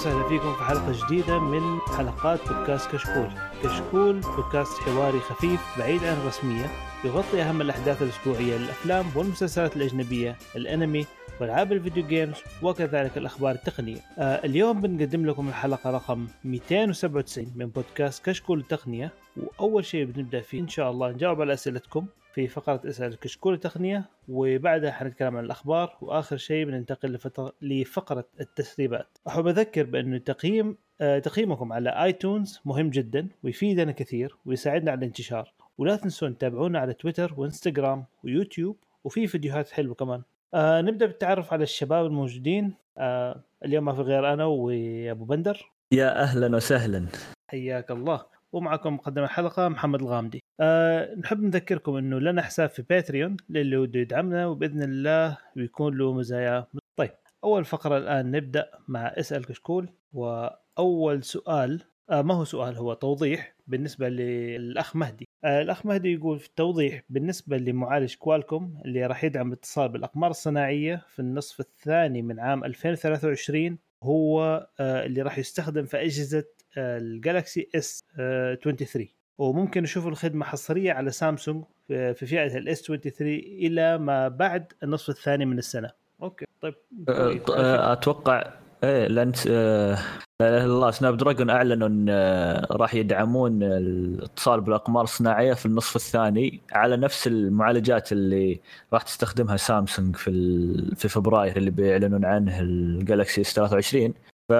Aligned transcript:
وسهلا 0.00 0.28
فيكم 0.28 0.54
في 0.54 0.64
حلقة 0.64 1.06
جديدة 1.06 1.38
من 1.38 1.78
حلقات 1.80 2.48
بودكاست 2.48 2.90
كشكول. 2.90 3.28
كشكول 3.62 4.20
بودكاست 4.20 4.72
حواري 4.78 5.20
خفيف 5.20 5.78
بعيد 5.78 6.04
عن 6.04 6.16
الرسمية 6.16 6.66
يغطي 7.04 7.42
أهم 7.42 7.60
الأحداث 7.60 8.02
الأسبوعية 8.02 8.56
للأفلام 8.56 9.06
والمسلسلات 9.16 9.76
الأجنبية، 9.76 10.36
الأنمي 10.56 11.06
وألعاب 11.40 11.72
ال 11.72 11.78
video 11.78 12.06
games 12.06 12.36
وكذلك 12.62 13.18
الأخبار 13.18 13.54
التقنية. 13.54 14.00
آه 14.18 14.44
اليوم 14.44 14.80
بنقدم 14.80 15.26
لكم 15.26 15.48
الحلقة 15.48 15.90
رقم 15.90 16.26
297 16.44 17.52
من 17.56 17.66
بودكاست 17.66 18.24
كشكول 18.24 18.58
التقنية 18.58 19.10
وأول 19.36 19.84
شيء 19.84 20.04
بنبدأ 20.04 20.40
فيه 20.40 20.60
إن 20.60 20.68
شاء 20.68 20.90
الله 20.90 21.10
نجاوب 21.10 21.40
على 21.40 21.52
أسئلتكم 21.52 22.06
في 22.34 22.48
فقرة 22.48 22.80
اسأل 22.84 23.18
كشكول 23.18 23.54
التقنية 23.54 24.04
وبعدها 24.28 24.90
حنتكلم 24.90 25.36
عن 25.36 25.44
الأخبار 25.44 25.96
وآخر 26.00 26.36
شيء 26.36 26.66
بننتقل 26.66 27.12
لفترة 27.12 27.52
لفقرة 27.62 28.24
التسريبات. 28.40 29.18
أحب 29.28 29.46
أذكر 29.46 29.82
بأن 29.82 30.24
تقييم 30.24 30.76
آه، 31.00 31.18
تقييمكم 31.18 31.72
على 31.72 32.04
iTunes 32.04 32.60
مهم 32.64 32.90
جدا 32.90 33.28
ويفيدنا 33.42 33.92
كثير 33.92 34.36
ويساعدنا 34.46 34.90
على 34.90 34.98
الانتشار. 34.98 35.52
ولا 35.78 35.96
تنسون 35.96 36.38
تتابعونا 36.38 36.78
على 36.78 36.92
تويتر 36.92 37.34
وإنستغرام 37.36 38.04
ويوتيوب 38.24 38.76
وفي 39.04 39.26
فيديوهات 39.26 39.70
حلوة 39.70 39.94
كمان. 39.94 40.22
آه 40.54 40.80
نبدأ 40.80 41.06
بالتعرف 41.06 41.52
على 41.52 41.62
الشباب 41.62 42.06
الموجودين. 42.06 42.74
آه 42.98 43.40
اليوم 43.64 43.84
ما 43.84 43.92
في 43.92 44.00
غير 44.00 44.32
أنا 44.32 44.44
وأبو 44.44 45.24
بندر. 45.24 45.70
يا 45.92 46.22
أهلا 46.22 46.56
وسهلا. 46.56 47.06
حياك 47.50 47.90
الله. 47.90 48.39
ومعكم 48.52 48.94
مقدم 48.94 49.22
الحلقة 49.24 49.68
محمد 49.68 50.00
الغامدي. 50.00 50.42
أه 50.60 51.14
نحب 51.14 51.42
نذكركم 51.42 51.96
إنه 51.96 52.18
لنا 52.18 52.42
حساب 52.42 52.68
في 52.70 52.82
باتريون 52.82 53.36
للي 53.48 53.76
وده 53.76 54.00
يدعمنا 54.00 54.46
وبإذن 54.46 54.82
الله 54.82 55.38
بيكون 55.56 55.98
له 55.98 56.12
مزايا. 56.12 56.66
طيب 56.96 57.10
أول 57.44 57.64
فقرة 57.64 57.98
الآن 57.98 58.30
نبدأ 58.30 58.70
مع 58.88 59.06
اسال 59.06 59.46
كشكول 59.46 59.88
وأول 60.12 61.24
سؤال 61.24 61.80
آه 62.10 62.22
ما 62.22 62.34
هو 62.34 62.44
سؤال؟ 62.44 62.76
هو 62.76 62.94
توضيح 62.94 63.54
بالنسبة 63.66 64.08
للأخ 64.08 64.96
مهدي. 64.96 65.28
آه 65.44 65.62
الأخ 65.62 65.86
مهدي 65.86 66.12
يقول 66.12 66.38
في 66.38 66.46
التوضيح 66.46 67.02
بالنسبة 67.08 67.56
لمعالج 67.56 68.14
Qualcomm 68.14 68.78
اللي 68.84 69.06
راح 69.06 69.24
يدعم 69.24 69.48
الاتصال 69.48 69.88
بالأقمار 69.88 70.30
الصناعية 70.30 71.02
في 71.08 71.18
النصف 71.20 71.60
الثاني 71.60 72.22
من 72.22 72.40
عام 72.40 72.64
2023 72.64 73.78
هو 74.02 74.66
آه 74.80 75.06
اللي 75.06 75.22
راح 75.22 75.38
يستخدم 75.38 75.84
في 75.84 75.96
أجهزة 76.02 76.38
آه 76.38 76.44
ال 76.76 76.89
Galaxy 76.89 77.68
S 77.74 78.04
23 78.16 79.08
وممكن 79.38 79.82
نشوف 79.82 80.06
الخدمة 80.06 80.44
حصرية 80.44 80.92
على 80.92 81.10
سامسونج 81.10 81.64
في 81.88 82.14
في 82.14 82.26
فئة 82.26 82.58
ال 82.58 82.70
S 82.70 82.82
23 82.82 83.32
إلى 83.34 83.98
ما 83.98 84.28
بعد 84.28 84.72
النصف 84.82 85.08
الثاني 85.10 85.44
من 85.44 85.58
السنة. 85.58 85.90
okay 86.22 86.46
طيب. 86.60 86.74
أه، 87.08 87.92
أتوقع 87.92 88.52
إيه 88.84 89.06
لأن 89.06 89.32
آه، 89.48 89.98
الله 90.40 90.90
Snapdragon 90.90 91.50
أعلنوا 91.50 91.88
إن 91.88 92.06
آه، 92.10 92.66
راح 92.70 92.94
يدعمون 92.94 93.62
الاتصال 93.62 94.60
بالأقمار 94.60 95.04
الصناعية 95.04 95.54
في 95.54 95.66
النصف 95.66 95.96
الثاني 95.96 96.60
على 96.72 96.96
نفس 96.96 97.26
المعالجات 97.26 98.12
اللي 98.12 98.60
راح 98.92 99.02
تستخدمها 99.02 99.56
سامسونج 99.56 100.16
في 100.16 100.94
في 100.96 101.08
فبراير 101.08 101.56
اللي 101.56 101.70
بيعلنون 101.70 102.24
عنه 102.24 102.60
ال 102.60 102.71
Galaxy 102.71 103.40
S 103.40 103.54
23 103.54 104.14
ف 104.48 104.52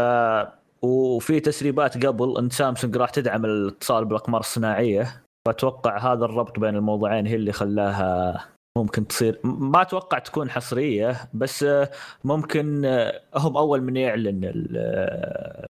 وفي 0.83 1.41
تسريبات 1.41 2.07
قبل 2.07 2.39
إن 2.39 2.51
سامسونج 2.51 2.97
راح 2.97 3.11
تدعم 3.11 3.45
الاتصال 3.45 4.05
بالأقمار 4.05 4.41
الصناعية. 4.41 5.23
فأتوقع 5.47 6.13
هذا 6.13 6.25
الربط 6.25 6.59
بين 6.59 6.77
الموضوعين 6.77 7.27
هي 7.27 7.35
اللي 7.35 7.53
خلاها 7.53 8.45
ممكن 8.79 9.07
تصير. 9.07 9.41
ما 9.45 9.83
أتوقع 9.83 10.19
تكون 10.19 10.51
حصرية 10.51 11.17
بس 11.35 11.67
ممكن 12.25 12.85
هم 13.35 13.57
أول 13.57 13.83
من 13.83 13.97
يعلن 13.97 14.53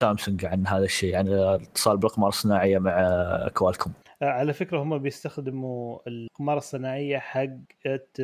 سامسونج 0.03 0.45
عن 0.45 0.67
هذا 0.67 0.85
الشيء 0.85 1.17
عن 1.17 1.29
الاتصال 1.29 1.97
بالأقمار 1.97 2.29
الصناعية 2.29 2.79
مع 2.79 3.49
كوالكوم. 3.55 3.93
آه، 4.23 4.25
على 4.25 4.53
فكرة 4.53 4.83
هم 4.83 4.99
بيستخدموا 4.99 5.99
الأقمار 6.07 6.57
الصناعية 6.57 7.19
حقت 7.19 8.21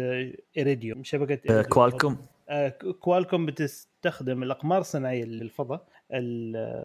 إيريديوم 0.56 1.04
شبكة 1.04 1.34
آه، 1.34 1.50
إيريديوم. 1.50 1.72
كوالكوم. 1.72 2.16
آه، 2.48 2.68
كوالكوم 3.00 3.46
بتستخدم 3.46 4.42
الأقمار 4.42 4.80
الصناعية 4.80 5.24
للفضاء. 5.24 5.86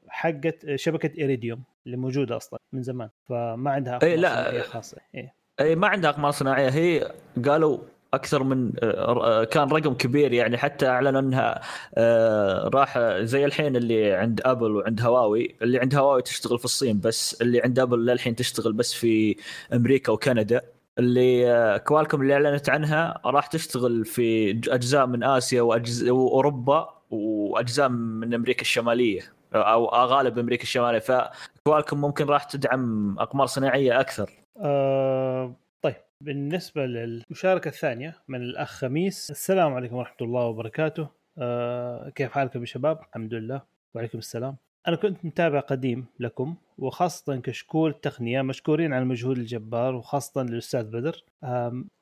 حقت 0.07 0.75
شبكة 0.75 1.19
إيريديوم 1.19 1.63
اللي 1.85 1.97
موجودة 1.97 2.37
أصلا 2.37 2.59
من 2.73 2.83
زمان 2.83 3.09
فما 3.29 3.71
عندها 3.71 3.95
أقمار 3.95 4.11
إيه، 4.11 4.17
لا. 4.17 4.61
خاصة 4.61 4.97
إيه. 5.15 5.33
إي 5.59 5.75
ما 5.75 5.87
عندها 5.87 6.09
أقمار 6.09 6.31
صناعية 6.31 6.69
هي 6.69 7.11
قالوا 7.45 7.77
أكثر 8.13 8.43
من 8.43 8.71
آه، 8.83 9.43
كان 9.43 9.69
رقم 9.69 9.93
كبير 9.93 10.33
يعني 10.33 10.57
حتى 10.57 10.87
أعلنوا 10.87 11.21
أنها 11.21 11.61
آه، 11.95 12.69
راح 12.73 12.99
زي 13.21 13.45
الحين 13.45 13.75
اللي 13.75 14.13
عند 14.13 14.41
أبل 14.45 14.71
وعند 14.71 15.01
هواوي 15.01 15.55
اللي 15.61 15.79
عند 15.79 15.95
هواوي 15.95 16.21
تشتغل 16.21 16.59
في 16.59 16.65
الصين 16.65 16.99
بس 16.99 17.41
اللي 17.41 17.61
عند 17.61 17.79
أبل 17.79 18.05
للحين 18.05 18.35
تشتغل 18.35 18.73
بس 18.73 18.93
في 18.93 19.35
أمريكا 19.73 20.11
وكندا 20.11 20.61
اللي 20.99 21.51
آه، 21.51 21.77
كوالكم 21.77 22.21
اللي 22.21 22.33
أعلنت 22.33 22.69
عنها 22.69 23.21
راح 23.25 23.47
تشتغل 23.47 24.05
في 24.05 24.51
أجزاء 24.51 25.05
من 25.05 25.23
آسيا 25.23 25.61
واجزاء 25.61 26.11
وأوروبا 26.11 27.00
وأجزاء 27.11 27.89
من 27.89 28.33
أمريكا 28.33 28.61
الشمالية 28.61 29.21
أو 29.53 29.85
غالب 29.85 30.39
أمريكا 30.39 30.63
الشمالية. 30.63 30.99
فكوالكم 30.99 32.01
ممكن 32.01 32.25
راح 32.25 32.43
تدعم 32.43 33.15
أقمار 33.19 33.47
صناعية 33.47 33.99
أكثر. 33.99 34.29
آه 34.57 35.55
طيب 35.81 35.95
بالنسبة 36.21 36.85
للمشاركة 36.85 37.67
الثانية 37.67 38.15
من 38.27 38.41
الأخ 38.41 38.71
خميس 38.71 39.31
السلام 39.31 39.73
عليكم 39.73 39.95
ورحمة 39.95 40.17
الله 40.21 40.45
وبركاته. 40.45 41.07
آه 41.37 42.09
كيف 42.09 42.31
حالكم 42.31 42.59
يا 42.59 42.65
شباب؟ 42.65 42.99
الحمد 43.09 43.33
لله. 43.33 43.61
وعليكم 43.95 44.17
السلام. 44.17 44.55
أنا 44.87 44.95
كنت 44.95 45.25
متابع 45.25 45.59
قديم 45.59 46.05
لكم 46.19 46.55
وخاصة 46.77 47.35
كشكول 47.35 47.93
تقنية 47.93 48.41
مشكورين 48.41 48.93
على 48.93 49.01
المجهود 49.01 49.37
الجبار 49.37 49.95
وخاصة 49.95 50.43
للأستاذ 50.43 50.83
بدر. 50.83 51.23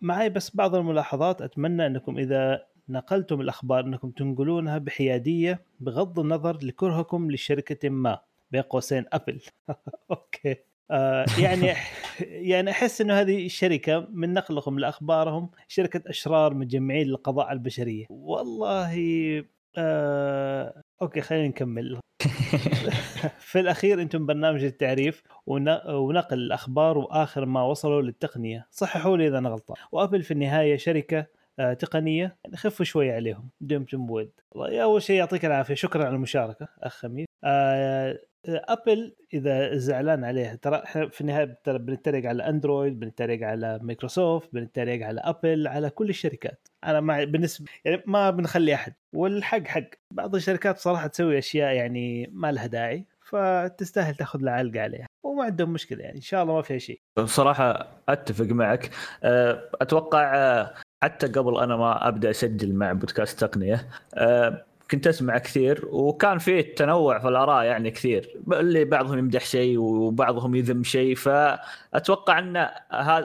معي 0.02 0.30
بس 0.30 0.56
بعض 0.56 0.76
الملاحظات. 0.76 1.42
أتمنى 1.42 1.86
أنكم 1.88 2.18
إذا 2.18 2.66
نقلتم 2.90 3.42
الأخبار 3.42 3.80
أنكم 3.86 4.12
تنقلونها 4.12 4.78
بحيادية 4.78 5.62
بغض 5.80 6.20
النظر 6.20 6.58
لكرهكم 6.64 7.32
لشركة 7.32 7.90
ما 7.90 8.20
بين 8.52 8.62
قوسين 8.62 9.06
أبل. 9.14 9.40
أوكي. 10.12 10.56
آه 10.92 11.26
يعني 11.40 11.74
يعني 12.52 12.72
أحس 12.72 13.02
إنه 13.02 13.14
هذه 13.14 13.46
الشركة 13.46 14.08
من 14.12 14.34
نقلهم 14.34 14.80
لأخبارهم 14.80 15.50
شركة 15.68 16.10
أشرار 16.10 16.54
مجمعين 16.54 17.08
للقضاء 17.08 17.46
على 17.46 17.58
البشرية. 17.58 18.06
والله 18.10 18.94
آه 19.78 20.82
أوكي 21.02 21.22
خلينا 21.22 21.48
نكمل. 21.48 22.00
في 23.40 23.60
الأخير 23.60 24.02
أنتم 24.02 24.26
برنامج 24.26 24.64
التعريف 24.64 25.24
ون- 25.48 25.88
ونقل 25.92 26.38
الأخبار 26.38 26.98
وآخر 26.98 27.46
ما 27.46 27.64
وصلوا 27.64 28.02
للتقنية. 28.02 28.68
صححوا 28.72 29.18
لي 29.18 29.28
إذا 29.28 29.38
أنا 29.38 29.50
غلطان. 29.50 29.78
وأبل 29.92 30.24
في 30.24 30.32
النهاية 30.32 30.78
شركة 30.78 31.26
تقنية 31.80 32.38
يعني 32.46 32.58
خفوا 32.58 32.86
شوي 32.86 33.12
عليهم. 33.12 33.50
دمتم 33.62 34.06
بود 34.06 34.32
أول 34.56 35.02
شيء 35.02 35.16
يعطيك 35.16 35.46
العافية. 35.46 35.76
شكرا 35.76 36.06
على 36.06 36.16
المشاركة 36.16 36.68
أخ 36.84 36.94
خميس. 36.94 37.26
آه 37.44 38.20
أبل 38.48 39.16
إذا 39.34 39.78
زعلان 39.78 40.24
عليه 40.24 40.54
ترى 40.54 40.84
إحنا 40.84 41.10
في 41.10 41.22
النهاية 41.22 41.60
ترى 41.64 41.78
بنتريق 41.78 42.26
على 42.26 42.50
أندرويد 42.50 43.00
بنتريق 43.00 43.48
على 43.48 43.80
مايكروسوفت 43.82 44.50
بنتريق 44.54 45.08
على 45.08 45.22
أبل 45.22 45.68
على 45.68 45.90
كل 45.90 46.10
الشركات. 46.10 46.68
أنا 46.84 47.00
مع 47.00 47.24
بالنسبة 47.24 47.66
يعني 47.86 48.04
ما 48.06 48.30
بنخلي 48.30 48.74
أحد. 48.74 48.94
والحق 49.16 49.68
حق. 49.68 49.90
بعض 50.14 50.36
الشركات 50.36 50.78
صراحة 50.78 51.08
تسوي 51.08 51.38
أشياء 51.38 51.74
يعني 51.74 52.30
ما 52.34 52.52
لها 52.52 52.68
داعي 52.68 53.06
فتستاهل 53.26 54.16
تاخذ 54.16 54.40
لها 54.42 54.54
علقة 54.54 54.82
عليها. 54.82 55.08
وما 55.26 55.44
عندهم 55.44 55.74
مشكلة 55.74 56.04
يعني 56.04 56.16
إن 56.16 56.22
شاء 56.22 56.44
الله 56.44 56.56
ما 56.56 56.62
فيها 56.62 56.78
شيء. 56.78 57.02
بصراحة 57.18 57.88
أتفق 58.10 58.46
معك. 58.46 58.90
أه، 59.24 59.70
حتى 61.04 61.28
قبل 61.28 61.58
أنا 61.60 61.76
ما 61.78 62.08
أبدأ 62.08 62.30
أسجل 62.30 62.74
مع 62.74 62.94
بودكاست 62.94 63.40
تقنية 63.46 63.88
أه، 64.14 64.66
كنت 64.92 65.08
أسمع 65.08 65.38
كثير 65.38 65.86
وكان 65.92 66.38
فيه 66.38 66.76
تنوع 66.76 67.20
في 67.20 67.28
الآراء 67.28 67.64
يعني 67.66 67.92
كثير 67.92 68.38
اللي 68.54 68.86
بعضهم 68.86 69.18
يمدح 69.20 69.46
شيء 69.46 69.78
وبعضهم 69.80 70.56
يذم 70.56 70.84
شيء 70.84 71.16
فأتوقع 71.16 72.40
أن 72.40 72.58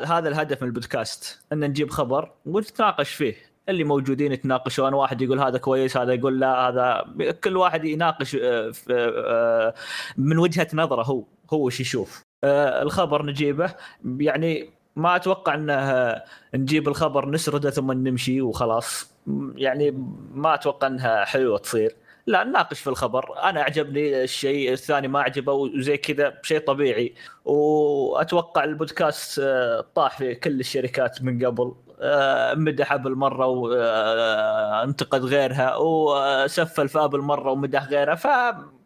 هذا 0.07 0.29
الهدف 0.29 0.63
من 0.63 0.69
البودكاست 0.69 1.41
أن 1.53 1.61
نجيب 1.61 1.91
خبر 1.91 2.31
ونتناقش 2.47 3.11
فيه. 3.15 3.35
اللي 3.69 3.85
موجودين 3.85 4.33
يتناقشون 4.33 4.95
واحد 4.95 5.23
يقول 5.23 5.41
هذا 5.41 5.59
كويس 5.59 5.97
هذا 5.97 6.13
يقول 6.13 6.41
لا 6.41 6.69
هذا 6.69 7.05
كل 7.45 7.57
واحد 7.57 7.85
يناقش 7.85 8.31
في- 8.31 8.85
أه، 9.27 9.75
من 10.17 10.39
وجهة 10.39 10.69
نظره 10.75 11.03
هو 11.03 11.25
هو 11.53 11.67
وش 11.67 11.81
يشوف. 11.81 12.23
أه، 12.45 12.83
الخبر 12.83 13.27
نجيبه 13.27 13.75
يعني 14.05 14.71
ما 14.97 15.17
أتوقع 15.17 15.55
انه 15.55 16.23
نجيب 16.55 16.89
الخبر 16.89 17.31
نسرده 17.31 17.71
ثم 17.71 17.93
نمشي 17.93 18.41
وخلاص. 18.41 19.15
يعني 19.57 19.91
ما 20.35 20.55
أتوقع 20.55 20.87
إنها 20.87 21.25
حلوة 21.25 21.59
تصير. 21.59 21.97
لا 22.27 22.45
نناقش 22.45 22.81
في 22.81 22.87
الخبر. 22.87 23.39
أنا 23.43 23.61
أعجبني 23.61 24.23
الشيء 24.25 24.73
الثاني 24.73 25.09
ما 25.09 25.21
عجبه 25.21 25.53
وزي 25.53 25.97
كذا 25.97 26.39
شيء 26.43 26.61
طبيعي. 26.61 27.15
وأتوقع 27.45 28.65
البودكاست 28.65 29.39
آه، 29.45 29.85
طاح 29.95 30.19
في 30.19 30.35
كل 30.35 30.61
الشركات 30.61 31.23
من 31.23 31.47
قبل. 31.47 31.75
آه، 32.01 32.55
مدح 32.55 32.93
أبل 32.93 33.15
مرة 33.15 33.47
وانتقد 33.47 35.25
غيرها. 35.25 35.77
وسفل 35.77 36.89
في 36.89 36.99
أبل 36.99 37.21
مرة 37.21 37.51
ومدح 37.51 37.89
غيرها. 37.89 38.15
ف 38.15 38.27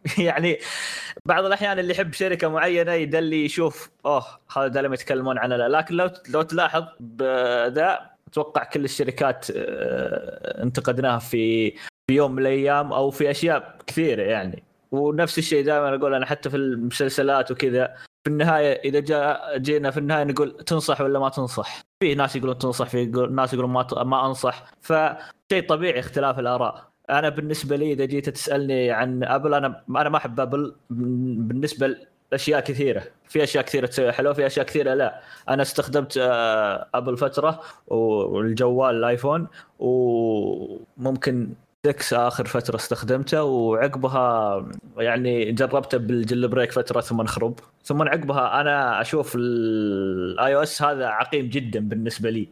يعني 0.27 0.59
بعض 1.25 1.45
الأحيان 1.45 1.79
اللي 1.79 1.93
يحب 1.93 2.13
شركة 2.13 2.47
معينة 2.47 2.91
يدلي 2.91 3.45
يشوف 3.45 3.89
أوه 4.05 4.25
هذا 4.57 4.67
دائما 4.67 4.93
يتكلمون 4.93 5.37
عنها 5.37 5.57
لكن 5.57 5.95
لو 5.95 6.09
لو 6.29 6.41
تلاحظ 6.41 6.83
بذا 6.99 8.09
أتوقع 8.27 8.63
كل 8.63 8.85
الشركات 8.85 9.47
آه، 9.55 10.63
انتقدناها 10.63 11.19
في 11.19 11.71
في 12.07 12.15
يوم 12.15 12.31
من 12.31 12.39
الأيام 12.39 12.93
أو 12.93 13.11
في 13.11 13.31
أشياء 13.31 13.77
كثيرة 13.87 14.21
يعني. 14.21 14.63
ونفس 14.91 15.37
الشيء 15.37 15.65
دائما 15.65 15.95
أقول 15.95 16.13
أنا 16.13 16.25
حتى 16.25 16.49
في 16.49 16.57
المسلسلات 16.57 17.51
وكذا 17.51 17.95
في 18.23 18.29
النهاية 18.29 18.81
إذا 18.89 18.99
جاء 18.99 19.57
جينا 19.57 19.91
في 19.91 19.97
النهاية 19.97 20.23
نقول 20.23 20.57
تنصح 20.65 21.01
ولا 21.01 21.19
ما 21.19 21.29
تنصح؟ 21.29 21.81
في 22.03 22.15
ناس 22.15 22.35
يقولون 22.35 22.57
تنصح 22.57 22.89
في 22.89 23.05
ناس 23.05 23.53
يقولون 23.53 23.71
ما 23.71 24.03
ما 24.03 24.25
أنصح. 24.25 24.71
فشيء 24.81 25.67
طبيعي 25.69 25.99
اختلاف 25.99 26.39
الآراء. 26.39 26.89
أنا 27.09 27.29
بالنسبة 27.29 27.75
لي 27.75 27.91
إذا 27.93 28.05
جيت 28.05 28.29
تسألني 28.29 28.91
عن 28.91 29.23
أبل 29.23 29.53
أنا 29.53 29.83
أنا 29.89 30.09
ما 30.09 30.17
أحب 30.17 30.39
أبل 30.39 30.75
بالنسبة 30.89 31.95
لأشياء 32.31 32.59
كثيرة. 32.59 33.03
في 33.27 33.43
أشياء 33.43 33.63
كثيرة 33.63 33.85
تسوي 33.85 34.11
حلوة 34.11 34.33
في 34.33 34.45
أشياء 34.47 34.65
كثيرة 34.65 34.93
لا. 34.93 35.21
أنا 35.49 35.61
استخدمت 35.61 36.17
آه، 36.17 36.87
أبل 36.93 37.17
فترة 37.17 37.59
والجوال 37.87 38.95
ال 38.95 39.02
iPhone 39.02 39.47
وممكن 39.79 41.49
6 41.85 42.27
آخر 42.27 42.45
فترة 42.45 42.75
استخدمته 42.75 43.43
وعقبها 43.43 44.65
يعني 44.97 45.51
جربته 45.51 45.97
بال 45.97 46.47
jailbreak 46.47 46.71
فترة 46.71 47.01
ثم 47.01 47.19
انخرب. 47.21 47.59
ثم 47.83 48.01
عقبها 48.01 48.61
أنا 48.61 49.01
أشوف 49.01 49.35
ال 49.35 50.55
iOS 50.55 50.81
هذا 50.81 51.07
عقيم 51.07 51.49
جدا 51.49 51.79
بالنسبة 51.79 52.29
لي. 52.29 52.49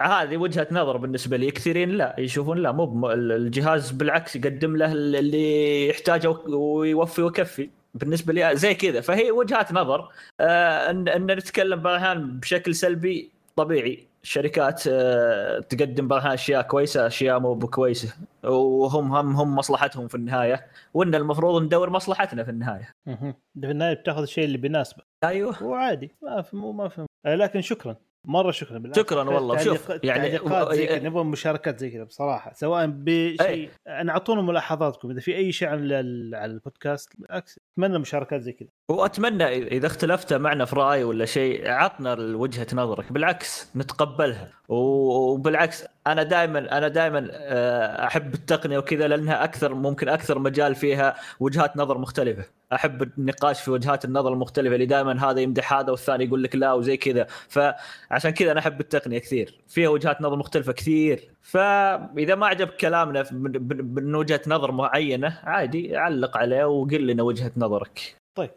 فهذه 0.00 0.36
وجهة 0.36 0.66
نظر 0.70 0.96
بالنسبة 0.96 1.36
لي. 1.36 1.50
كثيرين 1.50 1.90
لا 1.90 2.14
يشوفون 2.18 2.58
لا 2.58 2.72
مو 2.72 3.10
الجهاز 3.10 3.90
بالعكس 3.90 4.36
يقدم 4.36 4.76
له 4.76 4.92
اللي 4.92 5.88
يحتاجه 5.88 6.28
ويوفي 6.48 7.22
ويكفي. 7.22 7.70
بالنسبة 7.94 8.32
لي 8.32 8.56
زي 8.56 8.74
كذا. 8.74 9.00
فهي 9.00 9.30
وجهات 9.30 9.72
نظر. 9.72 10.08
آه 10.40 10.90
ان, 10.90 11.08
إن 11.08 11.26
نتكلم 11.26 11.80
بعض 11.80 11.94
الأحيان 11.94 12.40
بشكل 12.40 12.74
سلبي 12.74 13.30
طبيعي. 13.56 14.06
الشركات 14.22 14.82
آه 14.88 15.58
تقدم 15.58 16.08
بعض 16.08 16.26
أشياء 16.26 16.62
كويسة 16.62 17.06
أشياء 17.06 17.40
مو 17.40 17.54
بكويسة. 17.54 18.14
وهم 18.44 19.12
هم 19.14 19.36
هم 19.36 19.56
مصلحتهم 19.56 20.08
في 20.08 20.14
النهاية. 20.14 20.66
وإن 20.94 21.14
المفروض 21.14 21.62
ندور 21.62 21.90
مصلحتنا 21.90 22.44
في 22.44 22.50
النهاية. 22.50 22.94
أها 23.08 23.34
في 23.60 23.70
النهايه 23.70 23.94
بتاخذ 23.94 24.22
الشيء 24.22 24.44
اللي 24.44 24.58
بيناسبك. 24.58 25.04
أيوه. 25.24 25.62
وعادي. 25.62 26.10
ما 26.22 26.42
في 26.42 26.56
ما 26.56 26.88
في 26.88 27.06
لكن 27.26 27.60
شكرا. 27.60 27.96
مرة 28.24 28.50
شكرا 28.50 28.82
شكرا 28.96 29.30
والله. 29.30 29.58
شوف 29.58 29.92
يعني 30.02 30.38
زي 30.70 30.86
كذا 30.86 31.08
نبغى 31.08 31.24
مشاركات 31.24 31.78
زي 31.78 31.90
كذا 31.90 32.04
بصراحة 32.04 32.52
سواء 32.52 32.86
بشيء 32.86 33.70
أنا 33.88 34.12
اعطونا 34.12 34.42
ملاحظاتكم 34.42 35.10
إذا 35.10 35.20
في 35.20 35.36
أي 35.36 35.52
شيء 35.52 35.68
على 35.68 35.96
على 36.36 36.52
البودكاست 36.52 37.12
بالعكس 37.18 37.60
أتمنى 37.72 37.98
مشاركات 37.98 38.40
زي 38.40 38.52
كذا. 38.52 38.68
واتمنى 38.88 39.44
إذا 39.46 39.86
اختلفت 39.86 40.32
معنا 40.32 40.64
في 40.64 40.76
رأي 40.76 41.04
ولا 41.04 41.24
شيء 41.24 41.70
عطنا 41.70 42.14
وجهة 42.14 42.66
نظرك 42.72 43.12
بالعكس 43.12 43.70
نتقبلها. 43.76 44.52
وبالعكس 44.70 45.84
أنا 46.06 46.22
دائما 46.22 46.78
أنا 46.78 46.88
دائما 46.88 47.28
آه، 47.32 48.06
أحب 48.06 48.34
التقنية 48.34 48.78
وكذا 48.78 49.08
لأنها 49.08 49.44
أكثر 49.44 49.74
ممكن 49.74 50.08
أكثر 50.08 50.38
مجال 50.38 50.74
فيها 50.74 51.14
وجهات 51.40 51.76
نظر 51.76 51.98
مختلفة. 51.98 52.44
أحب 52.72 53.02
النقاش 53.02 53.60
في 53.62 53.70
وجهات 53.70 54.04
النظر 54.04 54.32
المختلفة 54.32 54.74
اللي 54.74 54.86
دائما 54.86 55.30
هذا 55.30 55.40
يمدح 55.40 55.72
هذا 55.72 55.90
والثاني 55.90 56.24
يقول 56.24 56.42
لك 56.42 56.56
لا 56.56 56.72
وزي 56.72 56.96
كذا. 56.96 57.26
فعشان 57.48 58.30
كذا 58.30 58.52
أنا 58.52 58.60
أحب 58.60 58.80
التقنية 58.80 59.18
كثير. 59.18 59.60
فيها 59.68 59.88
وجهات 59.88 60.22
نظر 60.22 60.36
مختلفة 60.36 60.72
كثير. 60.72 61.30
فإذا 61.42 62.34
ما 62.34 62.46
عجبك 62.46 62.76
كلامنا 62.76 63.24
من 63.32 64.14
وجهة 64.14 64.40
نظر 64.46 64.72
معينة 64.72 65.38
عادي 65.42 65.96
علق 65.96 66.36
عليه 66.36 66.64
وقل 66.64 67.06
لنا 67.06 67.22
وجهة 67.22 67.52
نظرك. 67.56 68.16
طيب. 68.34 68.50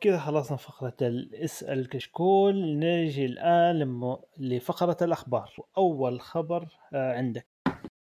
كذا 0.00 0.18
خلصنا 0.18 0.56
فقرة 0.56 0.94
اسأل 1.34 1.88
كشكول. 1.88 2.78
نجي 2.78 3.26
الآن 3.26 4.16
لفقرة 4.38 4.96
الأخبار. 5.02 5.50
أول 5.78 6.20
خبر 6.20 6.66
آه، 6.94 7.12
عندك. 7.16 7.46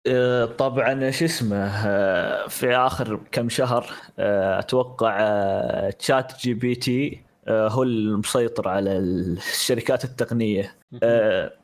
آه، 0.06 0.44
طبعا 0.44 1.10
شو 1.10 1.24
اسمه 1.24 1.56
آه، 1.86 2.46
في 2.48 2.76
آخر 2.76 3.20
كم 3.32 3.48
شهر 3.48 3.86
أتوقع 4.18 5.90
ChatGPT 5.90 7.22
هو 7.48 7.82
المسيطر 7.82 8.68
على 8.68 8.98
الشركات 8.98 10.04
التقنية. 10.04 10.74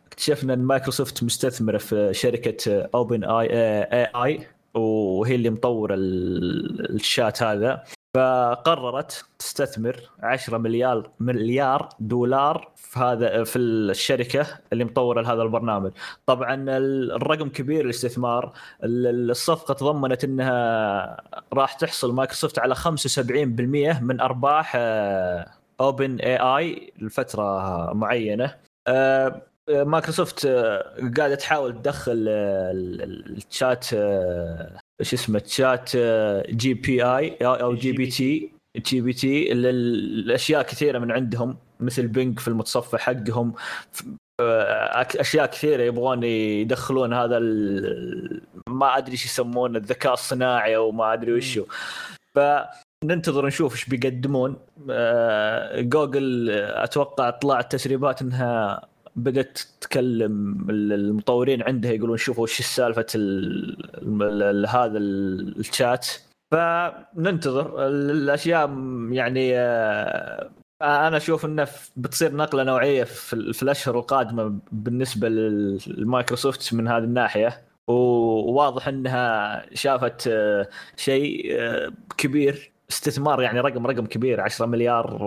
اكتشفنا 0.06 0.54
إن 0.54 0.58
مايكروسوفت 0.58 1.24
مستثمرة 1.24 1.78
في 1.78 2.14
شركة 2.14 2.88
OpenAI 2.94 4.46
وهي 4.74 5.34
اللي 5.34 5.50
مطور 5.50 5.90
الشات 5.94 7.42
هذا. 7.42 7.84
فقررت 8.14 9.24
تستثمر 9.38 10.10
10 10.22 10.58
مليار 10.58 11.10
مليار 11.20 11.88
دولار 12.00 12.72
في 12.76 12.98
هذا 12.98 13.44
في 13.44 13.58
الشركة 13.58 14.46
اللي 14.72 14.84
مطورة 14.84 15.20
لهذا 15.20 15.42
البرنامج. 15.42 15.92
طبعا 16.26 16.64
الرقم 16.68 17.48
كبير 17.48 17.84
الاستثمار 17.84 18.52
الصفقة 18.82 19.74
تضمنت 19.74 20.24
إنها 20.24 21.16
راح 21.52 21.72
تحصل 21.72 22.14
مايكروسوفت 22.14 22.58
على 22.58 22.74
75% 22.74 24.02
من 24.02 24.20
أرباح 24.20 24.72
OpenAI 25.80 26.92
لفترة 26.98 27.92
معينة. 27.92 28.54
آه، 28.86 29.42
مايكروسوفت 29.68 30.46
آه، 30.46 30.96
قاعدة 31.16 31.34
تحاول 31.34 31.82
تدخل 31.82 32.24
الشات 32.28 33.86
إيش 35.00 35.14
اسمه 35.14 35.38
تشات 35.38 35.96
جي 36.50 36.74
بي 36.74 37.04
آي 37.04 37.36
أو 37.42 37.74
جي 37.74 37.92
بي 37.92 38.06
تي 38.06 38.52
جي 38.76 39.00
بي 39.00 39.12
تي. 39.12 39.52
الاشياء 39.52 40.62
كثيرة 40.62 40.98
من 40.98 41.12
عندهم 41.12 41.56
مثل 41.80 42.08
Bing 42.08 42.40
في 42.40 42.48
المتصفح 42.48 43.00
حقهم 43.00 43.54
آه، 44.40 45.06
أشياء 45.16 45.46
كثيرة 45.46 45.82
يبغون 45.82 46.22
يدخلون 46.22 47.12
هذا 47.12 47.38
ما 48.68 48.96
أدري 48.96 49.12
إيش 49.12 49.24
يسمونه 49.24 49.78
الذكاء 49.78 50.12
الصناعي 50.12 50.76
أو 50.76 50.92
ما 50.92 51.12
أدري 51.12 51.32
وشو. 51.32 51.64
فننتظر 52.34 53.46
نشوف 53.46 53.72
إيش 53.72 53.88
بيقدمون. 53.88 54.56
آه، 54.90 55.80
جوجل 55.80 56.50
أتوقع 56.50 57.30
طلعت 57.30 57.72
تسريبات 57.72 58.22
إنها 58.22 58.82
بدأت 59.18 59.58
تتكلم 59.80 60.66
المطورين 60.70 61.62
عندها 61.62 61.92
يقولون 61.92 62.16
شوفوا 62.16 62.42
وش 62.42 62.62
سالفه 62.62 63.06
هذا 64.68 64.98
الشات. 64.98 66.06
فننتظر 66.52 67.86
الأشياء 67.86 68.70
يعني 69.10 69.58
آه، 69.58 70.50
أنا 70.82 71.16
أشوف 71.16 71.44
إنه 71.44 71.68
بتصير 71.96 72.36
نقلة 72.36 72.64
نوعية 72.64 73.04
في 73.04 73.62
الأشهر 73.62 73.98
القادمة 73.98 74.58
بالنسبة 74.72 75.28
لمايكروسوفت 75.28 76.74
من 76.74 76.88
هذه 76.88 77.04
الناحية. 77.04 77.62
وواضح 77.88 78.88
إنها 78.88 79.64
شافت 79.74 80.28
آه، 80.28 80.68
شيء 80.96 81.46
آه، 81.60 81.92
كبير. 82.18 82.72
استثمار 82.90 83.42
يعني 83.42 83.60
رقم 83.60 83.86
رقم 83.86 84.06
كبير 84.06 84.40
10 84.40 84.66
مليار 84.66 85.22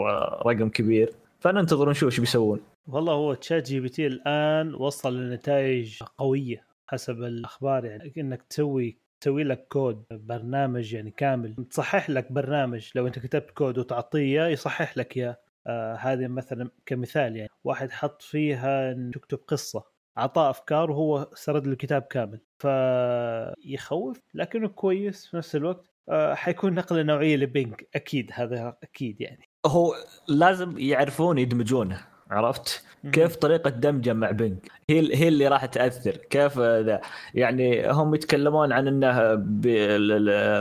رقم 0.45 0.69
كبير. 0.69 1.13
فننتظر 1.39 1.89
نشوف 1.89 2.11
إيش 2.11 2.19
بيسوون. 2.19 2.59
والله 2.87 3.13
هو 3.13 3.33
تشات 3.33 3.67
جي 3.67 3.79
بي 3.79 3.89
تي 3.89 4.07
الآن 4.07 4.73
وصل 4.73 5.17
لنتائج 5.17 6.03
قوية 6.17 6.67
حسب 6.87 7.23
الأخبار 7.23 7.85
يعني. 7.85 8.13
إنك 8.17 8.41
تسوي 8.43 8.97
تسوي 9.21 9.43
لك 9.43 9.67
كود 9.67 10.03
برنامج 10.11 10.93
يعني 10.93 11.11
كامل. 11.11 11.55
تصحح 11.69 12.09
لك 12.09 12.31
برنامج. 12.31 12.91
لو 12.95 13.07
أنت 13.07 13.19
كتبت 13.19 13.51
كود 13.51 13.77
وتعطيه 13.77 14.45
يصحح 14.45 14.97
لك 14.97 15.17
إياه. 15.17 15.37
آه 15.67 15.95
هذه 15.95 16.27
مثلا 16.27 16.69
كمثال 16.85 17.35
يعني. 17.35 17.49
واحد 17.63 17.91
حط 17.91 18.21
فيها 18.21 18.91
إن 18.91 19.11
تكتب 19.13 19.37
قصة 19.47 19.83
اعطاه 20.17 20.49
أفكار 20.49 20.91
وهو 20.91 21.29
سرد 21.33 21.67
له 21.67 21.75
كتاب 21.75 22.01
كامل. 22.01 22.39
فيخوف 22.59 24.19
لكنه 24.33 24.67
كويس 24.67 25.27
في 25.27 25.37
نفس 25.37 25.55
الوقت. 25.55 25.91
آه 26.09 26.33
حيكون 26.33 26.73
نقلة 26.73 27.03
نوعية 27.03 27.35
لبينج 27.35 27.75
أكيد 27.95 28.31
هذا 28.33 28.77
أكيد 28.83 29.21
يعني. 29.21 29.49
هو 29.65 29.95
لازم 30.27 30.77
يعرفون 30.77 31.37
يدمجونه. 31.37 32.10
عرفت؟ 32.31 32.83
كيف 33.13 33.35
طريقة 33.35 33.69
دمجة 33.69 34.13
مع 34.13 34.31
بنج 34.31 34.57
هي 34.89 35.15
هي 35.15 35.27
اللي 35.27 35.47
راح 35.47 35.65
تأثر. 35.65 36.17
كيف 36.17 36.59
ذا؟ 36.59 37.01
يعني 37.33 37.91
هم 37.91 38.15
يتكلمون 38.15 38.71
عن 38.71 38.87
إنه 38.87 39.35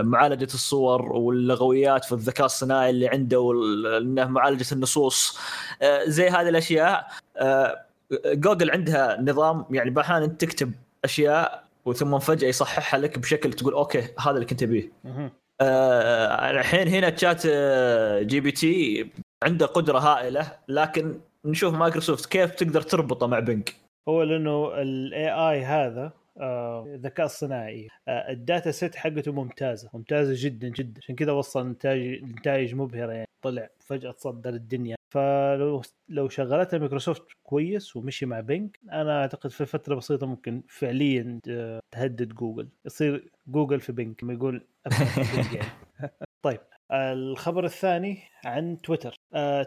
معالجة 0.03 0.45
الصور 0.45 1.13
واللغويات 1.13 2.05
في 2.05 2.13
الذكاء 2.13 2.47
الصناعي 2.47 2.91
اللي 2.91 3.09
عنده 3.09 3.41
وانه 3.41 4.25
معالجة 4.25 4.67
النصوص. 4.73 5.39
آه، 5.83 6.05
زي 6.05 6.29
هذه 6.29 6.49
الأشياء 6.49 7.07
آه، 7.37 7.85
جوجل 8.27 8.71
عندها 8.71 9.21
نظام 9.21 9.65
يعني 9.71 9.91
بأحيانا 9.91 10.25
أنت 10.25 10.41
تكتب 10.41 10.73
أشياء 11.05 11.65
وثم 11.85 12.19
فجأة 12.19 12.49
يصححها 12.49 13.01
لك 13.01 13.19
بشكل 13.19 13.53
تقول 13.53 13.73
أوكي 13.73 14.09
هذا 14.19 14.31
اللي 14.31 14.47
كنت 14.47 14.63
ابيه 14.63 14.93
آه، 15.61 16.51
الحين 16.51 16.89
هنا 16.89 17.11
ChatGPT 17.11 19.11
عنده 19.43 19.67
قدرة 19.67 19.99
هائلة 19.99 20.53
لكن 20.69 21.21
نشوف 21.45 21.75
مايكروسوفت 21.75 22.27
كيف 22.27 22.51
تقدر 22.55 22.83
تربطه 22.83 23.27
مع 23.27 23.39
Bing 23.39 23.75
هو 24.09 24.23
لأنه 24.23 24.83
ال 24.83 25.31
AI 25.31 25.65
هذا 25.65 26.13
آه، 26.41 26.85
الذكاء 26.87 27.27
الصناعي 27.27 27.89
آه، 28.09 28.31
ال 28.31 28.39
data 28.39 28.71
set 28.71 28.97
حقته 28.97 29.33
ممتازة 29.33 29.91
ممتازة 29.95 30.33
جدا 30.37 30.69
جدا. 30.69 31.01
عشان 31.05 31.15
كذا 31.15 31.33
وصل 31.33 31.69
نتائج 31.69 32.25
نتائج 32.25 32.75
مبهره 32.75 33.13
يعني. 33.13 33.27
طلع 33.43 33.69
فجأة 33.81 34.11
تصدر 34.11 34.51
الدنيا. 34.51 34.97
فلو 35.15 35.83
لو 36.09 36.29
شغلتها 36.29 36.79
مايكروسوفت 36.79 37.23
كويس 37.43 37.97
ومشي 37.97 38.27
مع 38.27 38.41
Bing 38.41 38.79
أنا 38.93 39.21
أعتقد 39.21 39.51
في 39.51 39.67
فترة 39.67 39.95
بسيطة 39.95 40.27
ممكن 40.27 40.63
فعليا 40.69 41.41
آه، 41.49 41.81
تهدد 41.95 42.29
جوجل. 42.35 42.69
يصير 42.87 43.31
جوجل 43.47 43.81
في 43.81 43.93
Bing 43.93 44.25
ما 44.25 44.33
يقول 44.33 44.67
يعني. 45.55 45.69
طيب. 46.43 46.61
الخبر 46.93 47.65
الثاني 47.65 48.23
عن 48.45 48.81
تويتر. 48.83 49.15
آه 49.35 49.67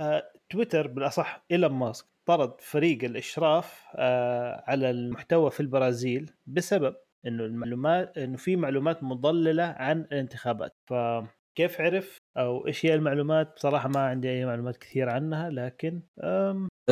آه 0.00 0.22
تويتر 0.50 0.86
بالأصح 0.86 1.44
إيلون 1.50 1.72
ماسك 1.72 2.06
طرد 2.26 2.60
فريق 2.60 3.04
الإشراف 3.04 3.84
آه 3.96 4.64
على 4.66 4.90
المحتوى 4.90 5.50
في 5.50 5.60
البرازيل 5.60 6.30
بسبب 6.46 6.96
إنه 7.26 7.44
المعلومات 7.44 8.18
إنه 8.18 8.36
في 8.36 8.56
معلومات 8.56 9.02
مضللة 9.02 9.64
عن 9.64 10.00
الانتخابات. 10.00 10.76
فكيف 10.86 11.80
عرف؟ 11.80 12.18
أو 12.36 12.66
إيش 12.66 12.86
هي 12.86 12.94
المعلومات؟ 12.94 13.54
بصراحة 13.56 13.88
ما 13.88 14.00
عندي 14.00 14.30
أي 14.30 14.44
معلومات 14.44 14.76
كثير 14.76 15.08
عنها 15.10 15.50
لكن 15.50 16.02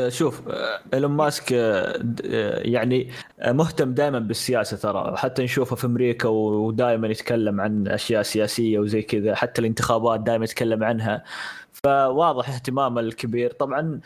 شوف 0.09 0.49
أه، 0.49 0.81
إيلون 0.95 1.11
ماسك 1.11 1.53
أه، 1.53 2.03
يعني 2.59 3.11
مهتم 3.47 3.95
دائما 3.95 4.19
بالسياسة 4.19 4.77
ترى. 4.77 5.17
حتى 5.17 5.45
نشوفه 5.45 5.77
في 5.77 5.87
أمريكا 5.87 6.29
ودائما 6.29 7.09
يتكلم 7.09 7.61
عن 7.61 7.89
أشياء 7.89 8.23
سياسية 8.23 8.79
وزي 8.79 9.03
كذا. 9.03 9.35
حتى 9.35 9.61
الانتخابات 9.61 10.21
دائما 10.21 10.45
يتكلم 10.45 10.85
عنها. 10.85 11.25
فواضح 11.73 12.49
اهتمامه 12.49 13.01
الكبير. 13.01 13.53
طبعا 13.53 14.01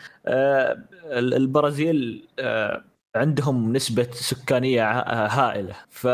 البرازيل 1.05 2.27
عندهم 3.15 3.73
نسبة 3.73 4.07
سكانية 4.11 4.91
هائلة. 5.09 5.75
ف 5.89 6.07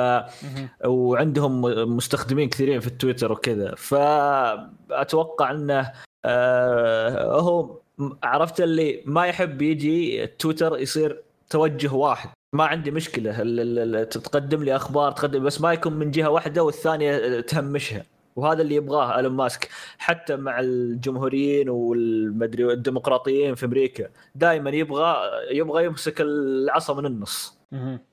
وعندهم 0.85 1.61
مستخدمين 1.95 2.49
كثيرين 2.49 2.79
في 2.79 2.87
التويتر 2.87 3.31
وكذا. 3.31 3.75
فأتوقع 3.77 5.51
أنه 5.51 5.91
آه 6.25 7.39
هو 7.39 7.79
عرفت 8.23 8.61
اللي 8.61 9.01
ما 9.05 9.25
يحب 9.25 9.61
يجي 9.61 10.27
تويتر 10.27 10.77
يصير 10.77 11.21
توجه 11.49 11.93
واحد. 11.93 12.29
ما 12.53 12.63
عندي 12.63 12.91
مشكلة. 12.91 14.03
تقدم 14.03 14.63
لي 14.63 14.75
أخبار 14.75 15.11
تقدم 15.11 15.43
بس 15.43 15.61
ما 15.61 15.73
يكون 15.73 15.93
من 15.93 16.11
جهة 16.11 16.29
واحدة 16.29 16.63
والثانية 16.63 17.39
تهمشها. 17.39 18.05
وهذا 18.35 18.61
اللي 18.61 18.75
يبغاه 18.75 19.17
إيلون 19.17 19.33
ماسك. 19.33 19.69
حتى 19.97 20.35
مع 20.35 20.59
الجمهوريين 20.59 21.69
والمدري 21.69 22.73
الديمقراطيين 22.73 23.55
في 23.55 23.65
أمريكا 23.65 24.09
دائما 24.35 24.69
يبغى 24.69 25.15
يبغى 25.51 25.85
يمسك 25.85 26.21
العصا 26.21 26.93
من 26.93 27.05
النص. 27.05 27.59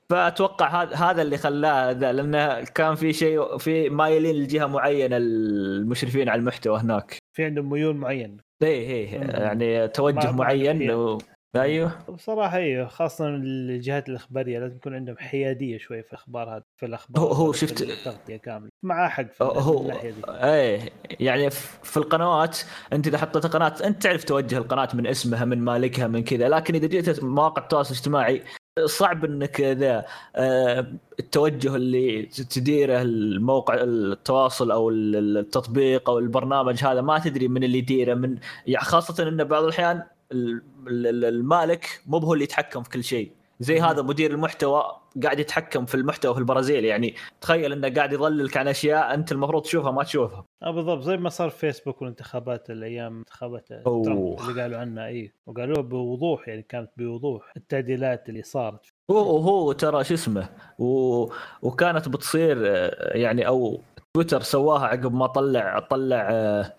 فأتوقع 0.09 0.83
هذا 0.83 0.95
هذا 0.95 1.21
اللي 1.21 1.37
خلاه 1.37 1.91
ذا 1.91 2.11
لأنه 2.11 2.63
كان 2.63 2.95
في 2.95 3.13
شيء 3.13 3.57
في 3.57 3.89
مايلين 3.89 4.35
لجهة 4.35 4.65
معينة 4.65 5.17
المشرفين 5.17 6.29
على 6.29 6.39
المحتوى 6.39 6.79
هناك. 6.79 7.17
في 7.33 7.45
عندهم 7.45 7.69
ميول 7.69 7.95
معين 7.95 8.46
إيه 8.63 8.89
إيه 8.89 9.21
يعني 9.21 9.87
توجه 9.87 10.31
معين 10.31 10.91
و... 10.91 11.17
أيوه. 11.55 11.91
بصراحة 12.09 12.57
أيوه 12.57 12.87
خاصة 12.87 13.27
الجهات 13.27 14.09
الإخبارية 14.09 14.59
لازم 14.59 14.75
يكون 14.75 14.95
عندهم 14.95 15.17
حيادية 15.17 15.77
شوي 15.77 16.03
في 16.03 16.13
الأخبار 16.13 16.55
هذه 16.55 16.63
في 16.75 16.85
الأخبار 16.85 17.23
هو, 17.23 17.27
هو 17.27 17.53
شفت 17.53 17.81
التغطية 17.81 18.37
كاملة. 18.37 18.69
مع 18.83 19.09
حق 19.09 19.31
في 19.31 19.43
هو 19.43 19.91
إيه 20.29 20.89
يعني 21.19 21.49
في 21.83 21.97
القنوات 21.97 22.59
أنت 22.93 23.07
إذا 23.07 23.17
حطيت 23.17 23.45
قناة 23.45 23.73
أنت 23.83 24.03
تعرف 24.03 24.23
توجه 24.23 24.57
القناة 24.57 24.89
من 24.93 25.07
اسمها 25.07 25.45
من 25.45 25.57
مالكها 25.59 26.07
من 26.07 26.23
كذا 26.23 26.49
لكن 26.49 26.75
إذا 26.75 26.87
جيت 26.87 27.23
مواقع 27.23 27.63
التواصل 27.63 27.91
الاجتماعي 27.91 28.43
صعب 28.85 29.25
إنك 29.25 29.61
ذا 29.61 30.05
آه، 30.35 30.87
التوجه 31.19 31.75
اللي 31.75 32.23
تديره 32.25 33.01
الموقع 33.01 33.73
التواصل 33.83 34.71
أو 34.71 34.89
التطبيق 34.89 36.09
أو 36.09 36.19
البرنامج 36.19 36.83
هذا 36.83 37.01
ما 37.01 37.19
تدري 37.19 37.47
من 37.47 37.63
اللي 37.63 37.77
يديره 37.77 38.13
من 38.13 38.37
يعني 38.67 38.85
خاصة 38.85 39.27
إنه 39.27 39.43
بعض 39.43 39.63
الأحيان 39.63 40.03
المالك 40.87 42.01
مو 42.07 42.17
هو 42.17 42.33
اللي 42.33 42.43
يتحكم 42.43 42.83
في 42.83 42.89
كل 42.89 43.03
شيء. 43.03 43.31
زي 43.59 43.81
هذا 43.81 44.01
مدير 44.01 44.31
المحتوى 44.31 44.83
قاعد 45.23 45.39
يتحكم 45.39 45.85
في 45.85 45.95
المحتوى 45.95 46.33
في 46.33 46.39
البرازيل 46.39 46.85
يعني 46.85 47.15
تخيل 47.41 47.71
إنه 47.71 47.89
قاعد 47.89 48.13
يضللك 48.13 48.57
عن 48.57 48.67
أشياء 48.67 49.13
أنت 49.13 49.31
المفروض 49.31 49.61
تشوفها 49.61 49.91
ما 49.91 50.03
تشوفها. 50.03 50.45
آه 50.63 50.71
بالضبط 50.71 51.03
زي 51.03 51.17
ما 51.17 51.29
صار 51.29 51.49
في 51.49 51.57
فيسبوك 51.57 52.01
والانتخابات 52.01 52.69
الأيام 52.69 53.17
انتخابات 53.17 53.67
ترامب 53.67 54.39
اللي 54.49 54.61
قالوا 54.61 54.77
عنها 54.77 55.07
إي 55.07 55.31
وقالوها 55.47 55.81
بوضوح 55.81 56.47
يعني 56.47 56.61
كانت 56.61 56.89
بوضوح 56.97 57.53
التعديلات 57.57 58.29
اللي 58.29 58.43
صارت. 58.43 58.93
هو 59.11 59.37
هو 59.37 59.71
ترى 59.71 60.03
شو 60.03 60.13
اسمه 60.13 60.49
و... 60.79 61.25
وكانت 61.61 62.09
بتصير 62.09 62.57
آه، 62.65 63.17
يعني 63.17 63.47
أو 63.47 63.81
تويتر 64.13 64.41
سواها 64.41 64.85
عقب 64.87 65.13
ما 65.13 65.27
طلع 65.27 65.79
طلع 65.79 66.27
آه، 66.31 66.73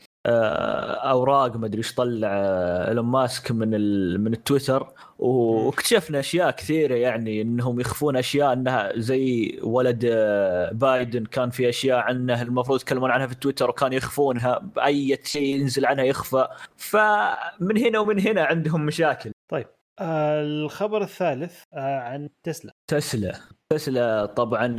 أوراق 1.11 1.57
ما 1.57 1.67
أدري 1.67 1.79
إيش 1.79 1.95
طلع 1.95 2.29
آه، 2.33 2.89
إيلون 2.89 3.05
ماسك 3.05 3.51
من 3.53 3.75
ال... 3.75 4.21
من 4.21 4.33
التويتر. 4.33 4.89
واكتشفنا 5.19 6.21
أشياء 6.21 6.51
كثيرة 6.51 6.95
يعني 6.95 7.43
إنهم 7.43 7.81
يخفون 7.81 8.17
أشياء 8.17 8.53
إنها 8.53 8.93
زي 8.97 9.59
ولد 9.63 10.05
آه، 10.11 10.73
بايدن 10.73 11.25
كان 11.25 11.51
في 11.51 11.69
أشياء 11.69 11.99
عنه 11.99 12.43
المفروض 12.43 12.81
يتكلمون 12.81 13.11
عنها 13.11 13.27
في 13.27 13.33
التويتر 13.33 13.71
وكانوا 13.71 13.97
يخفونها 13.97 14.63
أي 14.85 15.19
شيء 15.25 15.57
ينزل 15.57 15.87
عنها 15.87 16.05
يخفى. 16.05 16.49
فمن 16.77 17.79
هنا 17.79 17.99
ومن 17.99 18.21
هنا 18.21 18.45
عندهم 18.45 18.87
مشاكل. 18.87 19.31
طيب 19.49 19.67
آه 19.99 20.43
الخبر 20.43 21.03
الثالث 21.03 21.63
آه 21.75 21.99
عن 21.99 22.29
تسلا. 22.43 22.73
تسلا. 22.87 23.35
تسلا 23.73 24.27
طبعا 24.27 24.77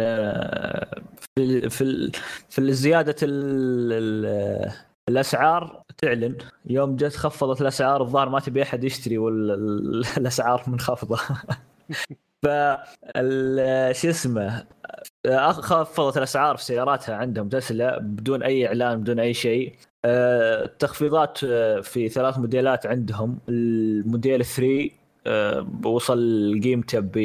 في 1.35 1.69
في 1.69 2.11
في 2.49 2.73
زيادة 2.73 3.15
الأسعار 5.09 5.83
تعلن. 5.97 6.37
يوم 6.65 6.95
جت 6.95 7.15
خفضت 7.15 7.61
الأسعار 7.61 8.01
الظاهر 8.01 8.29
ما 8.29 8.39
تبي 8.39 8.63
أحد 8.63 8.83
يشتري 8.83 9.17
والاسعار 9.17 10.63
منخفضه 10.69 11.17
ف 12.43 12.47
شو 13.91 14.09
اسمه 14.09 14.65
خفضت 15.51 16.17
الأسعار 16.17 16.57
في 16.57 16.63
سياراتها 16.63 17.15
عندهم 17.15 17.49
تسلا 17.49 17.99
بدون 17.99 18.43
أي 18.43 18.67
إعلان 18.67 19.01
بدون 19.01 19.19
أي 19.19 19.33
شيء. 19.33 19.75
التخفيضات 20.05 21.37
في 21.85 22.09
ثلاث 22.09 22.37
موديلات 22.37 22.85
عندهم. 22.85 23.39
الموديل 23.49 24.45
3 24.45 24.89
وصل 25.85 26.59
قيمته 26.63 26.99
ب 26.99 27.17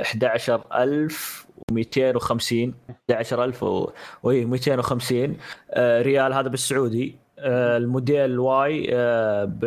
11000 0.00 1.46
250 1.72 2.74
11000 3.10 3.62
و 3.62 3.90
250 4.24 5.36
ريال 5.78 6.32
هذا 6.32 6.48
بالسعودي. 6.48 7.16
آه، 7.16 7.21
ال 7.46 7.61
Model 7.61 8.38
Y 8.38 8.88
آه، 8.92 9.44
ب 9.44 9.64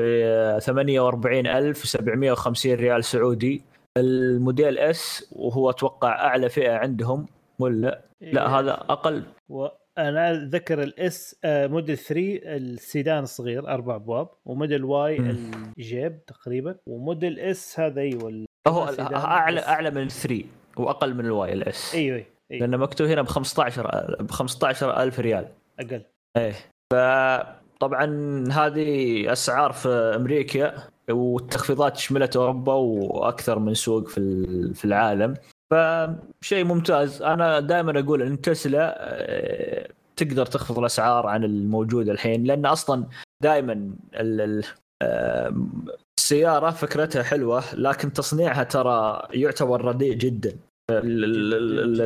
48750 0.59 2.73
ريال 2.73 3.03
سعودي. 3.03 3.61
ال 3.97 4.10
Model 4.10 4.77
S 4.77 5.29
وهو 5.31 5.69
أتوقع 5.69 6.09
أعلى 6.09 6.49
فئة 6.49 6.71
عندهم 6.71 7.25
ولا 7.59 7.75
لا؟ 7.75 8.01
إيه. 8.21 8.59
هذا 8.59 8.71
أقل. 8.71 9.23
أنا 9.97 10.31
اتذكر 10.31 10.83
ال 10.83 11.09
S 11.09 11.35
آه، 11.43 11.67
موديل 11.67 11.97
3 11.97 12.39
السيدان 12.43 13.23
الصغير 13.23 13.67
أربع 13.67 13.95
أبواب 13.95 14.29
و 14.45 14.51
Model 14.51 14.83
Y 14.83 15.17
الجيب 15.77 16.25
تقريبا 16.25 16.75
و 16.87 16.96
Model 16.96 17.39
S 17.39 17.79
هذا 17.79 18.01
أيوه 18.01 18.45
هو 18.67 18.83
أعلى 19.13 19.59
أعلى 19.59 19.91
من 19.91 20.09
3 20.09 20.43
وأقل 20.77 21.13
من 21.13 21.25
ال 21.25 21.53
Y 21.53 21.67
ال 21.67 21.81
S 21.81 21.95
أيوه 21.95 22.25
أيوه. 22.51 22.61
لأنه 22.61 22.77
مكتوب 22.77 23.07
هنا 23.07 23.21
ب 23.21 23.27
15 23.27 24.15
ب 24.19 24.31
15000 24.31 25.19
ريال. 25.19 25.47
أقل. 25.79 26.01
إيه. 26.37 26.53
ف 26.93 26.95
طبعا 27.79 28.05
هذه 28.51 29.31
أسعار 29.31 29.71
في 29.71 29.89
أمريكا 29.89 30.73
والتخفيضات 31.09 31.97
شملت 31.97 32.35
أوروبا 32.35 32.73
وأكثر 32.73 33.59
من 33.59 33.73
سوق 33.73 34.07
في 34.07 34.73
في 34.73 34.85
العالم. 34.85 35.33
فشيء 35.71 36.63
ممتاز. 36.63 37.21
أنا 37.21 37.59
دائما 37.59 37.99
أقول 37.99 38.21
إن 38.21 38.41
تسلا 38.41 38.95
آه، 38.99 39.87
تقدر 40.15 40.45
تخفض 40.45 40.79
الأسعار 40.79 41.27
عن 41.27 41.43
الموجود 41.43 42.09
الحين 42.09 42.43
لأن 42.43 42.65
أصلا 42.65 43.05
دائما 43.41 43.91
آه، 45.01 45.55
السيارة 46.17 46.69
فكرتها 46.69 47.23
حلوة 47.23 47.75
لكن 47.75 48.13
تصنيعها 48.13 48.63
ترى 48.63 49.27
يعتبر 49.33 49.85
رديء 49.85 50.13
جدا. 50.13 50.57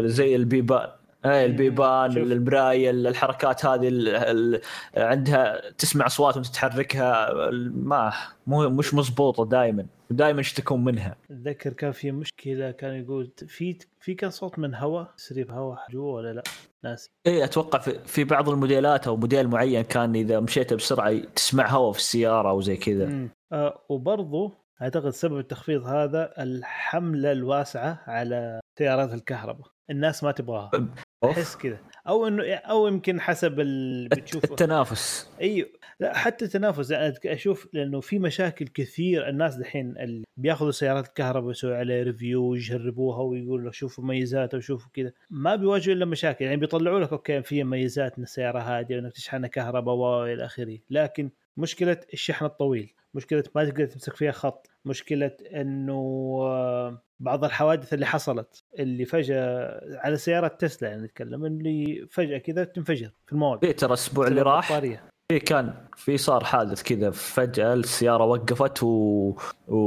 زي 0.08 0.36
البيبان. 0.36 0.90
اي 1.26 1.46
البيبان 1.46 2.12
المرايه 2.12 2.90
الحركات 2.90 3.66
هذه 3.66 3.90
عندها 4.98 5.72
تسمع 5.72 6.06
أصوات 6.06 6.36
وأنت 6.36 6.48
تحركها 6.48 7.30
ما 7.74 8.14
مو 8.48 8.70
مش 8.70 8.94
مضبوطة 8.94 9.46
دائما 9.46 9.86
دائما 10.10 10.42
يشتكون 10.42 10.84
منها. 10.84 11.16
أتذكر 11.32 11.74
كان 11.74 11.92
في 11.92 12.12
مشكلة 12.12 12.72
كان 12.72 12.94
يقول 12.94 13.32
في 13.48 13.78
في 14.00 14.14
كان 14.14 14.30
صوت 14.30 14.60
من 14.60 14.76
هواء 14.76 15.14
تسريب 15.18 15.52
هواء 15.52 15.80
جوا 15.92 16.14
ولا 16.14 16.34
لا؟ 16.34 16.44
ناسي. 16.84 17.10
اي 17.28 17.44
أتوقع 17.44 17.80
في, 17.80 18.00
في 18.06 18.24
بعض 18.24 18.50
الموديلات 18.50 19.08
أو 19.08 19.18
موديل 19.18 19.48
معين 19.48 19.82
كان 19.82 20.16
إذا 20.16 20.40
مشيت 20.40 20.74
بسرعة 20.74 21.18
تسمع 21.36 21.70
هواء 21.70 21.92
في 21.92 22.00
السيارة 22.00 22.50
أو 22.50 22.62
زي 22.62 22.78
كذا. 22.78 23.28
آه 23.52 23.82
وبرضه 23.90 24.52
أعتقد 24.82 25.10
سبب 25.10 25.40
التخفيض 25.40 25.86
هذا 25.86 26.34
الحملة 26.38 27.32
الواسعة 27.32 28.04
على 28.08 28.60
سيارات 28.78 29.14
الكهرباء. 29.14 29.68
الناس 29.90 30.24
ما 30.24 30.32
تبغاها. 30.32 30.72
أحس 31.24 31.56
كذا. 31.56 31.78
أو 32.08 32.28
إنه 32.28 32.54
أو 32.54 32.88
يمكن 32.88 33.22
حسب 33.22 33.60
اللي 33.60 34.10
بتشوفه. 34.10 34.52
التنافس. 34.52 35.30
إيوه. 35.42 35.70
لا 36.00 36.18
حتى 36.18 36.48
تنافس 36.48 36.92
أنا 36.92 37.14
أشوف 37.26 37.68
لأنه 37.74 38.00
في 38.00 38.20
مشاكل 38.20 38.68
كثير. 38.68 39.30
الناس 39.30 39.56
دحين 39.56 39.98
اللي 39.98 40.24
بياخذوا 40.38 40.72
سيارات 40.72 41.08
الكهرباء 41.08 41.52
يسوي 41.52 41.76
عليها 41.76 42.04
review 42.04 42.44
ويجربوها 42.44 43.22
ويقولوا 43.22 43.72
شوفوا 43.72 44.04
ميزاتها 44.04 44.58
وشوفوا 44.58 44.92
كذا. 44.94 45.12
ما 45.30 45.56
بيواجهوا 45.56 45.96
إلا 45.96 46.06
مشاكل. 46.06 46.46
يعني 46.46 46.58
بيطلعوا 46.58 47.00
لك 47.00 47.12
okay 47.12 47.42
في 47.42 47.64
ميزات 47.64 48.18
ان 48.18 48.24
السيارة 48.24 48.60
هاديه 48.60 48.96
وإنك 48.96 49.14
تشحنها 49.14 49.50
كهرباء 49.50 49.96
والى 49.96 50.46
آخره. 50.46 50.78
لكن 50.90 51.30
مشكلة 51.60 51.98
الشحن 52.14 52.46
الطويل 52.46 52.94
مشكلة 53.14 53.44
ما 53.56 53.66
تقدر 53.66 53.86
تمسك 53.86 54.16
فيها 54.16 54.32
خط 54.32 54.70
مشكلة 54.86 55.32
إنه 55.56 55.94
آه، 56.42 57.02
بعض 57.20 57.44
الحوادث 57.44 57.94
اللي 57.94 58.06
حصلت 58.06 58.64
اللي 58.80 59.06
فجأة 59.06 59.80
على 59.98 60.18
سيارة 60.18 60.48
تسلا 60.48 60.90
يعني 60.90 61.02
نتكلم 61.02 61.46
اللي 61.46 62.08
فجأة 62.12 62.38
كذا 62.38 62.64
تنفجر 62.64 63.12
في 63.26 63.34
المواد 63.34 63.60
في 63.66 63.74
ترى 63.74 63.88
الأسبوع 63.88 64.28
اللي 64.28 64.42
راح 64.42 64.72
البطارية. 64.72 65.04
في 65.32 65.40
كان 65.40 65.74
في 65.96 66.18
صار 66.18 66.44
حادث 66.44 66.84
كذا 66.84 67.12
فجأة 67.12 67.74
السيارة 67.74 68.24
وقفت 68.24 68.84
و... 68.84 68.88
و... 69.68 69.78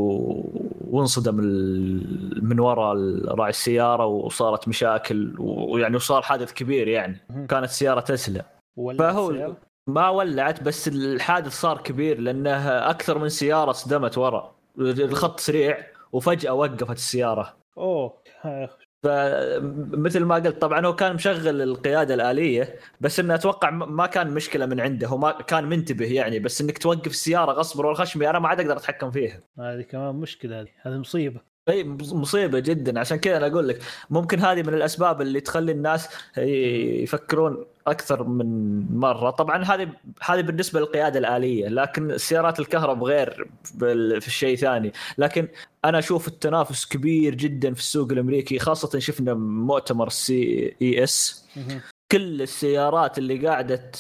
وانصدم 0.81 1.41
ال... 1.41 2.45
من 2.45 2.61
وراء 2.61 2.97
راعي 3.25 3.51
السيارة 3.51 4.07
وصارت 4.07 4.69
مشاكل 4.69 5.35
ويعني 5.39 5.97
وصار 5.97 6.23
حادث 6.23 6.53
كبير 6.53 6.89
يعني. 6.89 7.47
كانت 7.49 7.71
سيارة 7.71 8.01
تسلا 8.01 8.45
فهو 8.99 9.31
السيارة؟ 9.31 9.72
ما 9.87 10.09
ولعت 10.09 10.63
بس 10.63 10.89
الحادث 10.89 11.53
صار 11.53 11.79
كبير 11.79 12.21
لأنه 12.21 12.69
أكثر 12.91 13.19
من 13.19 13.29
سيارة 13.29 13.73
صدمت 13.73 14.19
ورا. 14.19 14.55
الخط 14.79 15.41
سريع 15.41 15.87
وفجأة 16.13 16.53
وقفت 16.53 16.97
السيارة. 16.97 17.57
أوه. 17.79 18.23
فمثل 19.03 20.25
ما 20.25 20.35
قلت 20.35 20.63
طبعا 20.63 20.87
هو 20.87 20.95
كان 20.95 21.15
مشغل 21.15 21.63
القيادة 21.63 22.15
الآلية 22.15 22.79
بس 23.01 23.21
إنه 23.21 23.35
أتوقع 23.35 23.71
ما 23.71 24.07
كان 24.07 24.31
مشكلة 24.31 24.67
من 24.67 24.81
عنده. 24.81 25.07
هو 25.07 25.19
ما 25.19 25.31
كان 25.31 25.65
منتبه 25.65 26.07
يعني 26.07 26.39
بس 26.39 26.61
إنك 26.61 26.79
توقف 26.79 27.11
السيارة 27.11 27.53
غصب 27.53 27.85
والخشمي 27.85 28.31
أنا 28.31 28.39
ما 28.39 28.49
عاد 28.49 28.61
أقدر 28.61 28.77
أتحكم 28.77 29.11
فيها. 29.11 29.41
هذه 29.59 29.83
كمان 29.83 30.15
مشكلة 30.15 30.61
هذه 30.61 30.69
هذه 30.83 30.99
مصيبة. 30.99 31.52
إي 31.69 31.85
مص- 31.85 32.13
مصيبة 32.13 32.59
جدا. 32.59 33.01
عشان 33.01 33.17
كذا 33.17 33.37
أنا 33.37 33.47
أقول 33.47 33.69
لك 33.69 33.83
ممكن 34.11 34.39
هذه 34.39 34.63
من 34.63 34.75
الأسباب 34.75 35.21
اللي 35.23 35.41
تخلي 35.41 35.73
الناس 35.73 36.09
يفكرون 37.03 37.65
أكثر 37.87 38.25
من 38.25 38.47
مرة. 38.97 39.31
طبعا 39.31 39.65
هذه 39.65 39.89
هذه 40.23 40.41
بالنسبة 40.41 40.81
للقيادة 40.81 41.19
الآلية 41.19 41.69
لكن 41.69 42.11
السيارات 42.11 42.61
الكهرب 42.61 43.05
غير 43.05 43.49
في 44.21 44.27
الشيء 44.27 44.57
ثاني. 44.57 44.93
لكن 45.19 45.49
أنا 45.85 45.99
أشوف 45.99 46.29
التنافس 46.29 46.87
كبير 46.87 47.35
جدا 47.35 47.75
في 47.75 47.81
السوق 47.81 48.13
الأمريكي 48.13 48.59
خاصة 48.59 48.99
شفنا 48.99 49.35
مؤتمر 49.35 50.09
CES. 50.09 51.49
كل 52.13 52.43
السيارات 52.43 53.19
اللي 53.19 53.47
قاعدة 53.49 53.91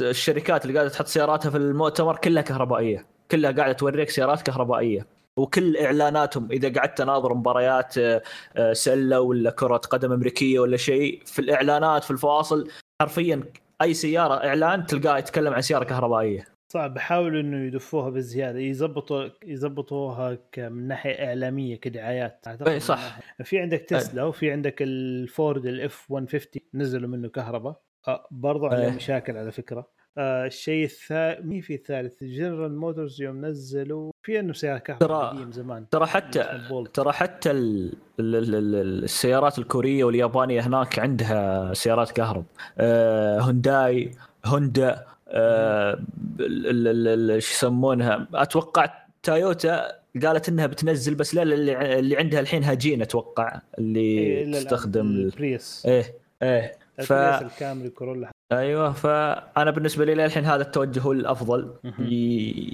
الشركات 0.00 0.64
اللي 0.64 0.74
قاعدة 0.74 0.90
تحط 0.90 1.06
سياراتها 1.06 1.50
في 1.50 1.56
المؤتمر 1.56 2.16
كلها 2.16 2.42
كهربائية. 2.42 3.06
كلها 3.30 3.50
قاعدة 3.50 3.72
توريك 3.72 4.10
سيارات 4.10 4.42
كهربائية. 4.42 5.06
وكل 5.36 5.76
إعلاناتهم 5.76 6.52
إذا 6.52 6.72
قعدت 6.72 6.98
تناظر 6.98 7.34
مباريات 7.34 7.98
آه، 7.98 8.22
آه، 8.56 8.72
سلة 8.72 9.20
ولا 9.20 9.50
كرة 9.50 9.76
قدم 9.76 10.12
أمريكية 10.12 10.58
ولا 10.58 10.76
شيء 10.76 11.22
في 11.24 11.38
الإعلانات 11.38 12.04
في 12.04 12.10
الفواصل 12.10 12.68
حرفيا 13.02 13.42
أي 13.82 13.94
سيارة 13.94 14.34
إعلان 14.34 14.86
تلقاه 14.86 15.18
يتكلم 15.18 15.52
عن 15.52 15.60
سيارة 15.62 15.84
كهربائية. 15.84 16.44
صعب 16.72 16.94
بحاولوا 16.94 17.40
إنه 17.40 17.66
يدفوها 17.66 18.10
بزياده 18.10 18.58
يزبطوا 18.58 19.28
يزبطوها 19.44 20.38
من 20.58 20.88
ناحية 20.88 21.28
إعلامية 21.28 21.76
كدعايات. 21.76 22.44
من 22.66 22.78
صح. 22.78 23.18
في 23.44 23.58
عندك 23.58 23.80
تسلا 23.80 24.24
وفي 24.24 24.50
عندك 24.50 24.82
الفورد 24.82 25.66
ال 25.66 25.86
F 25.86 26.06
150 26.10 26.62
نزلوا 26.74 27.08
منه 27.08 27.28
كهرباء. 27.28 27.80
آه 28.08 28.26
برضو 28.30 28.66
عليه. 28.66 28.90
مشاكل 28.90 29.36
على 29.36 29.52
فكرة. 29.52 29.88
آه 30.18 30.46
الشيء 30.46 30.84
الثالث 30.84 31.46
مين 31.46 31.60
في 31.60 31.74
الثالث؟ 31.74 32.24
جنرال 32.24 32.76
موتورز 32.76 33.22
يوم 33.22 33.44
نزلوا 33.46 34.12
في 34.22 34.40
أنه 34.40 34.52
سيارة 34.52 34.78
كهرباء 34.78 35.08
ترى- 35.08 35.34
قديم 35.34 35.52
زمان. 35.52 35.88
ترى 35.90 36.06
حتى. 36.06 36.60
ترى 36.94 37.12
حتى 37.12 37.50
ال 37.50 37.92
ال 38.20 38.34
ال 38.36 38.54
ال 38.54 39.04
السيارات 39.04 39.58
الكورية 39.58 40.04
واليابانية 40.04 40.60
هناك 40.60 40.98
عندها 40.98 41.74
سيارات 41.74 42.10
كهرب. 42.10 42.44
آه 42.78 43.40
هونداي 43.40 44.10
هوندا 44.46 45.04
آه 45.28 45.92
ال- 46.40 46.66
ال- 46.66 46.88
ال- 46.88 47.30
ال- 47.30 47.42
شو 47.42 47.52
يسمونها؟ 47.54 48.26
أتوقع 48.34 48.94
تويوتا 49.22 49.92
قالت 50.22 50.48
إنها 50.48 50.66
بتنزل 50.66 51.14
بس 51.14 51.34
لا 51.34 51.42
اللي 51.42 51.98
اللي 51.98 52.16
عندها 52.16 52.40
الحين 52.40 52.64
هاجين 52.64 53.02
أتوقع 53.02 53.60
اللي 53.78 54.00
إيه، 54.00 54.52
تستخدم 54.52 55.06
ال- 55.06 55.24
البريس. 55.24 55.86
إيه 55.86 56.04
إيه 56.42 56.72
ف 56.98 57.12
الكامري 57.12 57.88
كورولا 57.90 58.30
أيوه 58.58 58.92
فأنا 58.92 59.70
بالنسبة 59.70 60.04
لي 60.04 60.14
للحين 60.14 60.44
هذا 60.44 60.62
التوجه 60.62 61.00
هو 61.00 61.12
الأفضل. 61.12 61.74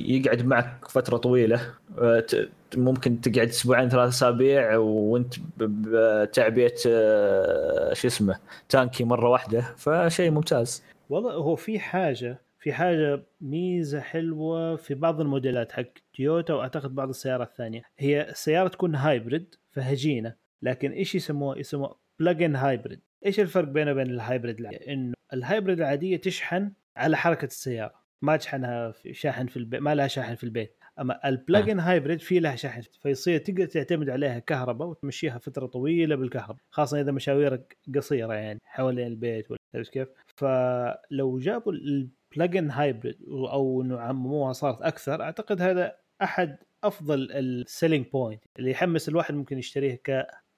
يقعد 0.08 0.46
معك 0.46 0.84
فترة 0.88 1.16
طويلة. 1.16 1.60
أه، 1.98 2.24
ممكن 2.76 3.20
تقعد 3.20 3.48
أسبوعين 3.48 3.88
ثلاث 3.88 4.08
أسابيع 4.08 4.76
وأنت 4.76 5.34
بتعبئه 5.56 6.74
أه، 6.86 7.92
شو 7.94 8.08
اسمه 8.08 8.38
تانكي 8.68 9.04
مرة 9.04 9.28
واحدة. 9.28 9.60
فشيء 9.76 10.30
ممتاز. 10.30 10.82
والله 11.10 11.32
هو 11.32 11.56
في 11.56 11.78
حاجة 11.78 12.38
في 12.60 12.72
حاجة 12.72 13.22
ميزة 13.40 14.00
حلوة 14.00 14.76
في 14.76 14.94
بعض 14.94 15.20
الموديلات 15.20 15.72
حق 15.72 15.84
تويوتا 16.16 16.54
وأعتقد 16.54 16.94
بعض 16.94 17.08
السيارات 17.08 17.48
الثانية. 17.48 17.82
هي 17.98 18.28
السيارة 18.28 18.68
تكون 18.68 18.94
hybrid 18.94 19.54
فهجينة. 19.70 20.34
لكن 20.62 20.92
إيش 20.92 21.14
يسموه؟ 21.14 21.58
يسموه 21.58 21.96
plug-in 22.20 22.56
hybrid 22.56 23.00
إيش 23.26 23.40
الفرق 23.40 23.68
بينه 23.68 23.92
وبين 23.92 24.06
ال 24.06 24.14
hybrid 24.14 24.60
العادية؟ 24.60 24.92
إنه 24.92 25.14
ال 25.32 25.39
hybrid 25.39 25.80
العادية 25.80 26.16
تشحن 26.16 26.72
على 26.96 27.16
حركة 27.16 27.46
السيارة 27.46 28.08
ما 28.22 28.36
تشحنها 28.36 28.90
في 28.90 29.14
شاحن 29.14 29.46
في 29.46 29.56
البيت 29.56 29.80
ما 29.80 29.94
لها 29.94 30.06
شاحن 30.06 30.34
في 30.34 30.44
البيت 30.44 30.76
أما 31.00 31.28
ال 31.28 31.70
plug-in 31.70 31.80
hybrid 31.80 32.20
في 32.20 32.38
لها 32.40 32.56
شاحن 32.56 32.82
فيصير 33.02 33.38
تقدر 33.38 33.66
تعتمد 33.66 34.10
عليها 34.10 34.38
كهرباء 34.38 34.88
وتمشيها 34.88 35.38
فترة 35.38 35.66
طويلة 35.66 36.16
بالكهرباء 36.16 36.62
خاصة 36.70 37.00
إذا 37.00 37.12
مشاويرك 37.12 37.78
قصيرة 37.94 38.34
يعني 38.34 38.60
حوالين 38.64 39.06
البيت 39.06 39.50
ولا 39.50 39.84
كيف؟ 39.92 40.08
فلو 40.36 41.38
جابوا 41.38 41.72
ال 41.72 41.85
plug-in 41.85 42.70
hybrid 42.70 43.22
أو 43.28 43.82
إنه 43.82 44.00
عمموها 44.00 44.52
صارت 44.52 44.82
أكثر 44.82 45.22
أعتقد 45.22 45.62
هذا 45.62 45.96
أحد 46.22 46.58
أفضل 46.84 47.32
ال 47.32 47.41
selling 47.42 48.06
point 48.06 48.44
اللي 48.58 48.70
يحمس 48.70 49.08
الواحد 49.08 49.34
ممكن 49.34 49.58
يشتريه 49.58 50.00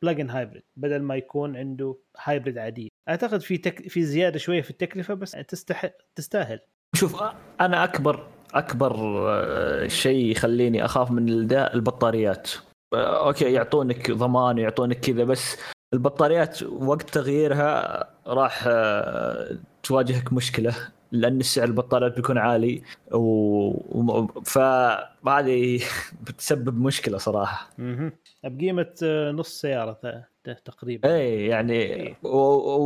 ك 0.00 0.04
plug-in 0.04 0.30
hybrid 0.30 0.62
بدل 0.76 1.02
ما 1.02 1.16
يكون 1.16 1.56
عنده 1.56 1.96
hybrid 2.24 2.58
عاديه 2.58 2.88
أعتقد 3.08 3.40
في 3.40 3.58
تك... 3.58 3.88
في 3.88 4.02
زيادة 4.02 4.38
شوية 4.38 4.62
في 4.62 4.70
التكلفة 4.70 5.14
بس 5.14 5.30
تستحق 5.30 5.92
تستاهل. 6.14 6.60
شوف 6.96 7.22
أنا 7.60 7.84
أكبر 7.84 8.26
أكبر 8.54 8.94
أه، 9.28 9.86
شيء 9.86 10.30
يخليني 10.30 10.84
أخاف 10.84 11.10
من 11.10 11.28
الدا- 11.28 11.74
البطاريات. 11.74 12.50
أه، 12.94 13.26
okay 13.26 13.52
يعطونك 13.52 14.10
ضمان 14.10 14.58
ويعطونك 14.58 15.00
كذا 15.00 15.24
بس 15.24 15.56
البطاريات 15.94 16.62
وقت 16.62 17.10
تغييرها 17.10 18.04
راح 18.26 18.64
أه، 18.66 19.56
تواجهك 19.82 20.32
مشكلة. 20.32 20.74
لأن 21.12 21.42
سعر 21.42 21.64
البطاريات 21.64 22.16
بيكون 22.16 22.38
عالي 22.38 22.82
و... 23.12 23.18
و... 23.18 24.26
فهذه 24.44 25.80
بتسبب 26.22 26.78
مشكلة 26.78 27.18
صراحة. 27.18 27.70
أها 27.78 28.12
بقيمة 28.44 28.94
آه، 29.02 29.30
نص 29.30 29.60
سيارة 29.60 30.24
تقريبا. 30.64 31.14
اي 31.14 31.46
يعني 31.46 32.14
و... 32.22 32.36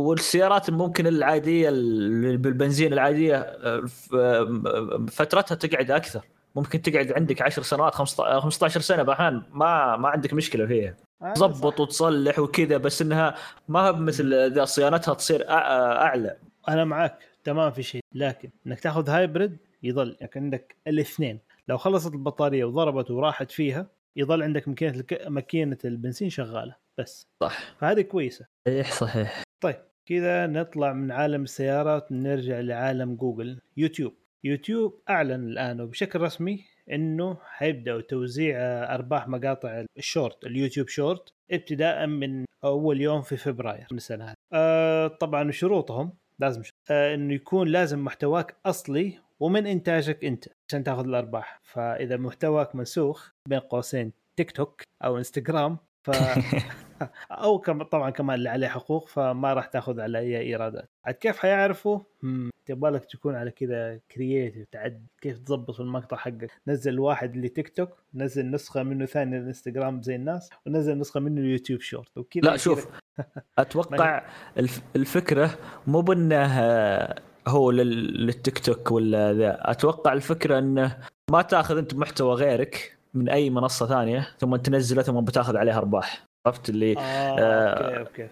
والسيارات 0.09 0.69
ممكن 0.69 1.07
العادية 1.07 1.69
بالبنزين 2.37 2.93
العادية 2.93 3.37
أه، 3.37 3.79
ف- 3.85 4.15
فترتها 5.11 5.55
تقعد 5.55 5.91
أكثر. 5.91 6.21
ممكن 6.55 6.81
تقعد 6.81 7.11
عندك 7.11 7.41
10 7.41 7.63
سنوات 7.63 7.95
15 7.95 8.41
15 8.41 8.81
سنة 8.81 9.03
باحيان 9.03 9.41
ما 9.53 9.97
ما 9.97 10.09
عندك 10.09 10.33
مشكلة 10.33 10.65
فيها. 10.65 10.95
آه، 11.21 11.33
صح. 11.33 11.63
وتصلح 11.65 12.39
وكذا 12.39 12.77
بس 12.77 13.01
إنها 13.01 13.35
ما 13.67 13.87
هي 13.87 13.91
مثل 13.93 14.33
إذا 14.33 14.65
صيانتها 14.65 15.13
تصير 15.13 15.49
أعلى. 15.49 16.37
أنا 16.69 16.85
معك 16.85 17.34
تمام 17.45 17.71
في 17.71 17.83
شيء 17.83 18.01
لكن 18.13 18.49
إنك 18.67 18.79
تاخذ 18.79 19.09
hybrid 19.09 19.57
يظل 19.83 20.17
يعني 20.21 20.31
عندك 20.35 20.75
الاثنين. 20.87 21.39
لو 21.67 21.77
خلصت 21.77 22.13
البطارية 22.13 22.65
وضربت 22.65 23.11
وراحت 23.11 23.51
فيها 23.51 23.87
يظل 24.15 24.43
عندك 24.43 24.67
ماكينة 24.67 24.95
الك... 24.95 25.27
ماكينة 25.27 25.77
البنزين 25.85 26.29
شغالة 26.29 26.75
بس. 26.97 27.27
صح. 27.43 27.75
فهذه 27.77 28.01
كويسة. 28.01 28.45
صحيح 28.67 28.91
صحيح. 28.91 29.43
طيب 29.63 29.81
كذا 30.05 30.47
نطلع 30.47 30.93
من 30.93 31.11
عالم 31.11 31.43
السيارات 31.43 32.11
نرجع 32.11 32.59
لعالم 32.59 33.15
جوجل 33.15 33.59
يوتيوب. 33.77 34.13
يوتيوب 34.43 35.01
أعلن 35.09 35.47
الآن 35.47 35.81
وبشكل 35.81 36.21
رسمي 36.21 36.65
إنه 36.91 37.37
حيبدأوا 37.43 38.01
توزيع 38.01 38.57
آه، 38.57 38.95
أرباح 38.95 39.27
مقاطع 39.27 39.85
الشورت 39.97 40.45
اليوتيوب 40.45 40.87
شورت 40.87 41.33
ابتداء 41.51 42.07
من 42.07 42.45
أول 42.63 43.01
يوم 43.01 43.21
في 43.21 43.37
فبراير 43.37 43.87
من 43.91 43.97
السنة 43.97 44.25
هذه. 44.25 44.35
آه 44.53 45.07
طبعا 45.07 45.51
شروطهم 45.51 46.13
لازم. 46.39 46.61
آه 46.89 47.15
إنه 47.15 47.33
يكون 47.33 47.67
لازم 47.67 48.03
محتواك 48.03 48.55
أصلي 48.65 49.19
ومن 49.39 49.67
إنتاجك 49.67 50.25
أنت 50.25 50.45
عشان 50.69 50.83
تاخذ 50.83 51.05
الأرباح 51.05 51.59
فإذا 51.63 52.17
محتواك 52.17 52.75
منسوخ 52.75 53.31
بين 53.49 53.59
قوسين 53.59 54.11
تيك 54.37 54.51
توك 54.51 54.81
أو 55.03 55.17
إنستغرام 55.17 55.77
ف 56.03 56.11
أو 57.31 57.59
كم 57.59 57.83
طبعا 57.83 58.09
كمان 58.09 58.35
اللي 58.35 58.49
عليه 58.49 58.67
حقوق 58.67 59.07
فما 59.07 59.53
راح 59.53 59.65
تاخذ 59.65 59.99
على 59.99 60.19
أي 60.19 60.41
إيرادات. 60.41 60.89
عاد 61.05 61.15
كيف 61.15 61.37
حيعرفوا؟ 61.37 61.99
تبغى 62.65 62.91
لك 62.91 63.05
تكون 63.05 63.35
على 63.35 63.51
كذا 63.51 63.99
creative 64.11 64.67
تعد 64.71 65.07
كيف 65.21 65.39
تظبط 65.39 65.79
المقطع 65.79 66.17
حقك. 66.17 66.51
نزل 66.67 66.99
واحد 66.99 67.37
لتيك 67.37 67.69
توك 67.69 67.89
نزل 68.13 68.51
نسخة 68.51 68.83
منه 68.83 69.05
ثانية 69.05 69.37
للانستغرام 69.37 70.01
زي 70.01 70.15
الناس 70.15 70.49
ونزل 70.65 70.97
نسخة 70.97 71.19
منه 71.19 71.41
اليوتيوب 71.41 71.81
شورت 71.81 72.17
وكذا 72.17 72.43
لا 72.43 72.57
شوف 72.57 72.87
أتوقع 73.59 74.23
الفكرة 74.95 75.57
مو 75.87 76.01
بأنه 76.01 76.45
هو 77.47 77.71
للتيك 77.71 78.59
توك 78.59 78.91
ولا 78.91 79.33
ذا. 79.33 79.71
أتوقع 79.71 80.13
الفكرة 80.13 80.59
أنه 80.59 80.97
ما 81.31 81.41
تاخذ 81.41 81.77
أنت 81.77 81.95
محتوى 81.95 82.33
غيرك 82.33 82.97
من 83.13 83.29
أي 83.29 83.49
منصة 83.49 83.87
ثانية 83.87 84.27
ثم 84.39 84.55
تنزله 84.55 85.01
ثم 85.01 85.21
بتاخذ 85.21 85.57
عليه 85.57 85.77
أرباح. 85.77 86.25
عرفت 86.45 86.69
اللي 86.69 86.97
آه, 86.97 87.01
آه 87.01 87.99
okay 87.99 88.23
okay 88.23 88.29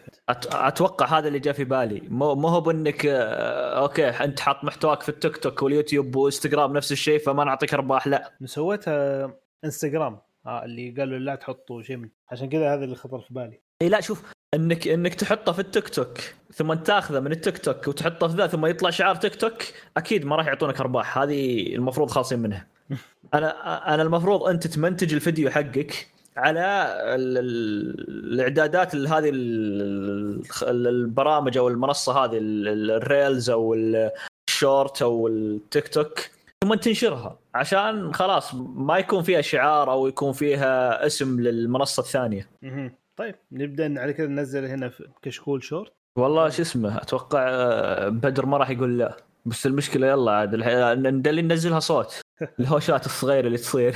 أتوقع 0.53 1.05
هذا 1.05 1.27
اللي 1.27 1.39
جاء 1.39 1.53
في 1.53 1.63
بالي. 1.63 2.01
مو 2.09 2.35
مو 2.35 2.47
هو 2.47 2.61
بإنك 2.61 3.05
آه 3.05 3.79
okay 3.81 4.09
أنت 4.09 4.39
حاط 4.39 4.63
محتواك 4.63 5.01
في 5.01 5.09
التيك 5.09 5.37
توك 5.37 5.63
واليوتيوب 5.63 6.15
وإنستغرام 6.15 6.73
نفس 6.77 6.91
الشيء 6.91 7.19
فما 7.19 7.43
نعطيك 7.43 7.73
أرباح 7.73 8.07
لا. 8.07 8.31
سويتها 8.45 9.33
إنستغرام 9.65 10.19
آه 10.45 10.65
اللي 10.65 10.95
قالوا 10.97 11.19
لا 11.19 11.35
تحطوا 11.35 11.81
شيء 11.81 11.97
من 11.97 12.09
عشان 12.31 12.49
كذا 12.49 12.73
هذا 12.73 12.83
اللي 12.83 12.95
خطر 12.95 13.19
في 13.19 13.33
بالي. 13.33 13.61
إي 13.81 13.89
لا 13.89 14.01
شوف 14.01 14.23
إنك 14.53 14.87
إنك 14.87 15.13
تحطه 15.13 15.51
في 15.51 15.59
التيك 15.59 15.89
توك 15.89 16.17
ثم 16.53 16.73
تاخذه 16.73 17.19
من 17.19 17.31
التيك 17.31 17.57
توك 17.57 17.87
وتحطه 17.87 18.27
في 18.27 18.37
ذا 18.37 18.47
ثم 18.47 18.65
يطلع 18.65 18.89
شعار 18.89 19.15
تيك 19.15 19.35
توك 19.35 19.63
أكيد 19.97 20.25
ما 20.25 20.35
راح 20.35 20.47
يعطونك 20.47 20.79
أرباح. 20.79 21.17
هذه 21.17 21.75
المفروض 21.75 22.09
خالصين 22.09 22.39
منها. 22.39 22.67
أنا 23.33 23.93
أنا 23.93 24.01
المفروض 24.01 24.43
أنت 24.43 24.67
تمنتج 24.67 25.13
الفيديو 25.13 25.49
حقك 25.49 26.12
على 26.37 26.87
الاعدادات 27.07 28.95
هذه 28.95 29.31
البرامج 30.63 31.57
أو 31.57 31.67
المنصة 31.67 32.25
هذه 32.25 32.37
ال 32.41 32.59
Reels 32.59 33.49
أو 33.49 33.75
الشورت 34.49 35.01
أو 35.01 35.27
التيك 35.27 35.87
توك 35.87 36.19
ثم 36.63 36.73
تنشرها 36.73 37.39
عشان 37.55 38.13
خلاص 38.13 38.53
ما 38.55 38.97
يكون 38.97 39.23
فيها 39.23 39.41
شعار 39.41 39.91
أو 39.91 40.07
يكون 40.07 40.31
فيها 40.31 41.05
اسم 41.05 41.39
للمنصة 41.39 42.01
الثانية. 42.01 42.49
طيب 43.15 43.35
نبدأ 43.51 44.01
على 44.01 44.13
كذا 44.13 44.27
ننزل 44.27 44.65
هنا 44.65 44.89
في 44.89 45.07
كشكول 45.21 45.63
شورت. 45.63 45.93
والله 46.17 46.49
شو 46.49 46.61
اسمه 46.61 46.97
أتوقع 46.97 47.49
آه، 47.49 48.09
بدر 48.09 48.45
ما 48.45 48.57
راح 48.57 48.69
يقول 48.69 48.97
لا. 48.97 49.17
بس 49.45 49.65
المشكلة 49.65 50.07
يلا 50.07 50.31
عاد 50.31 50.53
اللي 51.27 51.41
ننزلها 51.41 51.79
صوت. 51.79 52.21
الهوشات 52.59 53.05
الصغيرة 53.05 53.47
اللي 53.47 53.57
تصير. 53.57 53.95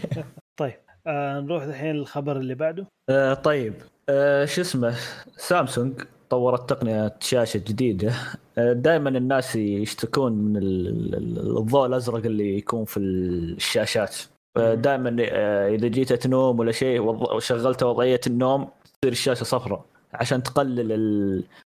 طيب. 0.60 0.87
آه 1.08 1.40
نروح 1.40 1.62
الحين 1.62 1.96
للخبر 1.96 2.36
اللي 2.36 2.54
بعده. 2.54 2.86
آه 3.10 3.34
طيب. 3.34 3.74
آه 4.08 4.44
شو 4.44 4.60
اسمه؟ 4.60 4.94
سامسونج 5.36 6.02
طورت 6.30 6.70
تقنية 6.70 7.16
شاشة 7.20 7.58
جديدة. 7.58 8.12
آه، 8.58 8.72
دائما 8.72 9.08
الناس 9.08 9.56
يشتكون 9.56 10.32
من 10.32 10.56
الضوء 10.56 11.86
الأزرق 11.86 12.26
اللي 12.26 12.58
يكون 12.58 12.84
في 12.84 13.00
الشاشات. 13.00 14.16
دائما 14.56 15.16
آه، 15.20 15.68
إذا 15.68 15.88
جيت 15.88 16.12
تنوم 16.12 16.58
ولا 16.58 16.72
شيء 16.72 17.00
وشغلت 17.00 17.82
وضعية 17.82 18.20
النوم 18.26 18.68
تصير 18.84 19.12
الشاشة 19.12 19.44
صفراء. 19.44 19.84
عشان 20.14 20.42
تقلل 20.42 20.92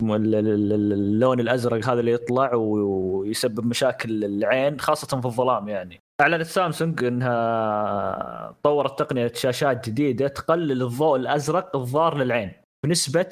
اللون 0.02 1.40
الأزرق 1.40 1.86
هذا 1.86 2.00
اللي 2.00 2.12
يطلع 2.12 2.54
ويسبب 2.54 3.66
مشاكل 3.66 4.26
العين 4.26 4.80
خاصة 4.80 5.22
في 5.22 5.26
الظلام 5.26 5.70
يعني. 5.70 6.00
أعلنت 6.22 6.46
سامسونج 6.46 7.04
إنها 7.04 8.56
طورت 8.64 9.00
تقنية 9.00 9.32
شاشات 9.36 9.90
جديدة 9.90 10.28
تقلل 10.28 10.82
الضوء 10.82 11.18
الأزرق 11.18 11.76
الضار 11.76 12.18
للعين 12.18 12.52
بنسبة 12.86 13.26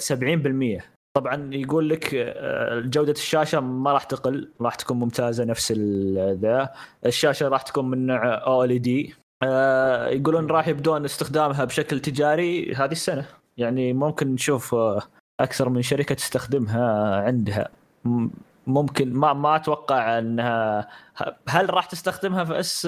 70% 0.80 0.84
طبعا 1.17 1.50
يقول 1.54 1.89
لك 1.89 2.15
آه، 2.15 2.80
جودة 2.80 3.12
الشاشة 3.12 3.60
ما 3.60 3.93
راح 3.93 4.04
تقل 4.04 4.52
راح 4.62 4.76
تكون 4.76 5.00
ممتازة 5.00 5.43
نفس 5.43 5.71
ذا. 6.41 6.73
الشاشة 7.06 7.47
راح 7.47 7.62
تكون 7.62 7.89
من 7.89 8.06
نوع 8.08 8.45
OLED 8.45 9.13
يقولون 10.17 10.47
راح 10.47 10.67
يبدون 10.67 11.06
استخدامها 11.06 11.65
بشكل 11.65 12.00
تجاري 12.00 12.73
هذه 12.73 12.91
السنة. 12.91 13.26
يعني 13.58 13.93
ممكن 13.93 14.34
نشوف 14.34 14.76
آه، 14.76 15.02
أكثر 15.39 15.69
من 15.69 15.82
شركة 15.82 16.15
تستخدمها 16.15 17.15
عندها. 17.15 17.69
ممكن 18.67 19.13
ما 19.13 19.34
ما 19.34 19.56
أتوقع 19.56 20.19
انها 20.19 20.88
هل 21.49 21.73
راح 21.73 21.86
تستخدمها 21.86 22.43
في 22.43 22.60
S 22.60 22.88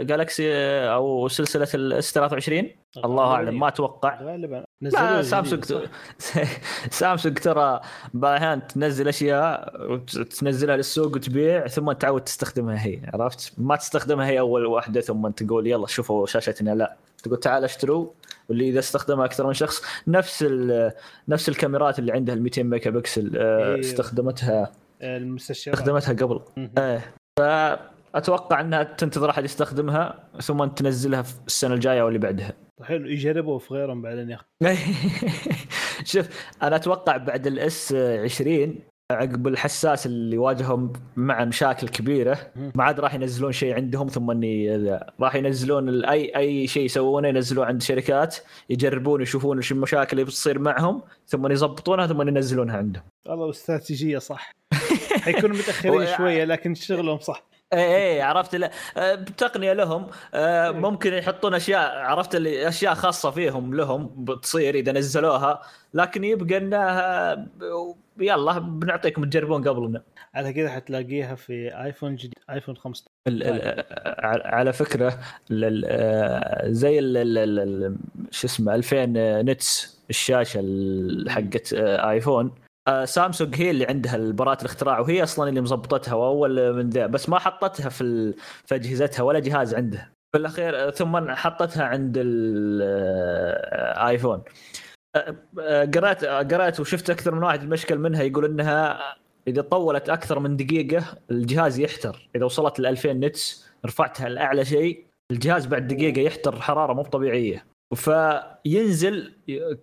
Galaxy 0.00 0.52
أو 0.92 1.28
سلسلة 1.28 1.68
ال 1.74 1.93
S 1.93 2.12
23 2.12 2.70
الله 3.04 3.24
أعلم 3.24 3.58
ما 3.58 3.68
أتوقع. 3.68 4.22
غالبا. 4.22 4.64
لا 4.80 5.22
سامسونج 5.22 5.64
سامسونج 6.90 7.38
ترى 7.38 7.80
الاحيان 8.14 8.66
تنزل 8.66 9.08
أشياء 9.08 9.72
وتنزلها 9.92 10.76
للسوق 10.76 11.14
وتبيع 11.14 11.66
ثم 11.66 11.92
تعود 11.92 12.24
تستخدمها 12.24 12.86
هي 12.86 13.00
عرفت؟ 13.14 13.52
ما 13.58 13.76
تستخدمها 13.76 14.26
هي 14.26 14.38
أول 14.38 14.66
واحدة 14.66 15.00
ثم 15.00 15.28
تقول 15.28 15.66
يلا 15.66 15.86
شوفوا 15.86 16.26
شاشتنا 16.26 16.74
لا. 16.74 16.96
تقول 17.22 17.40
تعال 17.40 17.64
اشتروا 17.64 18.10
واللي 18.48 18.68
إذا 18.68 18.78
استخدمها 18.78 19.24
أكثر 19.24 19.46
من 19.46 19.52
شخص 19.52 19.82
نفس 20.06 20.42
نفس 21.28 21.48
الكاميرات 21.48 21.98
اللي 21.98 22.12
عندها 22.12 22.34
ال 22.34 22.42
200 22.42 22.62
ميجا 22.62 22.90
بكسل 22.90 23.36
إيه. 23.36 23.80
استخدمتها. 23.80 24.72
المستشفيات. 25.02 25.76
استخدمتها 25.76 26.12
قبل. 26.12 26.40
إيه. 26.78 27.14
فأتوقع 27.38 28.60
أنها 28.60 28.82
تنتظر 28.82 29.30
أحد 29.30 29.44
يستخدمها 29.44 30.28
ثم 30.40 30.64
تنزلها 30.64 31.22
في 31.22 31.34
السنة 31.46 31.74
الجاية 31.74 32.02
واللي 32.02 32.18
بعدها. 32.18 32.52
حلو 32.82 33.08
يجربوا 33.08 33.58
في 33.58 33.74
غيرهم 33.74 34.02
بعدين 34.02 34.30
يا 34.30 34.38
أخي. 34.62 34.76
شوف 36.12 36.28
أنا 36.62 36.76
أتوقع 36.76 37.16
بعد 37.16 37.46
الاس 37.46 37.92
20 37.92 38.78
عقب 39.10 39.46
الحساس 39.48 40.06
اللي 40.06 40.38
واجههم 40.38 40.92
مع 41.16 41.44
مشاكل 41.44 41.88
كبيرة 41.88 42.38
ما 42.74 42.84
عاد 42.84 43.00
راح 43.00 43.14
ينزلون 43.14 43.52
شيء 43.52 43.74
عندهم 43.74 44.08
ثم 44.08 44.30
إني 44.30 44.78
راح 45.20 45.34
ينزلون 45.34 46.04
أي 46.04 46.36
أي 46.36 46.66
شيء 46.66 46.84
يسوونه 46.84 47.28
ينزلوه 47.28 47.66
عند 47.66 47.82
شركات 47.82 48.36
يجربون 48.70 49.22
يشوفون 49.22 49.56
إيش 49.56 49.72
المشاكل 49.72 50.12
اللي 50.12 50.24
بتصير 50.24 50.58
معهم 50.58 51.02
ثم 51.26 51.52
يظبطونها 51.52 52.06
ثم 52.06 52.28
ينزلونها 52.28 52.76
عندهم. 52.76 53.02
والله 53.26 53.50
استراتيجية 53.50 54.18
صح. 54.18 54.52
حيكونوا 55.24 55.56
متأخرين 55.56 56.16
شوية 56.16 56.44
لكن 56.44 56.74
شغلهم 56.74 57.18
صح. 57.18 57.50
اي 57.72 57.96
اي 57.96 58.22
عرفت؟ 58.22 58.54
لا 58.54 58.70
آه، 58.96 59.14
بتقنية 59.14 59.72
لهم 59.72 60.06
آه، 60.34 60.70
ممكن 60.70 61.12
يحطون 61.12 61.54
أشياء 61.54 61.98
عرفت؟ 61.98 62.34
اللي 62.34 62.68
أشياء 62.68 62.94
خاصة 62.94 63.30
فيهم 63.30 63.74
لهم 63.74 64.24
بتصير 64.24 64.74
إذا 64.74 64.92
نزلوها 64.92 65.62
لكن 65.94 66.24
يبقى 66.24 66.56
انها 66.56 67.46
يلا 68.20 68.58
بنعطيكم 68.58 69.24
تجربون 69.24 69.68
قبلنا 69.68 70.02
على 70.34 70.52
كذا 70.52 70.68
حتلاقيها 70.68 71.34
في 71.34 71.84
آيفون 71.84 72.16
جديد 72.16 72.34
آيفون 72.50 72.76
15 72.76 73.10
على 74.44 74.72
فكرة 74.72 75.18
زي 76.64 76.98
شو 78.30 78.46
اسمه 78.46 78.74
2000 78.74 79.06
نتس 79.42 80.00
الشاشة 80.10 80.64
حقت 81.28 81.72
آيفون. 81.72 82.54
سامسونج 83.04 83.54
هي 83.62 83.70
اللي 83.70 83.86
عندها 83.86 84.16
البراءة 84.16 84.60
الاختراع 84.60 85.00
وهي 85.00 85.22
أصلا 85.22 85.48
اللي 85.48 85.60
مظبطتها 85.60 86.14
وأول 86.14 86.72
من 86.74 86.90
ذا 86.90 87.06
بس 87.06 87.28
ما 87.28 87.38
حطتها 87.38 87.88
في 87.88 88.34
في 88.66 88.74
أجهزتها 88.74 89.22
ولا 89.22 89.38
جهاز 89.38 89.74
عندها. 89.74 90.12
في 90.32 90.38
الأخير 90.38 90.90
ثم 90.90 91.30
حطتها 91.34 91.84
عند 91.84 92.14
الايفون 92.20 93.22
قرأت 95.94 96.24
قرأت 96.24 96.80
وشفت 96.80 97.10
أكثر 97.10 97.34
من 97.34 97.42
واحد 97.42 97.62
المشكل 97.62 97.98
منها 97.98 98.22
يقول 98.22 98.44
إنها 98.44 99.00
إذا 99.48 99.62
طولت 99.62 100.08
أكثر 100.08 100.38
من 100.38 100.56
دقيقة 100.56 101.04
الجهاز 101.30 101.78
يحتر. 101.78 102.28
إذا 102.36 102.44
وصلت 102.44 102.80
ل 102.80 102.86
2000 102.86 103.12
nits 103.12 103.70
رفعتها 103.86 104.28
لأعلى 104.28 104.64
شيء 104.64 105.06
الجهاز 105.32 105.66
بعد 105.66 105.88
دقيقة 105.88 106.20
يحتر 106.20 106.60
حرارة 106.60 106.92
مو 106.92 107.02
طبيعية. 107.02 107.64
فينزل 107.94 109.32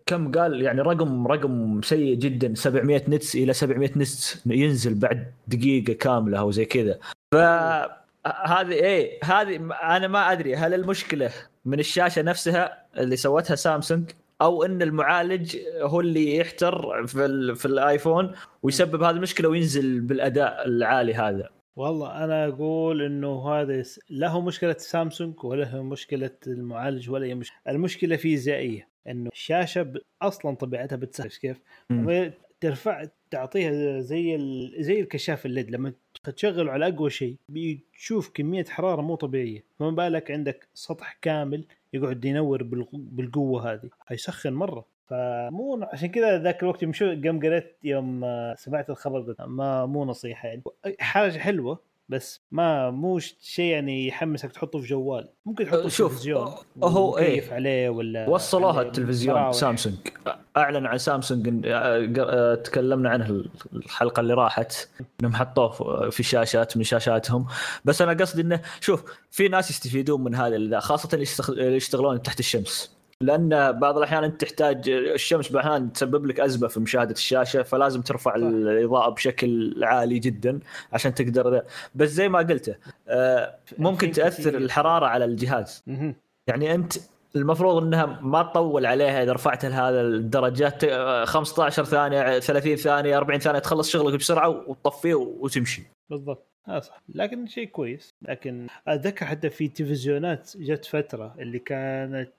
كم 0.05 0.31
قال 0.31 0.61
يعني 0.61 0.81
رقم 0.81 1.27
رقم 1.27 1.81
سيء 1.81 2.15
جدا 2.15 2.53
700 2.55 3.03
nits 3.09 3.35
إلى 3.35 3.53
700 3.53 3.89
nits 3.97 4.43
ينزل 4.45 4.95
بعد 4.95 5.33
دقيقة 5.47 5.93
كاملة 5.93 6.39
أو 6.39 6.51
زي 6.51 6.65
كذا. 6.65 6.99
ف 7.31 7.35
هذه 8.45 8.71
إيه 8.73 9.19
هذه 9.23 9.55
أنا 9.83 10.07
ما 10.07 10.31
أدري 10.31 10.55
هل 10.55 10.73
المشكلة 10.73 11.31
من 11.65 11.79
الشاشة 11.79 12.21
نفسها 12.21 12.85
اللي 12.97 13.15
سوتها 13.15 13.55
سامسونج 13.55 14.11
أو 14.41 14.63
إن 14.63 14.81
المعالج 14.81 15.57
هو 15.81 15.99
اللي 16.01 16.37
يحتر 16.37 17.07
في, 17.07 17.55
في 17.55 17.65
الآيفون 17.65 18.35
ويسبب 18.63 19.03
هذه 19.03 19.15
المشكلة 19.15 19.49
وينزل 19.49 19.99
بالأداء 20.01 20.67
العالي 20.67 21.13
هذا. 21.13 21.49
والله 21.77 22.23
أنا 22.23 22.47
أقول 22.47 23.01
إنه 23.01 23.49
هذا 23.49 23.83
له 24.09 24.41
مشكلة 24.41 24.75
سامسونج 24.77 25.43
ولا 25.45 25.81
مشكلة 25.81 26.31
المعالج 26.47 27.09
ولا 27.09 27.25
أي 27.25 27.35
مشكلة 27.35 27.57
المشكلة 27.67 28.15
فيزيائيه 28.15 28.87
إنه 29.07 29.29
الشاشة. 29.33 29.93
أصلا 30.21 30.55
طبيعتها 30.55 30.95
بتسهل 30.95 31.29
كيف 31.29 31.57
ترفع 32.59 33.05
تعطيها 33.31 33.99
زي 33.99 34.35
ال... 34.35 34.73
زي 34.83 34.99
الكشاف 34.99 35.45
الليد 35.45 35.71
لما 35.71 35.93
تشغله 36.23 36.71
على 36.71 36.87
أقوى 36.87 37.09
شيء 37.09 37.35
بتشوف 37.49 38.29
كمية 38.29 38.65
حرارة 38.65 39.01
مو 39.01 39.15
طبيعية 39.15 39.63
فما 39.79 39.89
بالك 39.89 40.31
عندك 40.31 40.67
سطح 40.73 41.17
كامل 41.21 41.65
يقعد 41.93 42.25
ينور 42.25 42.63
بالقوة 42.93 43.73
هذه 43.73 43.89
حيسخن 43.99 44.53
مرة 44.53 44.96
فمو 45.07 45.87
عشان 45.91 46.09
كذا 46.09 46.37
ذاك 46.37 46.63
الوقت 46.63 46.83
يوم 46.83 46.93
شو 46.93 47.05
قام 47.05 47.39
قريت 47.39 47.77
يوم 47.83 48.23
آه، 48.23 48.55
سمعت 48.55 48.89
الخبر 48.89 49.19
قلت 49.19 49.41
ما 49.41 49.85
مو 49.85 50.05
نصيحة 50.05 50.47
يعني. 50.47 50.63
حاجة 50.99 51.37
حلوة 51.37 51.79
بس 52.09 52.41
ما 52.51 52.91
مو 52.91 53.19
شيء 53.19 53.65
يعني 53.65 54.07
يحمسك 54.07 54.51
تحطه 54.51 54.79
في 54.79 54.87
جوال. 54.87 55.29
ممكن 55.45 55.65
تحطه 55.65 55.81
في 55.81 55.89
شوف، 55.89 56.11
التلفزيون. 56.11 56.53
هو 56.83 57.17
إيه. 57.17 57.37
وتكيف 57.37 57.53
عليه 57.53 57.89
ولا 57.89 58.29
وصلوها 58.29 58.81
التلفزيون. 58.81 59.51
سامسونج. 59.51 59.95
أعلن 60.57 60.85
عن 60.85 60.97
سامسونج 60.97 61.45
تكلمنا 62.63 63.09
عنه 63.09 63.43
الحلقة 63.73 64.19
اللي 64.19 64.33
راحت. 64.33 64.89
إنهم 65.21 65.35
حطوه 65.35 65.69
في 66.09 66.19
الشاشات 66.19 66.77
من 66.77 66.83
شاشاتهم. 66.83 67.47
بس 67.85 68.01
أنا 68.01 68.13
قصدي 68.13 68.41
إنه 68.41 68.61
شوف 68.81 69.03
في 69.31 69.47
ناس 69.47 69.69
يستفيدون 69.69 70.23
من 70.23 70.35
هذا 70.35 70.79
خاصة 70.79 71.09
اللي 71.13 71.75
يشتغلون 71.75 72.21
تحت 72.21 72.39
الشمس. 72.39 72.96
لأن 73.27 73.71
بعض 73.71 73.97
الأحيان 73.97 74.23
أنت 74.23 74.41
تحتاج 74.41 74.89
الشمس 74.89 75.47
باحيان 75.49 75.93
تسبب 75.93 76.25
لك 76.25 76.39
أزمة 76.39 76.67
في 76.67 76.79
مشاهدة 76.79 77.11
الشاشة 77.11 77.63
فلازم 77.63 78.01
ترفع 78.01 78.35
الإضاءة 78.35 79.09
بشكل 79.09 79.83
عالي 79.83 80.19
جدا 80.19 80.59
عشان 80.93 81.13
تقدر 81.13 81.51
ذا. 81.51 81.63
بس 81.95 82.09
زي 82.09 82.29
ما 82.29 82.39
قلته 82.39 82.75
آه، 83.07 83.55
ممكن 83.77 84.11
تأثر. 84.11 84.57
الحرارة 84.57 85.05
على 85.05 85.25
الجهاز. 85.25 85.83
يعني 86.47 86.75
أنت 86.75 86.93
المفروض 87.35 87.83
إنها 87.83 88.05
ما 88.05 88.43
تطول 88.43 88.85
عليها 88.85 89.23
إذا 89.23 89.33
رفعت 89.33 89.65
لهذا 89.65 90.01
الدرجات 90.01 90.83
آه، 90.83 91.25
15 91.25 91.83
ثانية 91.83 92.39
30 92.39 92.75
ثانية 92.75 93.17
40 93.17 93.39
ثانية 93.39 93.59
تخلص 93.59 93.89
شغلك 93.89 94.19
بسرعة 94.19 94.49
وتطفيه 94.49 95.13
وتمشي 95.15 95.83
بالضبط 96.09 96.46
آه 96.67 96.79
صح. 96.79 97.01
لكن 97.09 97.47
شيء 97.47 97.67
كويس. 97.67 98.15
لكن 98.21 98.67
أتذكر 98.87 99.25
حتى 99.25 99.49
في 99.49 99.67
تلفزيونات 99.67 100.51
جت 100.57 100.85
فترة 100.85 101.35
اللي 101.39 101.59
كانت 101.59 102.31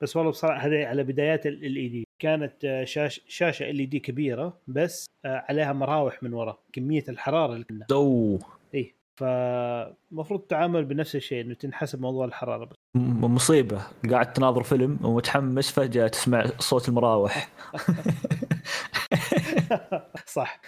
بس 0.00 0.16
والله 0.16 0.30
بصراحة 0.30 0.66
هذه 0.66 0.86
على 0.86 1.02
بدايات 1.04 1.46
ال 1.46 1.76
إي 1.76 1.88
دي. 1.88 2.06
كانت 2.18 2.64
آه، 2.64 2.84
شاش 2.84 3.20
شاشة 3.28 3.70
إل 3.70 3.78
إي 3.78 3.86
دي 3.86 3.98
كبيرة 3.98 4.58
بس 4.68 5.06
آه، 5.24 5.44
عليها 5.48 5.72
مراوح 5.72 6.22
من 6.22 6.32
وراء 6.34 6.58
كمية 6.72 7.04
الحرارة 7.08 7.52
اللي 7.52 7.64
كنا. 7.64 7.86
تو 7.88 8.38
اي 8.74 8.94
فالمفروض 9.16 10.40
تعامل 10.40 10.84
بنفس 10.84 11.16
الشيء 11.16 11.40
إنه 11.44 11.54
تنحسب 11.54 12.00
موضوع 12.00 12.24
الحرارة 12.24 12.64
بس. 12.64 12.76
مصيبة. 12.96 13.82
قاعد 14.10 14.32
تناظر 14.32 14.62
فيلم 14.62 14.98
ومتحمس 15.04 15.70
فجأة 15.70 16.08
تسمع 16.08 16.44
صوت 16.58 16.88
المراوح. 16.88 17.48
صح. 20.26 20.60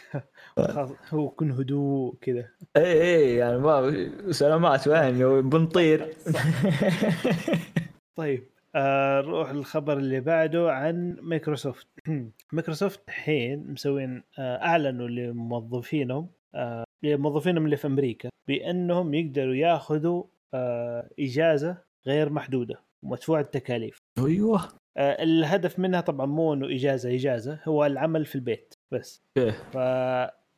هو 1.11 1.29
كن 1.29 1.51
هدوء 1.51 2.15
كذا 2.21 2.49
اي 2.77 3.03
اي 3.03 3.37
يعني 3.37 3.59
ما 3.59 4.09
سلامات 4.31 4.89
وين 4.89 5.49
بنطير. 5.49 6.09
طيب 8.17 8.45
آه 8.75 9.21
نروح 9.21 9.53
للخبر 9.53 9.99
اللي 9.99 10.21
بعده 10.21 10.73
عن 10.73 11.17
مايكروسوفت. 11.21 11.87
مايكروسوفت 12.53 13.01
الحين 13.09 13.73
مسوين 13.73 14.23
آه 14.39 14.57
أعلنوا 14.63 15.09
لموظفينهم 15.09 16.29
آه 16.55 16.85
لموظفينهم 17.03 17.65
اللي 17.65 17.77
في 17.77 17.87
أمريكا 17.87 18.29
بأنهم 18.49 19.15
يقدروا 19.15 19.55
ياخذوا 19.55 20.25
آه 20.55 21.11
إجازة 21.21 21.79
غير 22.07 22.31
محدودة 22.31 22.81
ومدفوع 23.03 23.41
التكاليف. 23.41 23.99
أيوه. 24.19 24.61
آه 24.97 25.23
الهدف 25.23 25.79
منها 25.79 26.01
طبعا 26.01 26.27
مو 26.27 26.55
إنه 26.55 26.67
إجازة 26.67 27.15
إجازة 27.15 27.59
هو 27.65 27.87
العمل 27.87 28.25
في 28.25 28.35
البيت 28.35 28.75
بس. 28.93 29.23
إيه. 29.37 29.55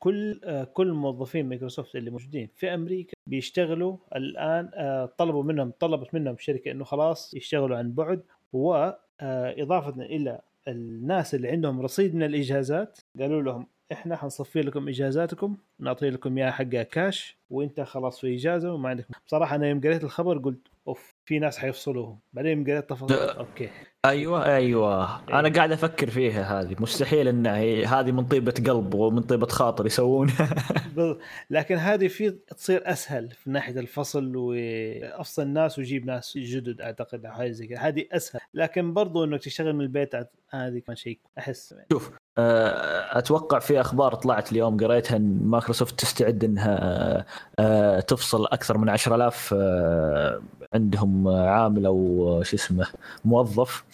فكل 0.00 0.40
آه 0.44 0.64
كل 0.64 0.92
موظفين 0.92 1.48
مايكروسوفت 1.48 1.96
اللي 1.96 2.10
موجودين 2.10 2.48
في 2.54 2.74
أمريكا 2.74 3.12
بيشتغلوا 3.26 3.96
الآن 4.16 4.70
آه 4.74 5.06
طلبوا 5.18 5.42
منهم 5.42 5.72
طلبت 5.80 6.14
منهم 6.14 6.34
الشركة 6.34 6.70
إنه 6.70 6.84
خلاص 6.84 7.34
يشتغلوا 7.34 7.76
عن 7.76 7.92
بعد 7.92 8.22
واضافه 8.52 10.02
إلى 10.02 10.40
الناس 10.68 11.34
اللي 11.34 11.48
عندهم 11.48 11.80
رصيد 11.80 12.14
من 12.14 12.22
الإجازات 12.22 12.98
قالوا 13.20 13.42
لهم 13.42 13.66
إحنا 13.92 14.16
حنصفي 14.16 14.60
لكم 14.60 14.88
إجازاتكم 14.88 15.56
نعطي 15.78 16.10
لكم 16.10 16.38
إياها 16.38 16.50
حقها 16.50 16.82
كاش 16.82 17.38
وإنت 17.50 17.80
خلاص 17.80 18.20
في 18.20 18.34
إجازة 18.34 18.74
وما 18.74 18.88
عندك 18.88 19.06
بصراحة 19.26 19.56
أنا 19.56 19.68
يوم 19.68 19.80
قريت 19.80 20.04
الخبر 20.04 20.38
قلت 20.38 20.68
أوف 20.88 21.14
في 21.26 21.38
ناس 21.38 21.58
حيفصلوهم. 21.58 22.18
بعدين 22.32 22.64
قريت 22.64 22.90
تفاصيل. 22.90 23.16
أوكي. 23.16 23.70
أيوه 24.04 24.46
أيوه. 24.46 25.20
إيه. 25.28 25.38
أنا 25.38 25.48
قاعد 25.48 25.72
أفكر 25.72 26.10
فيها 26.10 26.60
هذه. 26.60 26.76
مستحيل 26.78 27.28
إن 27.28 27.46
هذه 27.86 28.12
من 28.12 28.24
طيبة 28.26 28.54
قلب 28.66 28.94
ومن 28.94 29.22
طيبة 29.22 29.46
خاطر 29.46 29.86
يسوونها. 29.86 30.54
لكن 31.50 31.76
هذه 31.76 32.08
في 32.08 32.30
تصير 32.30 32.82
أسهل 32.84 33.30
في 33.30 33.50
ناحية 33.50 33.80
الفصل 33.80 34.36
وافصل 34.36 35.42
الناس 35.42 35.78
ويجيب 35.78 36.06
ناس 36.06 36.38
جدد 36.38 36.80
أعتقد 36.80 37.26
أو 37.26 37.32
حاجة 37.32 37.50
زي 37.50 37.66
كذا. 37.66 37.78
هذه 37.78 38.04
أسهل. 38.12 38.40
لكن 38.54 38.94
برضو 38.94 39.24
إنك 39.24 39.42
تشتغل 39.42 39.72
من 39.72 39.80
البيت 39.80 40.14
هذه 40.50 40.78
كمان 40.78 40.96
شيء 40.96 41.18
أحس. 41.38 41.74
آه، 42.38 43.18
أتوقع 43.18 43.58
في 43.58 43.80
أخبار 43.80 44.14
طلعت 44.14 44.52
اليوم 44.52 44.76
قريتها 44.76 45.16
إن 45.16 45.38
مايكروسوفت 45.42 46.00
تستعد 46.00 46.44
إنها 46.44 46.78
آه، 46.82 47.26
آه، 47.58 48.00
تفصل 48.00 48.46
أكثر 48.46 48.78
من 48.78 48.88
10000 48.88 49.54
آه، 49.58 50.42
عندهم 50.76 51.28
عامل 51.28 51.86
أو 51.86 52.42
شو 52.42 52.56
اسمه 52.56 52.86
موظف. 53.24 53.84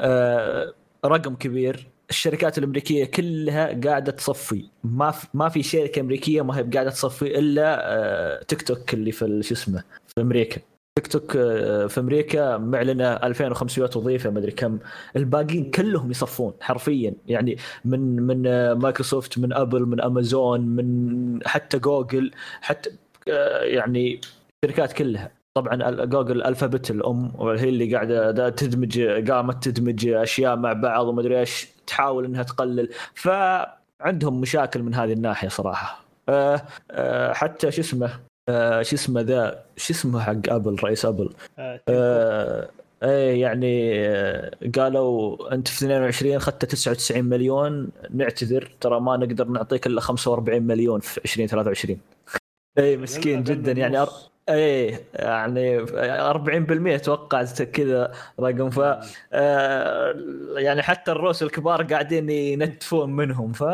آه، 0.00 0.74
رقم 1.04 1.34
كبير. 1.34 1.86
الشركات 2.10 2.58
الأمريكية 2.58 3.04
كلها 3.04 3.80
قاعدة 3.84 4.12
تصفي. 4.12 4.64
ما 4.84 5.10
في 5.10 5.26
ما 5.34 5.48
في 5.48 5.62
شركة 5.62 6.00
أمريكية 6.00 6.42
ما 6.42 6.58
هي 6.58 6.62
قاعدة 6.62 6.90
تصفي 6.90 7.38
إلا 7.38 7.78
آه، 7.80 8.42
تيك 8.42 8.62
توك 8.62 8.94
اللي 8.94 9.12
في 9.12 9.42
شو 9.42 9.54
اسمه 9.54 9.82
في 10.06 10.20
أمريكا. 10.20 10.60
تيك 10.98 11.06
توك 11.06 11.36
آه، 11.36 11.86
في 11.86 12.00
أمريكا 12.00 12.56
معلنة 12.56 13.12
2500 13.12 13.90
وظيفه 13.96 14.30
ما 14.30 14.38
أدري 14.38 14.52
كم. 14.52 14.78
الباقيين 15.16 15.70
كلهم 15.70 16.10
يصفون 16.10 16.52
حرفيا. 16.60 17.14
يعني 17.26 17.56
من 17.84 18.00
من 18.22 18.72
مايكروسوفت 18.72 19.38
من 19.38 19.52
أبل 19.52 19.86
من 19.86 20.00
أمازون 20.00 20.60
من 20.60 21.38
حتى 21.46 21.78
جوجل 21.78 22.30
حتى 22.60 22.90
يعني 23.62 24.20
الشركات 24.64 24.92
كلها. 24.92 25.43
طبعا 25.54 26.04
جوجل 26.04 26.42
الفابت 26.42 26.90
الأم 26.90 27.32
وهي 27.34 27.68
اللي 27.68 27.94
قاعدة 27.94 28.48
تدمج 28.48 29.00
قامت 29.30 29.68
تدمج 29.68 30.08
أشياء 30.08 30.56
مع 30.56 30.72
بعض 30.72 31.06
وما 31.06 31.20
أدري 31.20 31.40
إيش 31.40 31.68
تحاول 31.86 32.24
إنها 32.24 32.42
تقلل. 32.42 32.88
فعندهم 33.14 34.40
مشاكل 34.40 34.82
من 34.82 34.94
هذه 34.94 35.12
الناحية 35.12 35.48
صراحة. 35.48 36.04
آه 36.28 36.62
آه 36.90 37.32
حتى 37.32 37.70
شو 37.70 37.80
اسمه 37.80 38.20
آه 38.48 38.82
شو 38.82 38.96
اسمه 38.96 39.20
ذا 39.20 39.64
شو 39.76 39.92
اسمه 39.92 40.20
حق 40.20 40.48
أبل 40.48 40.76
رئيس 40.84 41.04
أبل؟ 41.04 41.30
آه 41.58 41.80
آه 41.88 42.68
إيه 43.02 43.40
يعني 43.40 44.00
قالوا 44.78 45.54
أنت 45.54 45.68
في 45.68 45.74
22 45.76 46.36
اخذت 46.36 46.64
99 46.64 47.24
مليون 47.24 47.88
نعتذر 48.10 48.70
ترى 48.80 49.00
ما 49.00 49.16
نقدر 49.16 49.48
نعطيك 49.48 49.86
إلا 49.86 50.00
45 50.00 50.62
مليون 50.62 51.00
في 51.00 51.18
2023 51.18 51.98
اي 52.78 52.96
مسكين 52.96 53.42
جدا 53.42 53.72
يعني 53.72 54.02
أر... 54.02 54.08
إيه 54.48 55.00
يعني 55.14 55.86
40% 55.86 56.94
أتوقع 56.94 57.44
كذا 57.44 58.12
رقم. 58.40 58.70
ف 58.70 58.80
آه، 59.32 60.14
يعني 60.56 60.82
حتى 60.82 61.12
الروس 61.12 61.42
الكبار 61.42 61.82
قاعدين 61.82 62.30
ينتفون 62.30 63.16
منهم. 63.16 63.52
ف 63.52 63.64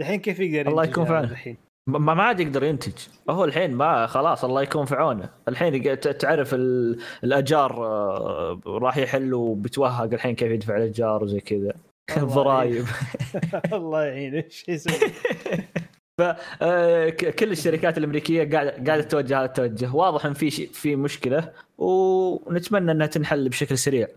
الحين 0.00 0.20
كيف 0.20 0.40
يقدر 0.40 0.70
الله 0.70 0.84
يكون 0.84 1.04
في 1.04 1.10
هذا 1.10 1.16
عونه. 1.18 1.30
الحين؟ 1.30 1.56
ما 1.86 2.14
ما 2.14 2.22
عاد 2.22 2.40
يقدر 2.40 2.64
ينتج. 2.64 2.92
هو 3.30 3.44
الحين 3.44 3.74
ما 3.74 4.06
خلاص 4.06 4.44
الله 4.44 4.62
يكون 4.62 4.84
في 4.84 4.94
عونه. 4.94 5.28
الحين 5.48 6.00
تعرف 6.00 6.54
ال- 6.54 6.98
الأجار 7.24 7.84
آه، 7.86 8.60
راح 8.66 8.96
يحل 8.96 9.34
وبيتوهق 9.34 10.12
الحين 10.12 10.34
كيف 10.34 10.50
يدفع 10.52 10.76
الايجار 10.76 11.24
وزي 11.24 11.40
كذا. 11.40 11.72
الضرايب 12.16 12.84
الله 13.72 14.04
يعين. 14.04 14.34
إيش 14.34 14.68
يسوي؟ 14.68 14.94
آه، 16.20 17.08
ك- 17.08 17.34
كل 17.34 17.52
الشركات 17.52 17.98
الأمريكية 17.98 18.50
قاعدة 18.50 18.70
قاعدة 18.70 19.02
توجه 19.02 19.38
هذا 19.38 19.44
التوجه 19.44 19.94
واضح 19.94 20.26
إن 20.26 20.32
في 20.32 20.50
شيء 20.50 20.68
في 20.72 20.96
مشكلة 20.96 21.52
ونتمنى 21.78 22.92
إنها 22.92 23.06
تنحل 23.06 23.48
بشكل 23.48 23.78
سريع. 23.78 24.08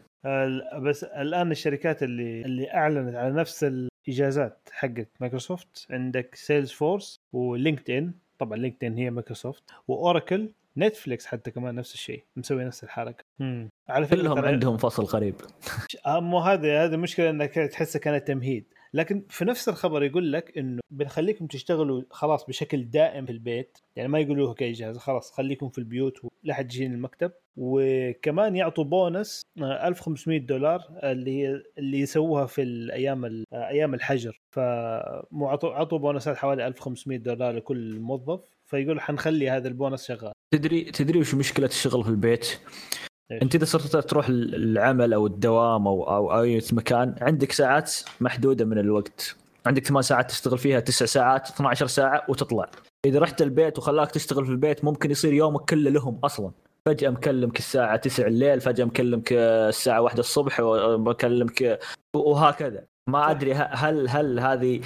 بس 0.81 1.03
الآن 1.03 1.51
الشركات 1.51 2.03
اللي 2.03 2.41
اللي 2.41 2.73
أعلنت 2.73 3.15
على 3.15 3.33
نفس 3.33 3.63
الإجازات 4.07 4.69
حقت 4.71 5.07
مايكروسوفت 5.19 5.87
عندك 5.89 6.35
Salesforce 6.35 6.71
و 6.71 7.19
LinkedIn 7.33 8.11
طبعا 8.39 8.57
LinkedIn 8.57 8.97
هي 8.97 9.09
مايكروسوفت 9.09 9.63
وأوراكل 9.87 10.49
نتفليكس 10.77 11.25
حتى 11.25 11.51
كمان 11.51 11.75
نفس 11.75 11.93
الشيء 11.93 12.23
مسوي 12.35 12.65
نفس 12.65 12.83
الحركة. 12.83 13.23
مم. 13.39 13.69
على 13.89 14.05
فكرة 14.07 14.17
كلهم 14.21 14.45
عندهم 14.45 14.77
فصل 14.77 15.03
غريب 15.03 15.35
آه، 16.05 16.19
مو 16.19 16.39
هذا 16.39 16.83
هذا 16.83 16.97
مشكلة 16.97 17.29
إنك 17.29 17.53
تحسها 17.53 17.99
كانت 17.99 18.27
تمهيد. 18.27 18.65
لكن 18.97 19.23
في 19.29 19.45
نفس 19.45 19.69
الخبر 19.69 20.03
يقول 20.03 20.33
لك 20.33 20.57
إنه 20.57 20.81
بنخليكم 20.91 21.47
تشتغلوا 21.47 22.01
خلاص 22.11 22.45
بشكل 22.45 22.83
دائم 22.89 23.25
في 23.25 23.31
البيت. 23.31 23.77
يعني 23.95 24.09
ما 24.09 24.19
يقولوا 24.19 24.53
كاجازه 24.53 24.99
خلاص 24.99 25.31
خليكم 25.31 25.69
في 25.69 25.77
البيوت 25.77 26.17
ولا 26.43 26.53
حد 26.53 26.73
يجيني 26.73 26.95
المكتب. 26.95 27.31
وكمان 27.57 28.55
يعطوا 28.55 28.83
بونس 28.83 29.41
آه، 29.61 29.87
1500 29.87 30.39
دولار 30.39 30.81
اللي 31.03 31.31
هي 31.41 31.61
اللي 31.77 31.99
يسووها 31.99 32.45
في 32.45 32.61
الأيام 32.61 33.25
ال- 33.25 33.43
آه، 33.53 33.67
أيام 33.67 33.93
الحجر. 33.93 34.41
فمو 34.51 35.47
عطوا 35.47 35.73
عطوا 35.73 35.97
بونسات 35.97 36.37
حوالي 36.37 36.67
1500 36.67 37.17
دولار 37.17 37.53
لكل 37.55 37.99
موظف. 37.99 38.39
فيقول 38.65 39.01
حنخلي 39.01 39.49
هذا 39.49 39.67
البونس 39.67 40.07
شغال. 40.07 40.31
تدري 40.53 40.83
تدري 40.83 41.19
وش 41.19 41.35
مشكلة 41.35 41.65
الشغل 41.67 42.03
في 42.03 42.09
البيت؟ 42.09 42.59
إيش؟ 43.31 43.43
أنت 43.43 43.55
إذا 43.55 43.65
صرت 43.65 44.09
تروح 44.09 44.27
العمل 44.29 45.13
أو 45.13 45.27
الدوام 45.27 45.87
أو 45.87 46.03
أو 46.03 46.41
أي 46.41 46.61
مكان 46.71 47.15
عندك 47.21 47.51
ساعات 47.51 47.93
محدودة 48.21 48.65
من 48.65 48.77
الوقت. 48.77 49.35
عندك 49.65 49.87
ثمان 49.87 50.01
ساعات 50.01 50.29
تشتغل 50.31 50.57
فيها 50.57 50.79
تسع 50.79 51.05
ساعات 51.05 51.47
12 51.47 51.87
ساعة 51.87 52.23
وتطلع. 52.29 52.69
إذا 53.05 53.19
رحت 53.19 53.41
البيت 53.41 53.77
وخلاك 53.77 54.11
تشتغل 54.11 54.45
في 54.45 54.51
البيت 54.51 54.85
ممكن 54.85 55.11
يصير 55.11 55.33
يومك 55.33 55.69
كله 55.69 55.89
لهم 55.89 56.19
أصلا. 56.23 56.51
فجأة 56.85 57.09
مكلمك 57.09 57.59
الساعة 57.59 57.95
9 57.95 58.27
الليل 58.27 58.61
فجأة 58.61 58.85
مكلمك 58.85 59.33
الساعة 59.33 60.01
1 60.01 60.19
الصبح 60.19 60.59
ومكلمك 60.59 61.79
وهكذا. 62.15 62.83
ما 63.07 63.31
أدري 63.31 63.53
هل 63.53 64.09
هل 64.09 64.39
هذه 64.39 64.81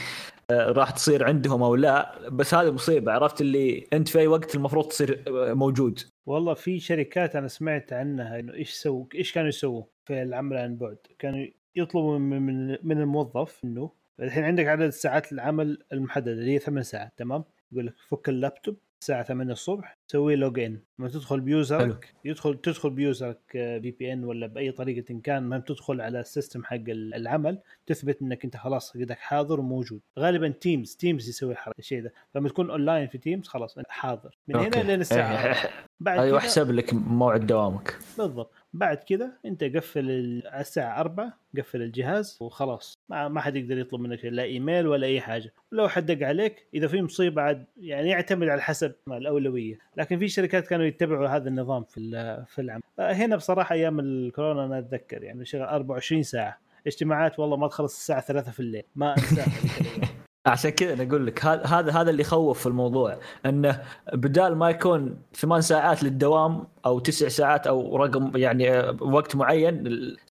راح 0.52 0.92
تصير 0.92 1.24
عندهم 1.24 1.64
أو 1.64 1.76
لا 1.76 2.30
بس 2.30 2.54
هذه 2.54 2.72
مصيبة 2.72 3.12
عرفت 3.12 3.42
اللي 3.42 3.88
أنت 3.94 4.08
في 4.08 4.20
أي 4.20 4.28
وقت 4.28 4.56
المفروض 4.56 4.88
تصير 4.88 5.24
آه، 5.28 5.54
موجود. 5.54 6.00
والله 6.26 6.54
في 6.54 6.80
شركات 6.80 7.36
أنا 7.36 7.48
سمعت 7.48 7.94
عنها 7.94 8.40
إنه 8.40 8.54
إيش 8.54 8.74
سووا 8.74 9.06
إيش 9.16 9.34
كانوا 9.34 9.50
يسووا 9.50 9.84
في 10.06 10.22
العمل 10.22 10.58
عن 10.58 10.78
بعد؟ 10.78 10.98
كانوا 11.20 11.48
يطلبوا 11.76 12.18
من 12.18 12.42
من, 12.42 12.78
من 12.84 13.02
الموظف 13.02 13.62
إنه 13.64 13.92
الحين 14.20 14.44
عندك 14.44 14.66
عدد 14.66 14.90
ساعات 14.90 15.32
العمل 15.32 15.84
المحددة 15.94 16.32
اللي 16.32 16.52
هي 16.54 16.60
ثمان 16.60 16.84
ساعات 16.84 17.14
تمام؟ 17.18 17.44
يقول 17.72 17.88
لك 17.88 17.94
فك 18.10 18.30
اللابتوب 18.30 18.78
الساعة 19.02 19.24
8 19.24 19.52
الصبح 19.52 19.98
سوي 20.12 20.36
log 20.36 20.60
in 20.60 20.80
لما 21.00 21.10
تدخل 21.10 21.36
حلو. 21.36 21.46
ب 21.46 21.57
user 21.57 22.02
ك 22.02 22.14
يدخل 22.26 22.58
تدخل 22.62 22.90
ب 22.90 23.38
user 23.52 23.96
ك 24.00 24.14
VPN 24.14 24.24
ولا 24.24 24.48
بأي 24.48 24.72
طريقة 24.72 25.12
إن 25.12 25.22
كان 25.22 25.44
ما 25.44 25.60
تدخل 25.60 26.02
على 26.02 26.20
ال 26.20 26.26
system 26.26 26.64
حق 26.64 26.84
العمل 26.90 27.60
تثبت 27.88 28.22
إنك 28.22 28.46
أنت 28.46 28.58
خلاص 28.58 28.98
قدك 28.98 29.18
حاضر 29.18 29.60
وموجود. 29.60 30.02
غالبا 30.20 30.48
Teams 30.48 30.96
Teams 30.96 31.30
يسوي 31.30 31.56
الشيء 31.80 32.04
ده. 32.04 32.14
لما 32.36 32.50
تكون 32.50 32.70
اونلاين 32.70 33.08
في 33.08 33.18
Teams 33.18 33.48
خلاص 33.48 33.78
أنت 33.78 33.90
حاضر. 33.90 34.38
من 34.48 34.56
هنا 34.56 34.66
okay. 34.66 34.84
لين 34.84 35.02
الساعة 35.02 35.46
إيه، 35.46 35.52
4. 35.52 35.70
بعد 36.00 36.20
أيوه 36.20 36.38
أحسب 36.38 36.72
لك 36.72 36.94
موعد 36.94 37.48
دوامك. 37.48 37.98
بالضبط. 38.18 38.54
بعد 38.74 38.98
كذا 38.98 39.32
أنت 39.46 39.64
قفل 39.64 40.42
على 40.46 40.62
الساعة 40.62 41.00
4 41.00 41.38
قفل 41.58 41.82
الجهاز 41.82 42.38
وخلاص. 42.42 42.98
ما, 43.10 43.28
ما 43.28 43.42
حد 43.42 43.56
يقدر 43.56 43.78
يطلب 43.78 44.02
منك 44.02 44.26
لا 44.26 44.44
إيميل 44.44 44.88
ولا 44.88 45.08
أي 45.08 45.22
حاجة. 45.22 45.54
ولو 45.72 45.88
حد 45.88 46.06
دق 46.06 46.28
عليك 46.28 46.68
إذا 46.74 46.88
في 46.88 47.02
مصيبة 47.02 47.42
عاد 47.42 47.66
يعني 47.78 48.10
يعتمد 48.10 48.48
على 48.48 48.62
حسب 48.62 48.94
الأولوية. 49.08 49.80
لكن 50.02 50.20
في 50.20 50.28
شركات 50.28 50.68
كانوا 50.68 50.86
يتبعوا 50.86 51.28
هذا 51.28 51.50
النظام 51.50 51.84
في 51.84 52.00
ال- 52.00 52.46
في 52.46 52.62
العمل. 52.62 52.82
آه، 53.00 53.14
هنا 53.14 53.36
بصراحة 53.36 53.74
أيام 53.76 54.00
الكورونا 54.00 54.66
أنا 54.66 54.80
أتذكر 54.80 55.24
يعني 55.24 55.46
شغل 55.46 55.62
24 55.62 56.24
ساعة. 56.24 56.58
اجتماعات 56.88 57.40
والله 57.40 57.58
ما 57.58 57.68
تخلص 57.68 57.96
الساعة 57.98 58.22
3 58.22 58.52
في 58.52 58.60
الليل. 58.60 58.84
ما 58.96 59.14
أنساها. 59.18 59.48
عشان 60.46 60.72
كذا 60.72 60.94
أنا 60.94 61.04
أقول 61.04 61.28
لك 61.28 61.46
هذا 61.46 61.66
هذا 61.66 61.92
هذا 61.92 62.10
اللي 62.10 62.22
يخوف 62.22 62.60
في 62.60 62.66
الموضوع 62.68 63.18
إنه 63.46 63.82
بدال 64.14 64.56
ما 64.56 64.70
يكون 64.70 65.18
ثمان 65.36 65.62
ساعات 65.62 66.04
للدوام 66.04 66.68
أو 66.86 67.00
تسع 67.00 67.28
ساعات 67.28 67.68
أو 67.68 67.98
رقم 67.98 68.38
يعني 68.38 68.72
آه، 68.72 68.98
وقت 69.02 69.36
معين 69.36 69.84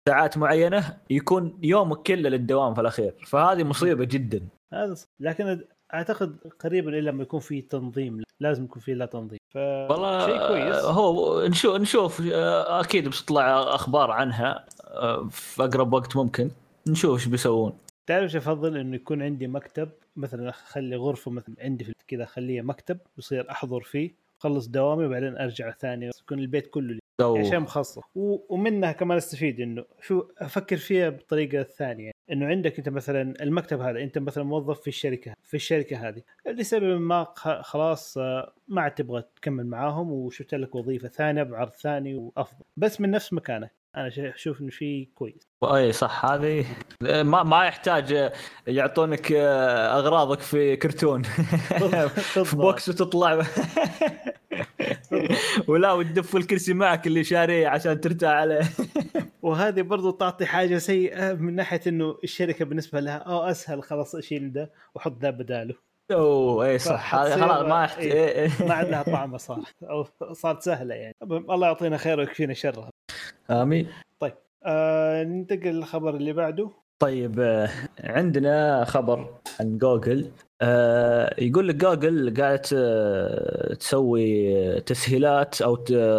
ساعات 0.08 0.38
معينة 0.38 0.96
يكون 1.10 1.58
يومك 1.62 1.96
كله 2.02 2.28
للدوام 2.28 2.74
في 2.74 2.80
الأخير. 2.80 3.14
فهذه 3.26 3.64
مصيبة 3.64 4.04
جدا. 4.04 4.40
هذا. 4.72 4.94
لكن 5.20 5.60
أعتقد 5.94 6.36
قريبا 6.60 6.90
الا 6.90 7.10
لما 7.10 7.22
يكون 7.22 7.40
في 7.40 7.60
تنظيم. 7.62 8.22
لازم 8.40 8.64
يكون 8.64 8.82
في 8.82 8.94
له 8.94 9.04
تنظيم. 9.06 9.39
ف 9.50 9.56
والله 9.56 10.26
شيء 10.26 10.48
كويس. 10.48 10.84
هو 10.84 11.42
نشوف 11.46 11.76
نشوف 11.76 12.22
آه، 12.32 12.80
أكيد 12.80 13.08
بتطلع 13.08 13.74
أخبار 13.74 14.10
عنها 14.10 14.64
آه، 14.84 15.28
في 15.30 15.64
أقرب 15.64 15.92
وقت 15.92 16.16
ممكن. 16.16 16.50
نشوف 16.88 17.18
إيش 17.18 17.26
بيسوون. 17.28 17.72
تعرف 18.06 18.22
إيش 18.22 18.36
أفضل؟ 18.36 18.76
إنه 18.76 18.96
يكون 18.96 19.22
عندي 19.22 19.46
مكتب 19.46 19.88
مثلا 20.16 20.48
أخلي 20.48 20.96
غرفة 20.96 21.30
مثلا 21.30 21.54
عندي 21.60 21.84
في 21.84 21.92
كذا 22.08 22.24
أخليها 22.24 22.62
مكتب 22.62 22.98
يصير 23.18 23.50
أحضر 23.50 23.80
فيه 23.80 24.10
أخلص 24.40 24.66
دوامي 24.66 25.06
وبعدين 25.06 25.38
أرجع 25.38 25.70
ثاني. 25.70 26.10
يكون 26.22 26.38
البيت 26.38 26.66
كله 26.66 26.92
لي. 26.92 27.00
عشان 27.38 27.60
مخصص. 27.60 27.98
و- 28.14 28.54
ومنها 28.54 28.92
كمان 28.92 29.16
أستفيد 29.18 29.60
إنه 29.60 29.84
شو 30.02 30.24
أفكر 30.38 30.76
فيها 30.76 31.08
بالطريقة 31.08 31.60
الثانية 31.60 32.10
إنه 32.32 32.46
عندك 32.46 32.78
أنت 32.78 32.88
مثلا 32.88 33.34
المكتب 33.42 33.80
هذا 33.80 34.00
أنت 34.00 34.18
مثلا 34.18 34.44
موظف 34.44 34.80
في 34.80 34.88
الشركة 34.88 35.34
في 35.42 35.54
الشركة 35.54 36.08
هذه. 36.08 36.22
لسبب 36.46 37.00
ما 37.00 37.26
خلاص 37.62 38.18
آه، 38.18 38.52
ما 38.68 38.82
عاد 38.82 38.94
تبغى 38.94 39.24
تكمل 39.36 39.66
معاهم 39.66 40.12
وشفت 40.12 40.54
لك 40.54 40.74
وظيفة 40.74 41.08
ثانية 41.08 41.42
بعرض 41.42 41.72
ثاني 41.72 42.14
وأفضل. 42.14 42.64
بس 42.76 43.00
من 43.00 43.10
نفس 43.10 43.32
مكانك 43.32 43.72
أنا 43.96 44.10
أشوف 44.18 44.60
إنه 44.60 44.70
شيء 44.70 45.08
كويس. 45.14 45.48
أي 45.64 45.92
صح. 45.92 46.24
هذه 46.24 46.66
ما 47.02 47.42
ما 47.42 47.64
يحتاج 47.64 48.32
يعطونك 48.66 49.32
أغراضك 49.32 50.40
في 50.40 50.76
كرتون. 50.76 51.22
في 52.44 52.56
بوكس 52.56 52.88
وتطلع. 52.88 53.42
ولا 55.68 55.92
وتدف 55.92 56.36
الكرسي 56.36 56.74
معك 56.74 57.06
اللي 57.06 57.24
شاريه 57.24 57.68
عشان 57.68 58.00
ترتاح 58.00 58.30
عليه. 58.30 58.60
وهذه 59.42 59.82
برضو 59.82 60.10
تعطي 60.10 60.46
حاجة 60.46 60.78
سيئة 60.78 61.32
من 61.32 61.54
ناحية 61.54 61.80
إنه 61.86 62.18
الشركة 62.24 62.64
بالنسبة 62.64 63.00
لها 63.00 63.26
آه 63.26 63.50
أسهل 63.50 63.82
خلاص 63.82 64.14
أشيل 64.14 64.52
ده 64.52 64.72
وحط 64.94 65.12
ده 65.12 65.30
بداله. 65.30 65.74
أوه 66.12 66.66
اي 66.66 66.78
صح. 66.78 67.16
خلاص 67.16 67.62
ما 67.68 67.84
يحتاج. 67.84 68.04
إيه. 68.06 68.50
ما 68.60 68.74
عاد 68.74 68.88
لها 68.88 69.02
طعمة 69.02 69.36
صار 69.36 69.60
أو 69.82 70.06
صارت 70.32 70.62
سهلة 70.62 70.94
يعني. 70.94 71.14
المهم 71.22 71.50
الله 71.50 71.66
يعطينا 71.66 71.96
خير 71.96 72.18
ويكفينا 72.18 72.54
شرها. 72.54 72.90
آمين. 73.50 73.88
آه 74.64 75.24
ننتقل 75.24 75.68
للخبر 75.70 76.16
اللي 76.16 76.32
بعده. 76.32 76.70
طيب 76.98 77.40
آه، 77.40 77.68
عندنا 78.00 78.84
خبر 78.84 79.34
عن 79.60 79.78
جوجل. 79.78 80.24
آه، 80.24 80.49
يقول 81.38 81.68
لك 81.68 81.74
جوجل 81.74 82.34
قاعدة 82.40 82.62
آه، 82.74 83.74
تسوي 83.74 84.80
تسهيلات 84.80 85.62
أو 85.62 85.76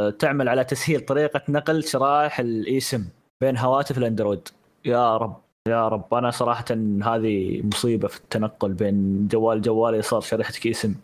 تعمل 0.10 0.50
على 0.50 0.64
تسهيل 0.64 1.00
طريقة 1.00 1.42
نقل 1.50 1.84
شرائح 1.84 2.40
الإيسم 2.40 3.06
بين 3.42 3.58
هواتف 3.58 3.98
الأندرويد. 3.98 4.48
يا 4.86 5.18
رب 5.18 5.42
يا 5.68 5.88
رب. 5.88 6.14
أنا 6.14 6.32
صراحة 6.32 6.66
هذه 7.04 7.62
مصيبة 7.64 8.08
في 8.08 8.18
التنقل 8.18 8.74
بين 8.74 9.28
جوال 9.28 9.62
جوالي 9.62 10.02
صار 10.02 10.22
شريحتك 10.22 10.68
اسم 10.68 10.96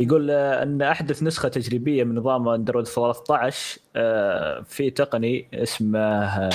يقول 0.00 0.30
آه، 0.30 0.62
أن 0.62 0.82
أحدث 0.82 1.22
نسخة 1.22 1.48
تجريبية 1.48 2.04
من 2.04 2.14
نظام 2.14 2.48
أندرويد 2.48 2.86
13 2.86 3.80
آه، 3.96 4.60
في 4.60 4.90
تقني 4.90 5.46
اسمه 5.54 5.98
آه، 5.98 6.50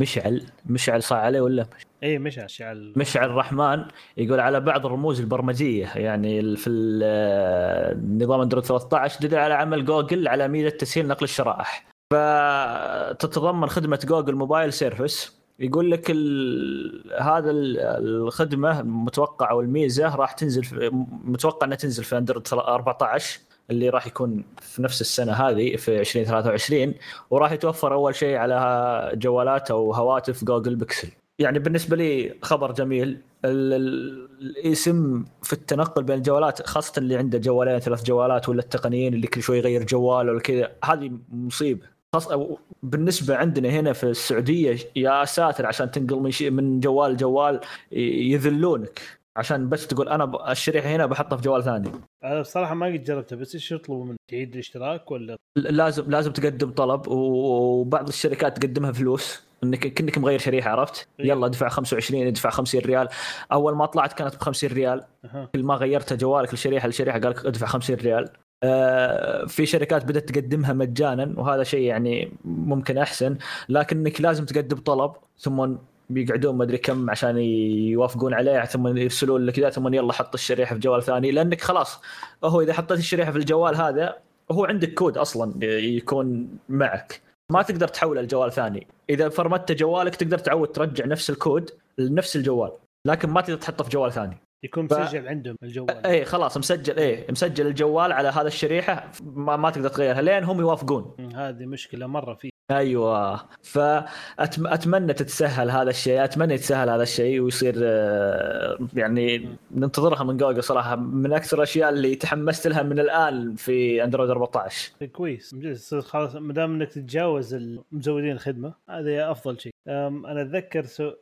مشعل 0.00 0.42
مشعل 0.66 1.02
صار 1.02 1.18
عليه 1.18 1.40
ولا؟ 1.40 1.66
اي 2.02 2.18
مش 2.18 2.38
اشعل 2.38 2.92
مشعل 2.96 3.30
الرحمن 3.30 3.84
يقول 4.16 4.40
على 4.40 4.60
بعض 4.60 4.86
الرموز 4.86 5.20
البرمجية 5.20 5.86
يعني 5.94 6.56
في 6.56 6.70
ال- 6.70 7.00
آه، 7.04 7.94
نظام 8.24 8.40
أندرويد 8.40 8.66
13 8.66 9.20
دليل 9.20 9.38
على 9.38 9.54
عمل 9.54 9.84
جوجل 9.84 10.28
على 10.28 10.48
ميزة 10.48 10.68
تسهيل 10.76 11.08
نقل 11.08 11.24
الشرائح. 11.24 11.86
فتتضمن 12.12 13.68
خدمة 13.68 14.00
Google 14.04 14.34
Mobile 14.34 14.72
Service. 14.72 15.36
يقول 15.58 15.90
لك 15.90 16.10
ال... 16.10 17.12
هذا 17.20 17.50
ال- 17.50 17.78
الخدمة 17.78 18.80
المتوقعه 18.80 19.54
والميزه 19.54 20.14
راح 20.16 20.32
تنزل 20.32 20.64
في... 20.64 20.90
متوقع 21.24 21.66
إنها 21.66 21.76
تنزل 21.76 22.04
في 22.04 22.18
أندرويد 22.18 22.48
14 22.52 23.40
اللي 23.70 23.88
راح 23.88 24.06
يكون 24.06 24.44
في 24.60 24.82
نفس 24.82 25.00
السنة 25.00 25.32
هذه 25.32 25.76
في 25.76 26.00
2023 26.00 26.94
وراح 27.30 27.52
يتوفر 27.52 27.94
أول 27.94 28.14
شيء 28.14 28.36
على 28.36 29.10
جوالات 29.14 29.70
أو 29.70 29.92
هواتف 29.92 30.44
جوجل 30.44 30.76
بيكسل. 30.76 31.08
يعني 31.38 31.58
بالنسبة 31.58 31.96
لي 31.96 32.34
خبر 32.42 32.72
جميل. 32.72 33.18
ال- 33.44 33.72
ال- 33.72 34.28
الاسم 34.40 35.24
في 35.42 35.52
التنقل 35.52 36.02
بين 36.02 36.16
الجوالات 36.16 36.66
خاصة 36.66 36.92
اللي 36.98 37.16
عنده 37.16 37.38
جوالين 37.38 37.78
ثلاث 37.78 38.04
جوالات 38.04 38.48
ولا 38.48 38.60
التقنيين 38.60 39.14
اللي 39.14 39.26
كل 39.26 39.42
شوي 39.42 39.58
يغير 39.58 39.84
جوال 39.84 40.30
ولا 40.30 40.40
كذا 40.40 40.72
هذه 40.84 41.10
مصيبة. 41.32 41.86
خاصة 42.12 42.58
بالنسبة 42.82 43.36
عندنا 43.36 43.68
هنا 43.68 43.92
في 43.92 44.04
السعودية 44.04 44.76
يا 44.96 45.24
ساتر 45.24 45.66
عشان 45.66 45.90
تنقل 45.90 46.16
من 46.16 46.52
من 46.52 46.80
جوال 46.80 47.12
لجوال 47.12 47.60
يذلونك. 47.92 49.00
عشان 49.36 49.68
بس 49.68 49.86
تقول 49.86 50.08
أنا 50.08 50.24
ب- 50.24 50.48
الشريحة 50.50 50.88
هنا 50.88 51.06
بحطها 51.06 51.36
في 51.36 51.42
جوال 51.42 51.64
ثاني 51.64 51.90
أنا 52.24 52.40
بصراحة 52.40 52.74
ما 52.74 52.86
قد 52.86 53.04
جربتها 53.04 53.36
بس 53.36 53.54
إيش 53.54 53.72
يطلبوا 53.72 54.04
منك 54.04 54.16
تعيد 54.30 54.52
الاشتراك 54.52 55.10
ولا 55.10 55.36
لازم 55.56 56.10
لازم 56.10 56.32
تقدم 56.32 56.70
طلب 56.70 57.08
وبعض 57.08 58.08
الشركات 58.08 58.58
تقدمها 58.58 58.92
فلوس 58.92 59.46
انك 59.64 59.78
كانك 59.78 60.18
مغير 60.18 60.38
شريحة 60.38 60.70
عرفت؟ 60.70 61.08
إيه. 61.20 61.26
يلا 61.28 61.46
ادفع 61.46 61.68
25 61.68 62.26
ادفع 62.26 62.50
50 62.50 62.80
ريال 62.80 63.08
أول 63.52 63.76
ما 63.76 63.86
طلعت 63.86 64.12
كانت 64.12 64.36
ب 64.36 64.38
50 64.40 64.70
ريال 64.70 65.02
أها. 65.24 65.48
كل 65.54 65.62
ما 65.62 65.74
غيرت 65.74 66.12
جوالك 66.12 66.54
لشريحة 66.54 66.88
لشريحة 66.88 67.18
قال 67.20 67.30
لك 67.30 67.46
ادفع 67.46 67.66
50 67.66 67.96
ريال 67.96 68.28
آه، 68.62 69.44
في 69.46 69.66
شركات 69.66 70.04
بدأت 70.04 70.28
تقدمها 70.32 70.72
مجانا 70.72 71.34
وهذا 71.36 71.62
شيء 71.62 71.80
يعني 71.82 72.32
ممكن 72.44 72.98
أحسن 72.98 73.36
لكنك 73.68 74.20
لازم 74.20 74.44
تقدم 74.44 74.76
طلب 74.76 75.12
ثم 75.38 75.74
بيقعدون 76.10 76.54
ما 76.56 76.64
أدري 76.64 76.78
كم 76.78 77.10
عشان 77.10 77.38
يوافقون 77.38 78.34
عليه 78.34 78.64
ثم 78.64 78.96
يرسلون 78.96 79.46
لك 79.46 79.58
ذا 79.58 79.70
ثم 79.70 79.94
يلا 79.94 80.12
حط 80.12 80.34
الشريحة 80.34 80.74
في 80.74 80.80
جوال 80.80 81.02
ثاني 81.02 81.30
لأنك 81.30 81.60
خلاص 81.60 82.00
هو 82.44 82.60
إذا 82.60 82.72
حطيت 82.72 82.98
الشريحة 82.98 83.32
في 83.32 83.38
الجوال 83.38 83.76
هذا 83.76 84.16
هو 84.50 84.64
عندك 84.64 84.94
كود 84.94 85.18
أصلا 85.18 85.64
يكون 85.64 86.48
معك. 86.68 87.20
ما 87.52 87.62
تقدر 87.62 87.88
تحوله 87.88 88.22
لجوال 88.22 88.52
ثاني. 88.52 88.86
إذا 89.10 89.28
فرمت 89.28 89.72
جوالك 89.72 90.16
تقدر 90.16 90.38
تعود 90.38 90.68
ترجع 90.68 91.06
نفس 91.06 91.30
الكود 91.30 91.70
لنفس 91.98 92.36
الجوال 92.36 92.72
لكن 93.06 93.30
ما 93.30 93.40
تقدر 93.40 93.56
تحطه 93.56 93.84
في 93.84 93.90
جوال 93.90 94.12
ثاني. 94.12 94.36
يكون 94.64 94.88
ف- 94.88 94.92
مسجل 94.92 95.28
عندهم 95.28 95.56
الجوال. 95.62 96.06
اي 96.06 96.24
خلاص 96.24 96.56
مسجل 96.56 96.96
إيه 96.96 97.26
مسجل 97.30 97.66
الجوال 97.66 98.12
على 98.12 98.28
هذا 98.28 98.46
الشريحة 98.46 99.10
ما, 99.24 99.56
ما 99.56 99.70
تقدر 99.70 99.88
تغيرها 99.88 100.22
لين 100.22 100.44
هم 100.44 100.60
يوافقون. 100.60 101.16
هذه 101.34 101.66
مشكلة 101.66 102.06
مرة 102.06 102.34
في 102.34 102.50
أيوه. 102.70 103.48
فأتمنى 103.62 105.12
تتسهل 105.12 105.70
هذا 105.70 105.90
الشيء. 105.90 106.24
أتمنى 106.24 106.54
يتسهل 106.54 106.90
هذا 106.90 107.02
الشيء 107.02 107.40
ويصير 107.40 107.74
آه، 107.82 108.78
يعني 108.94 109.48
ننتظرها 109.70 110.24
من 110.24 110.36
جوجل 110.36 110.62
صراحة. 110.62 110.96
من 110.96 111.32
أكثر 111.32 111.56
الأشياء 111.56 111.88
اللي 111.88 112.14
تحمست 112.14 112.66
لها 112.66 112.82
من 112.82 112.98
الآن 112.98 113.54
في 113.54 114.04
أندرويد 114.04 114.30
14 114.30 114.92
كويس. 115.12 115.54
خلاص 116.00 116.34
ما 116.34 116.52
دام 116.52 116.74
إنك 116.74 116.88
تتجاوز 116.88 117.54
مزودين 117.92 118.32
الخدمة 118.32 118.74
هذا 118.90 119.30
أفضل 119.30 119.60
شيء. 119.60 119.72
أنا 119.88 120.42
أتذكر 120.42 120.84
سو... 120.84 121.12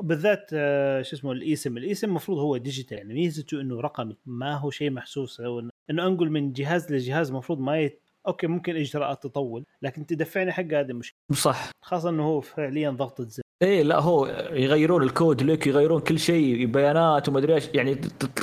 بالذات 0.00 0.50
آه، 0.52 1.02
شو 1.02 1.16
اسمه 1.16 1.32
ال 1.32 1.41
eSIM 1.41 1.76
ال 1.76 1.82
eSIM 1.82 2.08
المفروض 2.08 2.38
هو 2.38 2.56
digital. 2.56 2.98
يعني 2.98 3.14
ميزته 3.14 3.60
إنه 3.60 3.80
رقمي. 3.80 4.16
ما 4.26 4.56
هو 4.56 4.70
شيء 4.70 4.90
محسوس. 4.90 5.40
أو 5.40 5.62
إنه 5.90 6.06
أنقل 6.06 6.30
من 6.30 6.52
جهاز 6.52 6.92
لجهاز 6.92 7.30
المفروض 7.30 7.60
ما 7.60 7.80
يت... 7.80 8.00
okay 8.26 8.46
ممكن 8.46 8.76
إجراءات 8.76 9.22
تطول 9.22 9.64
لكن 9.82 10.06
تدفعني 10.06 10.52
حق 10.52 10.72
هذه 10.72 10.92
مشكله 10.92 11.18
صح. 11.32 11.70
خاصة 11.84 12.08
إنه 12.08 12.26
هو 12.26 12.40
فعليا 12.40 12.90
ضغطه 12.90 13.24
زر 13.24 13.42
إيه 13.62 13.82
لا 13.82 14.00
هو 14.00 14.26
يغيرون 14.52 15.02
الكود 15.02 15.42
لك 15.42 15.66
يغيرون 15.66 16.00
كل 16.00 16.18
شيء 16.18 16.66
بيانات 16.66 17.28
وما 17.28 17.38
أدري 17.38 17.54
إيش. 17.54 17.68
يعني 17.74 18.00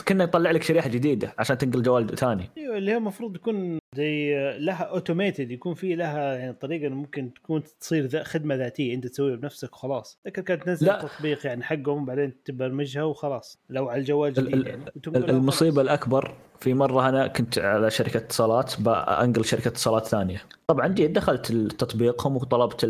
كنا 0.08 0.24
يطلع 0.24 0.52
لك 0.52 0.64
شريحة 0.64 0.90
جديدة 0.90 1.34
عشان 1.40 1.58
تنقل 1.58 1.82
جوال 1.82 2.16
ثاني. 2.16 2.50
أيوه 2.58 2.78
اللي 2.78 2.92
هي 2.92 2.98
المفروض 2.98 3.36
يكون 3.36 3.80
زي 3.96 4.34
لها 4.60 4.84
اوتوميتد 4.84 5.52
يكون 5.52 5.74
في 5.74 5.96
لها 5.96 6.34
يعني 6.34 6.54
طريقة 6.54 6.90
ممكن 6.90 7.34
تكون 7.34 7.64
تصير 7.80 8.24
خدمة 8.24 8.56
ذاتية 8.56 8.94
أنت 8.94 9.08
تسويها 9.08 9.36
بنفسك 9.36 9.74
وخلاص. 9.74 10.20
لكن 10.26 10.42
كانت 10.42 10.64
تنزل. 10.64 10.88
تطبيق 10.88 11.46
يعني 11.46 11.64
حقهم 11.64 12.06
بعدين 12.06 12.44
تبرمجها 12.44 13.04
وخلاص. 13.04 13.60
لو 13.70 13.90
على 13.90 14.00
الجوال 14.00 14.34
جديد 14.34 14.68
يعني 14.68 14.86
المصيبة 15.08 15.82
الأكبر 15.82 16.36
في 16.60 16.74
مرة 16.74 17.10
أنا 17.10 17.28
كنت 17.28 17.60
على 17.60 17.90
شركة 17.90 18.18
اتصالات 18.18 18.82
بانقل 18.82 19.46
شركة 19.46 19.68
اتصالات 19.68 20.06
ثانية. 20.06 20.42
طبعا 20.68 20.88
جيت 20.88 21.12
دخلت 21.12 21.52
تطبيقهم 21.52 22.36
وطلبت 22.36 22.86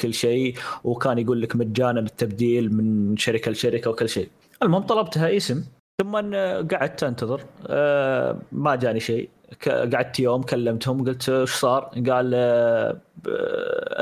كل 0.00 0.14
شيء 0.14 0.54
وكان 0.84 1.18
يقول 1.18 1.42
لك 1.42 1.56
مجانا 1.56 2.00
التبديل 2.00 2.72
من 2.74 3.16
شركة 3.16 3.50
لشركة 3.50 3.90
وكل 3.90 4.08
شيء. 4.08 4.28
المهم 4.62 4.82
طلبتها 4.82 5.36
اسم 5.36 5.64
ثم 6.02 6.16
قعدت 6.74 7.02
أنتظر 7.04 7.40
آه، 7.66 8.38
ما 8.52 8.76
جاني 8.76 9.00
شيء. 9.00 9.28
قعدت 9.66 10.20
يوم 10.20 10.42
كلمتهم 10.42 11.04
قلت 11.04 11.28
وش 11.28 11.54
صار؟ 11.54 11.82
قال 12.10 12.30
آه، 12.34 12.96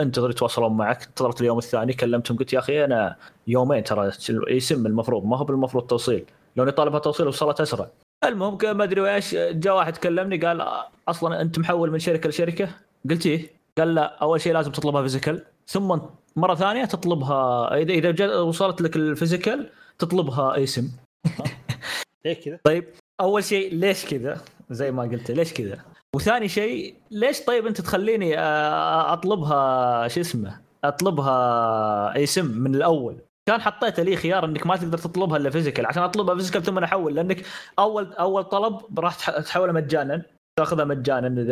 انتظر 0.03 0.31
يتواصلون 0.31 0.77
معك. 0.77 1.05
انتظرت 1.07 1.41
اليوم 1.41 1.59
الثاني 1.59 1.93
كلمتهم 1.93 2.37
قلت 2.39 2.53
يا 2.53 2.59
أخي 2.59 2.85
أنا 2.85 3.17
يومين 3.47 3.85
ترى 3.85 4.11
يسم 4.49 4.87
المفروض 4.87 5.25
ما 5.25 5.37
هو 5.37 5.45
بالمفروض 5.45 5.87
توصيل. 5.87 6.25
لو 6.57 6.65
اني 6.65 6.73
طالبها 6.73 6.99
توصيل 6.99 7.29
وصلت 7.29 7.61
أسرع. 7.61 7.89
المهم 8.25 8.59
ما 8.63 8.85
أدري 8.85 9.15
إيش 9.15 9.35
جاء 9.35 9.77
واحد 9.77 9.97
كلمني 9.97 10.37
قال 10.37 10.69
أصلا 11.09 11.41
أنت 11.41 11.59
محول 11.59 11.91
من 11.91 11.99
شركة 11.99 12.29
لشركة؟ 12.29 12.69
قلت 13.11 13.27
إيه. 13.27 13.57
قال 13.79 13.95
لا 13.95 14.19
أول 14.23 14.41
شيء 14.41 14.53
لازم 14.53 14.73
تطلبها 14.73 15.03
فيزيكال 15.03 15.45
ثم 15.67 15.99
مرة 16.37 16.55
ثانية 16.55 16.85
تطلبها 16.85 17.75
اذا 17.77 18.11
إذا 18.11 18.39
وصلت 18.39 18.81
لك 18.81 18.97
ال 18.97 19.05
physical 19.05 19.71
تطلبها 19.99 20.63
eSIM 20.63 20.91
ليه 22.25 22.33
كذا؟ 22.33 22.59
طيب 22.65 22.85
أول 23.21 23.45
شيء 23.45 23.75
ليش 23.75 24.07
كذا؟ 24.07 24.41
زي 24.71 24.91
ما 24.93 25.03
قلت 25.03 25.31
ليش 25.31 25.53
كذا؟ 25.53 25.79
وثاني 26.17 26.49
شيء 26.49 26.95
ليش 27.11 27.41
طيب 27.41 27.67
أنت 27.67 27.81
تخليني 27.81 28.39
أطلبها 28.39 30.09
شو 30.09 30.21
اسمه؟ 30.21 30.61
أطلبها 30.85 32.23
eSIM 32.23 32.47
من 32.47 32.75
الأول. 32.75 33.17
كان 33.49 33.61
حطيت 33.61 34.01
لي 34.01 34.17
خيار 34.17 34.45
إنك 34.45 34.67
ما 34.67 34.77
تقدر 34.77 34.99
تطلبها 34.99 35.37
إلا 35.37 35.51
physical 35.51 35.87
عشان 35.87 36.03
أطلبها 36.03 36.35
physical 36.35 36.63
ثم 36.63 36.79
أحول 36.79 37.15
لأنك 37.15 37.47
أول 37.79 38.13
أول 38.13 38.45
طلب 38.45 38.99
راح 38.99 39.31
تحولها 39.31 39.73
مجانا. 39.73 40.23
تأخذها 40.59 40.85
مجانا 40.85 41.43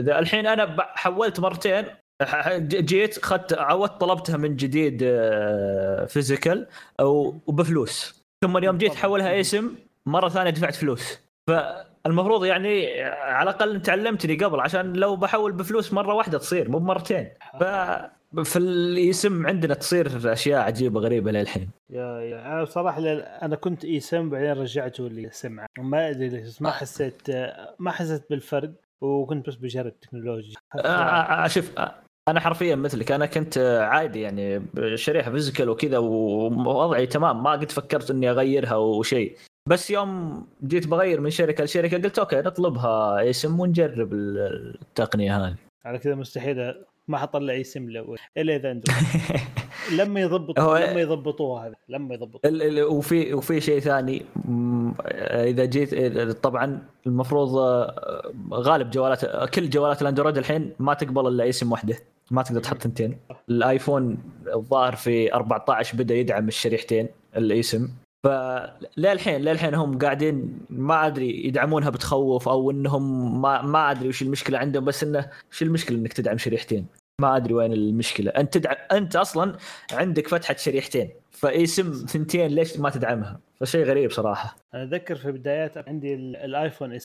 ذا 0.00 0.18
الحين 0.18 0.46
أنا 0.46 0.76
حولت 0.78 1.40
مرتين 1.40 1.84
جيت 2.60 3.18
اخذت 3.18 3.52
عودت 3.52 4.00
طلبتها 4.00 4.36
من 4.36 4.56
جديد 4.56 4.98
physical 6.08 6.66
وبفلوس. 7.00 8.24
ثم 8.44 8.56
اليوم 8.56 8.78
جيت 8.78 8.92
احولها 8.92 9.40
eSIM 9.40 9.74
مرة 10.06 10.28
ثانية 10.28 10.50
دفعت 10.50 10.74
فلوس. 10.74 11.18
فالمفروض 12.06 12.44
يعني 12.44 13.02
على 13.02 13.50
الأقل 13.50 13.82
تعلمتني 13.82 14.34
قبل 14.34 14.60
عشان 14.60 14.92
لو 14.92 15.16
بحول 15.16 15.52
بفلوس 15.52 15.92
مرة 15.92 16.14
واحدة 16.14 16.38
تصير 16.38 16.68
مو 16.68 16.78
بمرتين. 16.78 17.28
ف 17.60 17.64
في 18.42 18.56
ال 18.58 18.76
eSIM 18.76 19.46
عندنا 19.46 19.74
تصير 19.74 20.32
أشياء 20.32 20.60
عجيبة 20.60 21.00
غريبة 21.00 21.32
للحين. 21.32 21.70
يا 21.90 22.20
يا 22.20 22.46
أنا 22.46 22.62
بصراحة 22.62 23.00
أنا 23.42 23.56
كنت 23.56 23.84
اسم 23.84 24.30
بعدين 24.30 24.52
رجعته 24.52 25.08
لسمعه 25.08 25.66
ما 25.78 26.10
أدري 26.10 26.28
ليش 26.28 26.62
ما 26.62 26.70
حسيت 26.70 27.22
ما 27.78 27.90
حسيت 27.90 28.30
بالفرق 28.30 28.70
وكنت 29.00 29.48
بس 29.48 29.54
بجرب 29.54 30.00
تكنولوجيا 30.00 30.56
آه، 30.74 30.78
آه، 30.78 31.44
آه، 31.44 31.46
شوف 31.46 31.72
أنا 32.28 32.40
حرفيا 32.40 32.76
مثلك 32.76 33.12
أنا 33.12 33.26
كنت 33.26 33.58
عادي 33.90 34.20
يعني 34.20 34.62
شريحه 34.94 35.30
physical 35.30 35.68
وكذا 35.68 35.98
ووضعي 35.98 37.06
تمام 37.06 37.42
ما 37.42 37.50
قد 37.50 37.70
فكرت 37.70 38.10
إني 38.10 38.30
أغيرها 38.30 38.76
وشيء 38.76 39.36
بس 39.66 39.90
يوم 39.90 40.42
جيت 40.64 40.86
بغير 40.86 41.20
من 41.20 41.30
شركة 41.30 41.64
لشركة 41.64 41.96
قلت 41.96 42.18
okay 42.18 42.36
نطلبها. 42.36 43.30
eSIM 43.30 43.60
ونجرب 43.60 44.12
التقنية 44.12 45.36
هذه. 45.36 45.54
على 45.84 45.98
كذا 45.98 46.14
مستحيل 46.14 46.74
ما 47.08 47.18
حطلع 47.18 47.60
eSIM 47.60 47.90
له 47.90 48.16
إلا 48.36 48.56
إذا 48.56 48.80
لما 49.98 50.20
يضبط 50.20 50.60
لما 50.60 51.00
يضبطوها 51.00 51.66
هذا 51.66 51.74
لما 51.88 52.14
يضبطوها. 52.14 52.84
وفي 52.84 53.34
وفي 53.34 53.60
شيء 53.60 53.80
ثاني. 53.80 54.22
إذا 55.30 55.64
جيت 55.64 55.94
طبعا 56.30 56.82
المفروض 57.06 57.56
آه، 57.56 58.32
غالب 58.52 58.90
جوالات 58.90 59.50
كل 59.54 59.70
جوالات 59.70 60.02
الأندرويد 60.02 60.38
الحين 60.38 60.72
ما 60.78 60.94
تقبل 60.94 61.28
إلا 61.28 61.48
اسم 61.48 61.72
واحدة 61.72 61.96
ما 62.30 62.42
تقدر 62.42 62.60
تحط 62.60 62.82
ثنتين 62.82 63.18
الآيفون 63.48 64.18
الظاهر 64.54 64.96
في 64.96 65.34
14 65.34 65.98
بدأ 65.98 66.14
يدعم 66.14 66.48
الشريحتين 66.48 67.08
الاسم 67.36 67.88
فللحين 68.26 69.40
للحين 69.40 69.74
هم 69.74 69.98
قاعدين 69.98 70.58
ما 70.70 71.06
أدري 71.06 71.46
يدعمونها 71.46 71.90
بتخوف 71.90 72.48
أو 72.48 72.70
إنهم 72.70 73.42
ما 73.42 73.62
ما 73.62 73.90
أدري 73.90 74.08
وش 74.08 74.22
المشكلة 74.22 74.58
عندهم 74.58 74.84
بس 74.84 75.04
إنه 75.04 75.30
وش 75.52 75.62
المشكلة 75.62 75.98
إنك 75.98 76.12
تدعم 76.12 76.38
شريحتين؟ 76.38 76.86
ما 77.20 77.36
أدري 77.36 77.54
وين 77.54 77.72
المشكلة. 77.72 78.30
أنت 78.30 78.58
تدعم 78.58 78.76
أنت 78.92 79.16
أصلا 79.16 79.56
عندك 79.92 80.28
فتحة 80.28 80.56
شريحتين 80.56 81.10
فاسم 81.30 81.92
ثنتين 81.92 82.46
ليش 82.46 82.78
ما 82.78 82.90
تدعمها؟ 82.90 83.40
فشيء 83.60 83.84
غريب 83.84 84.10
صراحة. 84.10 84.56
أنا 84.74 84.82
اتذكر 84.82 85.14
في 85.14 85.32
بدايات 85.32 85.88
عندي 85.88 86.14
الآيفون 86.14 86.92
S 86.92 87.04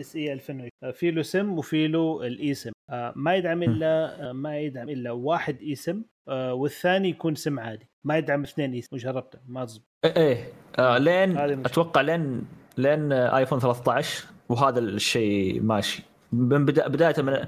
SE 0.00 0.32
2000 0.32 0.68
في 0.92 1.10
له 1.10 1.22
SIM 1.22 1.58
وفي 1.58 1.88
له 1.88 2.26
ال 2.26 2.54
eSIM. 2.54 2.72
آه، 2.90 3.12
ما 3.16 3.36
يدعم 3.36 3.62
الا 3.62 4.28
آه، 4.28 4.32
ما 4.32 4.58
يدعم 4.58 4.88
إلا 4.88 5.10
واحد 5.10 5.60
إي 5.62 5.74
سم 5.74 6.02
آه، 6.28 6.54
والثاني 6.54 7.08
يكون 7.08 7.34
سم 7.34 7.60
عادي. 7.60 7.86
ما 8.06 8.18
يدعم 8.18 8.42
اثنين 8.42 8.72
إي 8.72 8.80
سم 8.80 8.96
وجربته 8.96 9.38
ما 9.46 9.64
تزبط 9.64 9.89
إيه, 10.04 10.16
إيه. 10.16 10.52
آه 10.78 10.98
لين 10.98 11.38
أتوقع 11.38 12.00
لين 12.00 12.44
لين 12.76 13.12
آيفون 13.12 13.60
13 13.60 14.24
وهذا 14.48 14.78
الشيء 14.78 15.62
ماشي 15.62 16.02
من 16.32 16.64
بداية 16.64 17.22
من 17.22 17.46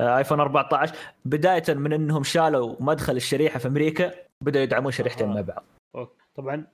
آيفون 0.00 0.40
14 0.40 0.94
بداية 1.24 1.64
من 1.68 1.92
إنهم 1.92 2.22
شالوا 2.22 2.76
مدخل 2.80 3.16
الشريحة 3.16 3.58
في 3.58 3.68
أمريكا 3.68 4.14
بدأوا 4.44 4.64
يدعمون 4.64 4.92
شريحتين 4.92 5.28
آه. 5.28 5.34
مع 5.34 5.40
بعض 5.40 5.64
okay. 5.96 6.22
طبعا 6.34 6.66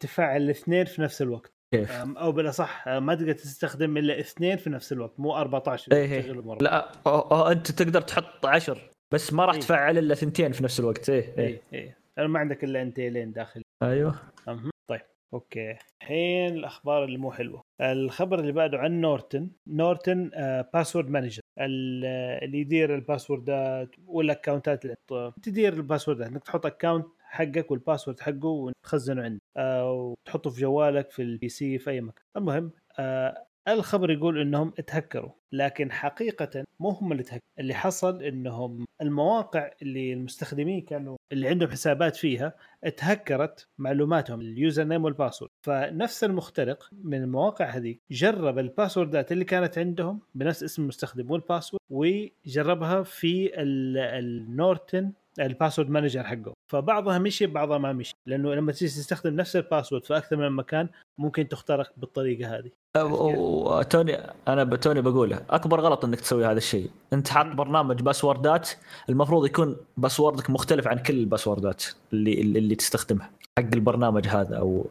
تفعل 0.00 0.42
الاثنين 0.42 0.84
في 0.84 1.02
نفس 1.02 1.22
الوقت 1.22 1.52
كيف؟ 1.74 1.92
أو 1.92 2.32
بالأصح 2.32 2.88
ما 2.88 3.14
تقدر 3.14 3.32
تستخدم 3.32 3.96
إلا 3.96 4.20
اثنين 4.20 4.56
في 4.56 4.70
نفس 4.70 4.92
الوقت 4.92 5.20
مو 5.20 5.36
14 5.36 5.92
إيه, 5.92 6.12
إيه. 6.12 6.32
لا 6.60 6.92
أو 7.06 7.18
أو 7.18 7.48
أنت 7.48 7.70
تقدر 7.70 8.00
تحط 8.00 8.46
10 8.46 8.78
بس 9.14 9.32
ما 9.32 9.44
راح 9.44 9.54
إيه. 9.54 9.60
تفعل 9.60 9.98
إلا 9.98 10.14
ثنتين 10.14 10.52
في 10.52 10.64
نفس 10.64 10.80
الوقت 10.80 11.10
إيه 11.10 11.34
إيه, 11.38 11.62
إيه. 11.72 11.96
إيه. 12.18 12.26
ما 12.26 12.38
عندك 12.38 12.64
إلا 12.64 12.82
ثنتين 12.82 13.32
داخل 13.32 13.62
أيوه 13.82 14.14
طيب 14.46 14.71
okay. 15.34 15.76
الحين 16.02 16.56
الأخبار 16.56 17.04
اللي 17.04 17.18
مو 17.18 17.32
حلوة. 17.32 17.62
الخبر 17.80 18.38
اللي 18.40 18.52
بعده 18.52 18.78
عن 18.78 19.00
نورتن. 19.00 19.50
نورتن 19.66 20.30
آه 20.34 20.70
password 20.74 21.08
manager 21.10 21.40
اللي 21.58 22.58
يدير 22.60 22.94
الباسوردات 22.94 23.90
والاكونتات 24.06 24.84
اللي 24.84 24.96
تدير 25.42 25.72
الباسوردات 25.72 26.28
انك 26.28 26.44
تحط 26.44 26.66
account 26.66 27.06
حقك 27.20 27.70
وال 27.70 27.80
password 27.80 28.20
حقه 28.20 28.46
وتخزنه 28.46 29.22
عندك. 29.22 29.42
آه 29.56 29.92
وتحطه 29.92 30.50
في 30.50 30.60
جوالك 30.60 31.10
في 31.10 31.22
ال 31.22 31.48
PC 31.48 31.78
في 31.78 31.90
أي 31.90 32.00
مكان. 32.00 32.24
المهم 32.36 32.72
آه 32.98 33.46
الخبر 33.68 34.10
يقول 34.10 34.40
إنهم 34.40 34.72
اتهكروا 34.78 35.30
لكن 35.52 35.92
حقيقة 35.92 36.64
مو 36.80 36.88
هم 36.90 37.12
اللي 37.12 37.22
تهكروا 37.22 37.42
اللي 37.58 37.74
حصل 37.74 38.22
إنهم 38.22 38.86
المواقع 39.02 39.70
اللي 39.82 40.12
المستخدمين 40.12 40.80
كانوا 40.80 41.16
اللي 41.32 41.48
عندهم 41.48 41.70
حسابات 41.70 42.16
فيها 42.16 42.54
اتهكرت 42.84 43.68
معلوماتهم 43.78 44.40
ال 44.40 44.84
username 44.84 45.04
وال 45.04 45.12
password. 45.12 45.50
فنفس 45.62 46.24
المخترق 46.24 46.88
من 46.92 47.22
المواقع 47.22 47.64
هذيك 47.64 48.00
جرب 48.10 48.58
الباسوردات 48.58 49.32
اللي 49.32 49.44
كانت 49.44 49.78
عندهم 49.78 50.20
بنفس 50.34 50.62
اسم 50.62 50.82
المستخدم 50.82 51.30
وال 51.30 51.40
password 51.40 51.82
وجربها 51.90 53.02
في 53.02 53.50
النورتن 54.18 55.12
ال 55.40 55.46
password 55.46 55.90
manager 55.90 56.24
حقه 56.24 56.52
فبعضها 56.72 57.18
مشي 57.18 57.46
بعضها 57.46 57.78
ما 57.78 57.92
مشي. 57.92 58.14
لأنه 58.26 58.54
لما 58.54 58.72
تيجي 58.72 58.90
تستخدم 58.90 59.36
نفس 59.36 59.56
ال 59.56 59.61
password 59.61 60.04
في 60.04 60.16
أكثر 60.16 60.36
من 60.36 60.52
مكان 60.52 60.88
ممكن 61.18 61.48
تخترق 61.48 61.92
بالطريقة 61.96 62.58
هذه. 62.58 62.70
توني 63.82 64.16
أنا 64.48 64.76
توني 64.76 65.02
بقوله 65.02 65.42
أكبر 65.50 65.80
غلط 65.80 66.04
إنك 66.04 66.20
تسوي 66.20 66.46
هذا 66.46 66.58
الشيء. 66.58 66.90
أنت 67.12 67.28
حاط 67.28 67.46
برنامج 67.46 68.02
باسوردات 68.02 68.70
المفروض 69.08 69.46
يكون 69.46 69.76
password 69.96 70.44
ك 70.44 70.50
مختلف 70.50 70.88
عن 70.88 70.98
كل 70.98 71.14
الباسوردات 71.14 71.84
اللي 72.12 72.40
اللي 72.40 72.74
تستخدمها 72.74 73.30
حق 73.58 73.74
البرنامج 73.74 74.28
هذا 74.28 74.56
أو 74.56 74.86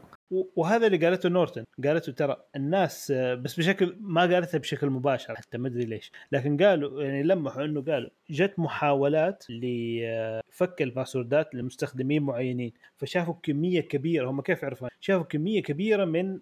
وهذا 0.56 0.86
اللي 0.86 1.06
قالته 1.06 1.28
نورتن 1.28 1.64
قالته 1.84 2.12
ترى 2.12 2.36
الناس 2.56 3.12
بس 3.12 3.60
بشكل 3.60 3.96
ما 4.00 4.20
قالتها 4.20 4.58
بشكل 4.58 4.90
مباشر 4.90 5.36
حتى 5.36 5.58
ما 5.58 5.68
أدري 5.68 5.84
ليش. 5.84 6.12
لكن 6.32 6.56
قالوا 6.56 7.02
يعني 7.02 7.22
لمحوا 7.22 7.64
إنه 7.64 7.82
قالوا 7.82 8.10
جت 8.30 8.58
محاولات 8.58 9.44
لفك 9.50 10.82
الباسوردات 10.82 11.54
لمستخدمين 11.54 12.22
معينين. 12.22 12.72
فشافوا 12.96 13.34
كمية 13.42 13.80
كبيرة 13.80 14.30
هم 14.30 14.40
كيف 14.40 14.64
عرفوا 14.64 14.88
شافوا 15.00 15.24
كمية 15.24 15.62
كبيرة 15.62 16.04
من 16.04 16.38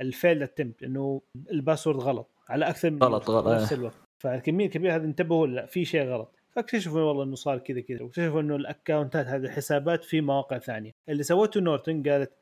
ال 0.00 0.06
failed 0.06 0.42
attempt 0.42 0.82
إنه 0.82 1.22
ال 1.50 1.55
password 1.55 1.98
غلط 1.98 2.30
على 2.48 2.68
أكثر 2.68 2.90
من 2.90 3.02
غلط 3.02 3.30
غلط 3.30 3.62
نفس 3.62 3.72
الوقت. 3.72 3.94
فالكمية 4.22 4.66
الكبيرة 4.66 4.96
هذه 4.96 5.04
انتبهوا 5.04 5.46
لا 5.46 5.66
في 5.66 5.84
شيء 5.84 6.04
غلط. 6.04 6.33
فاكتشفوا 6.56 7.00
والله 7.00 7.24
إنه 7.24 7.34
صار 7.34 7.58
كذا 7.58 7.80
كذا. 7.80 8.02
واكتشفوا 8.02 8.40
إنه 8.40 8.56
الاكونتات 8.56 9.26
هذه 9.26 9.44
الحسابات 9.44 10.04
في 10.04 10.20
مواقع 10.20 10.58
ثانية. 10.58 10.92
اللي 11.08 11.22
سوته 11.22 11.60
نورتن 11.60 12.02
قالت 12.02 12.32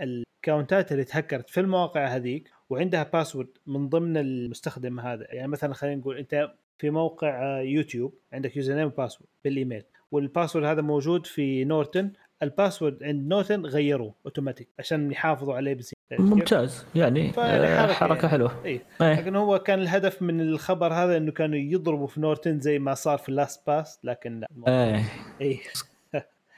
الاكونتات 0.00 0.92
اللي 0.92 1.04
تهكرت 1.04 1.50
في 1.50 1.60
المواقع 1.60 2.06
هذيك 2.06 2.50
وعندها 2.70 3.02
password 3.02 3.48
من 3.66 3.88
ضمن 3.88 4.16
المستخدم 4.16 5.00
هذا. 5.00 5.26
يعني 5.30 5.48
مثلا 5.48 5.74
خلينا 5.74 5.96
نقول 5.96 6.18
أنت 6.18 6.50
في 6.78 6.90
موقع 6.90 7.60
يوتيوب 7.60 8.14
عندك 8.32 8.56
username 8.56 8.86
و 8.86 8.91
password 8.91 9.28
بال 9.44 9.54
email. 9.54 9.84
وال 10.10 10.21
password 10.21 10.64
هذا 10.64 10.82
موجود 10.82 11.26
في 11.26 11.64
نورتن 11.64 12.12
ال 12.42 12.49
password 12.49 13.02
عند 13.02 13.28
نورتن 13.28 13.66
غيروه 13.66 14.14
أوتوماتيك 14.26 14.68
عشان 14.78 15.12
يحافظوا 15.12 15.54
عليه 15.54 15.74
بس 15.74 15.94
ممتاز. 16.18 16.84
يعني 16.94 17.32
حركه, 17.32 17.92
حركة 17.92 18.16
يعني. 18.16 18.28
حلوة. 18.28 18.64
اي 18.64 18.80
إيه. 19.00 19.20
لكن 19.20 19.36
هو 19.36 19.58
كان 19.58 19.78
الهدف 19.78 20.22
من 20.22 20.40
الخبر 20.40 20.92
هذا 20.92 21.16
إنه 21.16 21.32
كانوا 21.32 21.58
يضربوا 21.58 22.06
في 22.06 22.20
نورتن 22.20 22.60
زي 22.60 22.78
ما 22.78 22.94
صار 22.94 23.18
في 23.18 23.28
ال 23.28 23.66
LastPass 23.66 24.00
لكن 24.04 24.40
لا. 24.40 24.48
إيه. 24.68 25.04
اي 25.40 25.60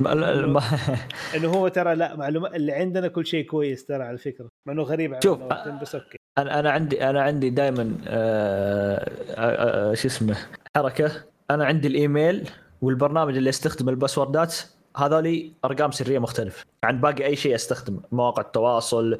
إنه 1.36 1.48
هو 1.48 1.68
ترى 1.68 1.94
لا 1.94 2.16
معلومات 2.16 2.54
اللي 2.54 2.72
عندنا 2.72 3.08
كل 3.08 3.26
شيء 3.26 3.46
كويس 3.46 3.86
ترى 3.86 4.02
على 4.02 4.18
فكرة. 4.18 4.48
مع 4.66 4.72
إنه 4.72 4.82
غريب 4.82 5.12
على 5.12 5.20
شوف 5.22 5.38
بس 5.82 5.94
okay. 5.94 6.18
أنا 6.38 6.58
أنا 6.58 6.70
عندي 6.70 7.10
أنا 7.10 7.22
عندي 7.22 7.50
دائما 7.50 7.98
آه، 8.06 9.10
آه، 9.30 9.90
آه، 9.90 9.94
شو 9.94 10.08
اسمه 10.08 10.36
حركة. 10.76 11.12
أنا 11.50 11.64
عندي 11.64 11.88
الإيميل 11.88 12.48
والبرنامج 12.82 13.36
اللي 13.36 13.48
يستخدم 13.48 13.88
الباسوردات. 13.88 14.56
هذولي 14.96 15.52
أرقام 15.64 15.90
سرية 15.90 16.18
مختلفه 16.18 16.64
عن 16.84 17.00
باقي 17.00 17.26
أي 17.26 17.36
شيء 17.36 17.54
أستخدم. 17.54 18.00
مواقع 18.12 18.42
التواصل 18.42 19.18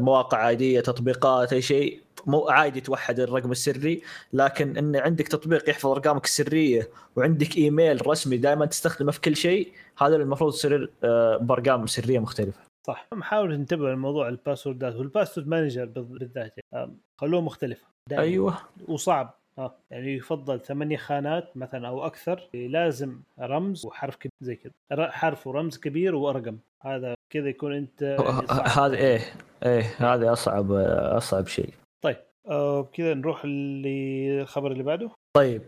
مواقع 0.00 0.38
عادية 0.38 0.80
تطبيقات 0.80 1.52
أي 1.52 1.62
شيء. 1.62 2.00
مو 2.26 2.48
عادي 2.48 2.80
توحد 2.80 3.20
الرقم 3.20 3.50
السري 3.50 4.02
لكن 4.32 4.76
إن 4.76 4.96
عندك 4.96 5.28
تطبيق 5.28 5.70
يحفظ 5.70 5.90
أرقامك 5.90 6.24
السرية 6.24 6.88
وعندك 7.16 7.56
إيميل 7.56 8.06
رسمي 8.06 8.36
دائما 8.36 8.66
تستخدمه 8.66 9.12
في 9.12 9.20
كل 9.20 9.36
شيء 9.36 9.72
هذا 9.98 10.16
المفروض 10.16 10.54
يصير 10.54 10.90
آه، 11.04 11.36
بأرقام 11.36 11.86
سرية 11.86 12.18
مختلفة. 12.18 12.60
صح. 12.86 13.08
نحاول 13.18 13.58
ننتبه 13.58 13.90
لموضوع 13.90 14.28
الباسوردات 14.28 14.94
وال 14.94 15.05
password 15.05 15.48
manager 15.48 15.84
بالذات 15.84 16.54
يعني. 16.72 16.96
خلوه 17.20 17.40
مختلف. 17.40 17.84
دائما. 18.10 18.24
أيوه. 18.24 18.58
وصعب. 18.88 19.34
آه. 19.58 19.74
يعني 19.90 20.16
يفضل 20.16 20.60
ثمانية 20.60 20.96
خانات 20.96 21.56
مثلا 21.56 21.88
أو 21.88 22.06
أكثر. 22.06 22.48
لازم 22.54 23.20
رمز 23.40 23.86
وحرف 23.86 24.16
كبير 24.16 24.32
زي 24.40 24.56
كذا. 24.56 25.10
حرف 25.10 25.46
ورمز 25.46 25.78
كبير 25.78 26.14
وأرقام. 26.14 26.58
هذا 26.82 27.14
كذا 27.30 27.48
يكون 27.48 27.72
أنت 27.72 28.02
يعني 28.02 28.46
هذا 28.64 28.96
إيه 28.96 29.20
إيه 29.66 29.82
هذا 29.98 30.32
أصعب 30.32 30.72
أصعب 30.72 31.46
شيء. 31.46 31.74
طيب 32.04 32.16
آه 32.48 32.82
كذا 32.82 33.14
نروح 33.14 33.44
للخبر 33.44 34.72
اللي 34.72 34.82
بعده. 34.82 35.10
طيب 35.36 35.62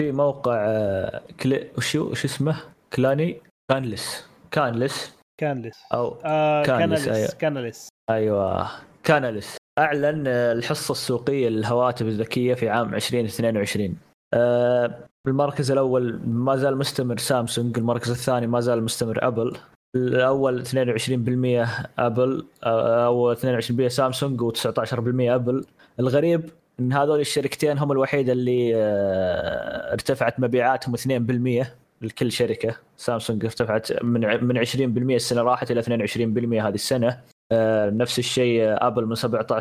في 0.00 0.12
موقع 0.12 0.64
آه، 0.68 1.22
كلي 1.42 1.70
وشو 1.78 2.10
وش 2.10 2.24
اسمه؟ 2.24 2.62
كلاني؟ 2.92 3.40
Canalys. 3.70 4.28
Canalys. 4.50 5.16
Canalys. 5.40 5.78
أو 5.94 6.18
آه 6.24 6.62
Canalys 6.62 7.08
أيوة. 7.08 7.28
Canalys. 7.38 7.88
أيوه. 8.10 8.70
Canalys. 9.04 9.55
أعلن 9.78 10.24
آه، 10.26 10.52
الحصة 10.52 10.92
السوقية 10.92 11.48
للهواتف 11.48 12.06
الذكية 12.06 12.54
في 12.54 12.68
عام 12.68 12.94
2022 12.94 13.96
آه 14.34 15.06
المركز 15.28 15.70
الأول 15.70 16.20
ما 16.26 16.56
زال 16.56 16.76
مستمر 16.78 17.18
سامسونج 17.18 17.78
المركز 17.78 18.10
الثاني 18.10 18.46
ما 18.46 18.60
زال 18.60 18.82
مستمر 18.82 19.26
أبل. 19.26 19.56
الأول 19.96 20.64
22% 20.66 21.68
أبل 21.98 22.46
أو 22.64 23.34
22% 23.34 23.86
سامسونج 23.86 24.42
و19% 24.42 24.98
أبل. 25.20 25.64
الغريب 26.00 26.50
إن 26.80 26.92
هذول 26.92 27.20
الشركتين 27.20 27.78
هم 27.78 27.92
الوحيده 27.92 28.32
اللي 28.32 28.72
آه، 28.76 29.92
ارتفعت 29.92 30.40
مبيعاتهم 30.40 30.94
2% 30.94 31.66
لكل 32.02 32.32
شركة. 32.32 32.76
سامسونج 32.96 33.44
ارتفعت 33.44 34.02
من 34.02 34.44
من 34.44 34.58
20% 34.58 35.14
السنة 35.14 35.42
راحت 35.42 35.70
إلى 35.70 35.82
22% 35.82 36.66
هذه 36.66 36.74
السنة. 36.74 37.08
آه، 37.08 37.35
نفس 37.52 38.18
الشيء 38.18 38.62
ابل 38.86 39.06
من 39.06 39.14
17% 39.14 39.20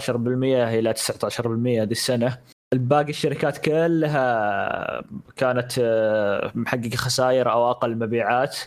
إلى 0.10 0.94
19% 0.94 1.82
هذه 1.82 1.92
السنة. 1.92 2.38
الباقي 2.74 3.10
الشركات 3.10 3.58
كلها 3.58 5.02
كانت 5.36 5.72
آه، 5.80 6.52
محققة 6.56 6.96
خسائر 6.96 7.52
أو 7.52 7.72
أقل 7.72 7.96
مبيعات. 7.96 8.58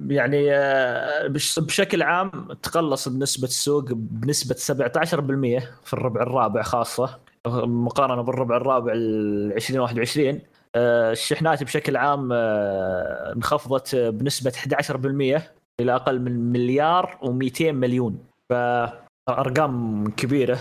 يعني 0.00 0.54
آه، 0.54 1.26
بشكل 1.58 2.02
عام 2.02 2.30
تقلص 2.62 3.08
بنسبة 3.08 3.48
السوق 3.48 3.84
بنسبة 3.92 4.54
17% 4.54 5.60
في 5.84 5.92
الربع 5.92 6.22
الرابع 6.22 6.62
خاصة. 6.62 7.18
مقارنة 7.46 8.22
بالربع 8.22 8.56
الرابع 8.56 8.92
ال 8.92 9.52
2021 9.52 10.40
آه، 10.74 11.12
الشحنات 11.12 11.62
بشكل 11.62 11.96
عام 11.96 12.28
آه، 12.32 13.32
انخفضت 13.36 13.96
بنسبة 13.96 14.50
11% 14.50 15.52
إلى 15.80 15.94
أقل 15.94 16.20
من 16.20 16.52
مليار 16.52 17.18
و200 17.22 17.62
مليون. 17.62 18.18
فأرقام 18.50 20.04
كبيرة. 20.10 20.58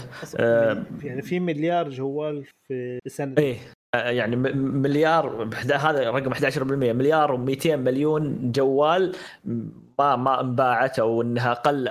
يعني 1.04 1.22
في 1.22 1.40
مليار 1.40 1.90
جوال 1.90 2.44
في 2.68 3.00
السنة. 3.06 3.36
إيه 3.38 3.58
يعني 3.96 4.36
مليار 4.56 5.50
هذا 5.74 6.10
رقم 6.10 6.34
11% 6.34 6.62
مليار 6.94 7.38
و200 7.38 7.68
مليون 7.68 8.52
جوال 8.52 9.16
ما 10.00 10.16
ما 10.16 10.42
انباعت 10.42 11.00
أو 11.00 11.22
إنها 11.22 11.54
قل 11.54 11.90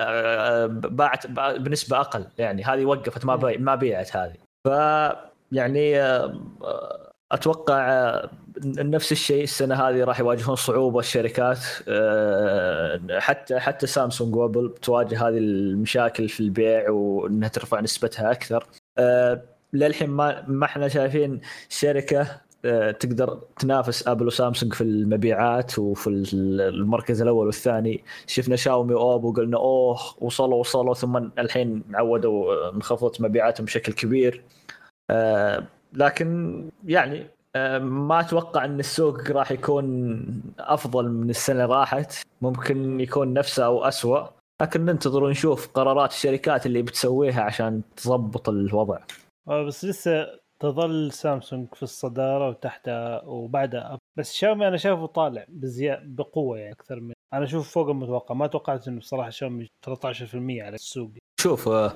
باعت 0.69 1.27
بنسبة 1.61 2.01
أقل. 2.01 2.25
يعني 2.39 2.65
هذه 2.65 2.85
وقفت 2.85 3.27
ما 3.27 3.57
ما 3.59 3.75
بيعت 3.75 4.17
هذه. 4.17 4.35
ف 4.65 4.69
يعني 5.53 5.99
أتوقع 7.33 8.23
نفس 8.65 9.13
الشيء 9.13 9.43
السنة 9.43 9.75
هذه 9.75 10.05
راح 10.05 10.21
يواجهون 10.21 10.57
صعوبة 10.57 11.01
الشركات 11.01 11.59
حتى 13.19 13.59
حتى 13.61 13.87
سامسونج 13.87 14.37
وأبل 14.37 14.75
تواجه 14.83 15.29
هذه 15.29 15.39
المشاكل 15.39 16.29
في 16.29 16.41
البيع 16.41 16.91
وإنها 16.91 17.49
ترفع 17.49 17.81
نسبتها 17.81 18.31
أكثر. 18.31 18.67
للحين 19.73 20.11
ما 20.11 20.45
ما 20.49 20.67
إحنا 20.67 20.89
شايفين 20.89 21.41
شركة 21.69 22.41
آه، 22.65 22.91
تقدر 22.91 23.41
تنافس 23.59 24.09
أبل 24.09 24.27
وسامسونج 24.27 24.75
في 24.75 24.81
المبيعات 24.81 25.79
وفي 25.79 26.11
المركز 26.33 27.23
الأول 27.23 27.47
والثاني. 27.47 28.05
شفنا 28.27 28.57
شاومي 28.57 28.95
واوبو 28.95 29.33
قلنا 29.33 29.57
أوه 29.57 29.99
وصلوا 30.19 30.61
وصلوا 30.61 30.95
ثم 30.95 31.17
الحين 31.17 31.83
عودوا 31.95 32.53
آه، 32.53 32.73
انخفضت 32.75 33.21
مبيعاتهم 33.21 33.65
بشكل 33.67 33.93
كبير. 33.93 34.43
آه، 35.11 35.67
لكن 35.93 36.65
يعني 36.85 37.27
ما 37.81 38.21
أتوقع 38.21 38.65
إن 38.65 38.81
السوق 38.81 39.31
راح 39.31 39.53
يكون 39.53 40.25
أفضل 40.59 41.09
من 41.09 41.31
السنة 41.31 41.67
راحت. 41.67 42.13
ممكن 42.43 43.01
يكون 43.01 43.33
نفسه 43.33 43.65
أو 43.65 43.85
اسوء 43.85 44.29
لكن 44.63 44.85
ننتظر 44.85 45.25
ونشوف 45.25 45.69
قرارات 45.69 46.11
الشركات 46.11 46.67
اللي 46.67 46.83
بتسويها 46.83 47.43
عشان 47.43 47.83
تضبط 47.97 48.49
الوضع. 48.49 48.99
آه، 49.49 49.63
بس 49.63 49.85
لسه 49.85 50.27
تظل 50.63 51.13
سامسونج 51.13 51.75
في 51.75 51.83
الصدارة 51.83 52.49
وتحتها 52.49 53.23
وبعدها. 53.25 53.99
بس 54.19 54.33
شاومي 54.33 54.69
أنا 54.69 54.77
شايفه 54.77 55.07
طالع 55.07 55.45
بزياده 55.49 56.03
بقوة 56.05 56.59
يعني 56.59 56.73
أكثر 56.73 57.01
من 57.01 57.13
أنا 57.35 57.45
أشوف 57.45 57.71
فوق 57.71 57.89
المتوقع. 57.89 58.35
ما 58.35 58.47
توقعت 58.47 58.89
إنه 58.89 58.99
بصراحة 58.99 59.31
شاومي 59.31 59.69
13% 59.87 60.63
على 60.63 60.75
السوق. 60.75 61.11
شوف 61.41 61.69
آه، 61.69 61.93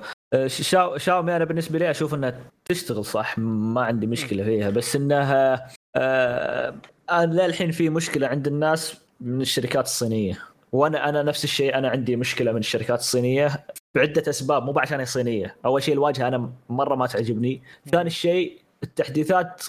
شاو 0.47 0.97
شاومي 0.97 1.35
أنا 1.35 1.45
بالنسبة 1.45 1.79
لي 1.79 1.91
أشوف 1.91 2.13
إنها 2.13 2.41
تشتغل 2.65 3.05
صح 3.05 3.37
ما 3.39 3.81
عندي 3.81 4.07
مشكلة 4.07 4.43
فيها 4.43 4.69
بس 4.69 4.95
إنها 4.95 5.67
آه 5.95 6.75
أنا 7.09 7.47
للحين 7.47 7.71
في 7.71 7.89
مشكلة 7.89 8.27
عند 8.27 8.47
الناس 8.47 8.97
من 9.21 9.41
الشركات 9.41 9.85
الصينية. 9.85 10.39
وأنا 10.71 11.09
أنا 11.09 11.23
نفس 11.23 11.43
الشيء 11.43 11.77
أنا 11.77 11.89
عندي 11.89 12.15
مشكلة 12.15 12.51
من 12.51 12.57
الشركات 12.59 12.99
الصينية 12.99 13.65
بعدة 13.95 14.29
أسباب 14.29 14.63
مو 14.63 14.79
عشان 14.79 14.99
هي 14.99 15.05
صينية. 15.05 15.55
أول 15.65 15.83
شيء 15.83 15.93
الواجهة 15.93 16.27
أنا 16.27 16.51
مرة 16.69 16.95
ما 16.95 17.07
تعجبني. 17.07 17.61
ثاني 17.91 18.09
شيء 18.09 18.59
التحديثات 18.83 19.63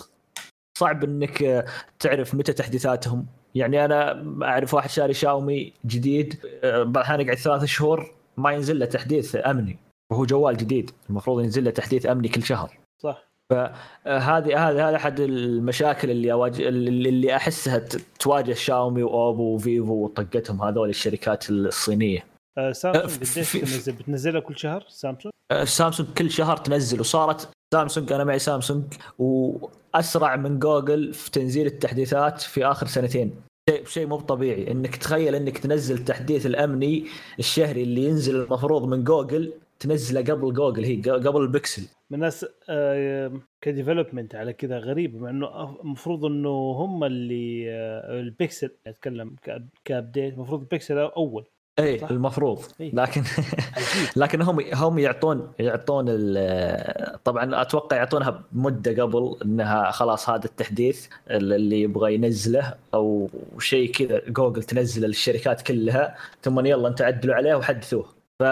صعب 0.78 1.04
إنك 1.04 1.42
آه، 1.42 1.64
تعرف 1.98 2.34
متى 2.34 2.52
تحديثاتهم. 2.52 3.26
يعني 3.54 3.84
أنا 3.84 4.24
أعرف 4.42 4.74
واحد 4.74 4.90
شاري 4.90 5.14
شاومي 5.14 5.72
جديد 5.86 6.40
آه، 6.64 6.82
بعض 6.82 6.96
الاحيان 6.96 7.20
يقعد 7.20 7.36
ثلاث 7.36 7.64
شهور 7.64 8.10
ما 8.36 8.52
ينزل 8.52 8.78
له 8.78 8.86
تحديث 8.86 9.36
أمني. 9.36 9.78
وهو 10.12 10.24
جوال 10.24 10.56
جديد 10.56 10.90
المفروض 11.10 11.44
ينزل 11.44 11.64
له 11.64 11.70
تحديث 11.70 12.06
أمني 12.06 12.28
كل 12.28 12.42
شهر. 12.42 12.78
صح. 12.98 13.24
فهذه 13.50 14.68
هذه 14.68 14.88
هذا 14.88 14.96
أحد 14.96 15.20
المشاكل 15.20 16.10
اللي 16.10 16.32
أواجه 16.32 16.68
اللي 16.68 17.36
أحسها 17.36 17.78
تواجه 18.18 18.52
شاومي 18.52 19.02
وأوبو 19.02 19.54
وفيفو 19.54 20.04
وطقتهم 20.04 20.62
هذول 20.62 20.88
الشركات 20.88 21.50
الصينية. 21.50 22.24
آه، 22.58 22.72
سامسونج 22.72 23.14
قديش 23.16 23.52
تنزل؟ 23.52 23.92
بتنزلها 23.92 24.40
كل 24.40 24.58
شهر 24.58 24.84
سامسونج؟ 24.88 25.32
آه، 25.50 25.64
سامسونج 25.64 26.08
كل 26.18 26.30
شهر 26.30 26.56
تنزل 26.56 27.00
وصارت 27.00 27.48
سامسونج 27.74 28.12
أنا 28.12 28.24
معي 28.24 28.38
سامسونج 28.38 28.84
وأسرع 29.18 30.36
من 30.36 30.58
جوجل 30.58 31.12
في 31.12 31.30
تنزيل 31.30 31.66
التحديثات 31.66 32.40
في 32.40 32.66
آخر 32.66 32.86
سنتين. 32.86 33.34
شيء 33.70 33.84
شيء 33.84 34.06
مو 34.06 34.20
طبيعي. 34.20 34.70
إنك 34.70 34.96
تخيل 34.96 35.34
إنك 35.34 35.58
تنزل 35.58 35.94
التحديث 35.94 36.46
الأمني 36.46 37.04
الشهري 37.38 37.82
اللي 37.82 38.04
ينزل 38.04 38.42
المفروض 38.42 38.88
من 38.88 39.04
جوجل 39.04 39.52
تنزله 39.78 40.20
قبل 40.20 40.52
جوجل 40.52 40.84
هي 40.84 41.00
قبل 41.00 41.40
البكسل. 41.40 41.82
من 42.10 42.18
ناس 42.18 42.46
آه، 42.68 43.32
ك 43.60 43.67
development 43.67 44.34
على 44.34 44.52
كذا 44.52 44.78
غريب 44.78 45.16
مع 45.16 45.30
إنه 45.30 45.80
المفروض 45.80 46.24
إنه 46.24 46.50
هم 46.50 47.04
اللي 47.04 47.70
آه، 47.70 48.20
البيكسل 48.20 48.70
أتكلم 48.86 49.36
ك 49.84 49.92
update 49.92 50.34
المفروض 50.34 50.60
البيكسل 50.60 50.98
أول. 50.98 51.44
اي 51.78 51.98
صح. 51.98 52.10
المفروض 52.10 52.62
إيه. 52.80 52.94
لكن 52.94 53.22
لكن 54.16 54.42
هم 54.42 54.60
هم 54.74 54.98
يعطون 54.98 55.52
يعطون 55.58 56.04
ال- 56.08 57.22
طبعا 57.24 57.62
أتوقع 57.62 57.96
يعطونها 57.96 58.42
مده 58.52 59.02
قبل 59.02 59.36
إنها 59.44 59.90
خلاص 59.90 60.30
هذا 60.30 60.44
التحديث 60.44 61.06
اللي 61.30 61.80
يبغى 61.80 62.14
ينزله 62.14 62.74
أو 62.94 63.28
شيء 63.58 63.92
كذا 63.92 64.22
جوجل 64.28 64.62
تنزله 64.62 65.06
للشركات 65.06 65.62
كلها 65.62 66.16
ثم 66.42 66.66
يلا 66.66 66.88
أنت 66.88 67.02
عدلوا 67.02 67.34
عليه 67.34 67.54
وحدثوه 67.54 68.14
ف 68.38 68.42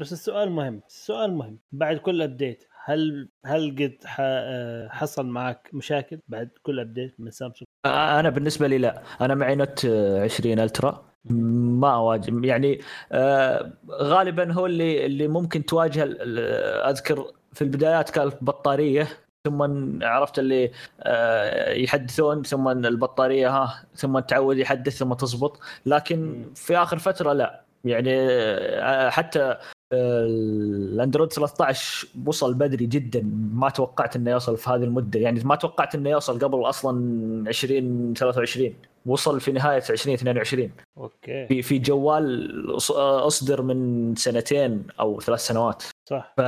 بس 0.00 0.12
السؤال 0.12 0.50
مهم 0.50 0.80
السؤال 0.88 1.34
مهم 1.34 1.58
بعد 1.72 1.96
كل 1.96 2.22
update 2.22 2.64
هل 2.84 3.28
هل 3.46 3.70
قد 3.78 3.96
آه، 4.20 4.88
حصل 4.88 5.26
معك 5.26 5.70
مشاكل 5.72 6.18
بعد 6.28 6.48
كل 6.62 6.80
update 6.80 7.14
من 7.18 7.30
سامسونج؟ 7.30 7.68
أنا 7.86 8.30
بالنسبة 8.30 8.66
لي 8.66 8.78
لا 8.78 9.02
أنا 9.20 9.34
معي 9.34 9.54
Note 9.54 9.86
20 9.86 10.58
Ultra 10.58 11.13
ما 11.30 11.94
أواجه. 11.94 12.46
يعني 12.46 12.80
آه، 13.12 13.72
غالبا 13.90 14.52
هو 14.52 14.66
اللي 14.66 15.06
اللي 15.06 15.28
ممكن 15.28 15.64
تواجه 15.64 16.04
أذكر 16.90 17.32
في 17.52 17.62
البدايات 17.62 18.10
كانت 18.10 18.34
بطاريه 18.40 19.08
ثم 19.46 19.62
عرفت 20.04 20.38
اللي 20.38 20.70
آه، 21.00 21.72
يحدثون 21.72 22.42
ثم 22.42 22.68
البطارية 22.68 23.48
ها 23.48 23.84
ثم 23.94 24.18
تعود 24.18 24.58
يحدث 24.58 24.96
ثم 24.98 25.12
تزبط. 25.14 25.60
لكن. 25.86 26.44
في 26.54 26.76
آخر 26.76 26.98
فترة 26.98 27.32
لا. 27.32 27.64
يعني 27.84 28.10
آه، 28.20 29.10
حتى 29.10 29.56
الأندرويد 29.92 31.32
13 31.32 32.08
وصل 32.26 32.54
بدري 32.54 32.86
جدا 32.86 33.22
ما 33.52 33.70
توقعت 33.70 34.16
إنه 34.16 34.30
يوصل 34.30 34.56
في 34.56 34.70
هذه 34.70 34.84
المدة. 34.84 35.20
يعني 35.20 35.40
ما 35.44 35.56
توقعت 35.56 35.94
إنه 35.94 36.10
يوصل 36.10 36.38
قبل 36.38 36.68
أصلا 36.68 37.50
2023 37.50 38.74
وصل 39.06 39.40
في 39.40 39.52
نهاية 39.52 39.82
2022 39.90 40.70
أوكي. 40.98 41.46
في 41.46 41.62
في 41.62 41.78
جوال 41.78 42.76
أصدر 43.26 43.62
من 43.62 44.14
سنتين 44.14 44.86
أو 45.00 45.20
ثلاث 45.20 45.40
سنوات. 45.40 45.82
صح. 46.04 46.34
ف 46.36 46.40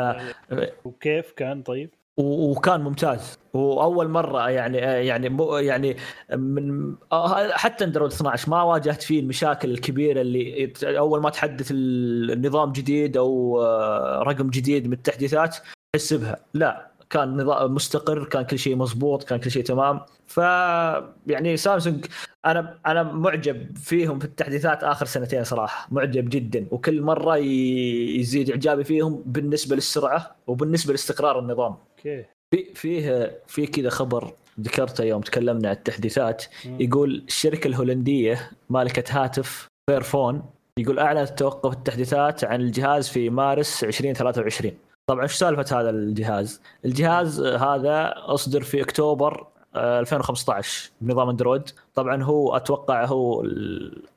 وكيف 0.84 1.32
كان 1.32 1.62
طيب؟ 1.62 1.91
وكان 2.16 2.80
ممتاز. 2.80 3.38
وأول 3.54 4.08
مرة 4.08 4.50
يعني 4.50 4.78
يعني 4.78 5.28
مو 5.28 5.56
يعني 5.56 5.96
من 6.36 6.94
حتى 7.52 7.84
اندرويد 7.84 8.12
12 8.12 8.50
ما 8.50 8.62
واجهت 8.62 9.02
فيه 9.02 9.20
المشاكل 9.20 9.70
الكبيرة 9.70 10.20
اللي 10.20 10.72
أول 10.84 11.22
ما 11.22 11.30
تحدث 11.30 11.68
النظام 11.70 12.72
جديد 12.72 13.16
أو 13.16 13.62
آه، 13.62 14.22
رقم 14.22 14.50
جديد 14.50 14.86
من 14.86 14.92
التحديثات 14.92 15.56
تحس 15.92 16.12
بها. 16.12 16.36
لا. 16.54 16.95
كان 17.11 17.36
نظام 17.36 17.74
مستقر 17.74 18.24
كان 18.24 18.42
كل 18.42 18.59
شيء 18.59 18.76
مضبوط 18.76 19.24
كان 19.24 19.38
كل 19.38 19.50
شيء 19.50 19.64
تمام. 19.64 20.00
ف 20.26 20.36
يعني 21.26 21.57
سامسونج 21.57 22.07
أنا 22.46 22.78
أنا 22.86 23.02
معجب 23.02 23.76
فيهم 23.76 24.18
في 24.18 24.24
التحديثات 24.24 24.84
آخر 24.84 25.07
سنتين 25.07 25.44
صراحة. 25.44 25.88
معجب 25.90 26.28
جدا. 26.28 26.66
وكل 26.70 27.02
مرة 27.02 27.36
يزيد 27.36 28.50
إعجابي 28.50 28.84
فيهم 28.84 29.22
بالنسبة 29.26 29.76
للسرعة 29.76 30.36
وبالنسبة 30.46 30.92
لاستقرار 30.92 31.38
النظام. 31.38 31.76
Okay. 31.98 32.24
في 32.54 32.74
فيه 32.74 33.40
في 33.46 33.66
كذا 33.66 33.90
خبر 33.90 34.32
ذكرته 34.61 35.04
يوم 35.04 35.20
تكلمنا 35.20 35.68
عن 35.68 35.74
التحديثات. 35.74 36.44
يقول 36.64 37.24
الشركة 37.28 37.68
الهولندية 37.68 38.50
مالكة 38.70 39.04
هاتف 39.24 39.68
فيرفون 39.90 40.42
يقول 40.78 40.98
أعلنت 40.98 41.38
توقف 41.38 41.72
التحديثات 41.72 42.44
عن 42.44 42.61
الجهاز 42.61 43.09
في 43.09 43.30
مارس 43.30 43.84
2023 43.84 44.72
طبعا 45.07 45.22
إيش 45.22 45.32
سالفة 45.32 45.80
هذا 45.80 45.90
الجهاز؟ 45.90 46.62
الجهاز 46.84 47.40
هذا 47.40 48.14
أصدر 48.16 48.62
في 48.62 48.82
أكتوبر 48.82 49.46
آه، 49.74 50.00
2015 50.00 50.90
بنظام 51.00 51.28
أندرويد. 51.28 51.62
طبعا 51.94 52.22
هو 52.22 52.57
أتوقع 52.57 53.04
هو 53.04 53.44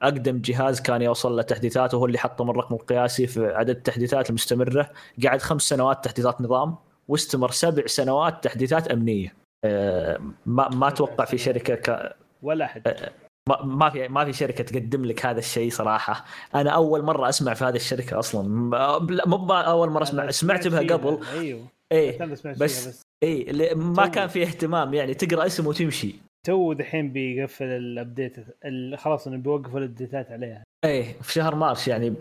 اقدم 0.01 0.41
جهاز 0.41 0.81
كان 0.81 1.01
يوصل 1.01 1.35
له 1.35 1.41
تحديثات 1.41 1.93
وهو 1.93 2.05
اللي 2.05 2.17
حطم 2.17 2.49
الرقم 2.49 2.75
القياسي 2.75 3.27
في 3.27 3.45
عدد 3.45 3.69
التحديثات 3.69 4.29
المستمرة. 4.29 4.89
قعد 5.25 5.41
خمس 5.41 5.61
سنوات 5.61 6.05
تحديثات 6.05 6.41
نظام 6.41 6.75
واستمر 7.07 7.51
سبع 7.51 7.83
سنوات 7.85 8.43
تحديثات 8.43 8.87
أمنية. 8.87 9.33
آه، 9.63 10.19
ما 10.45 10.69
ما 10.69 10.87
أتوقع 10.87 11.25
في 11.25 11.37
شركة 11.37 11.75
ك... 11.75 12.15
ولا 12.41 12.65
أحد. 12.65 13.11
ما 13.63 13.89
في 13.89 14.07
ما 14.07 14.25
في 14.25 14.33
شركة 14.33 14.63
تقدم 14.63 15.05
لك 15.05 15.25
هذا 15.25 15.39
الشيء 15.39 15.71
صراحة. 15.71 16.25
أنا 16.55 16.69
أول 16.69 17.01
مرة 17.03 17.29
أسمع 17.29 17.53
في 17.53 17.65
هذه 17.65 17.75
الشركة 17.75 18.19
أصلا. 18.19 18.47
مو 19.27 19.53
أول 19.53 19.89
مرة 19.89 20.03
أسمع. 20.03 20.31
سمعت 20.31 20.67
بها. 20.67 20.79
قبل. 20.79 21.19
أيوه. 21.39 21.67
إيه 21.91 22.25
بس- 22.59 23.03
اللي 23.23 23.75
ما. 23.75 24.07
كان 24.07 24.27
في 24.27 24.43
اهتمام 24.43 24.93
يعني. 24.93 25.13
تقرأ 25.13 25.45
اسم 25.45 25.67
وتمشي. 25.67 26.15
تو 26.47 26.73
دحين 26.73 27.11
بيقفل 27.13 27.65
ال 27.65 27.75
update 27.75 28.35
ال- 28.65 28.97
خلاص 28.97 29.27
إنه 29.27 29.37
بيوقفوا 29.37 29.79
الابديتات 29.79 30.31
عليها. 30.31 30.63
إيه 30.85 31.21
في 31.21 31.33
شهر 31.33 31.55
مارس 31.55 31.87
يعني 31.87 32.15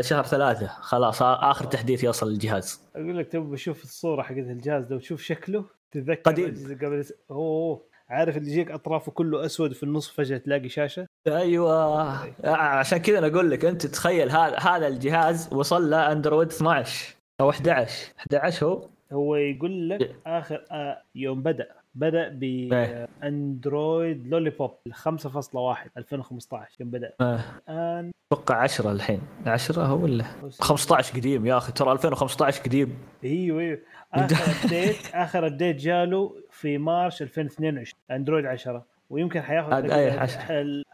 شهر 0.00 0.24
ثلاثة. 0.24 0.66
خلاص 0.66 1.22
آخر 1.22 1.64
تحديث 1.64 2.04
يوصل 2.04 2.30
للجهاز 2.30 2.80
أقول 2.96 3.18
لك 3.18 3.32
تو 3.32 3.40
بشوف 3.40 3.82
الصورة 3.82 4.22
حقت 4.22 4.38
الجهاز 4.38 4.84
ده 4.84 4.96
وتشوف 4.96 5.22
شكله 5.22 5.64
تتذكر 5.92 6.30
قديم. 6.30 6.78
قبل 6.82 7.04
أوه 7.30 7.82
عارف 8.14 8.36
اللي 8.36 8.50
يجيك 8.50 8.70
اطرافه 8.70 9.12
كله 9.12 9.46
أسود 9.46 9.70
وفي 9.70 9.82
النص 9.82 10.08
فجأة 10.10 10.38
تلاقي 10.38 10.68
شاشة؟ 10.68 11.06
أيوه. 11.26 12.34
عشان 12.44 12.98
كذا 12.98 13.18
أنا 13.18 13.26
أقول 13.26 13.50
لك 13.50 13.64
أنت 13.64 13.86
تخيل 13.86 14.30
هذا 14.30 14.58
هذا 14.58 14.86
الجهاز 14.86 15.48
وصل 15.52 15.90
له 15.90 16.12
أندرويد 16.12 16.48
12 16.48 17.16
أو 17.40 17.50
11 17.50 18.12
11 18.18 18.66
هو. 18.66 18.88
هو 19.12 19.36
يقول 19.36 19.88
لك 19.88 20.16
آخر 20.26 20.64
آه 20.70 21.02
يوم 21.14 21.42
بدأ. 21.42 21.68
بدأ 21.94 22.38
إيه. 22.42 23.08
باندرويد 23.22 24.26
Lollipop 24.26 24.70
5.1 24.92 25.90
2015 25.96 26.76
يوم 26.80 26.90
بدأ. 26.90 27.12
آه، 27.20 27.40
الآن 27.68 28.10
أتوقع 28.32 28.56
10 28.56 28.92
الحين. 28.92 29.20
10 29.46 29.82
هو 29.82 30.02
ولا؟ 30.02 30.24
15 30.60 31.16
قديم 31.16 31.46
يا 31.46 31.56
أخي 31.58 31.72
ترى 31.72 31.92
2015 31.92 32.62
قديم. 32.62 32.98
أيوه 33.24 33.60
أيوه. 33.60 33.78
آخر 34.14 34.64
update 34.64 34.96
آخر 35.14 35.46
update 35.46 35.76
جاله 35.76 36.34
في 36.50 36.78
March 36.78 37.22
2022 37.22 37.84
أندرويد 38.10 38.46
10 38.46 38.86
ويمكن 39.10 39.42
حياخذ 39.42 39.90
أي 39.90 40.10
عشرة. 40.10 40.42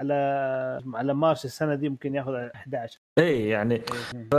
على 0.00 0.14
على 0.94 1.14
مارس 1.14 1.44
السنة 1.44 1.74
دي 1.74 1.88
ممكن 1.88 2.14
ياخذ 2.14 2.34
11 2.34 3.00
اي 3.18 3.48
يعني 3.48 3.74
إيه. 3.74 4.28
ف 4.32 4.34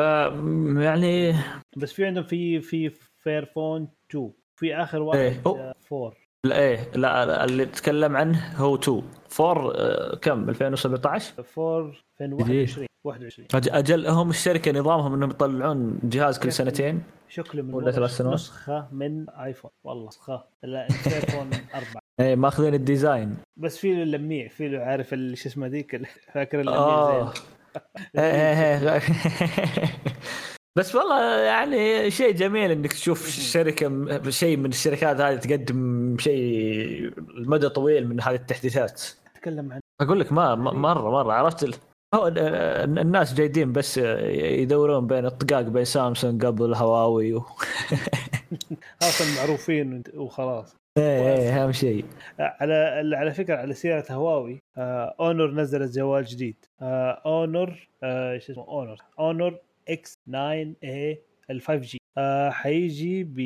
يعني 0.81 1.35
بس 1.77 1.93
في 1.93 2.05
عندهم 2.05 2.23
في 2.23 2.61
في 2.61 2.89
Fairphone 3.17 3.87
2 4.09 4.31
في 4.55 4.75
آخر 4.75 5.01
واحد 5.01 5.19
إيه. 5.19 5.41
أوه. 5.45 5.59
آه، 5.59 5.73
4 5.93 6.13
لا 6.45 6.59
إيه 6.59 6.77
لا 6.95 7.25
لا، 7.25 7.45
اللي 7.45 7.65
تتكلم 7.65 8.17
عنه 8.17 8.53
هو 8.55 8.75
2 8.75 9.03
4 9.39 9.71
آه، 9.75 10.15
كم 10.15 10.49
2017 10.49 11.33
4 11.57 11.93
2021 12.21 12.87
21 13.03 13.47
أج- 13.55 13.73
أجل 13.75 14.07
هم 14.07 14.29
الشركة 14.29 14.71
نظامهم 14.71 15.13
إنهم 15.13 15.29
يطلعون 15.29 15.99
جهاز 16.03 16.39
كل 16.39 16.51
سنتين؟ 16.51 17.03
شكله 17.29 17.61
من 17.61 17.73
ولا 17.73 17.91
ثلاث 17.91 18.11
سنوات؟ 18.17 18.33
نسخة 18.33 18.87
من 18.91 19.29
ايفون 19.29 19.71
والله 19.83 20.07
نسخة. 20.07 20.43
لا 20.63 20.85
ال 20.89 20.95
Fairphone 20.95 21.49
4 21.75 21.85
إيه 22.19 22.35
ماخذين 22.35 22.73
ال 22.73 22.81
design. 22.81 23.37
بس 23.57 23.77
في 23.77 23.93
له 23.93 24.03
اللميع 24.03 24.47
في 24.47 24.67
له 24.67 24.79
عارف 24.79 25.09
شو 25.09 25.15
اسمه 25.49 25.67
ذيك 25.67 26.01
فاكر 26.33 26.59
اللميع 26.61 27.07
زي 27.07 27.41
إيه، 28.17 28.21
إيه، 28.21 28.93
إيه. 28.93 29.01
بس 30.77 30.95
والله 30.95 31.39
يعني 31.39 32.11
شيء 32.11 32.31
جميل 32.31 32.71
إنك 32.71 32.93
تشوف 32.93 33.29
شركة 33.29 34.29
شيء 34.29 34.57
من 34.57 34.69
الشركات 34.69 35.21
هذه 35.21 35.35
تقدم 35.35 36.17
شيء 36.19 36.39
لمدى 37.37 37.69
طويل 37.69 38.07
من 38.07 38.21
هذه 38.21 38.35
التحديثات. 38.35 39.01
أتكلم 39.35 39.73
عن 39.73 39.79
أقول 40.01 40.19
لك 40.19 40.31
ما 40.31 40.55
مرة 40.55 41.11
مرة 41.11 41.33
عرفت 41.33 41.79
الناس 42.13 43.33
جايدين 43.33 43.71
بس 43.71 43.97
يدورون 43.97 45.07
بين 45.07 45.25
الطقاق 45.25 45.61
بين 45.61 45.85
سامسونج 45.85 46.45
قبل 46.45 46.73
هواوي 46.73 47.33
و... 47.33 47.39
خلاص 49.01 49.21
المعروفين 49.21 50.03
وخلاص. 50.15 50.75
إيه 50.97 51.37
إيه 51.37 51.63
أهم 51.63 51.71
شيء. 51.71 52.05
على 52.39 53.15
على 53.15 53.33
فكرة 53.33 53.55
على 53.55 53.73
سيرة 53.73 54.05
هواوي 54.11 54.59
آه 54.77 55.15
Honor 55.19 55.51
نزلت 55.51 55.95
جوال 55.97 56.25
جديد. 56.25 56.55
آه 56.81 57.21
Honor 57.25 57.89
آه 58.03 58.37
شو 58.37 58.51
اسمه 58.51 58.67
Honor 58.67 58.97
Honor 59.19 59.57
X9a 59.89 61.21
ال 61.49 61.61
5G 61.61 61.97
آه 62.17 62.49
حيجي 62.49 63.23
ب 63.23 63.39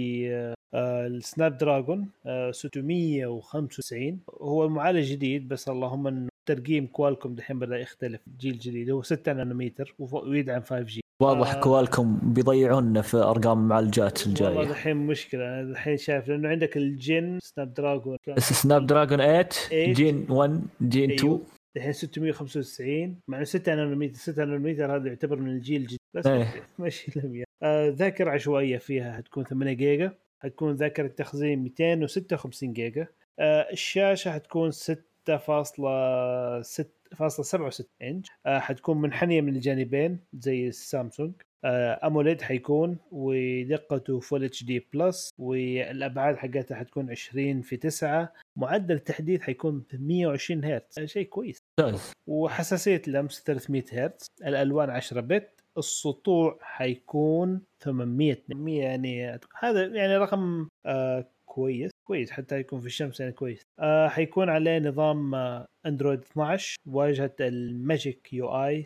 آه 0.74 1.08
ال 1.08 1.58
Snapdragon 1.58 2.10
آه 2.26 2.52
695 2.52 4.20
هو 4.42 4.70
معالج 4.70 5.12
جديد 5.12 5.48
بس 5.48 5.70
اللهم 5.70 6.08
انه 6.08 6.30
ترقيم 6.46 6.88
Qualcomm 6.88 7.36
دحين 7.36 7.60
بدأ 7.60 7.78
يختلف 7.78 8.22
الجيل 8.28 8.54
الجديد 8.54 8.90
هو 8.90 9.02
6 9.02 9.34
نانومتر 9.34 9.96
ويدعم 10.00 10.62
5G 10.62 11.02
واضح 11.22 11.54
آه. 11.54 11.60
Qualcomm 11.60 12.20
بيضيعونا 12.24 13.02
في 13.02 13.18
أرقام 13.18 13.60
المعالجات 13.60 14.28
الجاية. 14.28 14.50
والله 14.58 14.72
الحين 14.72 14.98
مشكلة 14.98 15.44
أنا 15.44 15.62
الحين 15.62 15.98
شايف 15.98 16.28
لأنه 16.28 16.50
عندك 16.50 16.78
ال 16.78 16.93
Gen 16.93 17.40
Snapdragon 17.42 18.18
Snapdragon 18.38 19.18
8, 19.18 19.44
8 19.70 19.94
Gen 19.94 20.26
1 20.30 20.62
Gen 20.82 21.12
2 21.12 21.40
الحين 21.78 21.94
695 21.94 23.20
مع 23.28 23.44
6 23.44 23.76
نانومتر 23.76 24.16
6 24.16 24.46
نانومتر 24.46 24.96
هذا 24.96 25.08
يعتبر 25.08 25.40
من 25.40 25.50
الجيل 25.50 25.82
الجديد. 25.82 26.00
بس 26.14 26.28
إيه. 26.28 26.54
ماشي 26.80 27.12
لمية 27.20 27.44
آه 27.64 27.90
ذاكرة 27.90 28.32
عشوائية 28.32 28.78
فيها 28.78 29.20
هتكون 29.20 29.44
8 29.44 29.74
جيجا 29.74 30.12
هتكون 30.42 30.74
ذاكرة 30.74 31.08
تخزين 31.08 31.64
256 31.64 32.74
جيجا. 32.74 33.08
آه 33.40 33.68
الشاشة 33.72 34.32
هتكون 34.32 34.72
6 34.72 35.04
6.67 36.62 37.86
إنش. 38.02 38.28
آه، 38.46 38.60
حتكون 38.60 39.02
منحنية 39.02 39.42
من 39.42 39.56
الجانبين 39.56 40.20
زي 40.34 40.68
السامسونج. 40.68 41.34
آه، 41.66 42.08
AMOLED 42.08 42.42
حيكون 42.42 42.98
ودقته 43.12 44.20
Full 44.20 44.44
HD 44.44 44.64
Plus 44.64 45.32
والأبعاد 45.38 46.36
حقتها 46.36 46.76
حتكون 46.76 47.12
20 47.12 47.62
في 47.62 47.78
9 47.78 48.34
معدل 48.56 48.96
التحديث 48.96 49.42
حيكون 49.42 49.84
120 49.94 50.66
هرتز. 50.66 51.00
آه، 51.00 51.06
شيء 51.06 51.28
كويس. 51.28 51.60
وحساسية 52.28 53.02
اللمس 53.08 53.44
300 53.44 53.84
هرتز. 53.92 54.28
الألوان 54.46 54.90
10 54.90 55.22
بت. 55.22 55.52
السطوع 55.78 56.60
حيكون 56.62 57.62
800 57.80 58.38
يعني 58.84 59.40
هذا 59.60 59.86
يعني 59.86 60.18
رقم 60.18 60.68
آه 60.86 61.26
كويس. 61.46 61.92
كويس 62.06 62.32
حتى 62.32 62.60
يكون 62.60 62.80
في 62.80 62.86
الشمس 62.86 63.20
يعني 63.20 63.32
كويس. 63.32 63.62
آه 63.80 64.08
حيكون 64.08 64.50
عليه 64.50 64.80
نظام 64.80 65.36
آه 65.36 65.68
اندرويد 65.86 66.20
12 66.20 66.78
واجهة 66.86 67.36
ال 67.42 68.34
Magic 68.34 68.48
UI 68.66 68.86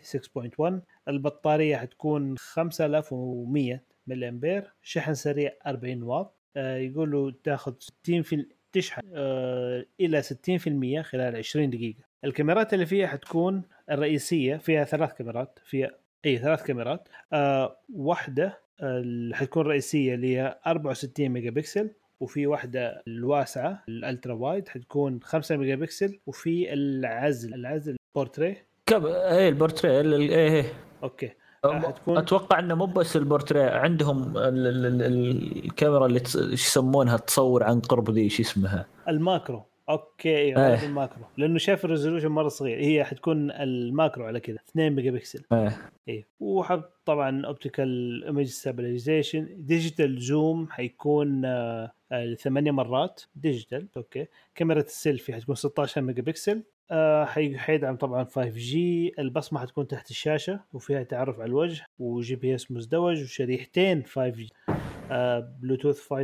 6.1 0.58 0.72
البطارية 1.08 1.76
حتكون 1.76 2.38
5100 2.38 3.80
ملي 4.06 4.28
امبير 4.28 4.72
شحن 4.82 5.14
سريع 5.14 5.52
40 5.66 6.02
واط. 6.02 6.36
آه 6.56 6.76
يقولوا 6.76 7.32
تاخذ 7.44 7.74
60 7.78 8.22
في 8.22 8.46
تشحن 8.72 9.02
آه 9.14 9.86
إلى 10.00 10.22
60% 10.22 11.02
خلال 11.02 11.36
20 11.36 11.70
دقيقة. 11.70 12.04
الكاميرات 12.24 12.74
اللي 12.74 12.86
فيها 12.86 13.06
حتكون 13.06 13.62
الرئيسية 13.90 14.56
فيها 14.56 14.84
ثلاث 14.84 15.12
كاميرات 15.12 15.58
فيها 15.64 15.90
إي 16.26 16.38
ثلاث 16.38 16.62
كاميرات. 16.62 17.08
آه 17.32 17.76
واحدة 17.94 18.60
حتكون 19.32 19.66
رئيسية 19.66 20.14
اللي 20.14 20.36
هي 20.36 20.58
64 20.66 21.28
ميجا 21.28 21.50
بكسل. 21.50 21.90
وفي 22.20 22.46
واحدة 22.46 23.02
الواسعة 23.08 23.82
ال 23.88 23.95
ultra 23.95 24.32
wide 24.34 24.68
حتكون 24.68 25.20
5 25.22 25.56
ميجا 25.56 25.74
بكسل 25.76 26.20
وفي 26.26 26.72
العزل 26.72 27.54
العزل 27.54 27.96
بورتريه. 28.14 28.66
كم 28.86 29.06
إيه 29.06 29.48
البورتريه 29.48 30.00
ال- 30.00 30.14
ال- 30.14 30.30
إيه 30.30 30.50
إيه. 30.50 30.72
أوكي. 31.02 31.30
حتكون 31.64 32.18
أتوقع 32.18 32.58
إنه 32.58 32.74
مو 32.74 32.86
بس 32.86 33.16
البورتريه 33.16 33.70
عندهم 33.70 34.36
ال- 34.38 34.66
ال- 34.66 35.02
ال- 35.02 35.64
الكاميرا 35.64 36.06
اللي 36.06 36.20
تس- 36.20 36.36
يسمونها 36.36 37.16
تصور 37.16 37.62
عن 37.62 37.80
قرب 37.80 38.10
ذي 38.10 38.28
شو 38.28 38.42
اسمها؟ 38.42 38.86
ال 39.08 39.16
macro. 39.16 39.64
أوكي 39.90 40.36
أيوه 40.36 40.66
إيه. 40.66 40.74
هذا 40.74 40.86
ال 40.86 40.91
macro. 40.91 41.22
لأنه 41.36 41.58
شايف 41.58 41.84
ال 41.84 41.88
resolution 41.88 42.28
مرة 42.28 42.48
صغير. 42.48 42.80
هي 42.80 43.04
حتكون 43.04 43.50
ال 43.50 43.62
macro 43.62 44.24
على 44.24 44.40
كذا 44.40 44.58
2 44.70 44.92
ميجا 44.92 45.10
بكسل 45.10 45.44
إيه. 45.52 45.78
إيه. 46.08 46.26
وحط 46.40 46.92
طبعا 47.04 47.46
optical 47.46 48.24
image 48.24 48.46
stabilization 48.46 49.48
digital 49.58 50.20
zoom 50.20 50.68
حيكون 50.70 51.44
آه، 51.44 51.92
آه، 52.12 52.34
ثمانية 52.34 52.70
مرات. 52.70 53.22
digital 53.36 53.88
أوكي. 53.96 54.26
كاميرا 54.54 54.80
السيلفي 54.80 55.32
حتكون 55.32 55.54
16 55.54 56.00
ميجا 56.00 56.22
بكسل 56.22 56.62
آه، 56.92 57.24
حي- 57.24 57.58
حيدعم 57.58 57.96
طبعا 57.96 58.24
5G 58.24 59.12
البصمة 59.18 59.60
حتكون 59.60 59.86
تحت 59.86 60.10
الشاشة 60.10 60.60
وفيها 60.72 61.02
تعرف 61.02 61.40
على 61.40 61.48
الوجه 61.48 61.86
و 61.98 62.36
GPS 62.36 62.70
مزدوج 62.70 63.22
وشريحتين 63.22 64.02
5G 64.04 64.48
آه، 64.68 64.76
بلوتوث 65.60 66.12
5.1 66.12 66.14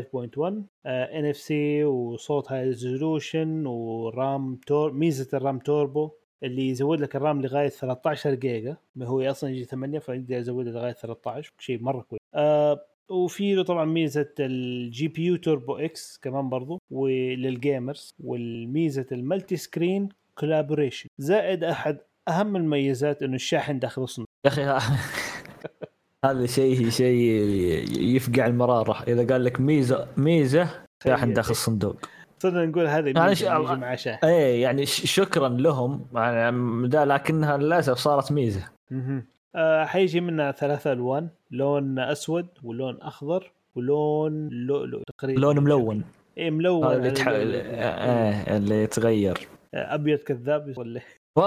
NFC 0.87 1.85
وصوت 1.84 2.53
high 2.53 2.64
resolution 2.64 3.67
و 3.67 3.89
RAM 3.89 4.57
Tur 4.67 4.93
ميزة 4.93 5.28
ال 5.39 5.44
RAM 5.44 5.59
Turbo 5.59 6.11
اللي 6.43 6.68
يزود 6.68 7.01
لك 7.01 7.16
ال 7.17 7.23
RAM 7.23 7.43
لغاية 7.43 7.68
13 7.68 8.34
جيجا 8.34 8.76
ما 8.97 9.07
هو 9.07 9.22
أصلا 9.22 9.51
يجي 9.51 9.64
8 9.64 9.99
فيقدر 9.99 10.34
يزوده 10.34 10.70
لغاية 10.70 10.93
13 10.93 11.53
شيء 11.59 11.82
مرة 11.82 12.01
كويس. 12.01 12.20
آه 12.34 12.87
وفي 13.09 13.55
له 13.55 13.62
طبعا 13.62 13.84
ميزة 13.84 14.28
ال 14.41 15.09
GPU 15.09 15.25
Turbo 15.25 15.77
X 15.77 16.19
كمان 16.22 16.49
برضو 16.49 16.78
ولل 16.91 17.32
gamers 17.32 18.14
والميزة 18.24 19.07
ال 19.12 19.57
multi-screen 19.57 20.09
collaboration 20.35 21.09
زائد 21.18 21.64
أحد 21.64 21.99
أهم 22.28 22.57
المميزات 22.57 23.22
إنه 23.22 23.34
الشاحن 23.34 23.78
داخل 23.78 24.03
الصندوق. 24.03 24.28
يا 24.45 24.76
أخي 24.76 24.97
هذا 26.25 26.47
شيء 26.47 26.89
شيء 26.89 27.19
يفقع 28.01 28.47
المرارة. 28.47 29.03
إذا 29.09 29.27
قال 29.27 29.45
لك 29.45 29.61
ميزة 29.61 30.09
ميزة 30.17 30.69
شاحن 31.05 31.33
داخل 31.33 31.51
الصندوق. 31.51 31.97
صرنا 32.39 32.67
نقول 32.67 32.87
هذا 32.87 33.09
يعني 33.09 33.29
ميزة 33.29 33.64
ش- 33.64 33.71
معاه 33.71 33.97
شاحن 33.97 34.27
إيه 34.27 34.62
يعني 34.62 34.87
شكرا 34.87 35.49
لهم. 35.49 36.07
يعني 36.14 36.89
ده 36.89 37.05
لكنها 37.05 37.57
للأسف 37.57 37.97
صارت 37.99 38.33
ميزة. 38.33 38.69
آه 39.55 39.85
حيجي 39.85 40.21
منها 40.21 40.53
ثلاثة 40.53 40.93
ألوان. 40.93 41.29
لون 41.51 41.99
أسود 41.99 42.47
ولون 42.64 42.99
أخضر 43.03 43.53
ولون 43.75 44.49
لؤلؤ 44.49 45.03
تقريبا. 45.19 45.41
لون 45.41 45.59
ملون. 45.59 46.05
إيه 46.39 46.51
ملون 46.51 46.85
اللي 46.85 47.09
على 47.09 47.11
تح... 47.11 47.29
اللؤلؤ. 47.29 47.61
إيه 47.64 48.57
اللي 48.57 48.83
يتغير. 48.83 49.39
آه، 49.75 49.95
أبيض 49.95 50.19
كذاب 50.19 50.75
ولا 50.77 51.01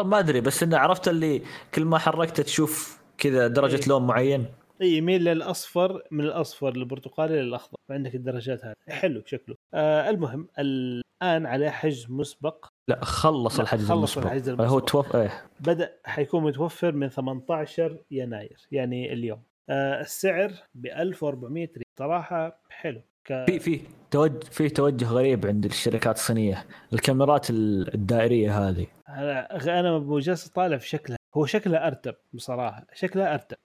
ما 0.04 0.20
أدري 0.20 0.42
بس 0.42 0.64
إنه 0.64 0.78
عرفت 0.78 1.08
اللي 1.08 1.42
كل 1.74 1.86
ما 1.86 1.98
حركته 1.98 2.44
تشوف 2.44 2.99
كذا 3.20 3.48
درجة 3.48 3.76
إيه. 3.76 3.88
لون 3.88 4.08
معين؟ 4.08 4.46
اي 4.82 4.98
يميل 4.98 5.24
للأصفر 5.24 6.02
من 6.12 6.24
الأصفر 6.26 6.78
للبرتقالي 6.78 7.42
للأخضر 7.42 7.78
فعندك 7.90 8.16
الدرجات 8.16 8.66
هذه. 8.66 8.74
حلو 8.90 9.22
شكله. 9.26 9.56
آه 9.74 10.10
المهم 10.10 10.48
الآن 10.60 11.46
عليه 11.46 11.70
حجز 11.70 12.06
مسبق. 12.10 12.66
لا 12.88 13.06
خلص 13.06 13.56
لا، 13.56 13.62
الحجز 13.64 13.82
خلص 13.90 13.92
المسبق. 14.18 14.24
الحجز 14.32 14.50
هو 14.50 14.56
المسبق. 14.56 14.86
توف 14.86 15.16
إيه. 15.16 15.44
بدأ 15.60 15.94
حيكون 16.06 16.44
متوفر 16.44 16.92
من 16.92 17.10
18 17.10 17.98
يناير 18.12 18.58
يعني 18.72 19.14
اليوم. 19.14 19.42
آه 19.70 20.02
السعر 20.02 20.52
ب 20.76 20.86
1400 20.86 21.68
ريال. 21.68 21.84
صراحة 22.00 22.62
حلو. 22.70 23.02
ك... 23.26 23.46
في 23.48 23.60
في 23.60 23.82
توجه 24.12 24.40
في 24.52 24.70
توجه 24.70 25.06
غريب 25.06 25.46
عند 25.46 25.66
الشركات 25.66 26.16
الصينية. 26.16 26.66
الكاميرات 26.94 27.50
ال- 27.50 27.94
الدائرية 27.94 28.70
هذه. 28.70 28.88
أنا 29.10 29.80
أنا 29.80 29.98
بجلس 30.00 30.48
طالع 30.48 30.78
في 30.78 30.88
شكلها. 30.88 31.19
هو 31.36 31.46
شكلها 31.46 31.88
أرتب 31.88 32.16
بصراحة 32.34 32.86
شكلها 32.94 33.34
أرتب. 33.34 33.58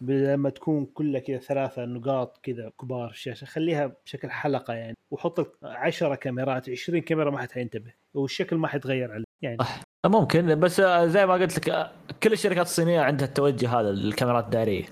لما 0.00 0.50
تكون 0.50 0.86
كلها 0.86 1.20
كذا 1.20 1.38
ثلاثة 1.38 1.84
نقاط 1.84 2.38
كذا 2.42 2.72
كبار 2.80 3.10
الشاشه 3.10 3.44
خليها 3.44 3.96
بشكل 4.04 4.30
حلقة 4.30 4.74
يعني 4.74 4.96
وحط 5.10 5.40
لك 5.40 5.50
10 5.62 6.14
كاميرات 6.14 6.70
20 6.70 7.00
كاميرا 7.00 7.30
ما 7.30 7.38
حد 7.38 7.52
حينتبه 7.52 7.92
والشكل 8.14 8.56
ما 8.56 8.68
حيتغير 8.68 9.12
عليه 9.12 9.24
يعني. 9.42 9.58
ممكن 10.06 10.60
بس 10.60 10.80
زي 11.04 11.26
ما 11.26 11.34
قلت 11.34 11.68
لك 11.68 11.90
كل 12.22 12.32
الشركات 12.32 12.66
الصينية 12.66 13.00
عندها 13.00 13.26
التوجه 13.26 13.80
هذا 13.80 13.90
الكاميرات 13.90 14.44
الدائرية. 14.44 14.84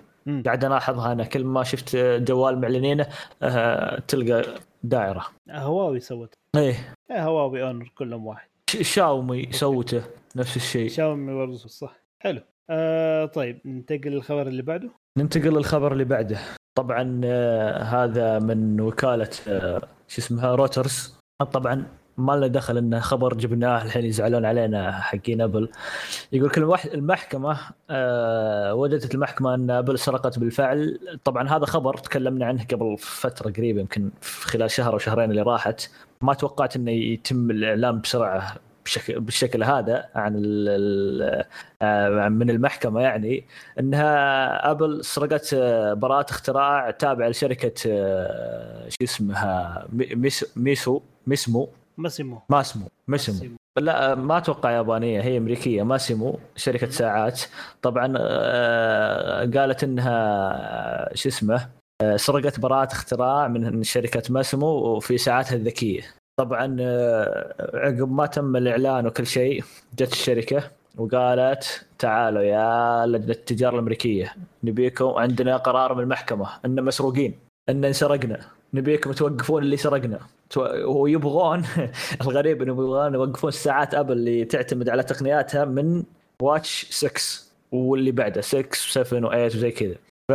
قاعد 0.44 0.64
ألاحظها 0.64 1.12
أنا 1.12 1.24
كل 1.24 1.44
ما 1.44 1.62
شفت 1.62 1.96
جوال 1.96 2.60
معلنينه 2.60 3.06
آه، 3.42 3.98
تلقى 4.08 4.54
دائرة. 4.82 5.26
هواوي 5.50 6.00
سوت 6.00 6.34
إيه. 6.56 6.94
هواوي 7.10 7.62
Honor 7.62 7.92
كلهم 7.94 8.26
واحد. 8.26 8.48
شاومي 8.80 9.52
سوته 9.52 10.02
نفس 10.36 10.56
الشيء. 10.56 10.88
شاومي 10.88 11.34
برضه 11.34 11.56
صح. 11.56 12.01
حلو. 12.22 12.40
آه 12.70 13.24
طيب 13.24 13.58
ننتقل 13.64 14.10
للخبر 14.10 14.46
اللي 14.46 14.62
بعده. 14.62 14.90
ننتقل 15.18 15.54
للخبر 15.54 15.92
اللي 15.92 16.04
بعده. 16.04 16.38
طبعا 16.74 17.20
آه، 17.24 17.82
هذا 17.82 18.38
من 18.38 18.80
وكالة 18.80 19.30
آه، 19.48 19.82
شو 20.08 20.18
اسمها 20.18 20.54
روترز. 20.54 21.18
طبعا 21.52 21.86
ما 22.16 22.32
له 22.32 22.46
دخل 22.46 22.78
إنه 22.78 23.00
خبر 23.00 23.34
جبناه 23.34 23.82
الحين 23.82 24.04
يزعلون 24.04 24.44
علينا 24.44 24.92
حقين 24.92 25.40
أبل. 25.40 25.70
يقول 26.32 26.50
كل 26.50 26.74
المحكمة 26.94 27.58
آه 27.90 28.74
وجدت 28.74 29.14
المحكمة 29.14 29.54
إن 29.54 29.70
أبل 29.70 29.98
سرقت 29.98 30.38
بالفعل. 30.38 30.98
طبعا 31.24 31.48
هذا 31.48 31.64
خبر 31.64 31.96
تكلمنا 31.96 32.46
عنه 32.46 32.64
قبل 32.64 32.96
فترة 32.98 33.50
قريبة 33.50 33.80
يمكن 33.80 34.10
خلال 34.22 34.70
شهر 34.70 34.92
أو 34.92 34.98
شهرين 34.98 35.30
اللي 35.30 35.42
راحت. 35.42 35.90
ما 36.20 36.34
توقعت 36.34 36.76
إنه 36.76 36.90
يتم 36.90 37.50
الاعلام 37.50 38.00
بسرعة. 38.00 38.54
بشكل 38.84 39.20
بالشكل 39.20 39.64
هذا 39.64 40.08
عن 40.14 40.32
من 42.32 42.50
المحكمة 42.50 43.00
يعني 43.00 43.44
إنها 43.80 44.70
أبل 44.70 45.04
سرقت 45.04 45.54
براءة 45.96 46.30
اختراع 46.30 46.90
تابعه 46.90 47.28
لشركة 47.28 47.72
شو 48.88 49.04
اسمها 49.04 49.86
مي- 49.92 50.14
ميسو, 50.56 51.00
ميسمو؟ 51.26 51.68
ماسيمو. 51.96 52.40
ماسمو 52.48 52.86
ميسمو. 53.08 53.56
لا 53.78 54.14
ما 54.14 54.38
أتوقع 54.38 54.70
يابانية 54.70 55.20
هي 55.20 55.38
أمريكية 55.38 55.82
ماسيمو 55.82 56.38
شركة 56.56 56.90
ساعات. 56.90 57.40
طبعا 57.82 58.14
آه، 58.18 59.50
قالت 59.56 59.84
إنها 59.84 61.14
شو 61.14 61.28
اسمه 61.28 61.68
آه، 62.02 62.16
سرقت 62.16 62.60
براءة 62.60 62.92
اختراع 62.92 63.48
من 63.48 63.82
شركة 63.82 64.22
ماسمو 64.30 65.00
في 65.00 65.18
ساعاتها 65.18 65.54
الذكية. 65.56 66.02
طبعا 66.36 66.76
آه، 66.80 67.54
عقب 67.74 68.12
ما 68.12 68.26
تم 68.26 68.56
الإعلان 68.56 69.06
وكل 69.06 69.26
شيء 69.26 69.64
جت 69.98 70.12
الشركة 70.12 70.70
وقالت 70.98 71.86
تعالوا 71.98 72.42
يا 72.42 73.06
لجنة 73.06 73.30
التجارة 73.32 73.74
الأمريكية 73.74 74.34
نبيكم 74.64 75.06
عندنا 75.06 75.56
قرار 75.56 75.94
من 75.94 76.02
المحكمة 76.02 76.48
أن 76.64 76.84
مسروقين 76.84 77.38
أن 77.68 77.84
انسرقنا 77.84 78.40
نبيكم 78.74 79.12
توقفون 79.12 79.62
اللي 79.62 79.76
سرقنا. 79.76 80.20
ويبغون 80.86 81.64
الغريب 82.22 82.62
إنهم 82.62 82.76
يبغون 82.80 83.14
يوقفون 83.14 83.50
ساعات 83.50 83.94
ابل 83.94 84.12
اللي 84.12 84.44
تعتمد 84.44 84.88
على 84.88 85.02
تقنياتها 85.02 85.64
من 85.64 86.02
واتش 86.42 86.86
6 86.90 87.20
واللي 87.72 88.12
بعده 88.12 88.40
6 88.40 88.62
و7 88.62 89.06
و8 89.06 89.34
وزي 89.34 89.70
كذا. 89.70 89.94
ف 90.28 90.32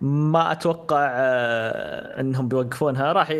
ما 0.00 0.52
أتوقع 0.52 1.08
آه، 1.10 2.20
إنهم 2.20 2.48
بيوقفونها. 2.48 3.12
راح 3.12 3.30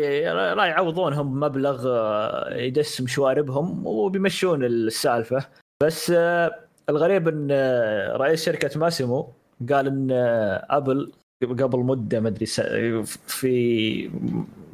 راح 0.53 0.65
يعوضونهم 0.65 1.33
بمبلغ 1.33 1.87
آه، 1.87 2.53
يدسم 2.53 3.07
شواربهم 3.07 3.87
وبيمشون 3.87 4.63
السالفة. 4.63 5.45
بس 5.83 6.11
آه، 6.15 6.59
الغريب 6.89 7.27
إن 7.27 7.47
رئيس 8.15 8.45
شركة 8.45 8.79
ماسيمو 8.79 9.33
قال 9.69 9.87
إن 9.87 10.07
أبل 10.69 11.11
قبل 11.43 11.79
مدة 11.79 12.19
ما 12.19 12.29
أدري 12.29 12.45
في 13.27 14.11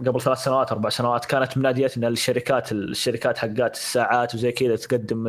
قبل 0.05 0.21
ثلاث 0.21 0.37
سنوات 0.37 0.71
أربع 0.71 0.89
سنوات 0.89 1.25
كانت 1.25 1.57
مناديتنا 1.57 2.07
للشركات 2.07 2.71
الشركات 2.71 3.37
حقات 3.37 3.75
الساعات 3.75 4.35
وزي 4.35 4.51
كذا 4.51 4.75
تقدم 4.75 5.23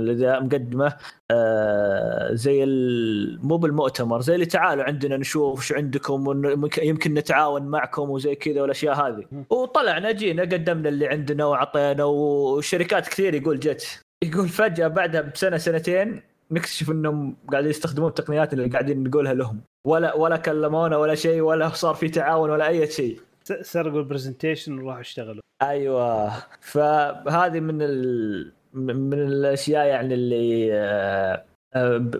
مقدمة 0.44 0.96
آه، 1.30 2.34
زي 2.34 2.64
مو 3.42 3.56
بالمؤتمر 3.56 4.20
زي 4.20 4.34
اللي 4.34 4.46
تعالوا 4.46 4.84
عندنا 4.84 5.16
نشوف 5.16 5.64
شو 5.64 5.74
عندكم 5.74 6.42
يمكن 6.82 7.14
نتعاون 7.14 7.62
معكم 7.62 8.10
وزي 8.10 8.34
كذا 8.34 8.62
والأشياء 8.62 8.94
هذه. 8.94 9.24
وطلعنا 9.50 10.12
جينا 10.12 10.42
قدمنا 10.42 10.88
اللي 10.88 11.08
عندنا 11.08 11.44
وعطينا 11.44 12.04
وشركات 12.04 13.08
كثير 13.08 13.34
يقول 13.34 13.60
جت. 13.60 14.02
يقول 14.24 14.48
فجأة 14.48 14.88
بعدها 14.88 15.20
بسنة 15.20 15.56
سنتين 15.56 16.22
نكتشف 16.50 16.90
إنهم 16.90 17.36
قاعدين 17.50 17.70
يستخدمون 17.70 18.08
التقنيات 18.08 18.52
اللي 18.52 18.68
قاعدين 18.68 19.02
نقولها 19.02 19.34
لهم. 19.34 19.60
ولا 19.86 20.14
ولا 20.14 20.36
كلمونا 20.36 20.96
ولا 20.96 21.14
شيء 21.14 21.40
ولا 21.40 21.68
صار 21.68 21.94
في 21.94 22.08
تعاون 22.08 22.50
ولا 22.50 22.68
أي 22.68 22.86
شيء. 22.86 23.20
سرقوا 23.60 23.98
البرزنتيشن 23.98 24.78
وراحوا 24.78 25.00
اشتغلوا. 25.00 25.42
أيوه. 25.62 26.32
فهذه 26.60 27.60
من 27.60 27.82
ال... 27.82 28.52
من 28.72 29.22
الأشياء 29.22 29.86
يعني 29.86 30.14
اللي 30.14 30.70
آه، 30.72 31.44
آه، 31.74 32.10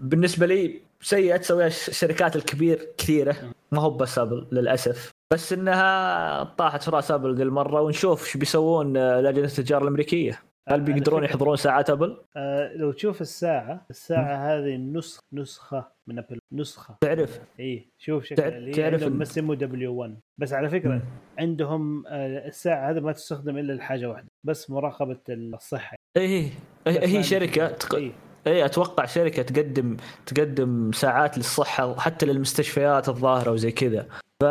بالنسبة 0.00 0.46
لي 0.46 0.80
سيئة 1.00 1.36
تسويها 1.36 1.66
الشركات 1.66 2.36
الكبير 2.36 2.88
كثيرة. 2.98 3.36
ما 3.72 3.80
هو 3.80 3.90
بس 3.90 4.18
أبل 4.18 4.46
للأسف. 4.52 5.10
بس 5.32 5.52
إنها 5.52 6.44
طاحت 6.44 6.82
في 6.82 6.90
رأس 6.90 7.10
أبل 7.10 7.34
ذي 7.34 7.42
المره 7.42 7.80
ونشوف 7.80 8.26
إيش 8.26 8.36
بيسوون 8.36 8.96
آه، 8.96 9.20
لجنة 9.20 9.44
التجارة 9.44 9.82
الأمريكية. 9.82 10.42
هل 10.68 10.80
بيقدرون 10.80 11.24
يحظرون 11.24 11.56
ساعات 11.56 11.90
أبل؟ 11.90 12.16
آه 12.36 12.72
لو 12.76 12.92
تشوف 12.92 13.20
الساعة 13.20 13.86
الساعة 13.90 14.36
هذه 14.36 14.76
نسخ 14.76 15.20
نسخة 15.32 15.88
من 16.06 16.18
أبل. 16.18 16.38
نسخة. 16.52 16.96
تعرف. 17.00 17.40
إي 17.60 17.88
شوف 17.98 18.24
شكلها 18.24 18.48
تعرف- 18.50 18.54
اللي 18.58 18.70
هي 18.70 18.74
تعرف 18.74 18.94
عندهم 19.02 19.18
إن- 19.18 19.20
Masimo 19.20 19.54
W1 19.54 20.16
بس 20.40 20.52
على 20.52 20.68
فكرة 20.70 20.90
مم. 20.94 21.02
عندهم 21.38 22.06
آه 22.06 22.46
الساعة 22.48 22.90
هذه 22.90 23.00
ما 23.00 23.12
تستخدم 23.12 23.58
إلا 23.58 23.72
لحاجة 23.72 24.06
واحدة 24.08 24.26
بس 24.46 24.70
مراقبة 24.70 25.18
الصحة. 25.28 25.96
إيه 26.16 26.28
هي, 26.28 26.50
بس 26.86 26.96
هي 26.96 27.22
شركة 27.22 27.68
تق... 27.68 27.94
إيه. 27.94 28.12
إي 28.46 28.64
أتوقع 28.64 29.04
شركة 29.04 29.42
تقدم 29.42 29.96
تقدم 30.26 30.92
ساعات 30.92 31.38
للصحة 31.38 31.94
حتى 31.98 32.26
للمستشفيات 32.26 33.08
الظاهرة 33.08 33.50
وزي 33.50 33.72
كذا. 33.72 34.08
ف 34.42 34.44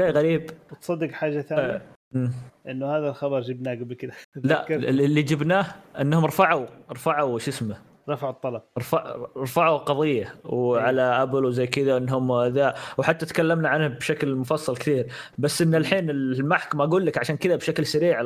شيء 0.00 0.10
غريب. 0.10 0.50
وتصدق 0.72 1.10
حاجة 1.10 1.40
ثانية؟ 1.40 1.62
آه،. 1.62 1.80
إنه 2.68 2.96
هذا 2.96 3.08
الخبر 3.08 3.40
جبناه 3.40 3.74
قبل 3.74 3.94
كذا 3.94 4.12
لا 4.44 4.74
اللي 4.74 5.22
جبناه 5.22 5.66
إنهم 6.00 6.24
رفعوا 6.24 6.66
رفعوا 6.90 7.38
شو 7.38 7.50
اسمه 7.50 7.92
رفعوا 8.08 8.32
الطلب. 8.32 8.62
رفع 8.78 9.16
رفعوا 9.36 9.78
قضية 9.78 10.34
وعلى 10.44 11.02
أبل 11.02 11.44
وزي 11.44 11.66
كذا 11.66 11.96
إنهم 11.96 12.44
ذا 12.46 12.74
وحتى 12.98 13.26
تكلمنا 13.26 13.68
عنه 13.68 13.88
بشكل 13.88 14.34
مفصل 14.34 14.76
كثير. 14.76 15.06
بس 15.38 15.62
إن 15.62 15.74
الحين 15.74 16.10
المحكمة 16.10 16.84
أقول 16.84 17.06
لك 17.06 17.18
عشان 17.18 17.36
كذا 17.36 17.56
بشكل 17.56 17.86
سريع 17.86 18.20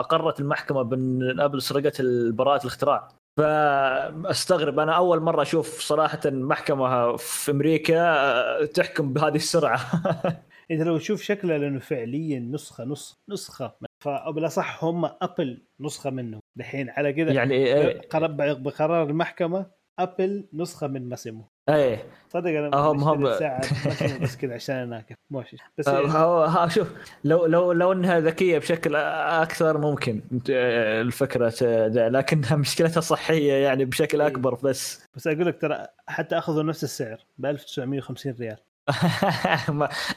أقرت 0.00 0.40
المحكمة 0.40 0.82
بان 0.82 1.40
أبل 1.40 1.62
سرقت 1.62 2.02
براءة 2.32 2.60
الاختراع. 2.60 3.08
فأستغرب 3.36 4.78
أنا 4.78 4.92
أول 4.92 5.20
مرة 5.20 5.42
أشوف 5.42 5.80
صراحة 5.80 6.20
محكمة 6.24 7.16
في 7.16 7.50
أمريكا 7.50 8.64
تحكم 8.64 9.12
بهذه 9.12 9.36
السرعة. 9.36 9.80
انت 10.72 10.82
لو 10.82 10.98
تشوف 10.98 11.22
شكله 11.22 11.56
لأنه 11.56 11.78
فعليا 11.78 12.38
نسخة 12.40 12.84
نسخة 12.84 13.16
نسخة. 13.28 13.72
فبالأصح 14.04 14.84
هم 14.84 15.04
ابل 15.04 15.62
نسخة 15.80 16.10
منه. 16.10 16.38
دحين 16.58 16.90
على 16.90 17.12
كذا 17.12 17.32
يعني 17.32 17.54
إيه؟ 17.54 18.00
قرار 18.08 18.30
بقرار 18.54 19.10
المحكمة 19.10 19.66
ابل 19.98 20.44
نسخة 20.52 20.86
من 20.86 21.08
ماسيمو. 21.08 21.44
إيه. 21.68 22.04
صدق 22.28 22.50
أنا 22.50 22.76
هم- 22.76 23.02
هم- 23.04 23.38
ساعه 23.38 23.60
بس 24.22 24.36
كذا 24.36 24.54
عشان 24.54 24.74
اناكف 24.76 25.14
ماشي 25.30 25.56
بس 25.78 25.88
آه، 25.88 26.00
يعني 26.00 26.12
هو 26.12 26.44
ها 26.44 26.68
شوف 26.68 26.92
لو 27.24 27.46
لو 27.46 27.72
لو 27.72 27.92
إنها 27.92 28.20
ذكية 28.20 28.58
بشكل 28.58 28.96
أكثر 28.96 29.78
ممكن 29.78 30.20
آه، 30.50 31.00
الفكرة 31.02 31.52
ذا، 31.86 32.08
لكنها 32.08 32.56
مشكلتها 32.56 33.00
صحية 33.00 33.52
يعني 33.52 33.84
بشكل 33.84 34.20
إيه. 34.20 34.26
أكبر 34.28 34.54
بس. 34.54 35.06
بس 35.16 35.26
أقول 35.26 35.46
لك 35.46 35.60
ترى 35.60 35.86
حتى 36.06 36.38
أخذوا 36.38 36.62
نفس 36.62 36.84
السعر 36.84 37.24
ب 37.38 37.46
1950 37.46 38.34
ريال. 38.40 38.56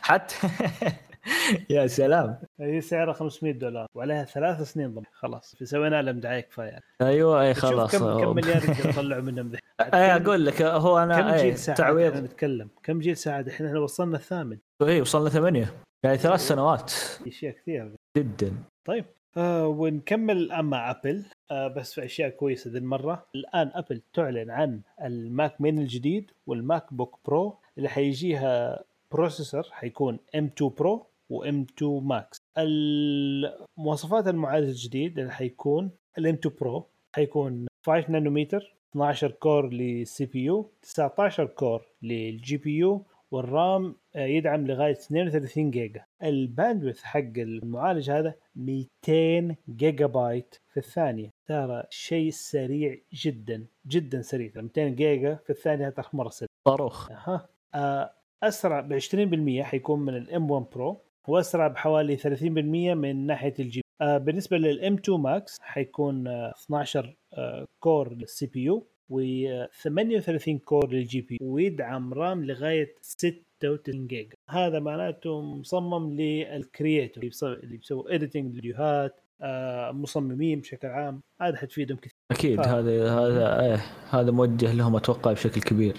حتى 0.02 0.36
يا 1.70 1.88
سلام. 1.88 2.40
هي 2.60 2.82
سعرها 2.82 3.14
500 3.14 3.54
دولار 3.54 3.88
وعليها 3.94 4.24
ثلاث 4.24 4.62
سنين 4.62 4.94
ضمان 4.94 5.06
خلاص. 5.14 5.56
سوينا 5.64 6.02
لهم 6.02 6.20
دعايه 6.20 6.40
كفايه 6.40 6.68
يعني. 6.68 6.84
أيوه 7.02 7.42
أي 7.42 7.54
خلاص 7.54 7.96
كم 7.96 8.20
كم 8.24 8.36
مليار 8.36 8.64
يطلعوا 8.86 9.22
منهم 9.22 9.52
أي 9.82 10.16
أقول 10.16 10.46
لك 10.46 10.62
هو 10.62 10.96
كم 10.96 11.12
أنا 11.12 11.38
جيل 11.38 11.46
أي 11.46 11.56
ساعات 11.56 11.80
إحنا 11.80 11.94
تعويض 11.94 12.18
نتكلم 12.18 12.70
كم 12.84 13.00
جيل 13.00 13.18
ساعات؟ 13.18 13.48
إحنا 13.48 13.68
إحنا 13.68 13.80
وصلنا 13.80 14.18
الثامن. 14.18 14.58
اي 14.82 15.02
وصلنا 15.02 15.30
ثمانية. 15.30 15.74
يعني 16.06 16.18
ثلاث 16.18 16.40
سنوات. 16.40 16.94
أشياء 17.28 17.54
كثير 17.54 17.96
جدا. 18.18 18.54
طيب. 18.86 19.06
آه 19.38 19.68
ونكمل 19.68 20.62
مع 20.64 20.92
أبل. 20.92 21.26
آه 21.52 21.68
بس 21.68 21.94
في 21.94 22.06
أشياء 22.06 22.30
كويسة 22.30 22.72
ذي 22.72 22.78
المرة. 22.78 23.26
الآن 23.36 23.72
أبل 23.74 24.02
تعلن 24.14 24.50
عن 24.52 24.82
ال 25.04 25.18
Mac 25.18 25.62
mini 25.62 25.80
الجديد 25.80 26.32
وال 26.48 26.94
MacBook 26.94 27.20
Pro. 27.26 27.58
اللي 27.78 27.90
حيجيها 27.90 28.84
processor 29.12 29.64
حيكون 29.72 30.20
M2 30.38 30.64
Pro 30.64 31.06
و 31.34 31.50
M2 31.50 31.84
Max. 31.84 32.38
المواصفات 32.58 34.28
المعالج 34.28 34.68
الجديد 34.70 35.20
اللي 35.20 35.32
حيكون 35.32 35.92
ال 36.18 36.34
M2 36.36 36.56
Pro. 36.62 36.86
حيكون 37.16 37.68
5 37.86 38.12
نانومتر 38.12 38.76
12 38.92 39.32
core 39.32 39.70
لل 39.74 40.26
CPU 40.26 40.70
19 40.82 41.46
core 41.46 41.86
لل 42.02 42.58
GPU 42.58 43.06
وال 43.36 43.60
RAM 43.60 43.96
آه، 44.16 44.26
يدعم 44.26 44.68
لغاية 44.68 44.92
32 44.92 45.72
جيجا. 45.72 46.06
ال 46.24 46.32
bandwidth 46.32 47.04
حق 47.04 47.20
المعالج 47.38 48.12
هذا 48.12 48.34
200 48.56 49.56
جيجا 49.70 50.06
بايت 50.06 50.56
في 50.68 50.78
الثانية. 50.78 51.30
ترى 51.48 51.84
شيء 51.90 52.30
سريع 52.32 52.98
جدا 53.14 53.66
جدا 53.88 54.22
سريع. 54.22 54.52
200 54.56 54.88
جيجا 54.88 55.36
في 55.36 55.50
الثانية 55.50 55.90
ترى 55.90 56.06
مرة 56.14 56.30
سريع. 56.30 56.50
صاروخ. 56.68 57.12
أها. 57.12 57.50
آه، 57.74 58.14
أسرع 58.44 58.80
ب 58.80 58.94
20% 58.94 59.64
حيكون 59.64 60.00
من 60.00 60.18
ال 60.18 60.52
M1 60.52 60.66
Pro 60.76 61.02
وأسرع 61.28 61.68
بحوالي 61.68 62.18
30% 62.18 62.94
من 62.94 63.26
ناحية 63.26 63.54
ال 63.60 63.71
G 63.71 63.82
آه 64.02 64.18
بالنسبة 64.18 64.58
لل 64.58 64.94
M2 64.94 65.20
Max 65.20 65.58
حيكون 65.62 66.28
آه 66.28 66.54
12 66.66 67.16
آه 67.34 67.66
core 67.80 68.14
لل 68.14 68.46
CPU 68.46 68.88
و 69.10 69.22
38 69.84 70.58
core 70.60 70.90
لل 70.94 71.22
GPU 71.22 71.38
ويدعم 71.42 72.14
RAM 72.14 72.46
لغاية 72.46 72.96
36 73.02 74.08
جيجا. 74.08 74.36
هذا 74.50 74.80
معناته 74.80 75.42
مصمم 75.42 76.14
لل 76.14 76.38
creator 76.38 77.24
اللي 77.44 77.78
بيسوي 77.78 78.16
editing 78.16 78.56
فيديوهات 78.56 79.22
آه 79.42 79.92
مصممين 79.92 80.60
بشكل 80.60 80.88
عام. 80.88 81.22
هذا 81.42 81.56
حتفيدهم 81.58 81.98
كثير. 81.98 82.12
أكيد 82.32 82.62
ف- 82.62 82.68
هذا 82.68 83.12
هذا 83.12 83.62
إيه 83.62 83.82
هذا 84.10 84.32
موجه 84.32 84.74
لهم 84.74 84.96
أتوقع 84.96 85.32
بشكل 85.32 85.62
كبير. 85.62 85.96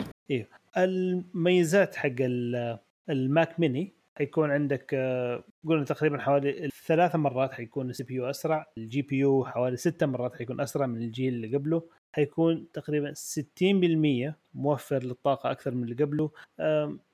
المميزات 0.76 1.96
حق 1.96 2.10
ال- 2.20 2.78
ال 3.10 3.23
Mac 3.23 3.60
mini 3.60 3.92
حيكون 4.18 4.50
عندك 4.50 4.94
آه، 4.94 5.44
قلنا 5.68 5.84
تقريبا 5.84 6.18
حوالي 6.18 6.70
ثلاث 6.86 7.16
مرات 7.16 7.52
حيكون 7.52 7.90
ال 7.90 8.04
CPU 8.04 8.30
أسرع 8.30 8.66
ال 8.78 9.02
GPU 9.02 9.44
حوالي 9.44 9.76
ست 9.76 10.04
مرات 10.04 10.34
حيكون 10.34 10.60
أسرع 10.60 10.86
من 10.86 11.02
الجيل 11.02 11.34
اللي 11.34 11.56
قبله. 11.56 11.82
حيكون 12.12 12.68
تقريبا 12.72 13.12
60% 13.14 14.34
موفر 14.54 15.02
للطاقة 15.02 15.50
أكثر 15.50 15.74
من 15.74 15.84
اللي 15.84 16.04
قبله. 16.04 16.30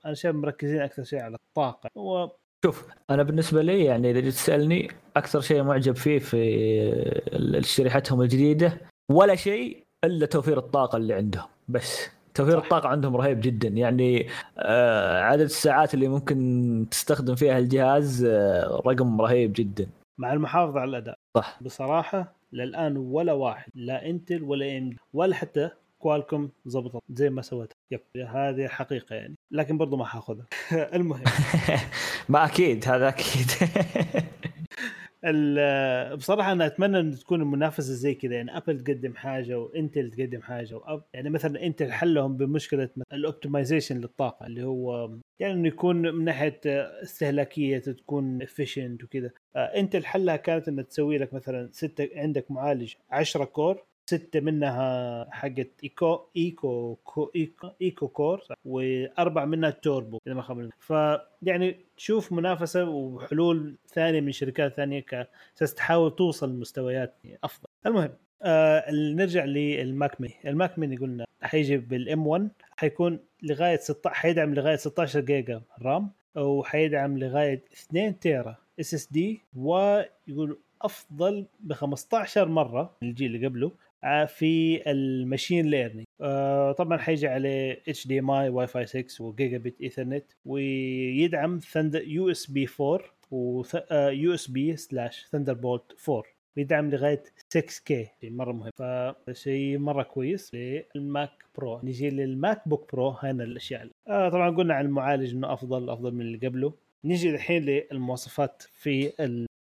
أنا 0.06 0.14
شايف 0.14 0.36
مركزين 0.36 0.80
أكثر 0.80 1.02
شيء 1.04 1.20
على 1.20 1.36
الطاقة. 1.36 1.90
هو 1.96 2.36
شوف 2.64 2.86
أنا 3.10 3.22
بالنسبة 3.22 3.62
لي 3.62 3.84
يعني 3.84 4.10
إذا 4.10 4.20
جيت 4.20 4.32
تسألني 4.32 4.88
أكثر 5.16 5.40
شيء 5.40 5.62
معجب 5.62 5.96
فيه 5.96 6.18
في 6.18 7.60
شريحتهم 7.60 8.22
الجديدة 8.22 8.80
ولا 9.10 9.34
شيء 9.34 9.84
إلا 10.04 10.26
توفير 10.26 10.58
الطاقة 10.58 10.96
اللي 10.96 11.14
عندهم 11.14 11.48
بس. 11.68 12.10
توفير 12.34 12.58
صح. 12.58 12.62
الطاقة 12.64 12.88
عندهم 12.88 13.16
رهيب 13.16 13.40
جدا. 13.40 13.68
يعني 13.68 14.26
آه 14.58 15.20
عدد 15.22 15.40
الساعات 15.40 15.94
اللي 15.94 16.08
ممكن 16.08 16.86
تستخدم 16.90 17.34
فيها 17.34 17.58
الجهاز 17.58 18.24
آه 18.24 18.82
رقم 18.86 19.20
رهيب 19.20 19.52
جدا. 19.56 19.86
مع 20.18 20.32
المحافظة 20.32 20.80
على 20.80 20.88
الأداء. 20.90 21.18
صح. 21.36 21.58
بصراحة 21.62 22.34
للآن 22.52 22.96
ولا 22.96 23.32
واحد 23.32 23.70
لا 23.74 24.06
Intel 24.10 24.42
ولا 24.42 24.78
إم 24.78 24.96
ولا 25.12 25.34
حتى 25.34 25.70
Qualcomm 25.98 26.48
ضبطت 26.68 27.02
زي 27.10 27.30
ما 27.30 27.42
سويتها 27.42 27.74
yep 27.90 28.00
هذه 28.28 28.68
حقيقة 28.68 29.16
يعني. 29.16 29.34
لكن 29.50 29.78
برضو 29.78 29.96
ما 29.96 30.04
حاخذها. 30.04 30.46
المهم. 30.96 31.24
ما 32.28 32.44
أكيد 32.44 32.88
هذا 32.88 33.08
أكيد. 33.08 33.50
بصراحة 36.16 36.52
أنا 36.52 36.66
أتمنى 36.66 37.00
إن 37.00 37.10
تكون 37.10 37.40
المنافسة 37.42 37.92
زي 37.92 38.14
كذا. 38.14 38.34
يعني 38.34 38.56
Apple 38.56 38.80
تقدم 38.80 39.14
حاجة 39.14 39.58
و 39.58 39.67
Intel 39.67 40.10
تقدم 40.10 40.42
حاجة 40.42 40.80
يعني 41.14 41.30
مثلا 41.30 41.66
Intel 41.66 41.92
حلهم 41.92 42.36
بمشكلة 42.36 42.88
ال 43.12 43.19
optimization 43.19 43.98
للطاقة 44.00 44.46
اللي 44.46 44.64
هو 44.64 45.10
يعني 45.40 45.54
إنه 45.54 45.68
يكون 45.68 45.96
من 46.14 46.24
ناحية 46.24 46.60
استهلاكية 47.02 47.78
تكون 47.78 48.42
efficient 48.42 49.04
وكذا. 49.04 49.30
Intel 49.56 50.06
حلها 50.06 50.36
كانت 50.36 50.68
إنها 50.68 50.84
تسوي 50.84 51.18
لك 51.18 51.34
مثلا 51.34 51.68
ستة 51.72 52.08
عندك 52.16 52.50
معالج 52.50 52.94
10 53.10 53.44
core 53.44 53.84
ستة 54.12 54.40
منها 54.40 55.26
حقت 55.30 55.68
eco 55.84 56.20
eco 56.36 56.94
co 57.04 57.30
eco, 57.36 57.68
eco 57.82 58.08
core 58.08 58.42
واربع 58.64 59.44
منها 59.44 59.70
توربو 59.70 60.18
إذا 60.26 60.34
ما 60.34 60.42
خاب 60.42 60.70
فيعني 60.78 61.76
تشوف 61.96 62.32
منافسة 62.32 62.84
وحلول 62.84 63.76
ثانية 63.88 64.20
من 64.20 64.32
شركات 64.32 64.74
ثانية 64.76 65.00
كاساس 65.00 65.74
تحاول 65.74 66.16
توصل 66.16 66.50
لمستويات 66.50 67.14
أفضل. 67.44 67.68
المهم 67.86 68.10
آه 68.42 68.90
نرجع 68.90 69.44
للماك 69.44 70.20
مي 70.20 70.34
الماك 70.44 70.78
ميني 70.78 70.96
قلنا 70.96 71.26
حيجي 71.42 71.76
بال 71.76 72.26
M1 72.26 72.48
حيكون 72.76 73.18
لغاية 73.42 73.76
16 73.76 74.14
حيدعم 74.14 74.54
لغاية 74.54 74.76
16 74.76 75.20
giga 75.20 75.62
RAM 75.82 76.10
وحيدعم 76.36 77.18
لغاية 77.18 77.64
2 77.72 78.18
tera 78.18 78.56
SSD 78.80 79.40
ويقول 79.56 80.58
أفضل 80.82 81.46
ب 81.60 81.72
15 81.72 82.48
مرة 82.48 82.96
من 83.02 83.08
الجيل 83.08 83.34
اللي 83.34 83.46
قبله. 83.46 83.72
في 84.26 84.82
ال 84.90 85.00
machine 85.00 85.66
learning. 85.66 86.06
آه، 86.20 86.72
طبعا 86.72 86.98
حيجي 86.98 87.28
عليه 87.28 87.82
اتش 87.88 88.06
دي 88.06 88.18
ام 88.18 88.30
اي 88.30 88.48
واي 88.48 88.66
فاي 88.66 88.86
6 88.86 89.24
وجيجا 89.24 89.58
بت 89.58 89.80
ايثرنت 89.80 90.24
ويدعم 90.44 91.58
Thunder 91.58 92.02
USB 92.02 92.66
4 92.80 93.00
و 93.30 94.34
USB 94.34 94.76
slash 94.76 95.26
Thunderbolt 95.32 95.96
4 96.08 96.22
بيدعم 96.56 96.90
لغاية 96.90 97.22
6K 97.48 98.08
مرة 98.24 98.52
مهم. 98.52 98.70
فشيء 99.26 99.78
مرة 99.78 100.02
كويس 100.02 100.50
لل 100.54 100.85
Mac 100.85 101.30
Pro 101.58 101.80
نجي 101.84 102.10
لل 102.10 102.68
MacBook 102.68 102.92
Pro 102.92 103.10
هنا 103.10 103.44
الأشياء. 103.44 103.88
آه 104.08 104.28
طبعا 104.28 104.50
قلنا 104.56 104.74
عن 104.74 104.84
المعالج 104.84 105.34
إنه 105.34 105.52
أفضل 105.52 105.90
أفضل 105.90 106.14
من 106.14 106.20
اللي 106.20 106.46
قبله. 106.46 106.72
نيجي 107.04 107.30
الحين 107.30 107.62
للمواصفات 107.62 108.62
في 108.72 109.12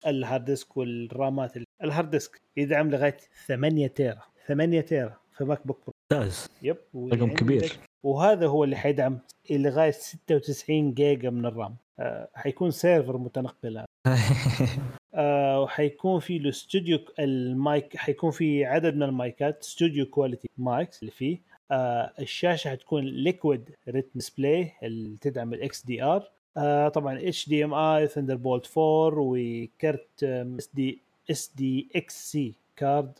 ال 0.06 0.14
hard 0.14 0.44
disk 0.44 0.76
والرامات. 0.76 1.52
ال 1.84 1.89
hard 1.89 2.10
disk 2.10 2.40
يدعم 2.56 2.90
لغاية 2.90 3.16
8 3.46 3.86
tera. 3.86 4.22
8 4.46 4.80
tera 4.80 5.16
في 5.36 5.44
MacBook 5.44 5.80
Pro. 5.86 5.94
ممتاز. 6.12 6.48
yep 6.62 6.76
رقم 6.96 7.34
كبير. 7.34 7.78
وهذا 8.02 8.46
هو 8.46 8.64
اللي 8.64 8.76
حيدعم 8.76 9.18
لغايه 9.50 9.90
96 9.90 10.94
جيجا 10.94 11.30
من 11.30 11.46
ال 11.46 11.52
RAM. 11.52 11.76
آه 11.98 12.28
حيكون 12.34 12.70
server 12.70 13.18
متنقل. 13.18 13.84
آه 15.14 15.60
وحيكون 15.60 16.20
في 16.20 16.36
الاستوديو 16.36 16.98
المايك 17.18 17.96
حيكون 17.96 18.30
في 18.30 18.64
عدد 18.64 18.96
من 18.96 19.02
المايكات 19.02 19.62
studio 19.62 20.06
quality 20.06 20.48
mics 20.58 21.00
اللي 21.00 21.12
فيه. 21.12 21.38
آه 21.70 22.12
الشاشة 22.18 22.70
حتكون 22.70 23.04
Liquid 23.04 23.70
Retina 23.88 24.10
display 24.14 24.72
اللي 24.82 25.16
تدعم 25.20 25.54
ال 25.54 25.86
XDR 25.86 26.30
آه 26.56 26.88
طبعا 26.88 27.18
اتش 27.28 27.48
دي 27.48 27.64
ام 27.64 27.74
اي 27.74 28.06
ثندر 28.06 28.36
بولت 28.36 28.78
4 28.78 29.12
وكرت 29.18 30.24
اس 30.24 30.70
دي 30.74 31.02
اس 31.30 31.52
دي 31.56 31.88
إكس 31.96 32.30
سي 32.32 32.54
كارد 32.76 33.18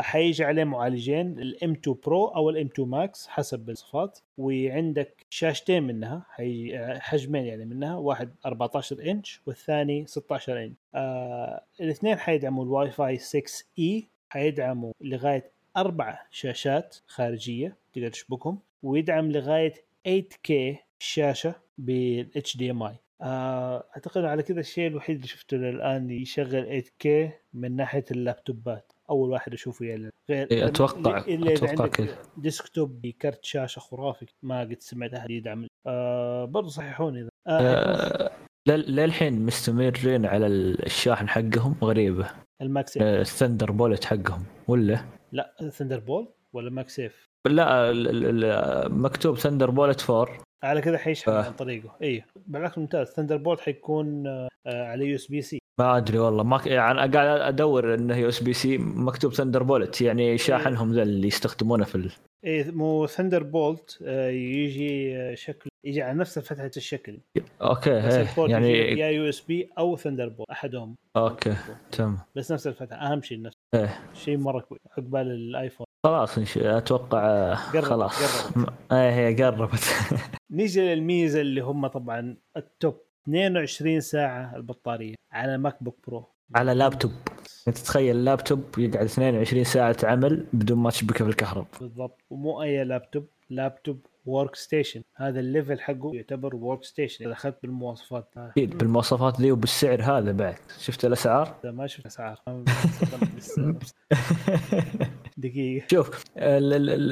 حيجي 0.00 0.44
عليه 0.44 0.64
معالجين 0.64 1.38
ال 1.38 1.72
M2 1.72 1.96
Pro 2.06 2.26
أو 2.28 2.50
ال 2.50 2.66
M2 2.66 2.88
Max 2.88 3.26
حسب 3.28 3.70
الصفات. 3.70 4.18
وعندك 4.38 5.26
شاشتين 5.30 5.82
منها 5.82 6.26
حيجي 6.30 6.78
آه، 6.78 6.98
حجمين 6.98 7.44
يعني 7.44 7.64
منها 7.64 7.96
واحد 7.96 8.34
14 8.46 9.10
إنش 9.10 9.40
والثاني 9.46 10.06
16 10.06 10.64
إنش. 10.64 10.76
آه 10.94 11.62
الاثنين 11.80 12.16
حيدعموا 12.16 12.64
الواي 12.64 12.90
فاي 12.90 13.18
6 13.18 13.42
اي 13.78 14.08
حيدعموا 14.28 14.92
لغاية 15.00 15.50
أربع 15.76 16.18
شاشات 16.30 16.96
خارجية 17.06 17.76
تقدر 17.92 18.08
تشبكهم. 18.08 18.58
ويدعم 18.82 19.32
لغاية 19.32 19.74
8K 20.08 20.52
شاشة 20.98 21.54
DMI 21.78 22.94
أعتقد 23.22 24.24
على 24.24 24.42
كذا 24.42 24.60
الشيء 24.60 24.86
الوحيد 24.86 25.16
اللي 25.16 25.28
شفته 25.28 25.56
للآن 25.56 26.10
يشغل 26.10 26.82
8K 26.82 27.08
من 27.54 27.76
ناحية 27.76 28.04
اللابتوبات. 28.10 28.87
أول 29.10 29.30
واحد 29.30 29.52
أشوفه 29.52 29.84
يعني. 29.86 30.10
غير 30.30 30.48
إيه 30.50 30.66
أتوقع 30.66 31.18
إلا 31.18 31.52
إذا 31.52 31.68
عندك 31.68 32.18
desktop 32.36 33.00
بكرت 33.00 33.44
شاشة 33.44 33.80
خرافي 33.80 34.26
ما 34.42 34.60
قد 34.60 34.76
سمعت 34.80 35.14
أحد 35.14 35.30
يدعم 35.30 35.66
آه 35.86 36.44
برضه 36.44 36.68
صححوني 36.68 37.20
إذا. 37.20 37.28
آه, 37.46 37.60
آه 37.60 38.30
للحين 38.66 39.46
مستمرين 39.46 40.26
على 40.26 40.46
الشاحن 40.46 41.28
حقهم 41.28 41.74
غريبة. 41.82 42.30
ال 42.62 42.67
MagSafe 42.67 43.02
آه 43.02 43.20
ال 43.20 43.70
Thunderbolt 43.70 44.04
حقهم 44.04 44.44
ولا؟ 44.68 45.04
لا 45.32 45.54
Thunderbolt 45.72 46.28
ولا 46.52 46.70
MagSafe؟ 46.70 47.28
لا 47.46 48.88
مكتوب 48.88 49.38
Thunderbolt 49.38 50.10
4 50.10 50.38
على 50.62 50.80
كذا 50.80 50.98
حيشحن 50.98 51.30
عن 51.32 51.52
طريقه. 51.52 51.96
اي 52.02 52.24
بالعكس 52.46 52.78
ممتاز. 52.78 53.06
Thunderbolt 53.06 53.60
حيكون 53.60 54.26
آه، 54.26 54.48
على 54.66 55.06
USB-C. 55.06 55.57
ما 55.78 55.96
أدري 55.96 56.18
والله 56.18 56.42
ما 56.42 56.60
يعني 56.66 56.98
قاعد 56.98 57.40
أدور 57.40 57.94
إنه 57.94 58.16
يو 58.16 58.28
إس 58.28 58.42
بي 58.42 58.52
سي 58.52 58.78
مكتوب 58.78 59.34
ثندر 59.34 59.62
بولت 59.62 60.00
يعني 60.00 60.22
إيه. 60.22 60.36
شاحنهم 60.36 60.92
ذا 60.92 61.02
اللي 61.02 61.26
يستخدمونه 61.26 61.84
في 61.84 61.94
ال... 61.94 62.12
إيه 62.44 62.70
مو 62.70 63.06
Thunderbolt 63.06 63.98
آه، 64.02 64.28
يجي 64.28 65.16
آه، 65.16 65.34
شكل 65.34 65.70
يجي 65.84 66.02
على 66.02 66.18
نفس 66.18 66.38
فتحة 66.38 66.70
الشكل. 66.76 67.18
okay 67.62 67.90
هي. 67.90 68.26
يعني 68.38 68.72
يا 68.72 69.08
USB 69.08 69.70
أو 69.78 69.96
Thunderbolt 69.96 70.50
أحدهم. 70.50 70.96
okay 71.16 71.54
تمام. 71.92 72.18
بس 72.36 72.52
نفس 72.52 72.66
الفتحة 72.66 72.96
أهم 72.96 73.22
شيء 73.22 73.42
نفس 73.42 73.56
إيه. 73.74 73.98
شيء 74.14 74.36
مرة 74.36 74.60
كويس 74.60 74.80
عقبال 74.90 75.30
ال 75.30 75.37
iPhone. 75.37 75.86
خلاص 76.06 76.56
أتوقع 76.56 77.54
قربت 77.54 77.84
خلاص. 77.84 78.52
قربت. 78.52 78.72
إيه 78.92 79.10
هي 79.10 79.42
قربت 79.42 79.84
نيجي 80.50 80.80
للميزة 80.94 81.40
اللي 81.40 81.60
هم 81.60 81.86
طبعا 81.86 82.36
ال 82.56 82.69
top 82.69 83.07
22 83.28 84.00
ساعة 84.00 84.56
البطارية 84.56 85.14
على 85.32 85.58
MacBook 85.58 85.96
Pro 86.06 86.24
على 86.54 86.74
لابتوب. 86.74 87.12
انت 87.68 87.78
تتخيل 87.78 88.24
لابتوب 88.24 88.60
يقعد 88.78 89.04
22 89.04 89.64
ساعة 89.64 89.96
عمل 90.02 90.46
بدون 90.52 90.78
ما 90.78 90.90
تشبكه 90.90 91.24
في 91.24 91.30
الكهرباء 91.30 91.68
بالضبط. 91.80 92.20
ومو 92.30 92.62
أي 92.62 92.84
laptop. 92.84 93.26
laptop 93.50 94.06
workstation 94.26 95.02
هذا 95.16 95.40
ال 95.40 95.47
level 95.47 95.80
حقه 95.80 96.14
يعتبر 96.14 96.56
workstation 96.56 97.24
إذا 97.24 97.32
أخذت 97.32 97.62
بالمواصفات. 97.62 98.28
أكيد 98.36 98.78
بالمواصفات 98.78 99.40
ذي 99.40 99.52
وبالسعر 99.52 100.02
هذا 100.02 100.32
بعد. 100.32 100.56
شفت 100.78 101.04
الأسعار؟ 101.04 101.54
ما 101.64 101.86
شفت 101.86 102.06
اسعار 102.06 102.40
دقيقة. 105.36 105.86
شوف 105.90 106.24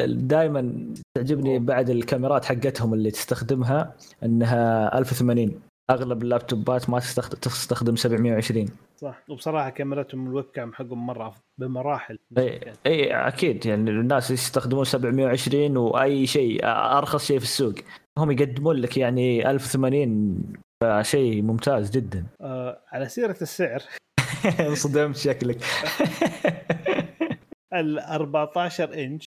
دائما 0.08 0.94
تعجبني 1.14 1.58
بعد 1.58 1.90
الكاميرات 1.90 2.44
حقتهم 2.44 2.94
اللي 2.94 3.10
تستخدمها 3.10 3.94
إنها 4.22 4.98
1080 4.98 5.60
أغلب 5.90 6.22
اللابتوبات 6.22 6.90
ما 6.90 6.98
تستخدم 7.42 7.96
720 7.96 8.68
صح. 8.96 9.22
وبصراحة 9.28 9.70
كاميرتهم 9.70 10.26
الويب 10.26 10.44
كام 10.44 10.72
حقهم 10.72 11.06
مرة 11.06 11.34
بمراحل. 11.58 12.18
إي 12.38 12.60
إي 12.86 13.28
أكيد. 13.28 13.66
يعني 13.66 13.90
الناس 13.90 14.30
يستخدمون 14.30 14.84
720 14.84 15.76
وأي 15.76 16.26
شيء 16.26 16.60
أرخص 16.64 17.26
شيء 17.26 17.38
في 17.38 17.44
السوق. 17.44 17.74
هم 18.18 18.30
يقدمون 18.30 18.76
لك 18.76 18.96
يعني 18.96 19.50
1080 19.50 20.52
فشيء 20.82 21.42
ممتاز 21.42 21.90
جدا. 21.90 22.26
آه 22.40 22.78
على 22.92 23.08
سيرة 23.08 23.36
السعر. 23.42 23.82
انصدمت 24.68 25.16
شكلك. 25.16 25.58
ال 27.74 27.98
14 27.98 28.94
انش 28.94 29.24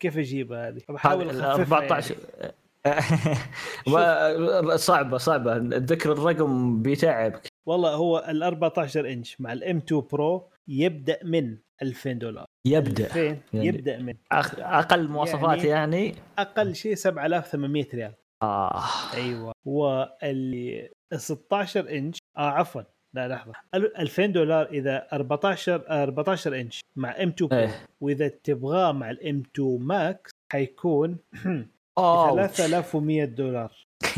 كيف 0.00 0.18
أجيبها 0.18 0.68
هذه؟ 0.68 0.80
بحاول 0.88 1.30
ال 1.30 1.40
14 1.40 2.14
يعني. 2.40 2.54
صعبة 4.76 5.18
صعبة. 5.18 5.56
ذكر 5.78 6.12
الرقم 6.12 6.82
بيتعبك 6.82 7.48
والله 7.66 7.94
هو 7.94 8.24
ال 8.28 8.42
14 8.42 9.12
إنش 9.12 9.40
مع 9.40 9.52
الام 9.52 9.76
2 9.76 10.02
برو 10.12 10.48
يبدأ 10.68 11.18
من 11.24 11.56
2000 11.82 12.12
دولار. 12.12 12.46
يبدأ. 12.66 13.04
2000 13.06 13.18
يعني 13.52 13.66
يبدأ 13.66 13.98
من. 13.98 14.14
أقل 14.32 15.08
مواصفات 15.08 15.64
يعني, 15.64 15.68
يعني؟ 15.68 16.14
أقل 16.38 16.74
شيء 16.74 16.94
7800 16.94 17.86
ريال. 17.94 18.12
آه. 18.42 18.82
أيوه. 19.14 19.52
واللي 19.66 20.90
ال 21.12 21.20
16 21.20 21.90
إنش 21.90 22.18
آه 22.38 22.40
عفوا. 22.50 22.82
لا 23.14 23.28
لحظة. 23.28 23.52
ال- 23.74 23.96
2000 23.96 24.26
دولار 24.26 24.66
إذا 24.66 25.06
14 25.12 25.84
آه، 25.88 26.02
14 26.02 26.60
إنش 26.60 26.80
مع 26.96 27.22
M2 27.22 27.28
Pro 27.28 27.58
إيه. 27.60 27.86
وإذا 28.00 28.28
تبغاه 28.28 28.92
مع 28.92 29.10
ال 29.10 29.42
M2 29.54 29.78
Max 29.80 30.30
حيكون 30.52 31.16
اوه 31.98 32.46
3100 32.46 33.24
دولار. 33.24 33.72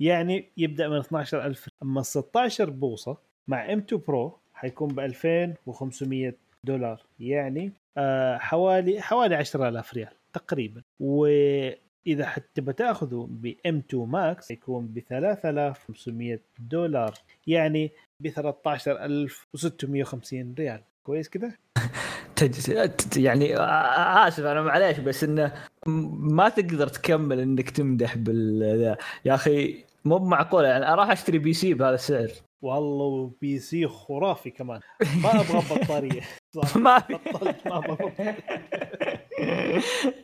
يعني 0.00 0.50
يبدأ 0.56 0.88
من 0.88 0.96
12000 0.96 1.68
أما 1.82 2.00
ال 2.00 2.06
16 2.06 2.70
بوصة 2.70 3.16
مع 3.48 3.72
M2 3.72 3.78
Pro 3.78 4.38
حيكون 4.54 4.88
ب 4.88 5.00
2500 5.00 6.34
دولار. 6.64 7.02
يعني 7.20 7.72
آه 7.98 8.38
حوالي 8.38 9.00
حوالي 9.00 9.34
10000 9.34 9.94
ريال 9.94 10.12
تقريبا. 10.32 10.82
وإذا 11.00 12.26
حتى 12.26 12.60
بتاخذه 12.60 13.26
ب 13.30 13.54
M2 13.66 13.82
Max 13.88 14.50
يكون 14.50 14.86
ب 14.86 14.98
3500 14.98 16.40
دولار. 16.58 17.14
يعني 17.46 17.90
ب 18.20 18.28
13650 18.28 20.54
ريال. 20.58 20.80
كويس 21.02 21.28
كده؟ 21.28 21.58
تج... 22.36 23.16
يعني 23.16 23.56
آسف 23.58 24.44
أنا 24.44 24.62
معليش 24.62 24.98
بس 24.98 25.24
إنه 25.24 25.52
ما 25.86 26.48
تقدر 26.48 26.88
تكمل 26.88 27.40
إنك 27.40 27.70
تمدح 27.70 28.16
بال. 28.16 28.96
يا 29.24 29.34
أخي 29.34 29.84
مو 30.04 30.18
معقول 30.18 30.64
يعني 30.64 30.92
أروح 30.92 31.10
أشتري 31.10 31.38
PC 31.38 31.74
بهذا 31.74 31.94
السعر. 31.94 32.28
والله 32.62 33.32
PC 33.40 33.86
خرافي 33.86 34.50
كمان. 34.50 34.80
ما 35.22 35.40
أبغى 35.40 35.80
بطارية. 35.80 36.20
ما 36.76 36.98
بطلت 36.98 37.66
ما 37.66 37.78
أبغى 37.78 37.96
بطارية. 37.96 38.36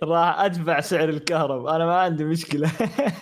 راح 0.02 0.40
ادفع 0.40 0.80
سعر 0.80 1.08
الكهرباء 1.08 1.76
أنا 1.76 1.86
ما 1.86 2.00
عندي 2.00 2.24
مشكلة. 2.24 2.70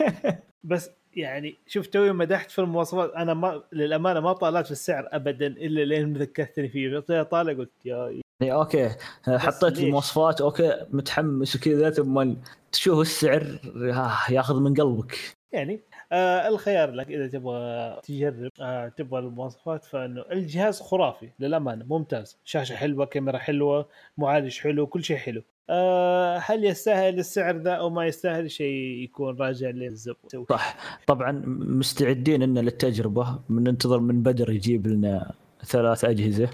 بس 0.64 0.90
يعني 1.16 1.58
شوف 1.66 1.86
توي 1.86 2.12
مدحت 2.12 2.50
في 2.50 2.58
المواصفات 2.58 3.12
أنا 3.12 3.34
ما 3.34 3.62
للأمانة 3.72 4.20
ما 4.20 4.32
طالعت 4.32 4.66
في 4.66 4.72
السعر 4.72 5.08
ابدا 5.12 5.46
إلا 5.46 5.84
لين 5.84 6.12
ذكرتني 6.12 6.68
فيه. 6.68 6.98
طالع 7.22 7.52
قلت 7.52 7.86
يا 7.86 8.20
يعني 8.40 8.52
okay. 8.52 8.88
حطيت؟ 9.26 9.78
المواصفات 9.78 10.40
okay. 10.40 10.86
متحمس 10.90 11.56
وكذا 11.56 11.90
ثم 11.90 12.34
تشوف 12.72 13.00
السعر 13.00 13.60
آه، 13.76 14.32
ياخذ 14.32 14.60
من 14.60 14.74
قلبك. 14.74 15.18
يعني 15.52 15.80
آه 16.12 16.48
الخيار 16.48 16.90
لك 16.90 17.08
إذا 17.10 17.26
تبغى 17.26 18.00
تجرب 18.02 18.50
آه 18.60 18.88
تبغى 18.88 19.20
المواصفات 19.20 19.84
فإنه 19.84 20.24
الجهاز 20.32 20.80
خرافي 20.80 21.28
للأمانة 21.40 21.84
ممتاز. 21.88 22.38
شاشة 22.44 22.74
حلوة 22.74 23.06
كاميرا 23.06 23.38
حلوة 23.38 23.88
معالج 24.18 24.58
حلو 24.58 24.86
كل 24.86 25.04
شيء 25.04 25.16
حلو. 25.16 25.42
آه 25.70 26.38
هل 26.38 26.64
يستاهل 26.64 27.18
السعر 27.18 27.56
ذا 27.56 27.72
أو 27.72 27.90
ما 27.90 28.06
يستاهل؟ 28.06 28.50
شيء 28.50 29.04
يكون 29.04 29.36
راجع 29.36 29.70
للزبون. 29.70 30.46
صح. 30.50 30.98
طبعا 31.06 31.42
مستعدين 31.46 32.42
إن 32.42 32.58
للتجربة 32.58 33.38
بننتظر 33.48 34.00
من 34.00 34.22
بدر 34.22 34.50
يجيب 34.50 34.86
لنا 34.86 35.32
ثلاث 35.64 36.04
أجهزة. 36.04 36.50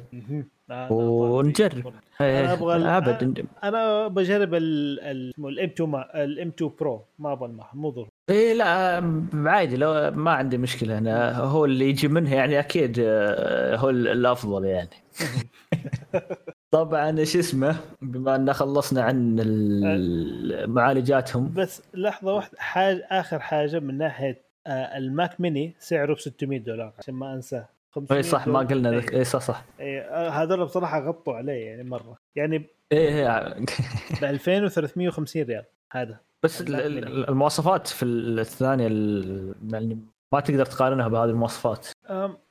ونجرب 0.90 1.92
أنا 2.20 2.52
أبغى 2.52 2.76
ال- 2.76 2.86
أبد 2.86 3.46
أنا 3.64 4.08
بجرب 4.08 4.54
الام 4.54 5.32
2 5.68 5.88
ما 5.90 6.24
الام 6.24 6.48
2 6.48 6.70
برو 6.80 7.02
ما 7.18 7.32
أبغى 7.32 7.48
المح 7.48 7.74
مو 7.74 7.90
ضروري. 7.90 8.10
اي 8.30 8.54
لا 8.54 8.66
عادي 9.34 9.76
لو 9.76 10.10
ما 10.10 10.30
عندي 10.30 10.58
مشكلة. 10.58 10.98
أنا 10.98 11.36
هو 11.38 11.64
اللي 11.64 11.88
يجي 11.88 12.08
منه 12.08 12.34
يعني 12.34 12.58
أكيد 12.58 12.96
آه، 13.00 13.76
هو 13.76 13.90
ال- 13.90 14.08
الأفضل 14.08 14.64
يعني. 14.64 14.90
طبعا 16.70 17.24
شو 17.24 17.38
اسمه 17.38 17.76
بما 18.02 18.36
أن 18.36 18.52
خلصنا 18.52 19.02
عن 19.02 19.36
ال- 19.40 20.70
معالجاتهم. 20.70 21.52
بس 21.56 21.82
لحظة 21.94 22.34
واحدة 22.34 22.56
حاجة 22.58 23.06
آخر 23.10 23.38
حاجة 23.38 23.78
من 23.78 23.98
ناحية 23.98 24.42
آه 24.66 24.98
الماك 24.98 25.40
ميني 25.40 25.74
سعره 25.78 26.14
ب 26.14 26.18
600 26.18 26.58
دولار 26.58 26.92
عشان 26.98 27.14
ما 27.14 27.34
أنساه. 27.34 27.58
500 27.58 27.73
اي 28.12 28.22
صح 28.22 28.46
ما. 28.46 28.58
قلنا 28.58 28.90
إيه. 28.90 28.96
ذاك 28.98 29.14
اي 29.14 29.24
صح 29.24 29.40
صح 29.40 29.64
إيه، 29.80 30.00
آه، 30.00 30.28
هذول 30.30 30.64
بصراحة 30.64 31.00
غطوا 31.08 31.34
عليه 31.34 31.66
يعني 31.66 31.82
مرة 31.84 32.16
يعني 32.36 32.66
اي 32.92 33.24
ب 33.24 34.24
2350 34.24 35.42
ريال 35.42 35.64
هذا 35.92 36.20
بس 36.42 36.60
ال- 36.60 36.94
ميني. 36.94 37.06
المواصفات 37.28 37.86
في 37.86 38.04
الثانية 38.04 38.86
ال- 38.86 39.54
يعني 39.72 39.98
ما 40.32 40.40
تقدر 40.40 40.66
تقارنها 40.66 41.08
بهذه 41.08 41.30
المواصفات 41.30 41.86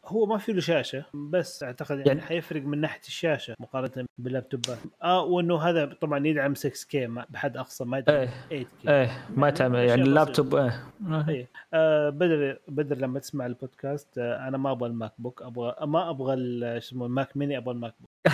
هو 0.05 0.25
ما 0.25 0.37
في 0.37 0.53
له 0.53 0.59
شاشة 0.61 1.05
بس 1.13 1.63
أعتقد 1.63 1.89
يعني, 1.91 2.01
يعني- 2.07 2.19
يعني 2.19 2.29
حيفرق 2.29 2.61
من 2.61 2.81
ناحية 2.81 3.01
الشاشة 3.07 3.55
مقارنة 3.59 4.05
باللابتوبات 4.17 4.77
آه 5.03 5.23
وإنه 5.23 5.61
هذا 5.61 5.85
طبعا 6.01 6.27
يدعم 6.27 6.55
6 6.55 6.87
K 6.89 7.07
بحد 7.29 7.57
أقصى 7.57 7.85
ما 7.85 7.97
يدعم 7.97 8.15
إيه 8.15 8.27
8 8.49 8.65
K 8.83 8.89
إيه 8.89 9.11
ما 9.35 9.49
تعمل 9.49 9.79
يعني 9.79 10.01
اللابتوب 10.01 10.55
إيه. 10.55 10.83
إيه. 11.29 11.47
آه 11.73 12.09
بدر 12.09 12.59
بدر 12.67 12.97
لما 12.97 13.19
تسمع 13.19 13.45
البودكاست 13.45 14.17
آه 14.17 14.47
أنا 14.47 14.57
ما 14.57 14.71
أبغى 14.71 14.89
ال 14.89 15.11
MacBook 15.19 15.41
أبغى 15.41 15.75
ما 15.81 16.09
أبغى 16.09 16.35
شو 16.35 16.65
اسمه 16.77 17.05
ال 17.05 17.13
Mac 17.13 17.37
Mini 17.37 17.57
أبغى 17.57 17.73
ال 17.73 17.93
MacBook 17.99 18.33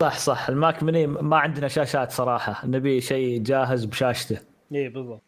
صح 0.00 0.18
صح. 0.18 0.48
ال 0.48 0.57
Mac 0.57 0.82
Mini 0.82 1.06
ما 1.06 1.36
عندنا 1.36 1.68
شاشات 1.68 2.10
صراحة. 2.12 2.66
نبي 2.66 3.00
شيء 3.00 3.42
جاهز 3.42 3.84
بشاشته. 3.84 4.38
إيه 4.72 4.88
بالضبط. 4.88 5.22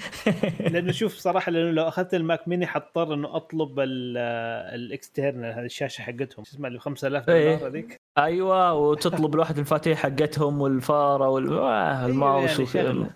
لأنه 0.72 0.92
شوف 0.92 1.14
صراحة 1.16 1.52
لأنه 1.52 1.70
لو 1.70 1.88
أخذت 1.88 2.14
ال 2.14 2.22
Mac 2.22 2.48
Mini 2.48 2.66
حضطر 2.66 3.14
إنه 3.14 3.36
أطلب 3.36 3.80
ال 3.80 3.99
external 3.99 5.52
هذه 5.54 5.64
الشاشة 5.64 6.02
حقتهم. 6.02 6.44
شو 6.44 6.50
اسمها؟ 6.54 6.68
اللي 6.68 6.78
ب 6.78 6.82
5000 6.82 7.28
إيه. 7.28 7.54
دولار 7.54 7.70
هذيك. 7.70 7.96
أيوه 8.18 8.74
وتطلب 8.74 9.36
لوحه 9.36 9.54
المفاتيح 9.54 9.98
حقتهم 9.98 10.60
والفارة 10.60 11.28
وال... 11.28 11.52
آه، 11.52 12.06
الماوس 12.06 12.50
يعني 12.50 12.62
وك- 12.62 12.68
شغلة. 12.68 13.10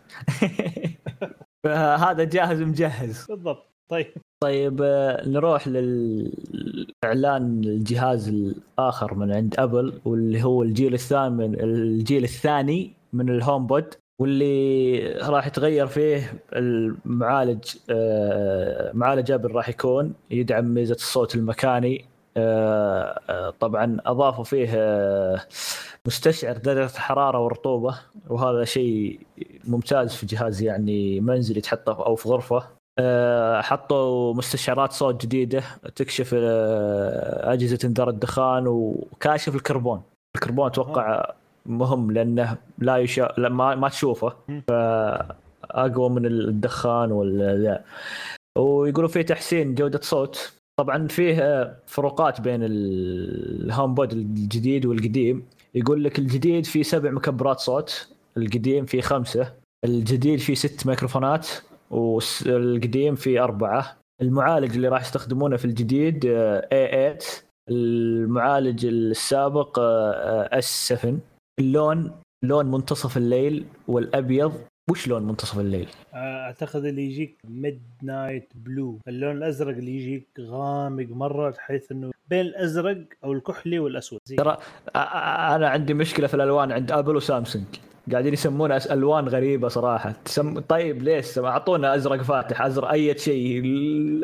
هذا 2.06 2.24
جاهز 2.24 2.62
مجهز 2.62 3.26
بالضبط. 3.28 3.68
طيب. 3.88 4.06
طيب 4.42 4.80
آه، 4.82 5.28
نروح 5.28 5.68
للاعلان 5.68 7.60
الجهاز 7.64 8.28
الآخر 8.28 9.14
من 9.14 9.32
عند 9.32 9.54
أبل 9.58 10.00
واللي 10.04 10.44
هو 10.44 10.62
الجيل 10.62 10.94
الثامن 10.94 11.60
الجيل 11.60 12.24
الثاني 12.24 12.92
من 13.12 13.28
ال 13.28 13.66
HomePod 13.66 13.94
واللي 14.18 14.98
راح 15.12 15.46
يتغير 15.46 15.86
فيه 15.86 16.42
المعالج 16.52 17.76
آه، 17.90 18.92
معالج 18.94 19.30
ابل 19.30 19.52
راح 19.52 19.68
يكون 19.68 20.14
يدعم 20.30 20.74
ميزة 20.74 20.94
الصوت 20.94 21.34
المكاني. 21.34 22.04
آه، 22.36 23.20
آه، 23.30 23.50
طبعا 23.60 23.96
أضافوا 24.06 24.44
فيه 24.44 24.68
مستشعر 26.06 26.56
درجة 26.56 26.84
الحرارة 26.94 27.38
والرطوبة 27.38 27.98
وهذا 28.28 28.64
شيء 28.64 29.20
ممتاز 29.64 30.14
في 30.14 30.26
جهاز 30.26 30.62
يعني 30.62 31.20
منزلي 31.20 31.60
تحطه 31.60 32.06
أو 32.06 32.16
في 32.16 32.28
غرفة. 32.28 32.78
حطوا 33.60 34.34
مستشعرات 34.34 34.92
صوت 34.92 35.22
جديدة 35.22 35.62
تكشف 35.96 36.34
أجهزة 36.34 37.78
إنذار 37.84 38.08
الدخان 38.08 38.66
وكاشف 38.66 39.54
الكربون. 39.54 40.02
الكربون 40.36 40.66
أتوقع 40.66 41.34
مهم 41.66 42.10
لأنه 42.10 42.56
لا 42.78 42.96
يشا... 42.96 43.34
ما, 43.38 43.74
ما 43.74 43.88
تشوفه. 43.88 44.32
فأقوى 44.68 46.10
من 46.10 46.26
الدخان 46.26 47.12
ولا 47.12 47.84
ويقولوا 48.58 49.08
فيه 49.08 49.22
تحسين 49.22 49.74
جودة 49.74 50.00
صوت. 50.02 50.52
طبعا 50.80 51.08
فيه 51.08 51.38
آه، 51.42 51.76
فروقات 51.86 52.40
بين 52.40 52.62
ال- 52.64 53.64
الهوم 53.64 53.94
بود 53.94 54.12
الجديد 54.12 54.86
والقديم. 54.86 55.46
يقول 55.74 56.04
لك 56.04 56.18
الجديد 56.18 56.66
فيه 56.66 56.82
سبع 56.82 57.10
مكبرات 57.10 57.58
صوت 57.60 58.08
القديم 58.36 58.86
فيه 58.86 59.00
خمسة 59.00 59.52
الجديد 59.84 60.38
فيه 60.38 60.54
ست 60.54 60.86
ميكروفونات 60.86 61.48
والقديم 61.90 63.14
فيه 63.14 63.44
أربعة. 63.44 63.96
المعالج 64.22 64.74
اللي 64.74 64.88
راح 64.88 65.00
يستخدمونه 65.00 65.56
في 65.56 65.64
الجديد 65.64 66.26
آه، 66.26 66.68
A8 67.18 67.24
المعالج 67.70 68.86
السابق 68.86 69.78
آه، 69.78 70.60
S7 70.60 71.06
اللون 71.58 72.10
لون 72.42 72.66
منتصف 72.66 73.16
الليل 73.16 73.64
والأبيض 73.88 74.52
وش 74.90 75.08
لون 75.08 75.22
منتصف 75.22 75.58
الليل؟ 75.58 75.88
آه، 76.14 76.46
أعتقد 76.46 76.84
اللي 76.84 77.02
يجيك 77.02 77.38
midnight 77.44 78.52
blue 78.54 78.98
اللون 79.08 79.36
الأزرق 79.36 79.76
اللي 79.76 79.96
يجيك 79.96 80.28
غامق 80.40 81.06
مرة 81.10 81.50
بحيث 81.50 81.92
إنه 81.92 82.10
بين 82.28 82.40
الأزرق 82.40 83.04
أو 83.24 83.32
الكحلي 83.32 83.78
والأسود. 83.78 84.20
ترى 84.36 84.56
أنا 84.96 85.68
عندي 85.68 85.94
مشكلة 85.94 86.26
في 86.26 86.34
الألوان 86.34 86.72
عند 86.72 86.92
ابل 86.92 87.16
وسامسونج. 87.16 87.64
قاعدين 88.12 88.32
يسمونها 88.32 88.92
ألوان 88.92 89.28
غريبة 89.28 89.68
صراحة. 89.68 90.14
تسم... 90.24 90.60
طيب 90.60 91.02
ليش؟ 91.02 91.38
أعطونا 91.38 91.94
أزرق 91.94 92.22
فاتح 92.22 92.62
أزرق 92.62 92.90
أي 92.90 93.18
شيء 93.18 93.62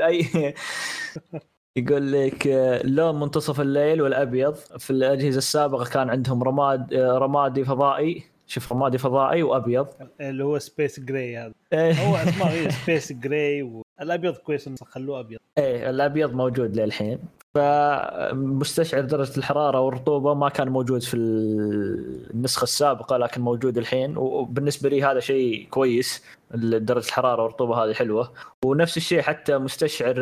أي 0.06 0.24
يقول 1.76 2.12
لك 2.12 2.46
آه، 2.46 2.86
لون 2.86 3.20
منتصف 3.20 3.60
الليل 3.60 4.02
والأبيض. 4.02 4.54
في 4.54 4.90
الأجهزة 4.90 5.38
السابقة 5.38 5.84
كان 5.84 6.10
عندهم 6.10 6.42
رماد 6.42 6.94
آه، 6.94 7.18
رمادي 7.18 7.64
فضائي. 7.64 8.22
شوف 8.46 8.72
رمادي 8.72 8.98
فضائي 8.98 9.42
وأبيض. 9.42 9.86
اللي 10.20 10.44
هو 10.44 10.58
space 10.58 11.00
gray 11.00 11.36
هذا. 11.36 11.52
إيه. 11.72 11.92
هو 11.92 12.16
اسمه 12.28 12.68
space 12.70 13.12
gray 13.12 13.62
والابيض 13.98 14.36
كويس 14.36 14.66
إنه 14.68 14.76
خلوه 14.76 15.20
أبيض. 15.20 15.38
إيه 15.58 15.90
الأبيض 15.90 16.34
موجود 16.34 16.76
للحين. 16.76 17.18
فمستشعر 17.54 19.00
درجة 19.00 19.38
الحرارة 19.38 19.80
والرطوبة 19.80 20.34
ما 20.34 20.48
كان 20.48 20.68
موجود 20.68 21.02
في 21.02 21.14
النسخة 21.14 22.62
السابقة 22.62 23.16
لكن 23.16 23.40
موجود 23.40 23.78
الحين. 23.78 24.16
وبالنسبة 24.16 24.88
لي 24.88 25.02
هذا 25.02 25.20
شيء 25.20 25.68
كويس 25.70 26.24
درجة 26.54 27.06
الحرارة 27.06 27.42
والرطوبة 27.42 27.84
هذه 27.84 27.92
حلوة. 27.92 28.32
ونفس 28.64 28.96
الشيء 28.96 29.22
حتى 29.22 29.58
مستشعر 29.58 30.14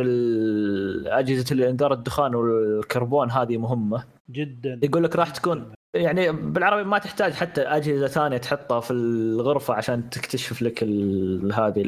أجهزة 1.06 1.54
الإنذار 1.54 1.92
الدخان 1.92 2.34
والكربون 2.34 3.30
هذه 3.30 3.56
مهمة. 3.56 4.04
جدا. 4.30 4.80
يقول 4.82 5.04
لك 5.04 5.16
راح 5.16 5.30
تكون 5.30 5.72
يعني 5.94 6.32
بالعربي 6.32 6.84
ما 6.84 6.98
تحتاج 6.98 7.32
حتى 7.32 7.62
أجهزة 7.62 8.06
ثانية 8.06 8.36
تحطها 8.36 8.80
في 8.80 8.90
الغرفة 8.90 9.74
عشان 9.74 10.10
تكتشف 10.10 10.62
لك 10.62 10.82
هذه 11.54 11.82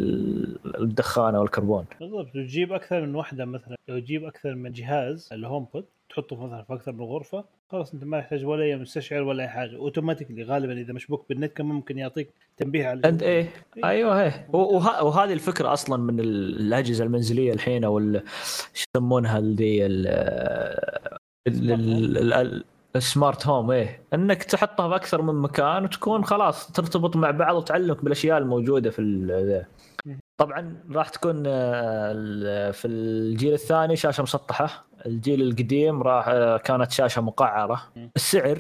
الدخان 0.79 1.35
أو 1.35 1.43
الكربون 1.43 1.85
بالضبط. 2.01 2.33
تجيب 2.35 2.73
أكثر 2.73 3.01
من 3.01 3.15
واحدة 3.15 3.45
مثلا 3.45 3.77
لو 3.89 3.99
تجيب 3.99 4.25
أكثر 4.25 4.55
من 4.55 4.73
جهاز 4.73 5.29
ال 5.33 5.67
HomePod 5.73 5.85
تحطه 6.11 6.47
مثلا 6.47 6.63
في 6.63 6.75
أكثر 6.75 6.93
من 6.93 7.01
غرفة 7.01 7.45
خلاص 7.69 7.95
أنت 7.95 8.05
ما 8.05 8.19
يحتاج 8.19 8.45
ولا 8.45 8.65
اي 8.65 8.77
مستشعر 8.77 9.23
ولا 9.23 9.43
أي 9.43 9.49
حاجة. 9.49 9.77
automatically 9.77 10.43
غالبا 10.43 10.73
إذا 10.73 10.93
مشبوك 10.93 11.29
بالنت 11.29 11.57
كمان 11.57 11.75
ممكن 11.75 11.99
يعطيك 11.99 12.31
تنبيه 12.57 12.87
على 12.87 13.01
أنت 13.05 13.23
إيه, 13.23 13.49
إيه؟ 13.77 13.85
أيوه 13.85 14.23
إيه. 14.23 14.49
وه... 14.53 15.05
وهذه 15.05 15.33
الفكرة 15.33 15.73
أصلا 15.73 16.03
من 16.03 16.21
الأجهزة 16.21 17.05
المنزلية 17.05 17.53
الحين 17.53 17.85
أو 17.85 17.99
إيش 17.99 18.85
يسمونها 18.97 19.41
ذي 19.41 19.87
ال 22.97 23.05
smart 23.05 23.47
home 23.47 23.71
إيه. 23.71 24.01
إنك 24.15 24.43
تحطها 24.43 24.89
في 24.89 24.97
أكثر 24.97 25.23
من 25.23 25.35
مكان 25.35 25.85
وتكون 25.85 26.25
خلاص 26.25 26.73
ترتبط 26.73 27.17
مع 27.17 27.31
بعض 27.31 27.57
وتعلمك 27.57 28.05
بالأشياء 28.05 28.39
الموجودة 28.39 28.91
في 28.91 29.03
طبعا 30.37 30.77
راح 30.91 31.09
تكون 31.09 31.43
آه، 31.47 32.71
في 32.71 32.89
الجيل 32.89 33.53
الثاني 33.53 33.97
شاشة 33.97 34.23
مسطحة. 34.23 34.85
الجيل 35.07 35.43
القديم 35.43 36.03
راح 36.03 36.29
آه، 36.29 36.57
كانت 36.57 36.91
شاشة 36.91 37.23
مقعرة. 37.23 37.83
السعر 38.17 38.59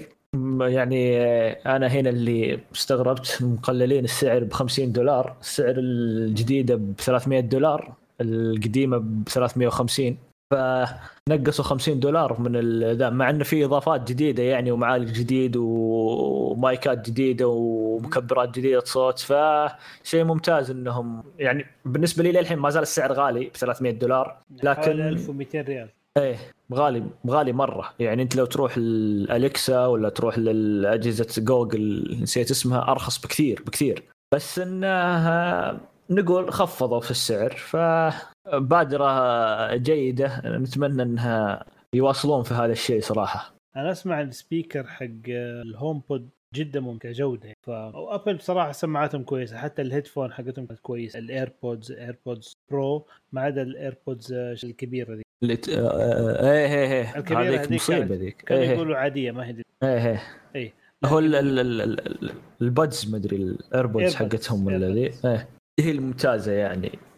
يعني 0.61 1.21
آه، 1.21 1.77
أنا 1.77 1.87
هنا 1.87 2.11
اللي 2.11 2.61
استغربت 2.75 3.39
مقللين 3.41 4.05
السعر 4.05 4.45
ب 4.45 4.53
50 4.53 4.93
دولار. 4.93 5.37
السعر 5.41 5.75
الجديدة 5.79 6.75
ب 6.75 6.95
300 6.99 7.41
دولار 7.41 7.93
القديمة 8.21 8.99
ب 8.99 9.23
350 9.29 10.19
فنقصوا 10.55 11.65
50 11.65 12.01
دولار 12.01 12.41
من 12.41 12.83
ذا 12.93 13.11
مع 13.11 13.31
انه 13.31 13.45
في 13.45 13.65
إضافات 13.65 14.09
جديدة 14.09 14.43
يعني 14.43 14.71
ومعالج 14.71 15.13
جديد 15.13 15.57
ومايكات 15.57 17.11
جديدة 17.11 17.49
ومكبرات 17.49 18.59
جديدة 18.59 18.81
صوت. 18.85 19.19
فشيء 19.19 20.25
ممتاز 20.25 20.71
إنهم 20.71 21.23
يعني 21.39 21.67
بالنسبة 21.85 22.23
لي 22.23 22.33
للحين 22.33 22.59
ما 22.59 22.71
زال 22.71 22.83
السعر 22.83 23.13
غالي 23.13 23.45
ب 23.45 23.57
300 23.57 23.93
دولار 23.93 24.37
لكن 24.63 25.01
1200 25.01 25.61
ريال. 25.61 25.89
إيه 26.17 26.37
غالي 26.75 27.03
غالي 27.27 27.53
مرة. 27.53 27.91
يعني 27.99 28.23
أنت 28.23 28.37
لو 28.37 28.45
تروح 28.45 28.75
ال 28.77 28.95
Alexa 28.95 29.87
ولا 29.87 30.09
تروح 30.09 30.39
لاجهزه 30.39 31.43
جوجل 31.43 32.17
نسيت 32.23 32.51
اسمها 32.51 32.91
أرخص 32.91 33.19
بكثير 33.19 33.63
بكثير. 33.67 34.03
بس 34.35 34.59
انه 34.59 35.81
نقول 36.11 36.53
خفضوا 36.53 37.01
في 37.01 37.11
السعر 37.11 37.57
فبادره 38.45 39.77
جيدة 39.77 40.43
نتمنى 40.45 41.03
إنها 41.03 41.65
يواصلون 41.95 42.43
في 42.43 42.55
هذا 42.55 42.73
الشيء 42.73 43.01
صراحة. 43.01 43.55
أنا 43.77 43.91
أسمع 43.91 44.21
ال 44.21 44.29
speaker 44.29 44.87
حق 44.87 45.07
ال 45.29 46.03
HomePod 46.09 46.29
جدا 46.55 46.81
ممتع 46.81 47.13
جودة. 47.13 47.53
ف 47.63 47.71
أبل 47.71 48.37
بصراحه 48.37 48.73
سماعاتهم 48.73 49.23
كويسة 49.23 49.57
حتى 49.57 49.83
ال 49.83 49.88
headphone 49.88 50.33
حقتهم 50.33 50.67
كانت 50.67 50.81
كويسة. 50.81 51.19
ال 51.19 51.28
AirPods 51.28 51.93
AirPods 51.93 52.53
Pro 52.71 53.07
ما 53.33 53.41
عدا 53.41 53.63
ال 53.63 53.71
AirPods 53.71 54.33
الكبيرة 54.65 55.15
دي 55.15 55.23
اللي 55.43 55.57
ت... 55.57 55.69
آه، 55.69 55.89
آه، 55.89 56.53
إيه 56.53 56.67
إيه 56.67 57.15
إيه. 57.17 57.57
هذيك 57.57 57.73
مصيبة 57.73 58.15
ذيك. 58.15 58.37
كانوا 58.37 58.63
إيه، 58.63 58.71
إيه. 58.71 58.77
يقولوا 58.77 58.97
عادية 58.97 59.31
ما 59.31 59.47
هي 59.47 59.63
إيه 59.83 60.11
إيه. 60.11 60.23
إيه. 60.55 60.73
هو 61.05 61.19
ال 62.63 62.72
buds 62.72 63.11
ما 63.11 63.17
أدري 63.17 63.37
ال 63.37 63.46
AirPods 63.46 64.15
حقتهم 64.15 64.67
ولا 64.67 64.89
ذي. 64.89 65.13
هي 65.81 65.91
الممتازة 65.91 66.53
يعني. 66.53 66.87
آه، 66.89 67.14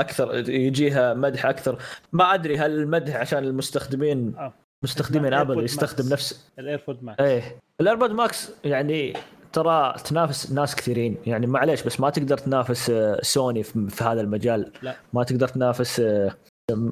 أكثر 0.00 0.50
يجيها 0.50 1.14
مدح 1.14 1.46
أكثر. 1.46 1.78
ما 2.12 2.34
أدري 2.34 2.58
هل 2.58 2.70
المدح 2.70 3.16
عشان 3.16 3.44
المستخدمين 3.44 4.34
آه. 4.38 4.52
مستخدمين 4.84 5.34
ابل 5.34 5.64
يستخدم 5.64 6.04
Max. 6.04 6.12
نفس 6.12 6.50
الأيربود 6.58 7.02
ماكس. 7.02 7.20
إيه. 7.20 7.56
ال 7.80 7.84
AirPod 7.84 8.10
Max 8.10 8.50
يعني 8.64 9.12
ترى 9.52 9.94
تنافس 10.04 10.52
ناس 10.52 10.76
كثيرين. 10.76 11.16
يعني 11.26 11.46
معليش 11.46 11.82
بس 11.82 12.00
ما 12.00 12.10
تقدر 12.10 12.38
تنافس 12.38 12.90
آه، 12.90 13.18
سوني 13.22 13.62
في 13.62 14.04
هذا 14.04 14.20
المجال. 14.20 14.72
لا. 14.82 14.94
ما 15.12 15.24
تقدر 15.24 15.48
تنافس 15.48 16.00
آه، 16.00 16.34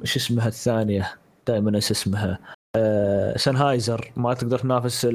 شو 0.05 0.19
اسمها 0.19 0.49
الثانية؟ 0.49 1.15
دائما 1.47 1.71
انسى 1.71 1.93
اسمها. 1.93 2.39
سنهايزر 3.37 4.13
ما 4.17 4.35
تقدر 4.35 4.59
تنافس 4.59 5.07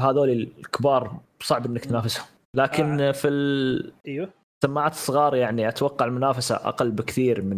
هذول 0.00 0.30
الكبار 0.30 1.20
صعب 1.40 1.66
إنك 1.66 1.84
تنافسهم. 1.84 2.26
لكن 2.54 3.00
آه. 3.00 3.12
في 3.12 3.28
ال... 3.28 3.92
إيوه. 4.08 4.28
السماعات 4.64 4.92
الصغار 4.92 5.36
يعني 5.36 5.68
أتوقع 5.68 6.06
المنافسة 6.06 6.54
أقل 6.54 6.90
بكثير 6.90 7.42
من 7.42 7.56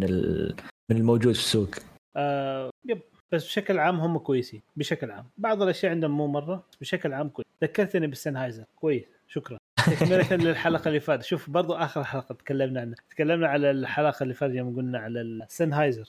من 0.89 0.97
الموجود 0.97 1.33
في 1.33 1.39
السوق. 1.39 1.69
آه 2.15 2.69
يب. 2.85 3.01
بس 3.31 3.45
بشكل 3.45 3.79
عام 3.79 3.99
هم 3.99 4.17
كويسين 4.17 4.61
بشكل 4.75 5.11
عام. 5.11 5.25
بعض 5.37 5.61
الأشياء 5.61 5.91
عندهم 5.91 6.11
مو 6.11 6.27
مرة 6.27 6.63
بشكل 6.81 7.13
عام 7.13 7.29
كويس. 7.29 7.47
ذكرتني 7.63 8.07
بالسنهايزر 8.07 8.63
كويس. 8.75 9.03
شكرا. 9.27 9.57
تكملة 9.77 10.35
للحلقة 10.45 10.87
اللي 10.87 10.99
فاتت. 10.99 11.23
شوف 11.23 11.49
برضو 11.49 11.73
آخر 11.73 12.03
حلقة 12.03 12.35
تكلمنا 12.35 12.81
عنها. 12.81 12.95
تكلمنا 13.09 13.47
على 13.47 13.71
الحلقة 13.71 14.23
اللي 14.23 14.33
فاتت 14.33 14.53
يوم 14.53 14.75
قلنا 14.75 14.99
على 14.99 15.21
السنهايزر. 15.21 16.07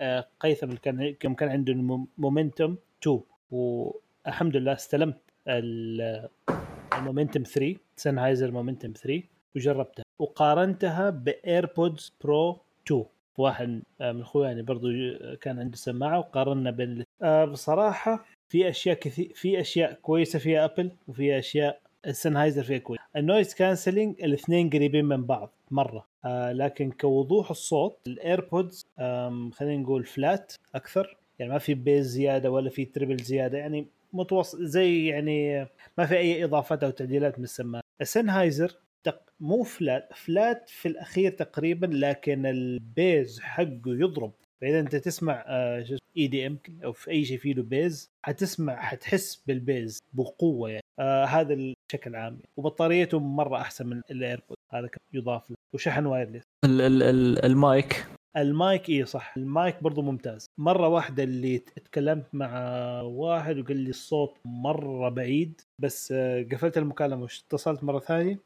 آه، 0.00 0.28
هيثم 0.40 0.72
كان 0.72 1.14
يوم 1.24 1.34
كان 1.34 1.48
عنده 1.48 1.74
Momentum 2.18 2.78
2 3.02 3.20
والحمد 3.50 4.56
لله 4.56 4.72
استلمت 4.72 5.18
ال 6.98 7.03
Momentum 7.03 7.42
3 7.42 7.76
Sennheiser 7.96 8.50
Momentum 8.50 8.92
3 8.92 9.22
وجربتها 9.56 10.01
وقارنتها 10.22 11.10
ب 11.10 11.23
AirPods 11.23 12.12
Pro 12.24 12.58
2 12.86 13.04
واحد 13.38 13.82
آه، 14.00 14.12
من 14.12 14.20
اخواني 14.20 14.48
يعني 14.48 14.62
برضو 14.62 14.88
كان 15.40 15.58
عنده 15.58 15.76
سماعة 15.76 16.18
وقارنا 16.18 16.70
بين 16.70 17.04
آه 17.22 17.44
بصراحة 17.44 18.24
في 18.48 18.68
أشياء 18.68 18.96
كثير 18.96 19.32
في 19.34 19.60
أشياء 19.60 19.92
كويسة 19.92 20.38
فيها 20.38 20.64
ابل 20.64 20.90
وفي 21.08 21.38
أشياء 21.38 21.80
ال 22.06 22.11
Sennheiser 22.11 22.62
فيها 22.62 22.78
كويس 22.78 23.00
ال 23.16 23.22
noise 23.22 23.54
cancelling 23.54 24.22
الاثنين 24.22 24.70
قريبين 24.70 25.04
من 25.04 25.24
بعض 25.24 25.52
مرة. 25.70 26.06
آه 26.24 26.52
لكن 26.52 26.90
كوضوح 26.90 27.50
الصوت 27.50 27.98
ال 28.06 28.16
AirPods 28.16 28.86
خلينا 29.52 29.76
نقول 29.76 30.04
flat 30.04 30.52
أكثر. 30.74 31.16
يعني 31.38 31.52
ما 31.52 31.58
في 31.58 31.74
bass 31.74 32.06
زيادة 32.06 32.50
ولا 32.50 32.70
في 32.70 32.84
treble 32.84 33.16
زيادة 33.16 33.58
يعني 33.58 33.86
متوسط 34.12 34.58
زي 34.60 35.06
يعني 35.06 35.68
ما 35.98 36.06
في 36.06 36.16
أي 36.16 36.44
إضافات 36.44 36.84
أو 36.84 36.90
تعديلات 36.90 37.38
من 37.38 37.44
السماعة. 37.44 37.82
ال 38.00 38.07
Sennheiser 38.07 38.76
مو 39.40 39.62
flat 39.62 40.08
flat 40.14 40.68
في 40.68 40.88
الأخير 40.88 41.30
تقريبا 41.32 41.86
لكن 41.86 42.46
ال 42.46 42.65
bass 42.65 43.40
حقه 43.40 43.80
يضرب. 43.86 44.32
فإذا 44.60 44.80
أنت 44.80 44.96
تسمع 44.96 45.44
EDM 46.16 46.58
أو 46.84 46.92
في 46.92 47.10
أي 47.10 47.24
شيء 47.24 47.38
فيه 47.38 47.54
له 47.54 47.62
bass 47.62 48.10
حتسمع 48.22 48.80
حتحس 48.80 49.42
بال 49.46 49.63
bass 49.63 49.98
بقوة 50.12 50.70
يعني. 50.70 50.82
آه 50.98 51.24
هذا 51.24 51.54
الشكل 51.54 52.16
عام 52.16 52.38
وبطاريته 52.56 53.18
مرة 53.18 53.56
أحسن 53.56 53.86
من 53.86 54.02
ال 54.10 54.17
AirPod 54.17 54.56
هذا 54.72 54.88
يضاف 55.12 55.50
له. 55.50 55.56
وشحن 55.74 56.06
wireless 56.06 56.42
المايك. 56.64 58.06
المايك 58.36 58.88
اي 58.88 59.04
صح. 59.04 59.36
المايك 59.36 59.82
برضو 59.82 60.02
ممتاز. 60.02 60.46
مرة 60.58 60.88
واحدة 60.88 61.22
اللي 61.22 61.58
تكلمت 61.58 62.26
مع 62.32 62.50
واحد 63.00 63.58
وقال 63.58 63.76
لي 63.76 63.90
الصوت 63.90 64.34
مرة 64.44 65.08
بعيد 65.08 65.60
بس 65.78 66.12
آه، 66.12 66.46
قفلت 66.52 66.78
المكالمة 66.78 67.22
واتصلت 67.22 67.84
مرة 67.84 67.98
ثانية. 67.98 68.38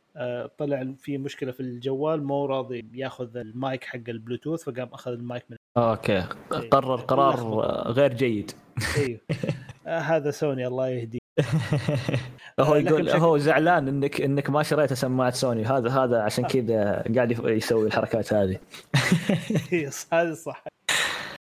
طلع 0.59 0.95
في 0.99 1.19
مشكلة 1.19 1.53
في 1.53 1.61
الجوال 1.61 2.25
مو 2.25 2.47
راضي 2.47 2.91
ياخذ 2.95 3.37
المايك 3.37 3.85
حق 3.85 4.09
البلوتوث 4.09 4.65
فقام 4.65 4.89
أخذ 4.93 5.13
المايك 5.13 5.45
من 5.51 5.57
أوكي. 5.77 6.13
إيه. 6.13 6.71
قرر 6.71 6.97
قرار 6.97 7.61
غير 7.91 8.15
جيد. 8.15 8.53
إيوه. 8.97 9.21
آه، 9.87 9.99
هذا 9.99 10.31
سوني 10.31 10.67
الله 10.67 10.89
يهديه. 10.89 11.19
هو 12.61 12.75
يقول 12.75 13.11
هو 13.11 13.39
زعلان 13.39 13.89
انك 13.89 14.21
إنك 14.21 14.51
ما 14.51 14.63
شريت 14.63 14.93
سماعة 14.93 15.31
سوني. 15.31 15.65
هذا 15.65 15.91
هذا 15.91 16.23
عشان 16.23 16.45
كذا 16.45 17.05
قاعد 17.15 17.31
يسوي 17.45 17.87
الحركات 17.87 18.33
هذه. 18.33 18.59
هذا 20.13 20.35
صح. 20.35 20.65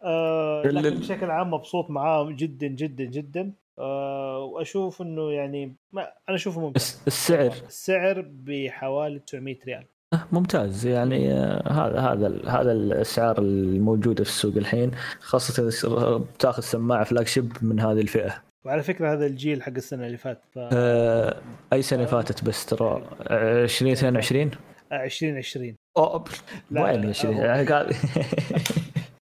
آه 0.03 0.63
لكن 0.65 0.99
بشكل 0.99 1.31
عام 1.31 1.51
مبسوط 1.51 1.91
معاه 1.91 2.29
جدا 2.31 2.67
جدا 2.67 3.05
جدا. 3.05 3.53
آه 3.79 4.16
وأشوف 4.39 5.03
إنه 5.03 5.33
يعني 5.33 5.77
ما 5.93 6.03
أنا 6.29 6.37
أشوفه 6.37 6.61
ممتاز. 6.61 7.03
السعر. 7.07 7.55
السعر 7.67 8.27
بحوالي 8.29 9.19
900 9.19 9.57
ريال. 9.67 9.85
أه، 10.15 10.27
ممتاز. 10.33 10.87
يعني 10.87 11.33
آه، 11.33 11.73
هذا 11.73 12.01
هذا 12.01 12.51
هذا 12.51 12.73
الأسعار 12.73 13.39
الموجودة 13.39 14.25
في 14.25 14.31
السوق 14.31 14.57
الحين 14.57 14.91
خاصة 15.21 16.21
تاخذ 16.39 16.63
سماعة 16.63 17.05
فلاج 17.05 17.27
شيب 17.27 17.53
من 17.63 17.81
هذه 17.81 18.01
الفئة. 18.01 18.47
وعلى 18.67 18.83
فكرة 18.83 19.13
هذا 19.13 19.27
الجيل 19.27 19.63
حق 19.63 19.73
السنة 19.73 20.07
اللي 20.07 20.17
فاتت 20.17 20.41
ف... 20.55 20.59
آه 20.59 21.41
أي 21.73 21.83
سنة 21.83 22.03
آه 22.03 22.07
فاتت 22.07 22.45
بس 22.45 22.67
ترى؟ 22.67 23.03
2022 23.31 24.51
2020 24.93 25.77
اوه 25.97 26.25
وين 26.71 27.07
20 27.07 27.41
قاعد 27.41 27.93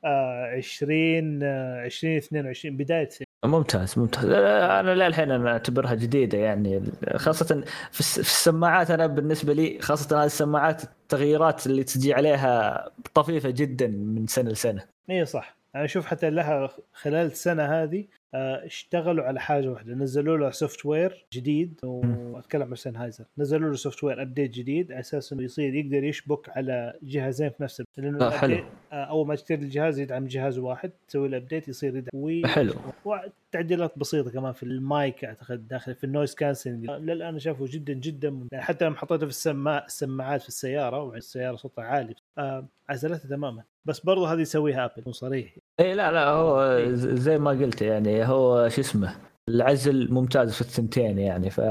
آه 0.05 0.55
20 0.57 1.43
آه 1.43 1.85
2022 1.85 2.77
بداية. 2.77 3.09
ممتاز 3.45 3.99
ممتاز. 3.99 4.25
أنا 4.25 4.95
للحين 4.95 5.31
أنا 5.31 5.51
أعتبرها 5.51 5.93
جديدة 5.93 6.37
يعني. 6.37 6.83
خاصة 7.15 7.63
في 7.91 7.99
السماعات 7.99 8.91
أنا 8.91 9.07
بالنسبة 9.07 9.53
لي 9.53 9.79
خاصة 9.81 10.19
هذه 10.19 10.25
السماعات 10.25 10.83
التغييرات 10.83 11.67
اللي 11.67 11.83
تجي 11.83 12.13
عليها 12.13 12.85
طفيفة 13.13 13.49
جدا 13.49 13.87
من 13.87 14.27
سنة 14.27 14.49
لسنة. 14.49 14.83
اي 15.09 15.25
صح. 15.25 15.55
أنا 15.75 15.85
أشوف 15.85 16.05
حتى 16.05 16.29
لها 16.29 16.69
خلال 16.93 17.25
السنة 17.25 17.63
هذه 17.63 18.05
اشتغلوا 18.33 19.25
على 19.25 19.39
حاجة 19.39 19.67
واحدة. 19.67 19.93
نزلوا 19.93 20.37
له 20.37 20.51
software 20.51 21.25
جديد 21.33 21.79
وأتكلم 21.83 22.63
عن 22.69 22.75
سنهايزر 22.75 23.25
نزلوا 23.37 23.69
له 23.69 23.75
software 23.75 24.21
update 24.21 24.51
جديد 24.51 24.91
على 24.91 24.99
أساس 24.99 25.33
إنه 25.33 25.43
يصير 25.43 25.75
يقدر 25.75 26.03
يشبك 26.03 26.49
على 26.49 26.93
جهازين 27.03 27.49
في 27.49 27.63
نفس 27.63 27.83
لأنه 27.97 28.29
حلو. 28.29 28.55
آه، 28.91 28.95
أول 29.03 29.27
ما 29.27 29.35
تشتري 29.35 29.61
الجهاز 29.61 29.99
يدعم 29.99 30.27
جهاز 30.27 30.57
واحد 30.57 30.91
تسوي 31.07 31.27
له 31.27 31.37
update 31.37 31.67
يصير 31.67 31.95
يدعم. 31.95 32.09
و... 32.13 32.47
حلو. 32.47 32.73
وتعديلات 33.05 33.99
بسيطة 33.99 34.31
كمان 34.31 34.53
في 34.53 34.63
المايك 34.63 35.25
أعتقد 35.25 35.67
داخل 35.67 35.95
في 35.95 36.03
ال 36.03 36.09
noise 36.09 36.35
cancelling 36.35 36.89
للأن 36.89 37.39
شافه 37.39 37.65
جدا 37.69 37.93
جدا. 37.93 38.47
يعني 38.51 38.63
حتى 38.63 38.85
لما 38.85 38.95
حطيته 38.95 39.25
في 39.25 39.31
السماعات 39.31 39.85
السماعات 39.87 40.41
في 40.41 40.47
السيارة 40.47 41.03
والسياره 41.03 41.55
صوتها 41.55 41.83
عالي. 41.83 42.15
آه 42.37 42.65
عزلتها 42.89 43.29
تماما. 43.29 43.63
بس 43.85 43.99
برضو 43.99 44.25
هذه 44.25 44.39
يسويها 44.39 44.85
ابل 44.85 45.13
صريح. 45.13 45.55
اي 45.79 45.93
لا 45.93 46.11
لا 46.11 46.29
هو 46.29 46.79
زي 46.95 47.37
ما 47.37 47.51
قلت 47.51 47.81
يعني 47.81 48.25
هو 48.25 48.69
شو 48.69 48.81
اسمه 48.81 49.15
العزل 49.49 50.13
ممتاز 50.13 50.53
في 50.53 50.61
الثنتين 50.61 51.19
يعني 51.19 51.49
ف 51.49 51.61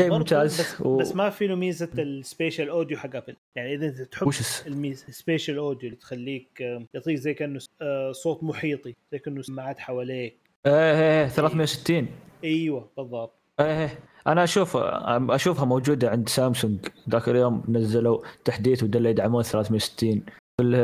ممتاز 0.00 0.60
بس, 0.60 0.80
و... 0.80 0.96
بس 0.96 1.16
ما 1.16 1.30
في 1.30 1.46
له 1.46 1.54
ميزة 1.54 1.88
ال 1.98 2.07
spatial 2.07 2.68
audio 2.68 2.98
حق 2.98 3.16
ابل 3.16 3.36
يعني 3.56 3.74
إذا 3.74 3.86
أنت 3.86 4.00
تحب 4.00 4.26
وش 4.26 4.66
الميزه 4.66 5.08
ال 5.08 5.14
spatial 5.14 5.58
audio 5.58 5.88
اللي 5.88 6.00
تخليك 6.00 6.60
يعطيك 6.94 7.16
زي 7.16 7.34
كأنه 7.34 7.60
آه، 7.82 8.12
صوت 8.12 8.44
محيطي 8.44 8.94
زي 9.12 9.18
كأنه 9.18 9.42
سماعات 9.42 9.78
حواليك. 9.78 10.36
إيه 10.66 10.72
إيه, 10.72 11.22
إيه 11.22 11.28
360 11.28 12.08
أيوه 12.44 12.90
بالضبط. 12.96 13.34
إيه 13.60 13.80
إيه. 13.80 13.98
أنا 14.26 14.44
أشوف 14.44 14.76
أشوفها 14.76 15.64
موجودة 15.64 16.10
عند 16.10 16.28
سامسونج. 16.28 16.78
ذاك 17.10 17.28
اليوم 17.28 17.64
نزلوا 17.68 18.24
تحديث 18.44 18.82
ودل 18.82 19.06
يدعمون 19.06 19.42
360 19.42 20.22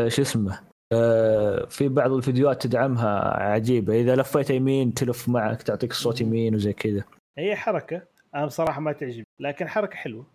شو 0.09 0.23
اسمه؟ 0.23 0.53
آه، 0.53 0.74
في 1.69 1.89
بعض 1.89 2.13
الفيديوهات 2.13 2.63
تدعمها 2.63 3.43
عجيبة. 3.43 4.01
إذا 4.01 4.17
لفيت 4.17 4.51
يمين 4.51 4.95
تلف 4.95 5.29
معك 5.29 5.63
تعطيك 5.63 5.91
الصوت 5.91 6.21
يمين 6.21 6.55
وزي 6.55 6.73
كذا. 6.73 7.05
هي 7.39 7.57
حركة. 7.57 8.03
أنا 8.35 8.47
بصراحة 8.47 8.81
ما 8.81 8.93
تعجبني. 8.93 9.27
لكن 9.41 9.69
حركة 9.69 9.97
حلوة. 9.97 10.27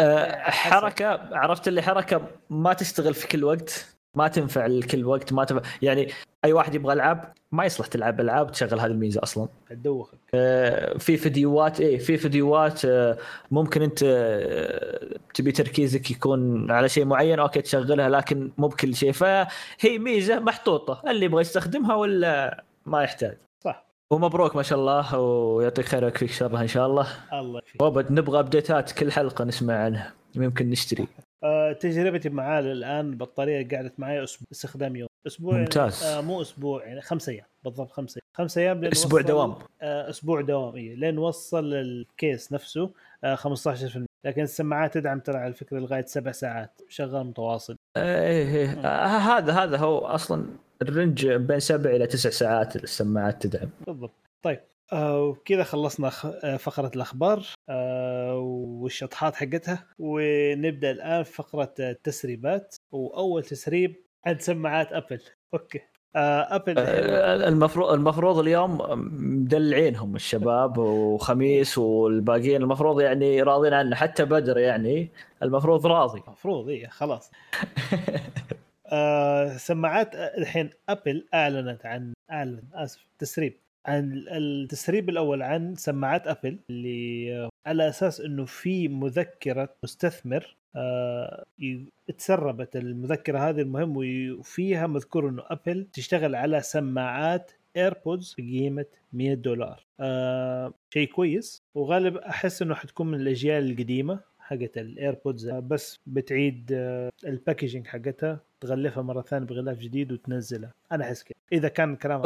أه 0.00 0.50
حركة 0.50 1.36
عرفت 1.36 1.68
اللي 1.68 1.82
حركة 1.82 2.28
ما 2.50 2.72
تشتغل 2.72 3.14
في 3.14 3.28
كل 3.28 3.44
وقت؟ 3.44 3.93
ما 4.14 4.28
تنفع 4.28 4.66
لكل 4.66 5.04
وقت 5.04 5.32
ما 5.32 5.44
تنفع. 5.44 5.68
يعني 5.82 6.08
أي 6.44 6.52
واحد 6.52 6.74
يبغى 6.74 6.92
ألعاب 6.92 7.32
ما 7.52 7.64
يصلح 7.64 7.86
تلعب 7.86 8.20
ألعاب 8.20 8.52
تشغل 8.52 8.80
هذه 8.80 8.90
الميزة 8.90 9.22
أصلا. 9.22 9.48
تدوخك 9.70 10.18
آه 10.34 10.98
في 10.98 11.16
فيديوهات 11.16 11.80
إيه 11.80 11.98
في 11.98 12.16
فيديوهات 12.16 12.84
آه 12.84 13.18
ممكن 13.50 13.82
أنت 13.82 14.02
آه 14.04 15.18
تبي 15.34 15.52
تركيزك 15.52 16.10
يكون 16.10 16.70
على 16.70 16.88
شيء 16.88 17.04
معين 17.04 17.38
أوكي 17.38 17.62
تشغلها 17.62 18.08
لكن 18.08 18.50
مو 18.58 18.68
بكل 18.68 18.94
شيء. 18.94 19.12
فهي 19.12 19.98
ميزة 19.98 20.40
محطوطة 20.40 21.02
اللي 21.10 21.24
يبغى 21.24 21.40
يستخدمها 21.40 21.94
ولا 21.94 22.64
ما 22.86 23.02
يحتاج. 23.02 23.36
صح. 23.64 23.84
ومبروك 24.10 24.56
ما 24.56 24.62
شاء 24.62 24.78
الله 24.78 25.18
ويعطيك 25.18 25.84
خير 25.84 26.04
ويكفيك 26.04 26.30
شرها 26.30 26.62
إن 26.62 26.66
شاء 26.66 26.86
الله. 26.86 27.08
الله 27.32 27.58
يكفيك. 27.58 28.10
نبغى 28.10 28.38
update 28.38 28.84
ات 28.84 28.92
كل 28.92 29.12
حلقة 29.12 29.44
نسمع 29.44 29.74
عنها. 29.74 30.12
يمكن 30.34 30.70
نشتري. 30.70 31.06
آه 31.44 31.72
تجربتي 31.72 32.28
معاه 32.28 32.60
الآن 32.60 33.10
البطارية 33.10 33.68
قعدت 33.68 34.00
معي 34.00 34.24
أسبوع 34.24 34.46
استخدام 34.52 34.96
يوم. 34.96 35.08
أسبوع 35.26 35.54
ممتاز. 35.58 36.02
آه 36.02 36.20
مو 36.20 36.42
أسبوع 36.42 36.86
يعني 36.86 37.00
خمس 37.00 37.28
أيام. 37.28 37.46
بالضبط 37.64 37.90
خمس 37.90 38.16
أيام. 38.16 38.24
خمس 38.36 38.58
أيام 38.58 38.80
لين 38.80 38.92
أسبوع 38.92 39.20
دوام. 39.20 39.54
آه 39.82 40.10
أسبوع 40.10 40.40
دوام 40.40 40.74
اي 40.76 40.94
لين 40.94 41.18
وصل 41.18 41.74
ال 41.74 41.90
case 41.90 42.52
نفسه 42.52 42.90
آه 43.24 43.34
15% 43.34 44.04
لكن 44.24 44.42
السماعات 44.42 44.94
تدعم 44.94 45.20
ترى 45.20 45.36
على 45.38 45.54
فكرة 45.54 45.78
لغاية 45.78 46.04
سبع 46.04 46.32
ساعات. 46.32 46.80
شغال 46.88 47.26
متواصل. 47.26 47.76
إيه 47.96 48.56
إيه. 48.56 48.68
آه 48.70 49.06
هذا 49.06 49.52
هذا 49.52 49.76
هو 49.76 49.98
أصلا 49.98 50.46
ال 50.82 50.89
range 50.89 51.26
بين 51.28 51.60
سبع 51.60 51.90
إلى 51.90 52.06
تسع 52.06 52.30
ساعات 52.30 52.76
السماعات 52.76 53.46
تدعم. 53.46 53.68
بالضبط. 53.86 54.14
طيب. 54.42 54.60
آه 54.92 55.22
وكذا 55.22 55.62
خلصنا 55.62 56.10
آه، 56.44 56.56
فقرة 56.56 56.90
الأخبار 56.96 57.46
آه 57.68 58.38
والشطحات 58.38 59.34
حقتها. 59.36 59.86
ونبدأ 59.98 60.90
الآن 60.90 61.22
فقرة 61.22 61.74
التسريبات. 61.80 62.76
وأول 62.92 63.42
تسريب 63.42 63.96
عن 64.26 64.38
سماعات 64.38 64.92
أبل. 64.92 65.20
أوكي. 65.54 65.80
أبل 66.16 66.74
آه 66.78 67.48
المفروض 67.48 67.92
المفروض 67.92 68.38
اليوم 68.38 68.78
مدلعينهم 69.42 70.16
الشباب 70.16 70.78
وخميس 70.78 71.78
والباقيين. 71.78 72.62
المفروض 72.62 73.00
يعني 73.00 73.42
راضين 73.42 73.72
عنه 73.74 73.96
حتى 73.96 74.24
بدر 74.24 74.58
يعني 74.58 75.08
المفروض 75.42 75.86
راضي. 75.86 76.22
المفروض 76.26 76.68
إيه 76.68 76.88
خلاص. 76.88 77.30
آه 78.92 79.56
سماعات 79.56 80.14
الحين 80.14 80.70
أبل 80.88 81.26
أعلنت 81.34 81.86
عن 81.86 82.12
أعلن 82.30 82.62
آسف 82.74 83.06
تسريب. 83.18 83.63
عن 83.86 84.24
التسريب 84.28 85.08
الأول 85.08 85.42
عن 85.42 85.74
سماعات 85.74 86.26
أبل 86.26 86.58
اللي 86.70 87.48
على 87.66 87.88
أساس 87.88 88.20
إنه 88.20 88.44
في 88.44 88.88
مذكرة 88.88 89.68
مستثمر 89.82 90.56
آه 90.76 91.44
تسربت 92.18 92.76
المذكرة 92.76 93.38
هذه 93.38 93.60
المهم 93.60 93.94
وفيها 93.96 94.86
مذكور 94.86 95.28
إنه 95.28 95.42
أبل 95.46 95.86
تشتغل 95.92 96.34
على 96.34 96.60
سماعات 96.60 97.52
إيربودز 97.76 98.34
بقيمة 98.38 98.86
100 99.12 99.34
دولار. 99.34 99.84
آه 100.00 100.74
شيء 100.90 101.08
كويس. 101.08 101.62
وغالب 101.74 102.16
أحس 102.16 102.62
إنه 102.62 102.74
حتكون 102.74 103.06
من 103.06 103.20
الأجيال 103.20 103.70
القديمة 103.70 104.20
حقت 104.38 104.78
الإيربودز 104.78 105.50
بس 105.50 106.00
بتعيد 106.06 106.70
آه، 106.72 107.10
ال 107.26 107.32
packaging 107.32 107.86
حقتها 107.86 108.40
تغلفها 108.60 109.02
مرة 109.02 109.22
ثانية 109.22 109.46
بغلاف 109.46 109.78
جديد 109.78 110.12
وتنزلها. 110.12 110.72
أنا 110.92 111.04
أحس 111.04 111.22
كذا 111.22 111.34
إذا 111.52 111.68
كان 111.68 111.96
كلام 111.96 112.22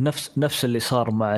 نفس 0.00 0.38
نفس 0.38 0.64
اللي 0.64 0.80
صار 0.80 1.10
مع 1.10 1.32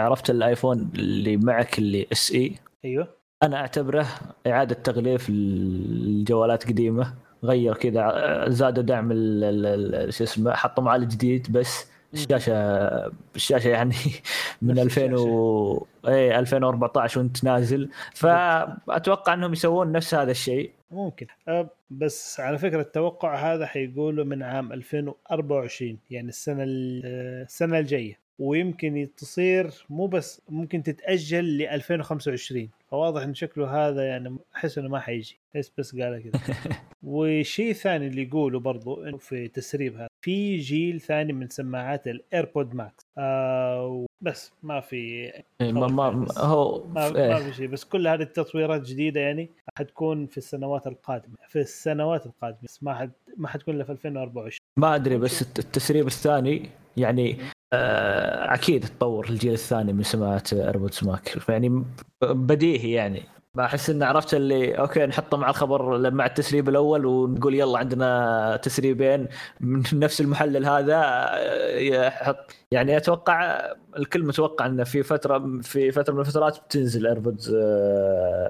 عرفت 0.00 0.30
الآيفون 0.30 0.90
اللي 0.94 1.36
معك 1.36 1.78
اللي 1.78 2.06
إس 2.12 2.32
إي؟ 2.32 2.54
أيوه. 2.84 3.08
أنا 3.42 3.56
أعتبره 3.56 4.06
إعادة 4.46 4.74
تغليف 4.74 5.28
الجوالات 5.28 6.66
قديمة 6.66 7.14
غير 7.44 7.74
كذا 7.74 8.44
زادوا 8.48 8.82
دعم 8.82 9.08
شو 10.10 10.24
اسمه 10.24 10.52
حطوا 10.52 10.84
معالج 10.84 11.12
جديد 11.12 11.52
بس 11.52 11.86
الشاشة 12.16 13.12
الشاشة 13.36 13.68
يعني 13.68 13.94
من 14.62 14.78
2000 14.78 15.14
و 15.14 15.86
اي 16.08 16.38
2014 16.38 17.20
وانت 17.20 17.44
نازل. 17.44 17.90
فأتوقع 18.14 19.34
إنهم 19.34 19.52
يسوون 19.52 19.92
نفس 19.92 20.14
هذا 20.14 20.30
الشيء. 20.30 20.70
ممكن. 20.90 21.26
أه 21.48 21.68
بس 21.90 22.40
على 22.40 22.58
فكرة 22.58 22.80
التوقع 22.80 23.54
هذا 23.54 23.66
حيقولوا 23.66 24.24
من 24.24 24.42
عام 24.42 24.72
2024 24.72 25.98
يعني 26.10 26.28
السنة 26.28 26.64
السنة 26.66 27.78
الجاية. 27.78 28.18
ويمكن 28.38 29.08
تصير 29.16 29.70
مو 29.90 30.06
بس 30.06 30.42
ممكن 30.48 30.82
تتأجل 30.82 31.58
ل 31.58 31.62
2025 31.62 32.68
فواضح 32.90 33.22
إن 33.22 33.34
شكله 33.34 33.88
هذا 33.88 34.06
يعني 34.06 34.36
أحس 34.56 34.78
إنه 34.78 34.88
ما 34.88 35.00
حيجي. 35.00 35.38
بس 35.54 35.72
بس 35.78 35.96
قال 35.96 36.22
كذا. 36.22 36.56
والشيء 37.02 37.70
الثاني 37.70 38.06
اللي 38.06 38.22
يقوله 38.22 38.60
برضو 38.60 39.04
انه 39.04 39.16
في 39.16 39.48
تسريب 39.48 39.96
هذا. 39.96 40.08
في 40.26 40.56
جيل 40.56 41.00
ثاني 41.00 41.32
من 41.32 41.48
سماعات 41.48 42.08
الايربودز 42.08 42.74
ماكس 42.74 43.06
آه 43.18 44.06
بس 44.20 44.52
ما 44.62 44.80
في 44.80 44.96
إيه، 45.60 45.72
ما 45.72 45.86
ما 45.86 46.26
هو 46.38 46.84
ما, 46.86 47.10
ما 47.10 47.16
إيه. 47.16 47.50
في 47.50 47.52
شيء. 47.52 47.66
بس 47.66 47.84
كل 47.84 48.08
هذه 48.08 48.22
التطويرات 48.22 48.82
جديدة 48.82 49.20
يعني 49.20 49.50
حتكون 49.78 50.26
في 50.26 50.38
السنوات 50.38 50.86
القادمة. 50.86 51.34
في 51.48 51.60
السنوات 51.60 52.26
القادمة. 52.26 52.58
بس 52.62 52.82
ما 52.82 52.94
حد 52.94 53.12
ما 53.36 53.48
حتكون 53.48 53.74
إلا 53.74 53.84
في 53.84 53.92
2024 53.92 54.58
ما 54.78 54.94
أدري 54.94 55.18
بس 55.18 55.42
التسريب 55.42 56.06
الثاني 56.06 56.70
يعني 56.96 57.36
آه 57.72 58.54
أكيد 58.54 58.84
تطور 58.84 59.28
الجيل 59.28 59.52
الثاني 59.52 59.92
من 59.92 60.02
سماعات 60.02 60.52
ايربودز 60.52 61.04
ماكس 61.04 61.48
يعني 61.48 61.84
بديهي 62.22 62.92
يعني. 62.92 63.22
بحس 63.56 63.90
ان 63.90 64.02
عرفت 64.02 64.34
اللي 64.34 64.78
أوكي 64.78 65.06
نحطه 65.06 65.36
مع 65.36 65.50
الخبر 65.50 66.10
مع 66.10 66.26
التسريب 66.26 66.68
الأول 66.68 67.06
ونقول 67.06 67.54
يلا 67.54 67.78
عندنا 67.78 68.60
تسريبين 68.62 69.28
من 69.60 69.82
نفس 69.92 70.20
المحلل 70.20 70.66
هذا 70.66 71.30
يحط 71.78 72.36
يعني 72.70 72.96
أتوقع 72.96 73.62
الكل 73.96 74.24
متوقع 74.24 74.66
إنه 74.66 74.84
في 74.84 75.02
فترة 75.02 75.60
في 75.62 75.92
فترة 75.92 76.14
من 76.14 76.20
الفترات 76.20 76.58
بتنزل 76.58 77.06
ايربودز 77.06 77.54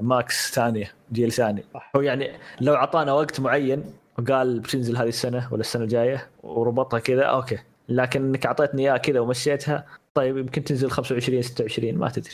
ماكس 0.00 0.54
ثانية 0.54 0.92
جيل 1.12 1.32
ثاني. 1.32 1.64
هو 1.96 2.00
يعني 2.00 2.30
لو 2.60 2.74
أعطانا 2.74 3.12
وقت 3.12 3.40
معين 3.40 3.84
وقال 4.18 4.60
بتنزل 4.60 4.96
هذه 4.96 5.08
السنة 5.08 5.48
ولا 5.52 5.60
السنة 5.60 5.82
الجاية 5.82 6.28
وربطها 6.42 6.98
كذا 7.00 7.22
أوكي. 7.22 7.58
لكن 7.88 8.24
انك 8.24 8.46
أعطيتني 8.46 8.82
إياها 8.82 8.96
كذا 8.96 9.20
ومشيتها 9.20 9.86
طيب 10.16 10.36
يمكن 10.38 10.64
تنزل 10.64 10.90
25 10.90 11.42
26 11.42 11.94
ما 11.94 12.08
تدري. 12.08 12.30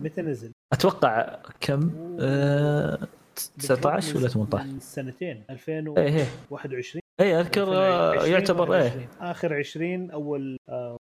متى 0.00 0.22
نزل؟ 0.22 0.52
أتوقع 0.72 1.38
كم؟ 1.60 1.90
آه 2.20 2.98
19 3.58 4.16
ولا 4.16 4.28
18 4.28 4.66
سنتين 4.80 5.42
2021 5.50 7.02
اي 7.20 7.40
أذكر 7.40 7.74
آه، 7.74 8.10
20 8.18 8.32
يعتبر 8.32 8.74
إيه. 8.74 8.88
20. 8.90 9.06
آخر 9.20 9.54
20 9.54 10.10
أول 10.10 10.56
آه، 10.68 10.96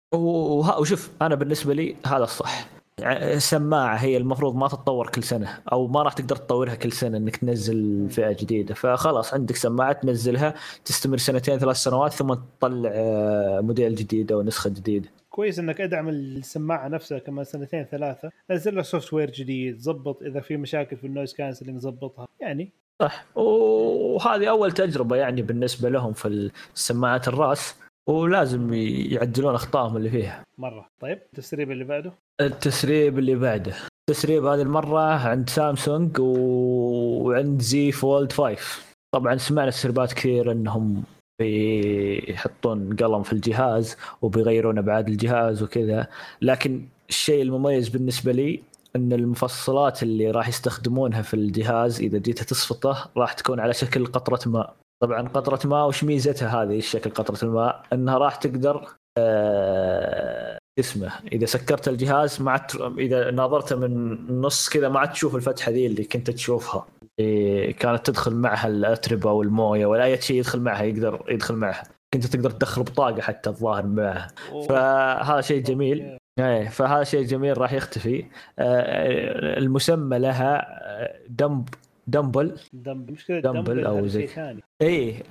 وشوف 0.78 1.10
أنا 1.22 1.35
بالنسبة 1.35 1.74
لي 1.74 1.97
هذا 2.06 2.24
الصح. 2.24 2.68
ع- 3.02 3.39
سماعة 3.39 3.97
هي 3.97 4.16
المفروض 4.16 4.55
ما 4.56 4.68
تتطور 4.68 5.09
كل 5.10 5.22
سنة 5.22 5.59
أو 5.72 5.86
ما 5.86 6.02
راح 6.02 6.12
تقدر 6.12 6.36
تطورها 6.36 6.74
كل 6.74 6.93
سنة 6.93 7.16
إنك 7.18 7.36
تنزل 7.36 8.06
فئة 8.10 8.32
جديدة. 8.40 8.74
فخلاص 8.74 9.35
عندك 9.35 9.56
سماعة 9.56 9.93
تنزلها 9.93 10.55
تستمر 10.85 11.16
سنتين 11.16 11.59
ثلاث 11.59 11.76
سنوات 11.76 12.12
ثم 12.12 12.35
تطلع 12.35 12.90
آه، 12.94 13.60
موديل 13.60 13.94
جديد 13.94 14.32
أو 14.32 14.43
نسخة 14.43 14.70
جديدة. 14.70 15.09
كويس 15.35 15.59
إنك 15.59 15.81
أدعم 15.81 16.09
السماعة 16.09 16.89
نفسها 16.89 17.19
كمان 17.19 17.44
سنتين 17.44 17.85
ثلاثة. 17.85 18.31
نزل 18.51 18.74
لها 18.74 18.82
software 18.82 19.31
جديد 19.31 19.78
ظبط 19.81 20.23
إذا 20.23 20.40
في 20.40 20.56
مشاكل 20.56 20.97
في 20.97 21.06
ال 21.07 21.11
noise 21.11 21.35
cancelling 21.35 21.78
ظبطها. 21.78 22.28
يعني. 22.40 22.73
صح. 23.02 23.24
وهذه 23.36 24.51
أول 24.51 24.73
تجربة 24.73 25.16
يعني 25.16 25.43
بالنسبة 25.43 25.89
لهم 25.89 26.12
في 26.12 26.51
السماعات 26.74 27.28
الرأس 27.28 27.74
ولازم 28.09 28.74
يعدلون 28.74 29.55
أخطائهم 29.55 29.97
اللي 29.97 30.11
فيها. 30.11 30.43
مرة. 30.59 30.89
طيب 31.01 31.19
التسريب 31.32 31.70
اللي 31.70 31.85
بعده؟ 31.85 32.12
التسريب 32.40 33.19
اللي 33.19 33.35
بعده. 33.35 33.73
التسريب 34.11 34.44
هذه 34.44 34.62
المرة 34.62 35.01
عند 35.28 35.48
سامسونج 35.51 36.19
و- 36.20 37.23
وعند 37.28 37.61
زي 37.62 37.93
فولد 37.93 38.32
5 38.32 38.82
طبعا 39.15 39.36
سمعنا 39.36 39.70
تسريبات 39.70 40.12
كثير 40.12 40.52
إنهم 40.52 41.05
بيحطون 41.39 42.97
قلم 42.97 43.23
في 43.23 43.32
الجهاز 43.32 43.97
وبيغيرون 44.23 44.78
ابعاد 44.78 45.09
الجهاز 45.09 45.62
وكذا. 45.62 46.06
لكن 46.43 46.89
الشيء 47.09 47.43
المميز 47.43 47.89
بالنسبة 47.89 48.32
لي 48.32 48.62
إن 48.97 49.12
المفصلات 49.12 50.02
اللي 50.02 50.31
راح 50.31 50.48
يستخدمونها 50.48 51.23
في 51.23 51.35
الجهاز 51.35 52.01
إذا 52.01 52.19
جيت 52.19 52.43
تصفطه 52.43 53.11
راح 53.16 53.32
تكون 53.32 53.61
على 53.61 53.74
شكل 53.74 54.06
قطرة 54.06 54.48
ماء. 54.48 54.77
طبعا 55.02 55.28
قطرة 55.28 55.69
ماء 55.69 55.89
وش 55.89 56.05
ميزتها 56.05 56.62
هذه؟ 56.62 56.78
الشكل 56.78 57.11
قطرة 57.11 57.44
الماء 57.44 57.82
إنها 57.93 58.19
راح 58.19 58.36
تقدر 58.36 58.89
آه، 59.19 60.59
اسمه. 60.79 61.13
إذا 61.33 61.47
سكرت 61.47 61.89
الجهاز 61.89 62.43
ما 62.43 62.51
عاد 62.51 62.63
إذا 62.99 63.31
ناظرته 63.31 63.77
من 63.77 63.85
النص 63.85 64.69
كذا 64.69 64.89
ما 64.89 65.01
عاد 65.01 65.13
تشوف 65.13 65.37
الفتحة 65.37 65.71
ذي 65.71 65.87
اللي 65.87 66.05
كنت 66.05 66.31
تشوفها. 66.31 66.87
إيه، 67.19 67.73
كانت 67.73 68.07
تدخل 68.07 68.35
معها 68.35 68.69
الأتربة 68.69 69.33
والموية 69.33 69.87
ولا 69.87 70.05
أي 70.05 70.21
شيء 70.21 70.37
يدخل 70.37 70.61
معها 70.61 70.83
يقدر 70.83 71.25
يدخل 71.29 71.55
معها. 71.55 71.83
كنت 72.15 72.27
تقدر 72.27 72.51
تدخل 72.51 72.83
بطاقة 72.83 73.21
حتى 73.21 73.51
الظاهر 73.51 73.87
معها. 73.87 74.29
فهذا 74.69 75.41
شيء 75.41 75.63
جميل. 75.63 76.19
إيه 76.39 76.69
فهذا 76.69 77.05
شيء 77.05 77.25
جميل 77.25 77.59
راح 77.59 77.73
يختفي. 77.73 78.25
آه، 78.59 79.59
المسمى 79.59 80.19
لها 80.19 80.67
آه، 81.03 81.19
dumb 81.28 81.69
dumbbell 82.07 82.57
dumbbell 82.73 83.12
مشكلة 83.12 83.40
دمبل 83.40 83.86
أو 83.86 84.06
زي. 84.06 84.26
ثاني. 84.26 84.62
اي 84.82 85.22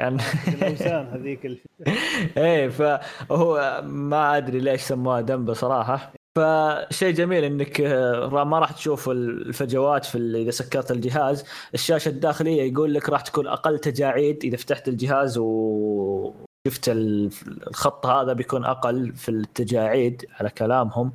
الاوزان 0.48 1.08
هذيك 1.08 1.46
اللي 1.46 1.60
إيه 2.38 2.70
فهو 2.70 3.82
ما 3.86 4.38
أدري 4.38 4.60
ليش 4.60 4.82
سموها 4.82 5.22
دمبل 5.22 5.56
صراحة. 5.56 6.14
فشيء 6.38 7.14
جميل 7.14 7.44
إنك 7.44 7.82
آه، 7.82 8.44
ما 8.44 8.60
راح 8.60 8.72
تشوف 8.72 9.10
الفجوات 9.10 10.06
في 10.06 10.18
إذا 10.18 10.52
سكرت 10.52 10.92
الجهاز. 10.92 11.46
الشاشة 11.74 12.10
الداخلية 12.10 12.72
يقول 12.72 12.94
لك 12.94 13.10
راح 13.10 13.22
تكون 13.22 13.48
أقل 13.48 13.80
تجاعيد 13.80 14.44
إذا 14.44 14.58
فتحت 14.58 14.88
الجهاز 14.88 15.38
وشفت 15.38 16.90
ال- 16.90 17.30
الخط 17.68 18.06
هذا 18.06 18.34
بيكون 18.34 18.66
أقل 18.66 19.14
في 19.16 19.30
التجاعيد 19.30 20.26
على 20.40 20.50
كلامهم. 20.50 21.08
و- 21.08 21.12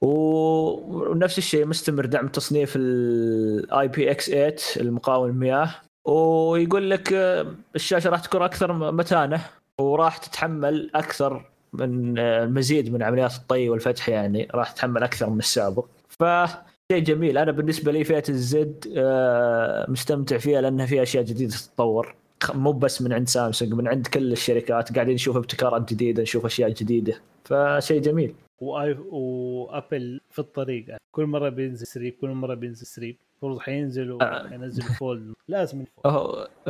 ونفس 0.00 1.38
الشيء 1.38 1.66
مستمر 1.66 2.06
دعم 2.06 2.28
تصنيف 2.28 2.72
ال 2.76 3.88
IPX 3.88 4.30
8 4.30 4.56
المقاوم 4.76 5.28
المياه. 5.28 5.74
ويقول 6.04 6.90
لك 6.90 7.12
آه، 7.12 7.54
الشاشة 7.74 8.10
راح 8.10 8.20
تكون 8.20 8.42
أكثر 8.42 8.92
متانة 8.92 9.40
وراح 9.80 10.16
تتحمل 10.16 10.90
أكثر 10.94 11.50
من 11.72 12.18
آه، 12.18 12.44
المزيد 12.44 12.92
من 12.92 13.02
عمليات 13.02 13.34
الطي 13.34 13.68
والفتح 13.68 14.08
يعني 14.08 14.48
راح 14.54 14.72
تتحمل 14.72 15.02
أكثر 15.02 15.30
من 15.30 15.38
السابق. 15.38 15.86
فشيء 16.08 17.02
جميل. 17.04 17.38
أنا 17.38 17.52
بالنسبة 17.52 17.92
لي 17.92 18.04
فئة 18.04 18.24
ال 18.28 18.60
Z 18.60 18.92
آه، 18.96 19.90
مستمتع 19.90 20.38
فيها 20.38 20.60
لأنها 20.60 20.86
فيها 20.86 21.02
أشياء 21.02 21.24
جديدة 21.24 21.56
تتطور. 21.56 22.14
مو 22.54 22.72
بس 22.72 23.02
من 23.02 23.12
عند 23.12 23.28
سامسونج 23.28 23.72
من 23.72 23.88
عند 23.88 24.06
كل 24.06 24.32
الشركات. 24.32 24.94
قاعدين 24.94 25.14
نشوف 25.14 25.36
ابتكارات 25.36 25.92
جديدة 25.92 26.22
نشوف 26.22 26.46
أشياء 26.46 26.70
جديدة. 26.70 27.20
فشيء 27.44 28.00
جميل. 28.00 28.34
وأبل 28.60 30.20
في 30.30 30.38
الطريق 30.38 30.96
كل 31.12 31.26
مرة 31.26 31.48
بينزل 31.48 31.86
سريب 31.86 32.14
كل 32.20 32.28
مرة 32.28 32.54
بينزل 32.54 32.86
سريب 32.86 33.16
المفروض 33.42 33.58
حينزلوا 33.60 34.22
آه. 34.22 34.48
حينزلوا 34.48 34.88
fold 34.88 35.32
لازم 35.48 35.84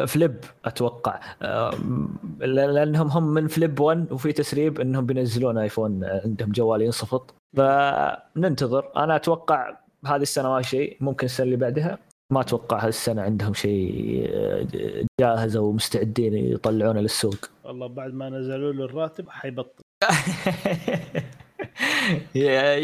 flip 0.06 0.36
أتوقع. 0.64 1.20
آم، 1.42 2.08
لأنهم 2.40 3.08
هم 3.08 3.34
من 3.34 3.48
flip 3.48 3.80
1 3.80 4.12
وفي 4.12 4.32
تسريب 4.32 4.80
انهم 4.80 5.06
بينزلون 5.06 5.58
iPhone 5.58 6.04
عندهم 6.04 6.52
جوال 6.52 6.82
ينصفط. 6.82 7.34
فننتظر. 7.56 8.92
أنا 8.96 9.16
أتوقع 9.16 9.76
هذه 10.06 10.22
السنة 10.22 10.48
ما 10.48 10.62
شيء. 10.62 10.96
ممكن 11.00 11.24
السنة 11.24 11.44
اللي 11.44 11.56
بعدها. 11.56 11.98
ما 12.32 12.40
أتوقع 12.40 12.78
هذه 12.78 12.88
السنة 12.88 13.22
عندهم 13.22 13.54
شيء 13.54 14.26
آه، 14.32 14.66
جاهز 15.20 15.56
أو 15.56 15.72
مستعدين 15.72 16.34
يطلعونه 16.34 17.00
للسوق. 17.00 17.50
والله 17.64 17.86
بعد 17.86 18.14
ما 18.14 18.28
نزلوا 18.30 18.72
له 18.72 18.84
الراتب 18.84 19.28
حيبطل. 19.28 19.82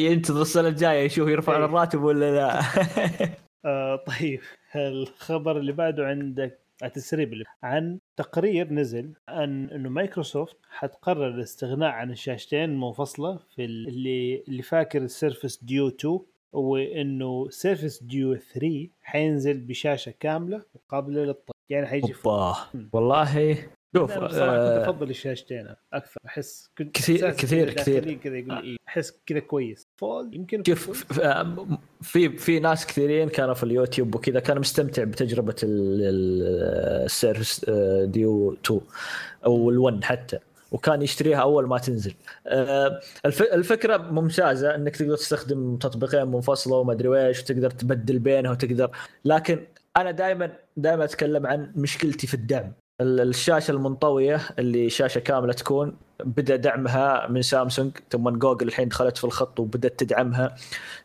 ينتظر 0.06 0.42
السنة 0.42 0.68
الجاية 0.68 1.04
يشوف 1.04 1.28
يرفعون 1.28 1.58
إيه. 1.58 1.64
الراتب 1.64 2.02
ولا 2.02 2.34
لا. 2.34 2.60
آه 3.64 3.96
طيب. 3.96 4.40
الخبر 4.76 5.58
اللي 5.58 5.72
بعده 5.72 6.06
عندك 6.06 6.58
التسريب 6.84 7.32
اللي 7.32 7.44
عن 7.62 7.98
تقرير 8.16 8.72
نزل 8.72 9.12
عن 9.28 9.70
إنه 9.70 9.88
مايكروسوفت 9.88 10.56
حتقرر 10.70 11.28
الاستغناء 11.28 11.90
عن 11.90 12.10
الشاشتين 12.10 12.64
المنفصلة 12.64 13.38
في 13.56 13.64
ال- 13.64 13.88
اللي 13.88 14.44
اللي 14.48 14.62
فاكر 14.62 15.02
ال 15.02 15.10
Surface 15.10 15.64
Duo 15.64 15.88
2 15.88 16.18
وإنه 16.52 17.48
Surface 17.50 18.02
Duo 18.02 18.36
3 18.36 18.88
حينزل 19.02 19.60
بشاشة 19.60 20.14
كاملة 20.20 20.62
وقابله 20.74 21.24
للطي 21.24 21.52
يعني 21.70 21.86
حيجي 21.86 22.12
والله 22.92 23.58
شوف 23.96 24.10
بصراحة 24.10 24.28
كنت 24.28 24.38
آه، 24.86 24.90
أفضل 24.90 25.10
الشاشتين 25.10 25.68
أكثر. 25.92 26.20
أحس 26.26 26.70
كنت 26.78 26.94
كثير- 26.96 27.30
كثير- 27.30 27.70
كذا 27.72 27.82
كثير. 27.82 28.14
كذا 28.14 28.36
يقول 28.38 28.64
لي 28.64 28.76
أحس 28.88 29.14
كذا 29.26 29.38
كويس. 29.38 29.88
fold 29.96 30.34
يمكن 30.34 30.62
شوف 30.66 31.04
ف- 31.12 31.20
في 32.02 32.28
في 32.38 32.60
ناس 32.60 32.86
كثيرين 32.86 33.28
كانوا 33.28 33.54
في 33.54 33.62
اليوتيوب 33.62 34.14
وكذا 34.14 34.40
كان 34.40 34.58
مستمتع 34.58 35.04
بتجربة 35.04 35.54
ال- 35.62 36.02
ال- 36.02 37.04
ال 37.04 37.12
Surface 37.12 37.66
آه، 37.68 38.04
ديو 38.04 38.52
2 38.64 38.80
أو 39.46 39.70
ال1 39.90 40.04
حتى 40.04 40.38
وكان 40.72 41.02
يشتريها 41.02 41.38
أول 41.38 41.66
ما 41.68 41.78
تنزل. 41.78 42.14
آه، 42.46 43.00
الف- 43.26 43.42
الفكرة 43.42 43.96
ممتازة 43.96 44.74
إنك 44.74 44.96
تقدر 44.96 45.16
تستخدم 45.16 45.76
تطبيقين 45.76 46.26
منفصلة 46.26 46.76
وما 46.76 46.92
أدري 46.92 47.26
إيش 47.26 47.40
وتقدر 47.40 47.70
تبدل 47.70 48.18
بينها 48.18 48.50
وتقدر 48.50 48.90
لكن 49.24 49.66
أنا 49.96 50.10
دائما 50.10 50.52
دائما 50.76 51.04
أتكلم 51.04 51.46
عن 51.46 51.72
مشكلتي 51.76 52.26
في 52.26 52.34
الدعم. 52.34 52.64
ال- 52.66 52.81
الشاشة 53.02 53.70
المنطوية 53.70 54.40
اللي 54.58 54.90
شاشة 54.90 55.18
كاملة 55.18 55.52
تكون 55.52 55.96
بدأ 56.24 56.56
دعمها 56.56 57.26
من 57.28 57.42
سامسونج 57.42 57.92
ثم 58.10 58.30
جوجل 58.30 58.68
الحين 58.68 58.88
دخلت 58.88 59.18
في 59.18 59.24
الخط 59.24 59.60
وبدأت 59.60 60.00
تدعمها 60.00 60.54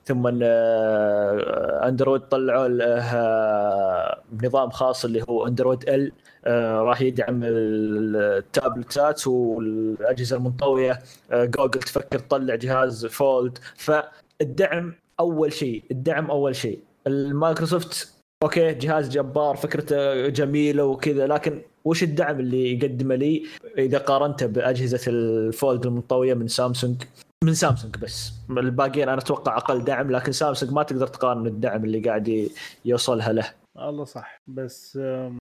ثم 0.05 0.39
آه، 0.43 1.87
أندرويد 1.87 2.21
طلعوا 2.21 2.67
له 2.67 4.47
نظام 4.47 4.69
خاص 4.69 5.05
اللي 5.05 5.23
هو 5.29 5.47
أندرويد 5.47 5.89
ال 5.89 6.11
آه، 6.45 6.81
راح 6.81 7.01
يدعم 7.01 7.41
التابلتات 7.43 9.27
والأجهزة 9.27 10.37
المنطوية 10.37 10.99
آه، 11.31 11.45
جوجل 11.45 11.79
تفكر 11.79 12.19
تطلع 12.19 12.55
جهاز 12.55 13.05
fold. 13.05 13.57
فالدعم 13.75 14.93
أول 15.19 15.53
شيء 15.53 15.83
الدعم 15.91 16.31
أول 16.31 16.55
شيء. 16.55 16.79
المايكروسوفت 17.07 18.13
أوكي 18.43 18.73
جهاز 18.73 19.09
جبار 19.09 19.55
فكرته 19.55 20.27
جميلة 20.27 20.83
وكذا 20.83 21.27
لكن 21.27 21.61
وش 21.87 22.03
الدعم 22.03 22.39
اللي 22.39 22.73
يقدمه 22.73 23.15
لي 23.15 23.43
إذا 23.77 23.97
قارنته 23.97 24.45
بأجهزة 24.45 24.99
ال 25.07 25.23
fold 25.23 25.85
المنطويه 25.85 26.33
من 26.33 26.47
سامسونج؟ 26.47 27.03
من 27.43 27.53
سامسونج 27.53 27.97
بس. 27.97 28.31
الباقيين 28.49 29.09
أنا 29.09 29.21
أتوقع 29.21 29.57
أقل 29.57 29.83
دعم 29.83 30.11
لكن 30.11 30.31
سامسونج 30.31 30.71
ما 30.71 30.83
تقدر 30.83 31.07
تقارن 31.07 31.47
الدعم 31.47 31.85
اللي 31.85 31.99
قاعد 31.99 32.49
يوصلها 32.85 33.33
له. 33.33 33.51
الله 33.79 34.05
صح. 34.05 34.41
بس 34.47 34.95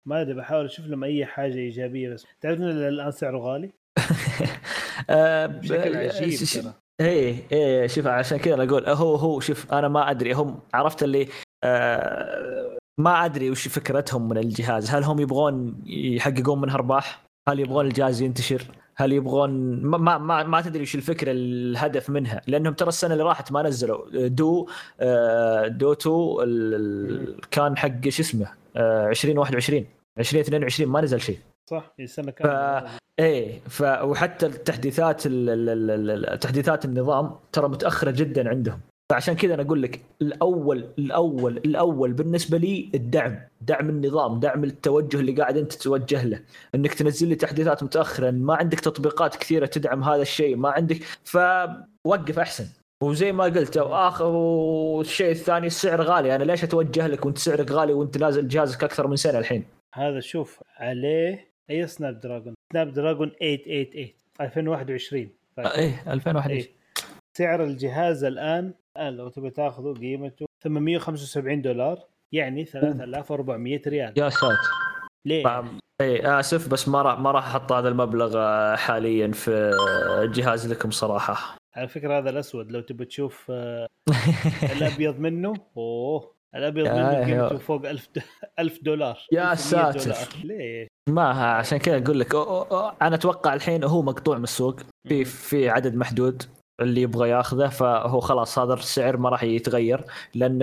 ما 0.06 0.22
أدري 0.22 0.34
بحاول 0.34 0.66
أشوف 0.66 0.86
لهم 0.86 1.04
أي 1.04 1.26
حاجة 1.26 1.54
إيجابية. 1.56 2.10
بس 2.14 2.26
تعرف 2.42 2.58
انه 2.60 2.88
الآن 2.88 3.12
سعره 3.12 3.38
غالي؟ 3.38 3.70
آه، 5.10 5.46
بشكل 5.46 5.94
ب- 5.94 5.96
عجيب 5.96 6.48
ترى. 6.64 6.74
إيه 7.02 7.36
إيه 7.52 7.88
شوف 7.88 8.08
عشان 8.08 8.38
كذا 8.38 8.64
أقول 8.64 8.90
هو 8.90 9.16
هو 9.16 9.40
شوف 9.40 9.74
أنا 9.74 9.88
ما 9.88 10.12
أدري. 10.12 10.34
هم 10.34 10.60
عرفت 10.74 11.04
اللي 11.04 11.28
آه 11.64 12.78
ما 13.00 13.26
أدري 13.26 13.52
وش 13.52 13.68
فكرتهم 13.68 14.30
من 14.30 14.38
الجهاز. 14.38 14.90
هل 14.90 15.04
هم 15.04 15.20
يبغون 15.20 15.82
يحققون 15.86 16.62
منها 16.62 16.76
ارباح 16.76 17.26
هل 17.50 17.60
يبغون 17.60 17.86
الجهاز 17.86 18.22
ينتشر؟ 18.22 18.64
هل 18.96 19.14
يبغون 19.14 19.50
ما 19.84 19.98
ما 19.98 20.18
ما, 20.18 20.44
ما 20.44 20.62
تدري 20.62 20.82
وش 20.84 20.96
الفكرة 20.96 21.32
الهدف 21.32 22.10
منها. 22.10 22.42
لأنهم 22.48 22.74
ترى 22.74 22.90
السنة 22.90 23.14
اللي 23.14 23.24
راحت 23.24 23.52
ما 23.52 23.62
نزلوا. 23.64 24.28
دو 24.28 24.70
آه 25.00 25.68
دو 25.68 25.94
2 25.94 26.16
ال- 26.44 26.74
ال- 26.74 27.42
كان 27.52 27.78
حق 27.78 28.10
شو 28.10 28.22
اسمه؟ 28.22 28.48
آه 28.76 29.10
2021 29.10 29.86
2022 30.20 30.90
ما 30.92 31.02
نزل 31.02 31.22
شيء. 31.22 31.38
صح 31.70 31.94
هي 32.00 32.08
سنة 32.08 32.32
ف... 32.32 32.48
إيه 33.20 33.60
ف... 33.68 33.82
وحتى 33.82 34.46
التحديثات 34.46 35.26
ال... 35.26 35.50
ال... 35.50 35.70
ال... 35.92 36.26
ال- 36.26 36.40
تحديثات 36.40 36.86
النظام 36.86 37.32
ترى 37.52 37.68
متأخرة 37.70 38.12
جدا 38.12 38.50
عندهم. 38.50 38.80
فعشان 39.10 39.36
كذا 39.36 39.54
أنا 39.54 39.64
أقول 39.64 39.82
لك 39.82 40.02
الأول 40.22 40.90
الأول 41.00 41.58
الأول 41.58 42.14
بالنسبة 42.14 42.58
لي 42.58 42.90
الدعم. 42.96 43.40
دعم 43.62 43.90
النظام 43.90 44.40
دعم 44.40 44.64
التوجه 44.64 45.20
اللي 45.20 45.32
قاعد 45.32 45.58
أنت 45.58 45.74
تتوجه 45.74 46.26
له. 46.26 46.42
إنك 46.76 46.94
تنزل 46.94 47.28
لي 47.28 47.36
تحديثات 47.36 47.84
متاخرا 47.84 48.32
ما 48.32 48.56
عندك 48.56 48.80
تطبيقات 48.80 49.36
كثيرة 49.36 49.66
تدعم 49.66 50.04
هذا 50.04 50.22
الشيء 50.22 50.56
ما 50.56 50.70
عندك 50.70 50.98
فوقف 51.24 52.40
أحسن. 52.40 52.66
وزي 53.04 53.32
ما 53.32 53.44
قلت 53.44 53.78
وآخر 53.78 54.26
والشيء 54.26 55.32
الثاني 55.32 55.68
السعر 55.68 56.02
غالي. 56.02 56.36
أنا 56.36 56.44
ليش 56.44 56.64
أتوجه 56.64 57.08
لك 57.08 57.26
وأنت 57.26 57.38
سعرك 57.38 57.72
غالي 57.72 57.94
وأنت 57.94 58.18
نازل 58.18 58.48
جهازك 58.48 58.84
أكثر 58.84 59.08
من 59.08 59.16
سنة 59.16 59.40
الحين؟ 59.40 59.66
هذا 59.94 60.20
شوف 60.20 60.64
عليه 60.78 61.50
أي 61.70 61.88
Snapdragon 61.88 62.54
Snapdragon 62.74 63.30
888 63.30 64.10
2021 64.42 65.30
فاكر؟ 65.58 65.78
إيه 65.78 66.14
2001 66.14 66.50
إيه. 66.50 66.70
سعر 67.38 67.64
الجهاز 67.64 68.24
الآن 68.24 68.74
الآن 69.00 69.18
لو 69.18 69.30
تبي 69.30 69.50
تاخذه 69.50 69.94
قيمته 69.94 70.46
875 70.64 71.62
دولار 71.62 72.00
يعني 72.32 72.66
3400 72.66 73.82
ريال. 73.88 74.14
يا 74.18 74.30
ساتر. 74.30 74.58
ليه؟ 75.28 75.64
اي 76.02 76.40
اسف 76.40 76.68
بس 76.68 76.88
ما 76.88 77.02
راح 77.02 77.20
ما 77.20 77.32
راح 77.32 77.48
أحط 77.48 77.72
هذا 77.72 77.90
المبلغ 77.90 78.34
آه، 78.38 78.76
حاليا 78.76 79.32
في 79.32 79.72
جهاز 80.34 80.72
لكم 80.72 80.92
صراحة. 80.92 81.58
على 81.76 81.88
فكرة 81.88 82.18
هذا 82.18 82.30
الأسود 82.30 82.72
لو 82.72 82.80
تبي 82.82 83.06
تشوف 83.06 83.48
آه، 83.52 83.88
الأبيض 84.78 85.20
منه 85.20 85.54
أوه 85.78 86.34
الأبيض 86.56 86.88
منه 86.88 87.26
قيمته 87.26 87.58
فوق 87.58 87.90
1000 87.90 88.10
1000 88.60 88.84
دولار 88.84 89.18
يا 89.32 89.52
1100 89.52 89.92
ساتر. 89.92 90.38
ليه؟ 90.44 90.88
ما 91.10 91.32
ها- 91.32 91.54
عشان 91.54 91.78
كذا 91.78 92.04
أقول 92.04 92.20
لك 92.20 92.28
أو- 92.34 92.36
أو- 92.36 92.72
أو- 92.72 92.94
أنا 93.02 93.16
أتوقع 93.16 93.54
الحين 93.54 93.84
هو 93.84 94.02
مقطوع 94.02 94.38
من 94.38 94.44
السوق 94.44 94.80
في 95.08 95.26
في 95.26 95.70
عدد 95.70 95.96
محدود. 95.96 96.44
اللي 96.82 97.02
يبغى 97.02 97.30
ياخذه 97.30 97.68
فهو 97.68 98.20
خلاص 98.20 98.60
هذا 98.60 98.74
السعر 98.74 99.18
ما 99.18 99.30
راح 99.30 99.44
يتغير 99.44 100.02
لأن 100.36 100.58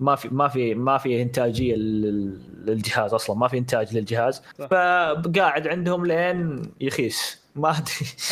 ما 0.00 0.14
في 0.16 0.28
ما 0.28 0.48
في 0.48 0.74
ما 0.74 0.98
في 0.98 1.22
إنتاجية 1.22 1.74
لل- 1.74 2.38
للجهاز 2.66 3.14
أصلا 3.14 3.36
ما 3.36 3.48
في 3.48 3.58
إنتاج 3.58 3.96
للجهاز. 3.96 4.42
فقاعد 4.70 5.68
عندهم 5.68 6.06
لين 6.06 6.62
يخيس 6.80 7.42
ما 7.56 7.74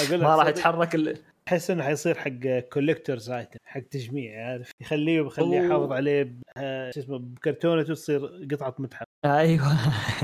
أدري 0.01 0.19
ما 0.23 0.37
راح. 0.37 0.47
يتحرك. 0.47 1.19
أحس 1.49 1.71
إنه 1.71 1.83
حيصير 1.83 2.15
حق 2.15 2.59
collector's 2.73 3.31
item 3.31 3.59
حق 3.65 3.81
تجميع 3.81 4.47
عارف 4.51 4.71
يخليه 4.81 5.21
يخليه 5.27 5.59
أوه. 5.61 5.67
يحافظ 5.67 5.93
عليه 5.93 6.25
شو 6.95 7.01
اسمه 7.01 7.19
بكرتونته 7.19 7.95
تصير 7.95 8.47
قطعة 8.53 8.75
متحف 8.79 9.05
أيوه 9.25 9.77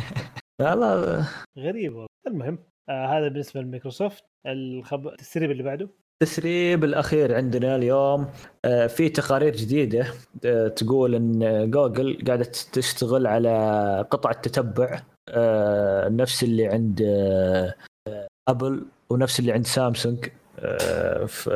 والله 0.60 1.28
غريب 1.58 1.92
والله 1.92 2.06
المهم 2.26 2.58
آه 2.88 3.06
هذا 3.18 3.28
بالنسبة 3.28 3.60
لمايكروسوفت 3.60 4.24
الخبر 4.46 5.12
التسريب 5.12 5.50
اللي 5.50 5.62
بعده 5.62 5.88
التسريب 6.22 6.84
الأخير 6.84 7.34
عندنا 7.34 7.76
اليوم 7.76 8.26
آه، 8.64 8.86
في 8.86 9.08
تقارير 9.08 9.56
جديدة 9.56 10.06
آه، 10.44 10.68
تقول 10.68 11.14
إن 11.14 11.70
جوجل 11.70 12.24
قاعدة 12.26 12.44
تشتغل 12.72 13.26
على 13.26 14.06
قطعه 14.10 14.40
تتبع 14.40 15.00
آه، 15.28 16.08
نفس 16.08 16.42
اللي 16.42 16.66
عند 16.66 17.02
أبل 18.48 18.84
ونفس 19.10 19.40
اللي 19.40 19.52
عند 19.52 19.66
سامسونج 19.66 20.26
في 21.26 21.50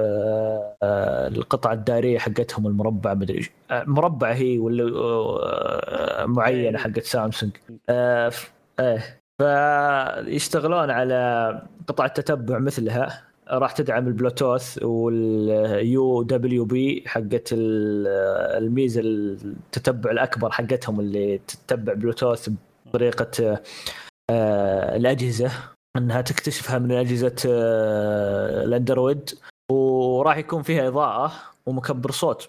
القطعه 1.36 1.72
الدائرية 1.72 2.18
حقتهم 2.18 2.66
المربع 2.66 3.14
مدري 3.14 3.38
إيش 3.38 3.50
مربع 3.70 4.32
هي 4.32 4.58
ولا 4.58 6.26
معينة 6.26 6.78
حقت 6.78 7.04
سامسونج. 7.04 7.52
إيه 7.90 9.20
فيشتغلون 9.40 10.90
على 10.90 11.62
قطعه 11.86 12.08
تتبع 12.08 12.58
مثلها. 12.58 13.30
راح 13.51 13.72
تدعم 13.72 14.06
ال 14.09 14.78
Bluetooth 14.82 16.22
وال 16.22 16.64
UWB 16.64 17.05
حقت 17.06 17.48
ال- 17.52 18.06
الميزة 18.64 19.01
التتبع 19.01 20.10
الأكبر 20.10 20.51
حقتهم 20.51 21.01
اللي 21.01 21.40
تتبع 21.48 21.93
بلوتوث 21.93 22.48
بطريقة 22.86 23.60
آه، 24.31 24.97
الأجهزة 24.97 25.51
إنها 25.97 26.20
تكتشفها 26.20 26.78
من 26.78 26.93
أجهزة 26.93 27.36
آه، 27.48 28.64
الأندرويد. 28.64 29.31
وراح 29.72 30.36
يكون 30.36 30.62
فيها 30.62 30.89
إضاءة 30.89 31.32
ومكبر 31.66 32.10
صوت 32.10 32.48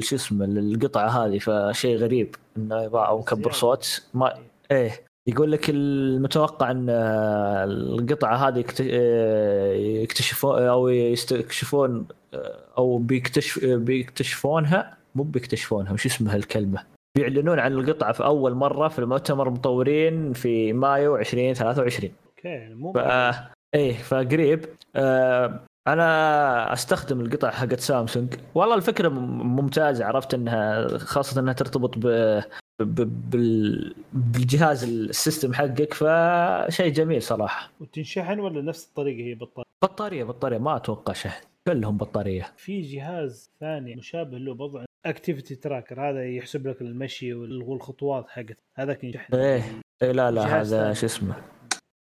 شو 0.00 0.16
اسمه 0.16 0.46
للقطعة 0.46 1.08
هذه 1.08 1.38
فشيء 1.38 1.96
غريب 1.96 2.34
إنه 2.56 2.86
إضاءة 2.86 3.12
ومكبر 3.12 3.52
صوت. 3.52 4.02
ما 4.14 4.34
إيه. 4.70 5.07
يقول 5.28 5.52
لك 5.52 5.70
المتوقع 5.70 6.70
إن 6.70 6.86
آه، 6.90 7.64
القطعة 7.64 8.36
هذه 8.48 8.64
آه، 8.80 9.72
يكتشفون 9.72 10.62
أو 10.62 10.88
يستكشفون 10.88 12.06
آه، 12.34 12.58
أو 12.78 12.98
بيكتشف 12.98 13.64
بيكتشفونها؟ 13.64 14.96
مو 15.14 15.22
بيكتشفونها 15.22 15.92
وش 15.92 16.06
اسمها 16.06 16.36
الكلمة؟ 16.36 16.82
بيعلنون 17.16 17.58
عن 17.58 17.72
القطعة 17.72 18.12
في 18.12 18.24
أول 18.24 18.54
مرة 18.54 18.88
في 18.88 18.98
المؤتمر 18.98 19.50
مطورين 19.50 20.32
في 20.32 20.72
مايو 20.72 21.16
2023 21.16 22.10
أوكي 22.26 22.74
مو 22.74 22.92
ف... 22.92 22.98
إيه 23.74 23.92
فقريب 23.96 24.64
آه 24.96 25.60
أنا 25.86 26.72
أستخدم 26.72 27.20
القطع 27.20 27.50
حقت 27.50 27.80
سامسونج. 27.80 28.34
والله 28.54 28.74
الفكرة 28.74 29.08
مم- 29.08 29.56
ممتازة 29.56 30.04
عرفت 30.04 30.34
إنها 30.34 30.98
خاصة 30.98 31.40
إنها 31.40 31.52
ترتبط 31.52 31.94
ب... 31.98 32.06
بالجهاز 34.22 34.84
ال 34.84 34.94
system 34.94 35.54
حقك 35.54 35.94
فشيء 35.94 36.92
جميل 36.92 37.22
صراحة. 37.22 37.70
وتنشحن 37.80 38.40
ولا 38.40 38.62
نفس 38.62 38.86
الطريقة 38.88 39.26
هي 39.26 39.34
بالطريقة 39.34 39.68
بطارية 39.84 40.24
بطارية 40.24 40.58
ما 40.58 40.76
أتوقع 40.76 41.12
شحن 41.12 41.44
كلهم 41.68 41.96
بطارية. 41.96 42.52
في 42.56 42.80
جهاز 42.80 43.50
ثاني 43.60 43.96
مشابه 43.96 44.38
له 44.38 44.54
بضع 44.54 44.84
activity 45.06 45.54
tracker 45.54 46.00
هذا 46.10 46.36
يحسب 46.36 46.66
لك 46.66 46.80
المشي 46.80 47.34
وال- 47.34 47.62
والخطوات 47.62 48.28
حقت 48.28 48.56
هذاك 48.76 49.04
ينشحن. 49.04 49.34
إيه 49.34 49.62
إيه 50.02 50.12
لا 50.12 50.30
لا 50.30 50.60
هذا. 50.60 50.92
شو 50.92 51.06
اسمه. 51.06 51.34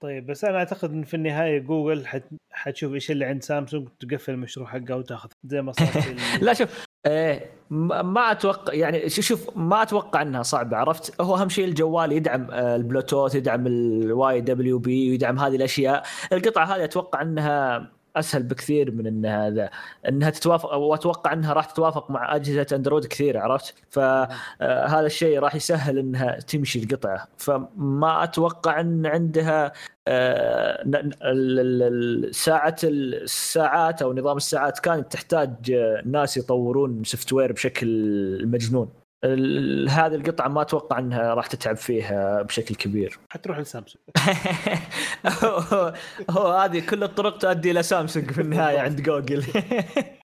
طيب 0.03 0.27
بس 0.27 0.44
أنا 0.44 0.59
أعتقد 0.59 0.90
إن 0.90 1.05
في 1.05 1.15
النهاية 1.15 1.59
جوجل 1.59 2.07
حت... 2.07 2.23
حتشوف 2.53 2.94
إيش 2.94 3.11
اللي 3.11 3.24
عند 3.24 3.43
سامسونج 3.43 3.89
تقفل 4.01 4.32
المشروع 4.32 4.66
حقه 4.66 4.97
وتاخذ 4.97 5.28
زي 5.44 5.62
ما 5.62 5.73
صار 5.73 5.89
لا 6.43 6.53
شوف 6.55 6.85
إيه 7.07 7.57
ما 7.70 8.31
أتوقع 8.31 8.74
يعني 8.74 9.09
شوف 9.09 9.57
ما 9.57 9.83
أتوقع 9.83 10.23
إنها 10.23 10.43
صعبة 10.43 10.77
عرفت؟ 10.77 11.20
هو 11.20 11.37
أهم 11.37 11.49
شيء 11.49 11.65
الجوال 11.65 12.12
يدعم 12.12 12.51
آه، 12.51 12.77
البلوتوث 12.77 13.35
يدعم 13.35 13.66
ال 13.66 14.40
YWB 14.40 15.14
يدعم 15.15 15.39
هذه 15.39 15.57
الأشياء. 15.57 16.03
القطعة 16.33 16.65
هذه 16.65 16.85
أتوقع 16.85 17.23
إنها 17.23 17.89
أسهل 18.18 18.43
بكثير 18.43 18.90
من 18.90 19.06
انها 19.06 19.51
ذا 19.51 19.70
إنها 20.09 20.30
تتوافق 20.30 20.74
وأتوقع 20.74 21.32
إنها 21.32 21.52
راح 21.52 21.64
تتوافق 21.64 22.10
مع 22.10 22.36
أجهزة 22.36 22.66
أندرويد 22.72 23.05
كثير 23.05 23.38
عرفت؟ 23.38 23.74
فهذا 23.90 25.06
الشيء 25.06 25.38
راح 25.38 25.55
يسهل 25.55 25.98
إنها 25.98 26.40
تمشي 26.40 26.78
القطعة. 26.82 27.28
فما 27.38 28.24
أتوقع 28.24 28.80
إن 28.80 29.06
عندها 29.06 29.72
آه، 30.09 31.10
ساعة 32.30 32.76
الساعات 32.84 34.02
أو 34.02 34.12
نظام 34.12 34.36
الساعات 34.36 34.78
كانت 34.78 35.12
تحتاج 35.12 35.70
آه، 35.70 36.02
ناس 36.06 36.36
يطورون 36.36 37.05
software 37.05 37.52
بشكل 37.52 38.47
مجنون. 38.47 39.06
هذه 39.88 40.14
القطعة 40.14 40.48
ما 40.48 40.62
أتوقع 40.62 40.98
إنها 40.98 41.34
راح 41.34 41.47
تتعب 41.47 41.76
فيها 41.76 42.43
بشكل 42.43 42.74
كبير. 42.74 43.18
حتروح 43.32 43.59
لسامسونج. 43.59 44.05
هو 46.30 46.47
هذه 46.52 46.80
كل 46.90 47.02
الطرق 47.02 47.38
تؤدي 47.38 47.70
إلى 47.70 47.82
سامسونج 47.82 48.30
في 48.30 48.40
النهاية 48.40 48.78
عند 48.78 49.01
جوجل. 49.02 49.44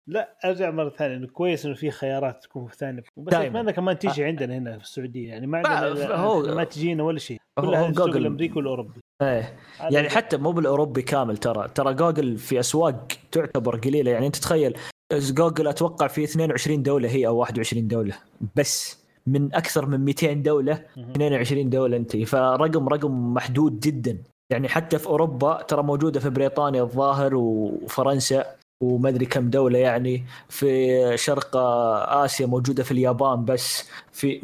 لا 0.07 0.37
أرجع 0.45 0.71
مرة 0.71 0.89
ثانية 0.89 1.15
إنه 1.17 1.27
كويس 1.27 1.65
إنه 1.65 1.75
في 1.75 1.91
خيارات 1.91 2.43
تكون 2.43 2.67
ثانية 2.67 3.03
بس. 3.17 3.33
أتمنى 3.33 3.73
كمان 3.73 3.99
تيجي 3.99 4.23
عندنا 4.23 4.57
هنا 4.57 4.77
في 4.77 4.83
السعودية 4.83 5.29
يعني 5.29 5.47
ما 5.47 5.61
ما- 5.61 5.67
عندنا 5.69 6.15
هو- 6.15 6.41
ما 6.55 6.63
تجينا 6.63 7.03
ولا 7.03 7.19
شيء. 7.19 7.37
كلها 7.61 7.89
السوق 7.89 8.05
جوجل. 8.07 8.17
الأمريكي 8.21 8.53
والأوروبي. 8.53 8.99
إيه. 9.21 9.55
يعني 9.91 10.09
حتى 10.09 10.37
مو 10.37 10.51
بالأوروبي 10.51 11.01
كامل 11.01 11.37
ترى 11.37 11.67
ترى 11.75 11.93
جوجل 11.93 12.37
في 12.37 12.59
أسواق 12.59 13.07
تعتبر 13.31 13.75
قليلة. 13.75 14.11
يعني 14.11 14.27
انت 14.27 14.35
تخيل 14.35 14.77
جوجل 15.13 15.67
أتوقع 15.67 16.07
في 16.07 16.23
22 16.23 16.83
دولة 16.83 17.09
هي 17.09 17.27
أو 17.27 17.37
21 17.37 17.87
دولة. 17.87 18.15
بس 18.55 19.03
من 19.27 19.55
أكثر 19.55 19.85
من 19.85 19.99
200 20.05 20.33
دولة 20.33 20.85
مهم. 20.97 21.09
22 21.09 21.69
دولة 21.69 21.97
أنت. 21.97 22.17
فرقم 22.17 22.89
رقم 22.89 23.33
محدود 23.33 23.79
جدا. 23.79 24.17
يعني 24.51 24.67
حتى 24.67 24.99
في 24.99 25.07
أوروبا 25.07 25.61
ترى 25.61 25.83
موجودة 25.83 26.19
في 26.19 26.29
بريطانيا 26.29 26.83
الظاهر 26.83 27.35
وفرنسا 27.35 28.45
وما 28.83 29.09
أدري 29.09 29.25
كم 29.25 29.49
دولة 29.49 29.79
يعني. 29.79 30.23
في 30.49 31.17
شرق 31.17 31.57
آسيا 31.57 32.45
موجودة 32.45 32.83
في 32.83 32.91
اليابان 32.91 33.45
بس. 33.45 33.89
في 34.11 34.39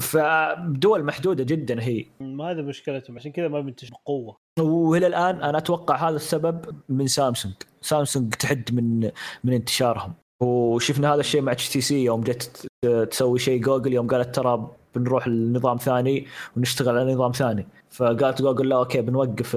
فدول 0.00 1.04
محدودة 1.04 1.44
جدا 1.44 1.82
هي. 1.82 2.04
ما 2.20 2.50
هذا 2.50 2.62
مشكلتهم 2.62 3.16
عشان 3.16 3.32
كذا 3.32 3.48
ما 3.48 3.60
بينتشر 3.60 3.90
بقوه 3.90 4.36
وإلى 4.60 5.06
الآن 5.06 5.42
أنا 5.42 5.58
أتوقع 5.58 6.08
هذا 6.08 6.16
السبب 6.16 6.64
من 6.88 7.06
سامسونج. 7.06 7.54
سامسونج 7.80 8.34
تحد 8.34 8.68
من 8.72 9.10
من 9.44 9.52
انتشارهم. 9.52 10.14
وشفنا 10.42 11.14
هذا 11.14 11.20
الشيء 11.20 11.40
مع 11.40 11.52
HTC 11.52 12.04
يوم 12.04 12.20
جت 12.20 12.66
تسوي 13.10 13.38
شيء 13.38 13.60
جوجل 13.60 13.92
يوم 13.92 14.06
قالت 14.06 14.34
ترى 14.34 14.70
بنروح 14.94 15.28
لنظام 15.28 15.76
ثاني 15.76 16.26
ونشتغل 16.56 16.98
على 16.98 17.14
نظام 17.14 17.32
ثاني. 17.32 17.66
فقالت 17.90 18.42
جوجل 18.42 18.68
لا 18.68 18.76
okay 18.76 19.00
بنوقف 19.00 19.56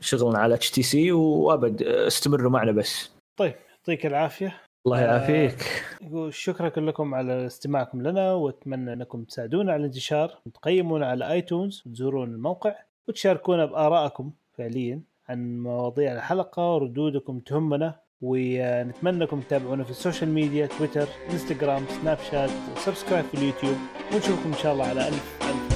شغلنا 0.00 0.38
على 0.38 0.54
HTC 0.54 1.12
وأبد 1.12 1.82
استمروا 1.82 2.50
معنا 2.50 2.72
بس. 2.72 3.10
طيب 3.38 3.54
يعطيك 3.70 4.06
العافية. 4.06 4.60
الله 4.86 5.00
يعافيك. 5.00 5.84
يقول 6.02 6.34
شكرا 6.34 6.80
لكم 6.80 7.14
على 7.14 7.46
استماعكم 7.46 8.02
لنا 8.02 8.32
وأتمنى 8.32 8.92
أنكم 8.92 9.24
تساعدونا 9.24 9.72
على 9.72 9.80
الانتشار 9.80 10.38
وتقيمونا 10.46 11.06
على 11.06 11.32
iTunes 11.32 11.82
وتزورون 11.86 12.28
الموقع. 12.28 12.74
وتشاركونا 13.08 13.64
بآرائكم 13.64 14.30
فعليا 14.58 15.02
عن 15.28 15.58
مواضيع 15.58 16.12
الحلقة 16.12 16.74
وردودكم 16.74 17.38
تهمنا 17.38 18.00
ونتمنى 18.20 19.22
انكم 19.24 19.40
تتابعونا 19.40 19.84
في 19.84 19.90
ال 19.90 19.96
social 19.96 20.30
media 20.30 20.66
تويتر 20.66 21.08
إنستغرام 21.30 21.84
سناب 21.88 22.18
شات 22.30 22.50
وسبسكرايب 22.76 23.24
في 23.24 23.34
اليوتيوب 23.34 23.76
ونشوفكم 24.14 24.48
إن 24.48 24.58
شاء 24.58 24.72
الله 24.72 24.86
على 24.86 25.08
ألف 25.08 25.38
ألف 25.42 25.67